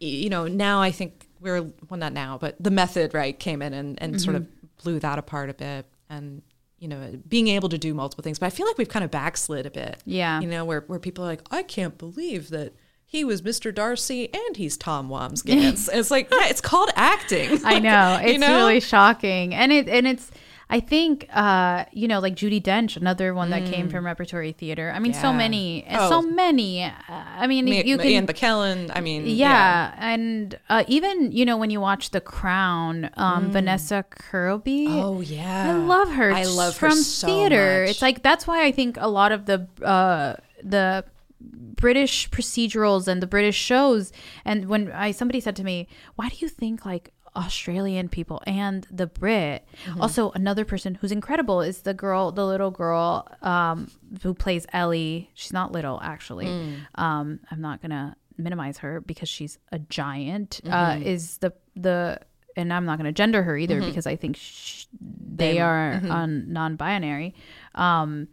You 0.00 0.28
know, 0.28 0.48
now 0.48 0.82
I 0.82 0.90
think 0.90 1.28
we're 1.40 1.62
well, 1.88 2.00
not 2.00 2.12
now, 2.12 2.36
but 2.36 2.56
the 2.58 2.72
method 2.72 3.14
right 3.14 3.38
came 3.38 3.62
in 3.62 3.72
and, 3.72 4.02
and 4.02 4.20
sort 4.20 4.34
of 4.34 4.42
Mm-hmm. 4.42 4.82
blew 4.82 4.98
that 4.98 5.20
apart 5.20 5.50
a 5.50 5.54
bit, 5.54 5.86
and 6.10 6.42
you 6.80 6.88
know, 6.88 7.16
being 7.28 7.46
able 7.46 7.68
to 7.68 7.78
do 7.78 7.94
multiple 7.94 8.24
things. 8.24 8.40
But 8.40 8.46
I 8.46 8.50
feel 8.50 8.66
like 8.66 8.76
we've 8.76 8.88
kind 8.88 9.04
of 9.04 9.12
backslid 9.12 9.66
a 9.66 9.70
bit. 9.70 10.02
Yeah. 10.04 10.40
you 10.40 10.48
know, 10.48 10.64
where 10.64 10.80
where 10.88 10.98
people 10.98 11.22
are 11.22 11.28
like, 11.28 11.42
I 11.52 11.62
can't 11.62 11.96
believe 11.96 12.50
that. 12.50 12.72
He 13.06 13.22
was 13.22 13.42
Mr. 13.42 13.72
Darcy 13.72 14.28
and 14.34 14.56
he's 14.56 14.76
Tom 14.76 15.08
Wambsgans. 15.08 15.88
And 15.88 15.98
it's 16.00 16.10
like, 16.10 16.28
yeah, 16.32 16.48
it's 16.48 16.60
called 16.60 16.90
acting. 16.96 17.64
I 17.64 17.78
know 17.78 18.18
You 18.24 18.30
it's 18.30 18.40
know? 18.40 18.56
really 18.56 18.80
shocking, 18.80 19.54
and 19.54 19.70
it 19.72 19.88
and 19.88 20.08
it's. 20.08 20.32
I 20.70 20.80
think 20.80 21.28
uh, 21.32 21.84
you 21.92 22.08
know, 22.08 22.20
like 22.20 22.34
Judi 22.36 22.60
Dench, 22.62 22.96
another 22.96 23.34
one 23.34 23.50
that 23.50 23.64
came 23.66 23.88
from 23.88 24.06
repertory 24.06 24.52
theater. 24.52 24.90
I 24.94 24.98
mean, 24.98 25.12
so 25.12 25.28
Mm. 25.28 25.36
Many, 25.36 25.86
Oh. 25.90 26.08
so 26.08 26.22
many. 26.22 26.82
Uh, 26.84 26.90
I 27.08 27.46
mean, 27.46 27.66
Ma- 27.66 27.72
you 27.84 27.96
can 27.98 28.06
And 28.06 28.10
Ian 28.10 28.26
McKellen. 28.26 28.90
I 28.94 29.00
mean, 29.00 29.26
yeah, 29.26 29.94
and 29.98 30.58
uh, 30.70 30.84
even 30.88 31.32
you 31.32 31.44
know 31.44 31.56
when 31.58 31.70
you 31.70 31.80
watch 31.80 32.10
The 32.10 32.20
Crown, 32.20 33.10
um, 33.16 33.50
Vanessa 33.52 34.04
Kirby. 34.08 34.86
Mm. 34.88 35.02
Oh 35.04 35.20
yeah, 35.20 35.70
I 35.70 35.72
love 35.72 36.10
her. 36.12 36.32
I 36.32 36.44
love 36.44 36.76
her 36.78 36.88
from 36.90 36.98
so 36.98 37.26
theater. 37.26 37.82
much. 37.82 37.90
It's 37.90 38.02
like 38.02 38.22
that's 38.22 38.46
why 38.46 38.64
I 38.64 38.72
think 38.72 38.96
a 38.98 39.08
lot 39.08 39.32
of 39.32 39.44
the 39.46 39.68
uh, 39.84 40.36
the 40.62 41.04
British 41.40 42.30
procedurals 42.30 43.06
and 43.06 43.22
the 43.22 43.26
British 43.26 43.56
shows. 43.56 44.12
And 44.44 44.66
when 44.68 44.90
I 44.92 45.10
somebody 45.10 45.40
said 45.40 45.56
to 45.56 45.64
me, 45.64 45.88
"Why 46.16 46.28
do 46.30 46.36
you 46.38 46.48
think 46.48 46.84
like?" 46.86 47.10
Australian 47.36 48.08
people 48.08 48.40
and 48.46 48.86
the 48.90 49.06
Brit. 49.06 49.66
Mm-hmm. 49.86 50.00
Also, 50.00 50.30
another 50.32 50.64
person 50.64 50.94
who's 50.94 51.10
incredible 51.12 51.60
is 51.62 51.82
the 51.82 51.94
girl, 51.94 52.30
the 52.32 52.46
little 52.46 52.70
girl 52.70 53.26
um, 53.42 53.90
who 54.22 54.34
plays 54.34 54.66
Ellie. 54.72 55.30
She's 55.34 55.52
not 55.52 55.72
little, 55.72 56.00
actually. 56.02 56.46
Mm. 56.46 56.76
Um, 56.94 57.40
I'm 57.50 57.60
not 57.60 57.82
gonna 57.82 58.16
minimize 58.38 58.78
her 58.78 59.00
because 59.00 59.28
she's 59.28 59.58
a 59.72 59.78
giant. 59.78 60.60
Mm-hmm. 60.64 60.72
Uh, 60.72 61.04
is 61.04 61.38
the 61.38 61.52
the 61.76 62.20
and 62.56 62.72
I'm 62.72 62.84
not 62.84 62.98
gonna 62.98 63.12
gender 63.12 63.42
her 63.42 63.56
either 63.56 63.80
because 63.80 64.06
I 64.06 64.14
think 64.16 64.36
sh- 64.36 64.86
they, 65.00 65.54
They- 65.54 65.60
are 65.60 65.94
mm-hmm. 65.94 66.10
on 66.12 66.52
non-binary. 66.52 67.34
Um, 67.74 68.28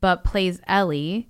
but 0.00 0.24
plays 0.24 0.58
Ellie 0.66 1.28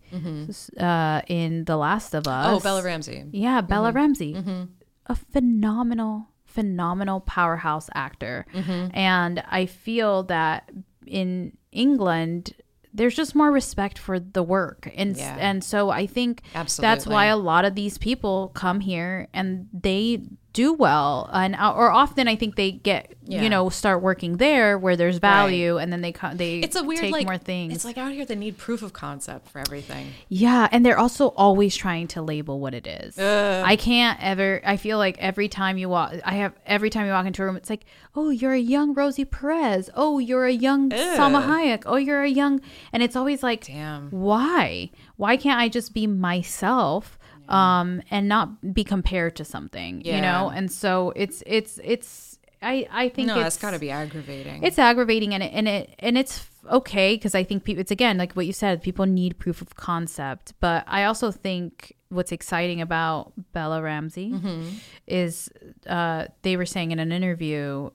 s- 0.48 0.70
uh, 0.78 1.20
in 1.26 1.64
The 1.64 1.76
Last 1.76 2.14
of 2.14 2.26
Us. 2.28 2.46
Mm-hmm. 2.46 2.54
Oh, 2.56 2.60
Bella 2.60 2.82
Ramsey. 2.82 3.24
Yeah, 3.32 3.60
Bella 3.60 3.88
Mm-hmm. 3.88 3.96
Ramsey. 3.96 4.68
A 5.06 5.14
phenomenal, 5.16 6.28
phenomenal 6.52 7.20
powerhouse 7.20 7.88
actor. 7.94 8.46
Mm-hmm. 8.54 8.96
And 8.96 9.42
I 9.50 9.66
feel 9.66 10.24
that 10.24 10.70
in 11.06 11.56
England, 11.72 12.54
there's 12.94 13.14
just 13.16 13.34
more 13.34 13.50
respect 13.50 13.98
for 13.98 14.20
the 14.20 14.42
work. 14.42 14.90
And 14.94 15.16
Yeah. 15.16 15.36
and 15.40 15.64
so 15.64 15.90
I 15.90 16.06
think 16.06 16.42
that's 16.82 17.06
why 17.06 17.26
a 17.26 17.36
lot 17.36 17.64
of 17.64 17.74
these 17.74 17.96
people 17.98 18.48
come 18.54 18.80
here 18.80 19.28
and 19.32 19.68
they 19.72 20.22
do 20.52 20.72
well 20.72 21.30
and 21.32 21.54
uh, 21.54 21.72
or 21.74 21.90
often 21.90 22.28
I 22.28 22.36
think 22.36 22.56
they 22.56 22.72
get 22.72 23.14
Yeah. 23.24 23.42
you 23.42 23.48
know 23.48 23.68
start 23.70 24.02
working 24.02 24.36
there 24.36 24.76
where 24.78 24.96
there's 24.96 25.18
value 25.18 25.78
and 25.78 25.92
then 25.92 26.00
they 26.02 26.12
co- 26.12 26.34
they 26.34 26.58
It's 26.60 26.76
a 26.76 26.82
weird 26.82 27.00
take 27.00 27.12
like 27.12 27.24
more 27.26 27.38
things. 27.38 27.74
It's 27.74 27.84
like 27.84 27.96
out 27.98 28.12
here 28.12 28.24
they 28.24 28.34
need 28.34 28.58
proof 28.58 28.82
of 28.82 28.92
concept 28.92 29.48
for 29.48 29.60
everything. 29.60 30.08
Yeah, 30.28 30.68
and 30.70 30.84
they're 30.84 30.98
also 30.98 31.28
always 31.28 31.74
trying 31.76 32.08
to 32.08 32.22
label 32.22 32.60
what 32.60 32.74
it 32.74 32.86
is. 32.86 33.18
I 33.18 33.76
can't 33.76 34.18
ever. 34.22 34.60
I 34.64 34.76
feel 34.76 34.98
like 34.98 35.16
every 35.18 35.48
time 35.48 35.78
you 35.78 35.88
walk, 35.88 36.14
I 36.24 36.34
have 36.34 36.52
every 36.66 36.90
time 36.90 37.06
you 37.06 37.12
walk 37.12 37.26
into 37.26 37.42
a 37.42 37.46
room, 37.46 37.56
it's 37.56 37.70
like, 37.70 37.84
oh, 38.14 38.30
you're 38.30 38.52
a 38.54 38.58
young 38.60 38.92
Rosie 38.94 39.24
Perez. 39.24 39.88
Oh, 39.94 40.18
you're 40.18 40.44
a 40.46 40.52
young 40.52 40.90
Salma 40.90 41.42
Hayek. 41.46 41.84
Oh, 41.86 41.96
you're 41.96 42.22
a 42.22 42.28
young, 42.28 42.60
and 42.92 43.02
it's 43.02 43.16
always 43.16 43.42
like, 43.42 43.66
Damn. 43.66 44.10
why? 44.10 44.90
Why 45.16 45.36
can't 45.36 45.58
I 45.60 45.68
just 45.68 45.94
be 45.94 46.06
myself? 46.06 47.18
Um, 47.52 48.02
and 48.10 48.28
not 48.28 48.74
be 48.74 48.82
compared 48.84 49.36
to 49.36 49.44
something, 49.44 50.00
you 50.04 50.20
know. 50.20 50.48
And 50.54 50.70
so 50.72 51.12
it's 51.16 51.42
it's 51.46 51.78
it's. 51.84 52.38
I 52.62 52.86
I 52.90 53.08
think 53.08 53.26
No, 53.26 53.34
it's, 53.34 53.42
that's 53.42 53.58
got 53.58 53.72
to 53.72 53.78
be 53.80 53.90
aggravating. 53.90 54.62
it's 54.62 54.78
aggravating 54.78 55.34
and 55.34 55.42
it 55.42 55.52
and 55.52 55.66
it 55.68 55.94
and 55.98 56.16
it's 56.16 56.46
okay 56.70 57.16
because 57.16 57.34
I 57.34 57.42
think 57.44 57.64
people 57.64 57.80
it's 57.80 57.90
again 57.90 58.16
like 58.18 58.32
what 58.34 58.46
you 58.46 58.52
said 58.52 58.82
people 58.82 59.04
need 59.04 59.36
proof 59.38 59.60
of 59.60 59.74
concept 59.74 60.54
but 60.60 60.84
I 60.86 61.02
also 61.04 61.32
think 61.32 61.92
what's 62.08 62.30
exciting 62.30 62.80
about 62.80 63.32
Bella 63.52 63.82
Ramsey 63.82 64.30
Mm-hmm. 64.30 64.68
is 65.08 65.50
uh 65.88 66.26
they 66.42 66.56
were 66.56 66.64
saying 66.66 66.92
in 66.92 67.00
an 67.00 67.10
interview 67.10 67.90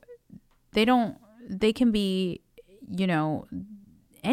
they 0.74 0.84
don't 0.84 1.16
they 1.50 1.72
can 1.72 1.92
be 1.92 2.42
you 2.90 3.08
know 3.08 3.48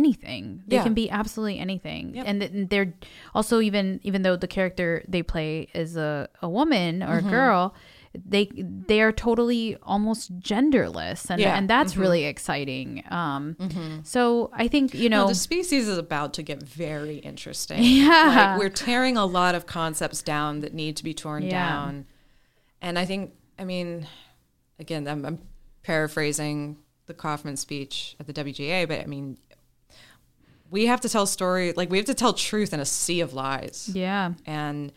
anything 0.01 0.45
they 0.67 0.77
Yeah. 0.77 0.83
can 0.87 0.95
be 0.95 1.07
absolutely 1.21 1.59
anything 1.59 2.05
and 2.29 2.43
and 2.43 2.69
they're 2.71 2.93
also 3.35 3.61
even 3.69 4.01
even 4.09 4.23
though 4.25 4.37
the 4.45 4.49
character 4.57 4.89
they 5.09 5.23
play 5.23 5.69
is 5.75 5.97
a, 5.97 6.29
a 6.43 6.49
woman 6.49 7.03
or 7.03 7.17
Mm-hmm. 7.19 7.29
a 7.29 7.31
girl 7.39 7.75
they 8.35 8.45
they 8.89 9.01
are 9.07 9.11
totally 9.13 9.77
almost 9.83 10.39
genderless 10.51 11.21
and 11.31 11.41
Yeah. 11.41 11.49
Mm-hmm. 11.49 11.59
and 11.59 11.71
that's 11.75 11.97
really 12.05 12.25
exciting 12.35 12.89
um 13.11 13.57
so 14.05 14.51
i 14.65 14.67
think 14.69 14.95
you 14.95 15.09
no, 15.09 15.23
know 15.23 15.29
the 15.29 15.35
species 15.51 15.89
is 15.89 15.99
about 15.99 16.31
to 16.39 16.43
get 16.51 16.59
very 16.63 17.19
interesting. 17.31 17.81
Yeah. 18.03 18.53
Like, 18.53 18.59
we're 18.61 18.77
tearing 18.87 19.17
a 19.17 19.27
lot 19.41 19.55
of 19.59 19.63
concepts 19.67 20.21
down 20.23 20.61
that 20.63 20.73
need 20.83 20.95
to 21.01 21.05
be 21.11 21.15
torn 21.15 21.43
Yeah. 21.43 21.51
down. 21.67 21.93
And 22.87 22.95
I 23.03 23.05
think, 23.11 23.23
I 23.59 23.65
mean, 23.73 24.07
again, 24.79 25.03
I'm, 25.09 25.25
I'm 25.29 25.39
paraphrasing 25.95 26.77
the 27.07 27.15
Kaufman 27.15 27.57
speech 27.57 28.17
at 28.21 28.27
the 28.27 28.33
WGA, 28.33 28.87
but 28.89 29.01
I 29.01 29.07
mean, 29.07 29.39
we 30.71 30.87
have 30.87 31.01
to 31.03 31.09
tell 31.09 31.27
story, 31.27 31.73
like 31.73 31.91
we 31.91 31.97
have 31.99 32.07
to 32.07 32.15
tell 32.15 32.33
truth 32.33 32.73
in 32.73 32.81
a 32.81 32.85
sea 32.85 33.21
of 33.21 33.33
lies. 33.35 33.91
yeah 33.93 34.33
and 34.47 34.93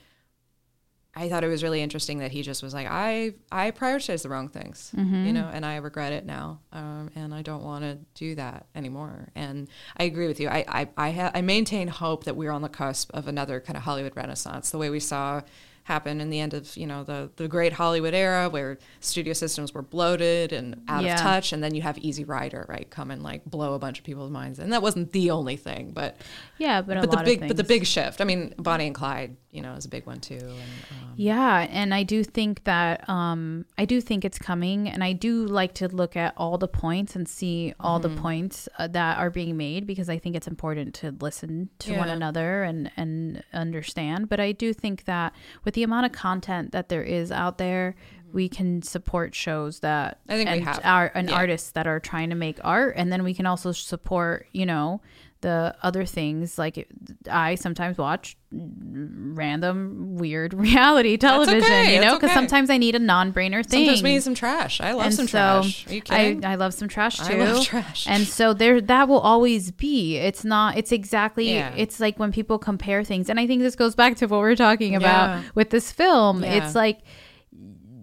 I 1.16 1.30
thought 1.30 1.44
it 1.44 1.48
was 1.48 1.64
really 1.64 1.82
interesting 1.82 2.20
that 2.20 2.30
he 2.32 2.44
just 2.44 2.62
was 2.62 2.76
like, 2.76 2.86
I 2.88 3.34
I 3.52 3.72
prioritized 3.72 4.22
the 4.22 4.30
wrong 4.30 4.50
things, 4.50 4.92
you 4.96 5.34
know, 5.34 5.50
and 5.52 5.66
I 5.66 5.78
regret 5.78 6.14
it 6.14 6.28
now, 6.28 6.60
um, 6.72 7.10
and 7.16 7.34
I 7.34 7.42
don't 7.42 7.64
want 7.64 7.84
to 7.84 7.98
do 8.14 8.36
that 8.36 8.68
anymore. 8.76 9.30
And 9.34 9.68
I 9.98 10.04
agree 10.04 10.28
with 10.28 10.40
you. 10.40 10.48
I 10.48 10.64
I 10.68 10.88
I, 10.96 11.12
ha- 11.12 11.32
I 11.34 11.42
maintain 11.42 11.88
hope 11.88 12.26
that 12.26 12.36
we're 12.36 12.52
on 12.52 12.62
the 12.62 12.70
cusp 12.70 13.10
of 13.16 13.28
another 13.28 13.60
kind 13.60 13.76
of 13.76 13.82
Hollywood 13.82 14.16
renaissance, 14.16 14.70
the 14.70 14.78
way 14.78 14.92
we 14.92 15.00
saw 15.00 15.42
happened 15.88 16.22
in 16.22 16.30
the 16.30 16.40
end 16.40 16.54
of 16.54 16.76
you 16.76 16.86
know 16.86 17.04
the 17.04 17.30
the 17.38 17.48
great 17.48 17.74
Hollywood 17.74 18.14
era 18.14 18.50
where 18.50 18.78
studio 19.00 19.34
systems 19.34 19.74
were 19.74 19.82
bloated 19.82 20.52
and 20.52 20.82
out 20.88 21.04
Yeah. 21.04 21.16
of 21.16 21.22
touch, 21.22 21.54
and 21.54 21.64
then 21.64 21.74
you 21.76 21.82
have 21.82 21.98
Easy 21.98 22.24
Rider 22.26 22.66
right 22.68 22.90
come 22.90 23.10
and 23.10 23.24
like 23.24 23.46
blow 23.46 23.74
a 23.74 23.80
bunch 23.80 23.98
of 24.00 24.04
people's 24.06 24.30
minds, 24.32 24.60
and 24.60 24.72
that 24.74 24.82
wasn't 24.82 25.12
the 25.14 25.32
only 25.32 25.56
thing, 25.56 25.92
but 25.94 26.18
Yeah, 26.58 26.82
but 26.82 26.98
a 26.98 27.02
but 27.02 27.12
the 27.12 27.24
big 27.24 27.40
but 27.48 27.58
the 27.58 27.64
big 27.64 27.86
shift. 27.86 28.20
I 28.22 28.26
mean, 28.26 28.54
Bonnie 28.58 28.88
and 28.88 28.96
Clyde, 28.96 29.38
you 29.52 29.62
know, 29.62 29.74
is 29.76 29.86
a 29.86 29.90
big 29.90 30.06
one 30.06 30.20
too. 30.20 30.36
And, 30.36 30.86
um, 30.92 31.14
Yeah, 31.16 31.66
and 31.70 31.94
I 31.94 32.04
do 32.04 32.24
think 32.24 32.64
that 32.66 33.08
um 33.10 33.66
I 33.78 33.86
do 33.86 34.02
think 34.02 34.26
it's 34.26 34.38
coming 34.40 34.90
and 34.90 35.04
I 35.04 35.14
do 35.14 35.46
like 35.46 35.74
to 35.76 35.88
look 35.88 36.16
at 36.18 36.34
all 36.36 36.58
the 36.58 36.68
points 36.68 37.16
and 37.16 37.28
see 37.30 37.74
all 37.80 38.00
Mm-hmm. 38.00 38.16
the 38.16 38.22
points 38.22 38.70
uh, 38.78 38.88
that 38.88 39.18
are 39.18 39.30
being 39.30 39.56
made 39.56 39.88
because 39.88 40.10
I 40.10 40.18
think 40.20 40.36
it's 40.36 40.48
important 40.48 40.94
to 40.96 41.16
listen 41.22 41.70
to 41.80 41.96
one 41.98 42.10
another 42.10 42.64
and 42.64 42.92
and 42.98 43.44
understand, 43.54 44.28
but 44.30 44.40
I 44.40 44.52
do 44.52 44.74
think 44.74 45.06
that 45.06 45.34
with 45.64 45.77
the 45.78 45.84
amount 45.84 46.08
of 46.08 46.12
content 46.12 46.72
that 46.72 46.90
there 46.90 47.04
is 47.04 47.32
out 47.32 47.60
there, 47.60 47.94
we 48.34 48.50
can 48.50 48.82
support 48.82 49.36
shows 49.36 49.82
that 49.82 50.20
I 50.28 50.36
think 50.36 50.50
we 50.50 50.56
and 50.58 50.66
have. 50.66 50.82
are 50.84 51.12
and 51.14 51.30
Yeah. 51.30 51.36
artists 51.36 51.70
that 51.74 51.86
are 51.86 52.00
trying 52.00 52.32
to 52.32 52.36
make 52.36 52.58
art 52.64 52.96
and 52.98 53.14
then 53.14 53.24
we 53.24 53.36
can 53.36 53.46
also 53.46 53.72
support, 53.72 54.48
you 54.54 54.66
know, 54.66 55.02
the 55.42 55.76
other 55.84 56.06
things 56.06 56.58
like 56.58 56.88
I 57.30 57.56
sometimes 57.56 57.98
watch 57.98 58.36
random 58.52 60.16
weird 60.16 60.54
reality 60.68 61.18
television, 61.18 61.62
okay, 61.62 61.96
you 61.96 62.02
know, 62.02 62.16
because 62.16 62.30
okay. 62.30 62.36
sometimes 62.36 62.70
I 62.70 62.78
need 62.78 62.96
a 62.96 63.00
non-brainer 63.00 63.66
thing. 63.66 63.86
sometimes 63.86 64.04
we 64.04 64.14
need 64.14 64.24
some 64.24 64.36
trash. 64.36 64.82
I 64.82 64.94
love 64.94 65.06
and 65.08 65.16
some 65.16 65.28
so 65.28 65.62
trash. 65.62 65.88
Are 65.88 65.94
you 65.94 66.02
kidding? 66.02 66.46
I, 66.46 66.54
I 66.54 66.56
love 66.56 66.74
some 66.74 66.88
trash 66.88 67.18
too 67.20 67.34
I 67.34 67.52
love 67.52 67.66
trash. 67.66 68.08
And 68.08 68.26
so 68.26 68.54
there 68.54 68.82
that 68.82 69.08
will 69.08 69.20
always 69.20 69.72
be. 69.72 70.18
It's 70.18 70.44
not 70.44 70.78
it's 70.78 70.92
exactly 70.92 71.54
Yeah. 71.54 71.74
it's 71.76 72.00
like 72.00 72.18
when 72.18 72.32
people 72.32 72.58
compare 72.58 73.04
things. 73.04 73.30
And 73.30 73.40
I 73.40 73.48
think 73.48 73.62
this 73.62 73.76
goes 73.76 73.96
back 73.96 74.16
to 74.18 74.26
what 74.28 74.40
we're 74.40 74.56
talking 74.56 74.96
about 74.96 75.28
Yeah. 75.30 75.44
with 75.54 75.70
this 75.70 75.92
film. 75.92 76.44
Yeah. 76.44 76.66
It's 76.66 76.76
like 76.76 77.00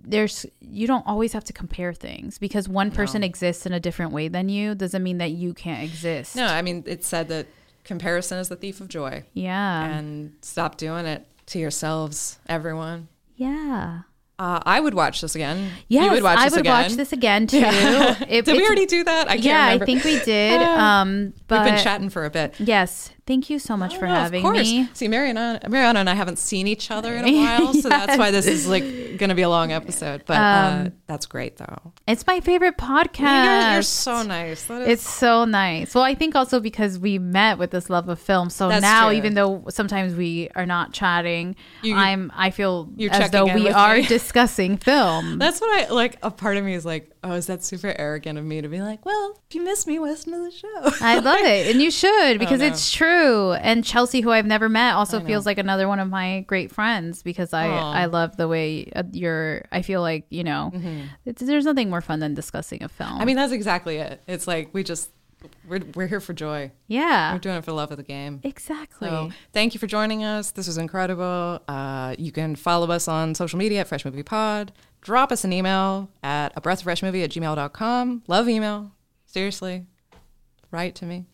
there's 0.07 0.47
you 0.69 0.87
don't 0.87 1.07
always 1.07 1.33
have 1.33 1.45
to 1.45 1.53
compare 1.53 1.93
things 1.93 2.39
because 2.39 2.69
one 2.69 2.91
person 2.91 3.23
exists 3.23 3.67
in 3.67 3.73
a 3.73 3.81
different 3.81 4.13
way 4.13 4.29
than 4.29 4.49
you 4.49 4.75
doesn't 4.75 5.03
mean 5.03 5.19
that 5.19 5.31
you 5.33 5.55
can't 5.55 5.83
exist. 5.83 6.37
no, 6.37 6.47
I 6.47 6.63
mean, 6.63 6.85
it's 6.87 7.07
said 7.07 7.29
that 7.29 7.47
comparison 7.85 8.39
is 8.39 8.49
the 8.49 8.57
thief 8.57 8.81
of 8.81 8.89
joy, 8.89 9.25
Yeah. 9.35 9.85
and 9.87 10.33
stop 10.43 10.77
doing 10.77 11.07
it 11.07 11.27
to 11.47 11.59
yourselves, 11.59 12.39
everyone. 12.49 13.09
yeah. 13.37 14.01
Uh, 14.37 14.59
I 14.67 14.81
would 14.81 14.95
watch 14.95 15.21
this 15.21 15.37
again. 15.37 15.71
Yes, 15.87 16.07
you 16.07 16.11
would 16.11 16.23
watch 16.25 16.39
I 16.39 16.45
this 16.47 16.55
would 16.55 16.61
again. 16.63 16.83
watch 16.83 16.93
this 16.95 17.13
again 17.13 17.47
too. 17.47 17.59
It- 17.63 18.45
Did 18.45 18.57
we 18.57 18.67
already 18.67 18.85
do 18.87 19.05
that? 19.05 19.29
I 19.29 19.35
can't 19.35 19.45
yeah, 19.45 19.65
remember. 19.67 19.85
I 19.85 19.87
think 19.87 20.05
we 20.05 20.19
did. 20.25 20.61
Um, 20.61 21.35
but 21.47 21.63
We've 21.63 21.75
been 21.75 21.85
chatting 21.85 22.09
for 22.11 22.25
a 22.25 22.31
bit. 22.31 22.53
yes, 22.59 23.11
thank 23.27 23.49
you 23.51 23.59
so 23.59 23.77
much 23.77 23.97
for 23.97 24.07
Oh, 24.07 24.11
of 24.11 24.17
having 24.17 24.43
course. 24.43 24.59
me. 24.71 24.89
See, 24.95 25.09
Mariana, 25.09 25.61
Mariana 25.69 26.01
and 26.01 26.11
I 26.11 26.15
haven't 26.15 26.39
seen 26.39 26.67
each 26.67 26.91
other 26.91 27.15
in 27.15 27.25
a 27.27 27.33
while, 27.37 27.75
so 27.75 27.89
that's 27.89 28.19
why 28.19 28.31
this 28.31 28.47
is 28.47 28.67
like 28.67 28.83
going 29.19 29.29
to 29.31 29.35
be 29.35 29.43
a 29.43 29.49
long 29.49 29.73
episode. 29.73 30.23
But 30.27 30.35
uh, 30.39 30.71
Um, 30.85 30.93
that's 31.07 31.27
great, 31.27 31.57
though. 31.57 31.93
It's 32.07 32.27
my 32.27 32.41
favorite 32.41 32.77
podcast. 32.77 33.63
You're, 33.65 33.73
you're 33.75 33.83
so 33.83 34.23
nice. 34.23 34.65
That 34.67 34.83
is, 34.83 34.89
It's 34.89 35.09
so 35.09 35.45
nice. 35.45 35.95
Well, 35.95 36.05
I 36.05 36.15
think 36.15 36.35
also 36.35 36.61
because 36.61 36.99
we 36.99 37.19
met 37.19 37.59
with 37.59 37.71
this 37.71 37.89
love 37.89 38.09
of 38.09 38.19
film, 38.19 38.51
so 38.51 38.69
That's 38.69 38.83
now 38.83 39.09
true. 39.09 39.17
even 39.17 39.35
though 39.35 39.65
sometimes 39.71 40.15
we 40.15 40.51
are 40.55 40.67
not 40.67 40.93
chatting, 40.93 41.57
You- 41.83 41.97
I'm 41.97 42.31
I 42.35 42.51
feel 42.51 42.91
You're 42.97 43.13
as 43.13 43.31
though 43.31 43.47
we 43.47 43.71
are 43.71 43.97
me. 43.97 44.07
discussing 44.07 44.77
film. 44.77 45.39
that's 45.39 45.61
what 45.61 45.71
I 45.83 45.93
like. 45.93 46.19
A 46.23 46.31
part 46.31 46.57
of 46.57 46.65
me 46.65 46.75
is 46.75 46.85
like, 46.85 47.11
oh, 47.25 47.33
is 47.33 47.47
that 47.47 47.65
super 47.65 47.95
arrogant 47.99 48.39
of 48.39 48.45
me 48.45 48.61
to 48.61 48.69
be 48.69 48.81
like, 48.81 49.05
well, 49.05 49.41
if 49.49 49.55
you 49.55 49.63
miss 49.63 49.87
me, 49.87 49.99
listen 49.99 50.33
to 50.33 50.39
the 50.39 50.51
show. 50.51 51.05
I 51.05 51.19
love 51.19 51.41
it, 51.43 51.71
and 51.71 51.83
you 51.83 51.91
should 51.91 52.39
because 52.39 52.61
no. 52.61 52.67
it's 52.67 52.93
true. 52.93 53.53
And 53.53 53.85
Chelsea, 53.85 54.21
who 54.21 54.31
I've 54.31 54.47
never 54.47 54.69
met, 54.69 54.95
also 54.95 55.21
feels 55.21 55.47
like 55.47 55.59
another 55.59 55.89
one 55.89 55.99
of 55.99 56.09
my 56.09 56.41
great 56.43 56.71
friends 56.71 57.23
because 57.23 57.53
I. 57.53 57.65
I 57.95 58.07
love 58.07 58.37
the 58.37 58.49
way 58.49 58.91
uh, 58.95 59.03
you're. 59.13 59.65
I 59.73 59.83
feel 59.83 60.01
like 60.01 60.27
you 60.29 60.45
know, 60.45 60.73
it's, 61.25 61.43
there's 61.43 61.65
nothing 61.65 61.91
more 61.91 62.01
fun 62.01 62.21
than 62.21 62.35
discussing 62.35 62.83
a 62.83 62.89
film. 62.89 63.11
Mm-hmm. 63.11 63.23
I 63.23 63.25
mean, 63.25 63.37
that's 63.37 63.53
exactly 63.53 63.97
it. 63.97 64.21
It's 64.27 64.47
like 64.47 64.71
we 64.73 64.83
just 64.83 65.11
we're 65.69 65.81
we're 65.95 66.07
here 66.07 66.21
for 66.21 66.33
joy. 66.33 66.71
yeah, 66.89 67.33
We're 67.33 67.39
doing 67.39 67.57
it 67.57 67.65
for 67.65 67.73
love 67.73 67.91
of 67.91 67.97
the 67.97 68.03
game. 68.03 68.41
exactly. 68.43 69.09
So 69.09 69.31
thank 69.53 69.75
you 69.75 69.81
for 69.81 69.87
joining 69.87 70.25
us. 70.25 70.51
This 70.51 70.67
was 70.67 70.79
incredible. 70.79 71.61
Uh, 71.69 72.15
you 72.19 72.33
can 72.33 72.57
follow 72.57 72.91
us 72.91 73.09
on 73.09 73.35
social 73.35 73.59
media 73.59 73.81
at 73.81 73.89
Fresh 73.89 74.05
Movie 74.05 74.23
Pod. 74.23 74.73
Drop 75.05 75.31
us 75.31 75.45
an 75.45 75.53
email 75.53 76.09
at 76.23 76.53
a 76.57 76.63
breath 76.63 76.79
of 76.79 76.85
fresh 76.85 77.03
movie 77.03 77.23
at 77.23 77.31
gmail.com. 77.31 78.23
Love 78.27 78.49
email. 78.49 78.91
Seriously. 79.27 79.85
Write 80.71 80.95
to 80.97 81.05
me. 81.05 81.27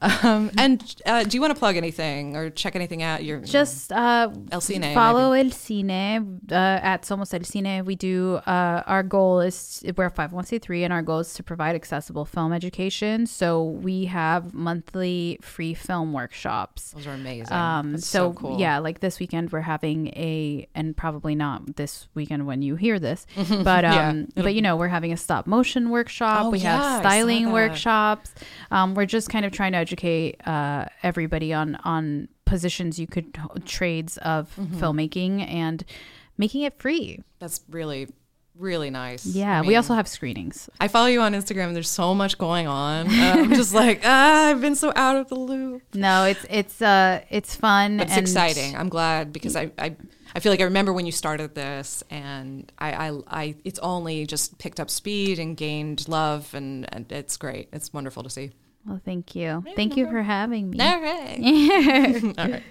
Um, 0.00 0.50
and 0.58 0.96
uh, 1.06 1.24
do 1.24 1.36
you 1.36 1.40
want 1.40 1.52
to 1.54 1.58
plug 1.58 1.76
anything 1.76 2.36
or 2.36 2.50
check 2.50 2.74
anything 2.74 3.02
out? 3.02 3.24
Your 3.24 3.40
just 3.40 3.92
uh 3.92 4.30
El 4.50 4.60
Cine, 4.60 4.94
follow 4.94 5.32
El 5.32 5.46
Cine 5.46 6.40
uh, 6.50 6.54
at 6.54 7.02
Somos 7.02 7.32
El 7.34 7.40
Cine. 7.40 7.84
We 7.84 7.94
do 7.94 8.36
uh, 8.46 8.82
our 8.86 9.02
goal 9.02 9.40
is 9.40 9.82
we're 9.96 10.06
a 10.06 10.10
501c3 10.10 10.84
and 10.84 10.92
our 10.92 11.02
goal 11.02 11.20
is 11.20 11.34
to 11.34 11.42
provide 11.42 11.74
accessible 11.74 12.24
film 12.24 12.52
education. 12.52 13.26
So 13.26 13.62
we 13.64 14.06
have 14.06 14.54
monthly 14.54 15.38
free 15.42 15.74
film 15.74 16.12
workshops. 16.12 16.92
those 16.92 17.06
are 17.06 17.12
amazing. 17.12 17.52
Um, 17.52 17.92
That's 17.92 18.06
so, 18.06 18.32
so, 18.32 18.38
cool. 18.38 18.60
yeah, 18.60 18.78
like 18.78 19.00
this 19.00 19.18
weekend 19.18 19.52
we're 19.52 19.60
having 19.60 20.08
a, 20.08 20.66
and 20.74 20.96
probably 20.96 21.34
not 21.34 21.76
this 21.76 22.08
weekend 22.14 22.46
when 22.46 22.62
you 22.62 22.76
hear 22.76 22.98
this, 22.98 23.26
but 23.36 23.84
Yeah, 23.84 24.08
um, 24.08 24.28
but 24.34 24.54
you 24.54 24.62
know 24.62 24.76
we're 24.76 24.88
having 24.88 25.12
a 25.12 25.16
stop 25.16 25.46
motion 25.46 25.90
workshop. 25.90 26.46
Oh, 26.46 26.50
we 26.50 26.58
yeah, 26.58 26.76
have 26.76 27.00
styling 27.00 27.52
workshops. 27.52 28.34
Um, 28.70 28.94
we're 28.94 29.06
just 29.06 29.28
kind 29.30 29.44
of 29.44 29.52
trying 29.58 29.72
to 29.72 29.78
educate 29.78 30.32
uh, 30.46 30.84
everybody 31.02 31.50
on 31.52 31.68
on 31.84 32.28
positions 32.44 32.98
you 33.02 33.06
could 33.14 33.26
trades 33.66 34.16
of 34.34 34.44
Mm-hmm. 34.56 34.78
filmmaking 34.80 35.34
and 35.64 35.84
making 36.36 36.62
it 36.62 36.74
free. 36.78 37.06
That's 37.40 37.60
really, 37.68 38.06
really 38.54 38.90
nice. 38.90 39.26
Yeah, 39.26 39.58
I 39.58 39.62
we 39.68 39.74
also 39.76 39.94
have 39.94 40.06
screenings. 40.08 40.70
I 40.80 40.88
follow 40.88 41.08
you 41.14 41.20
on 41.20 41.32
Instagram. 41.34 41.72
There's 41.74 41.90
so 42.02 42.14
much 42.14 42.38
going 42.38 42.66
on. 42.68 43.06
Uh, 43.08 43.34
I'm 43.38 43.54
just 43.54 43.74
like, 43.74 44.00
ah, 44.04 44.48
I've 44.50 44.60
been 44.60 44.76
so 44.76 44.92
out 44.94 45.16
of 45.16 45.28
the 45.28 45.34
loop. 45.50 45.82
No, 45.94 46.24
it's 46.32 46.44
it's 46.58 46.80
uh 46.80 47.20
it's 47.38 47.52
fun. 47.56 48.00
It's 48.00 48.16
exciting. 48.16 48.76
I'm 48.80 48.88
glad 48.88 49.32
because 49.32 49.56
I, 49.56 49.64
I 49.86 49.88
I 50.36 50.40
feel 50.40 50.52
like 50.52 50.60
I 50.60 50.64
remember 50.72 50.92
when 50.92 51.06
you 51.06 51.12
started 51.12 51.54
this, 51.54 52.04
and 52.10 52.70
I, 52.78 52.90
I, 53.08 53.08
I 53.42 53.54
it's 53.64 53.80
only 53.80 54.26
just 54.26 54.58
picked 54.58 54.78
up 54.78 54.88
speed 54.90 55.38
and 55.38 55.56
gained 55.56 56.06
love, 56.08 56.54
and, 56.54 56.86
and 56.94 57.10
it's 57.10 57.36
great. 57.36 57.68
It's 57.72 57.92
wonderful 57.92 58.22
to 58.22 58.30
see. 58.30 58.50
Well, 58.88 59.00
thank 59.04 59.36
you. 59.36 59.62
Thank 59.76 59.96
you 59.96 60.08
for 60.08 60.22
having 60.22 60.70
me. 60.70 60.80
All 60.80 61.00
right. 61.00 62.34
All 62.38 62.48
right. 62.50 62.62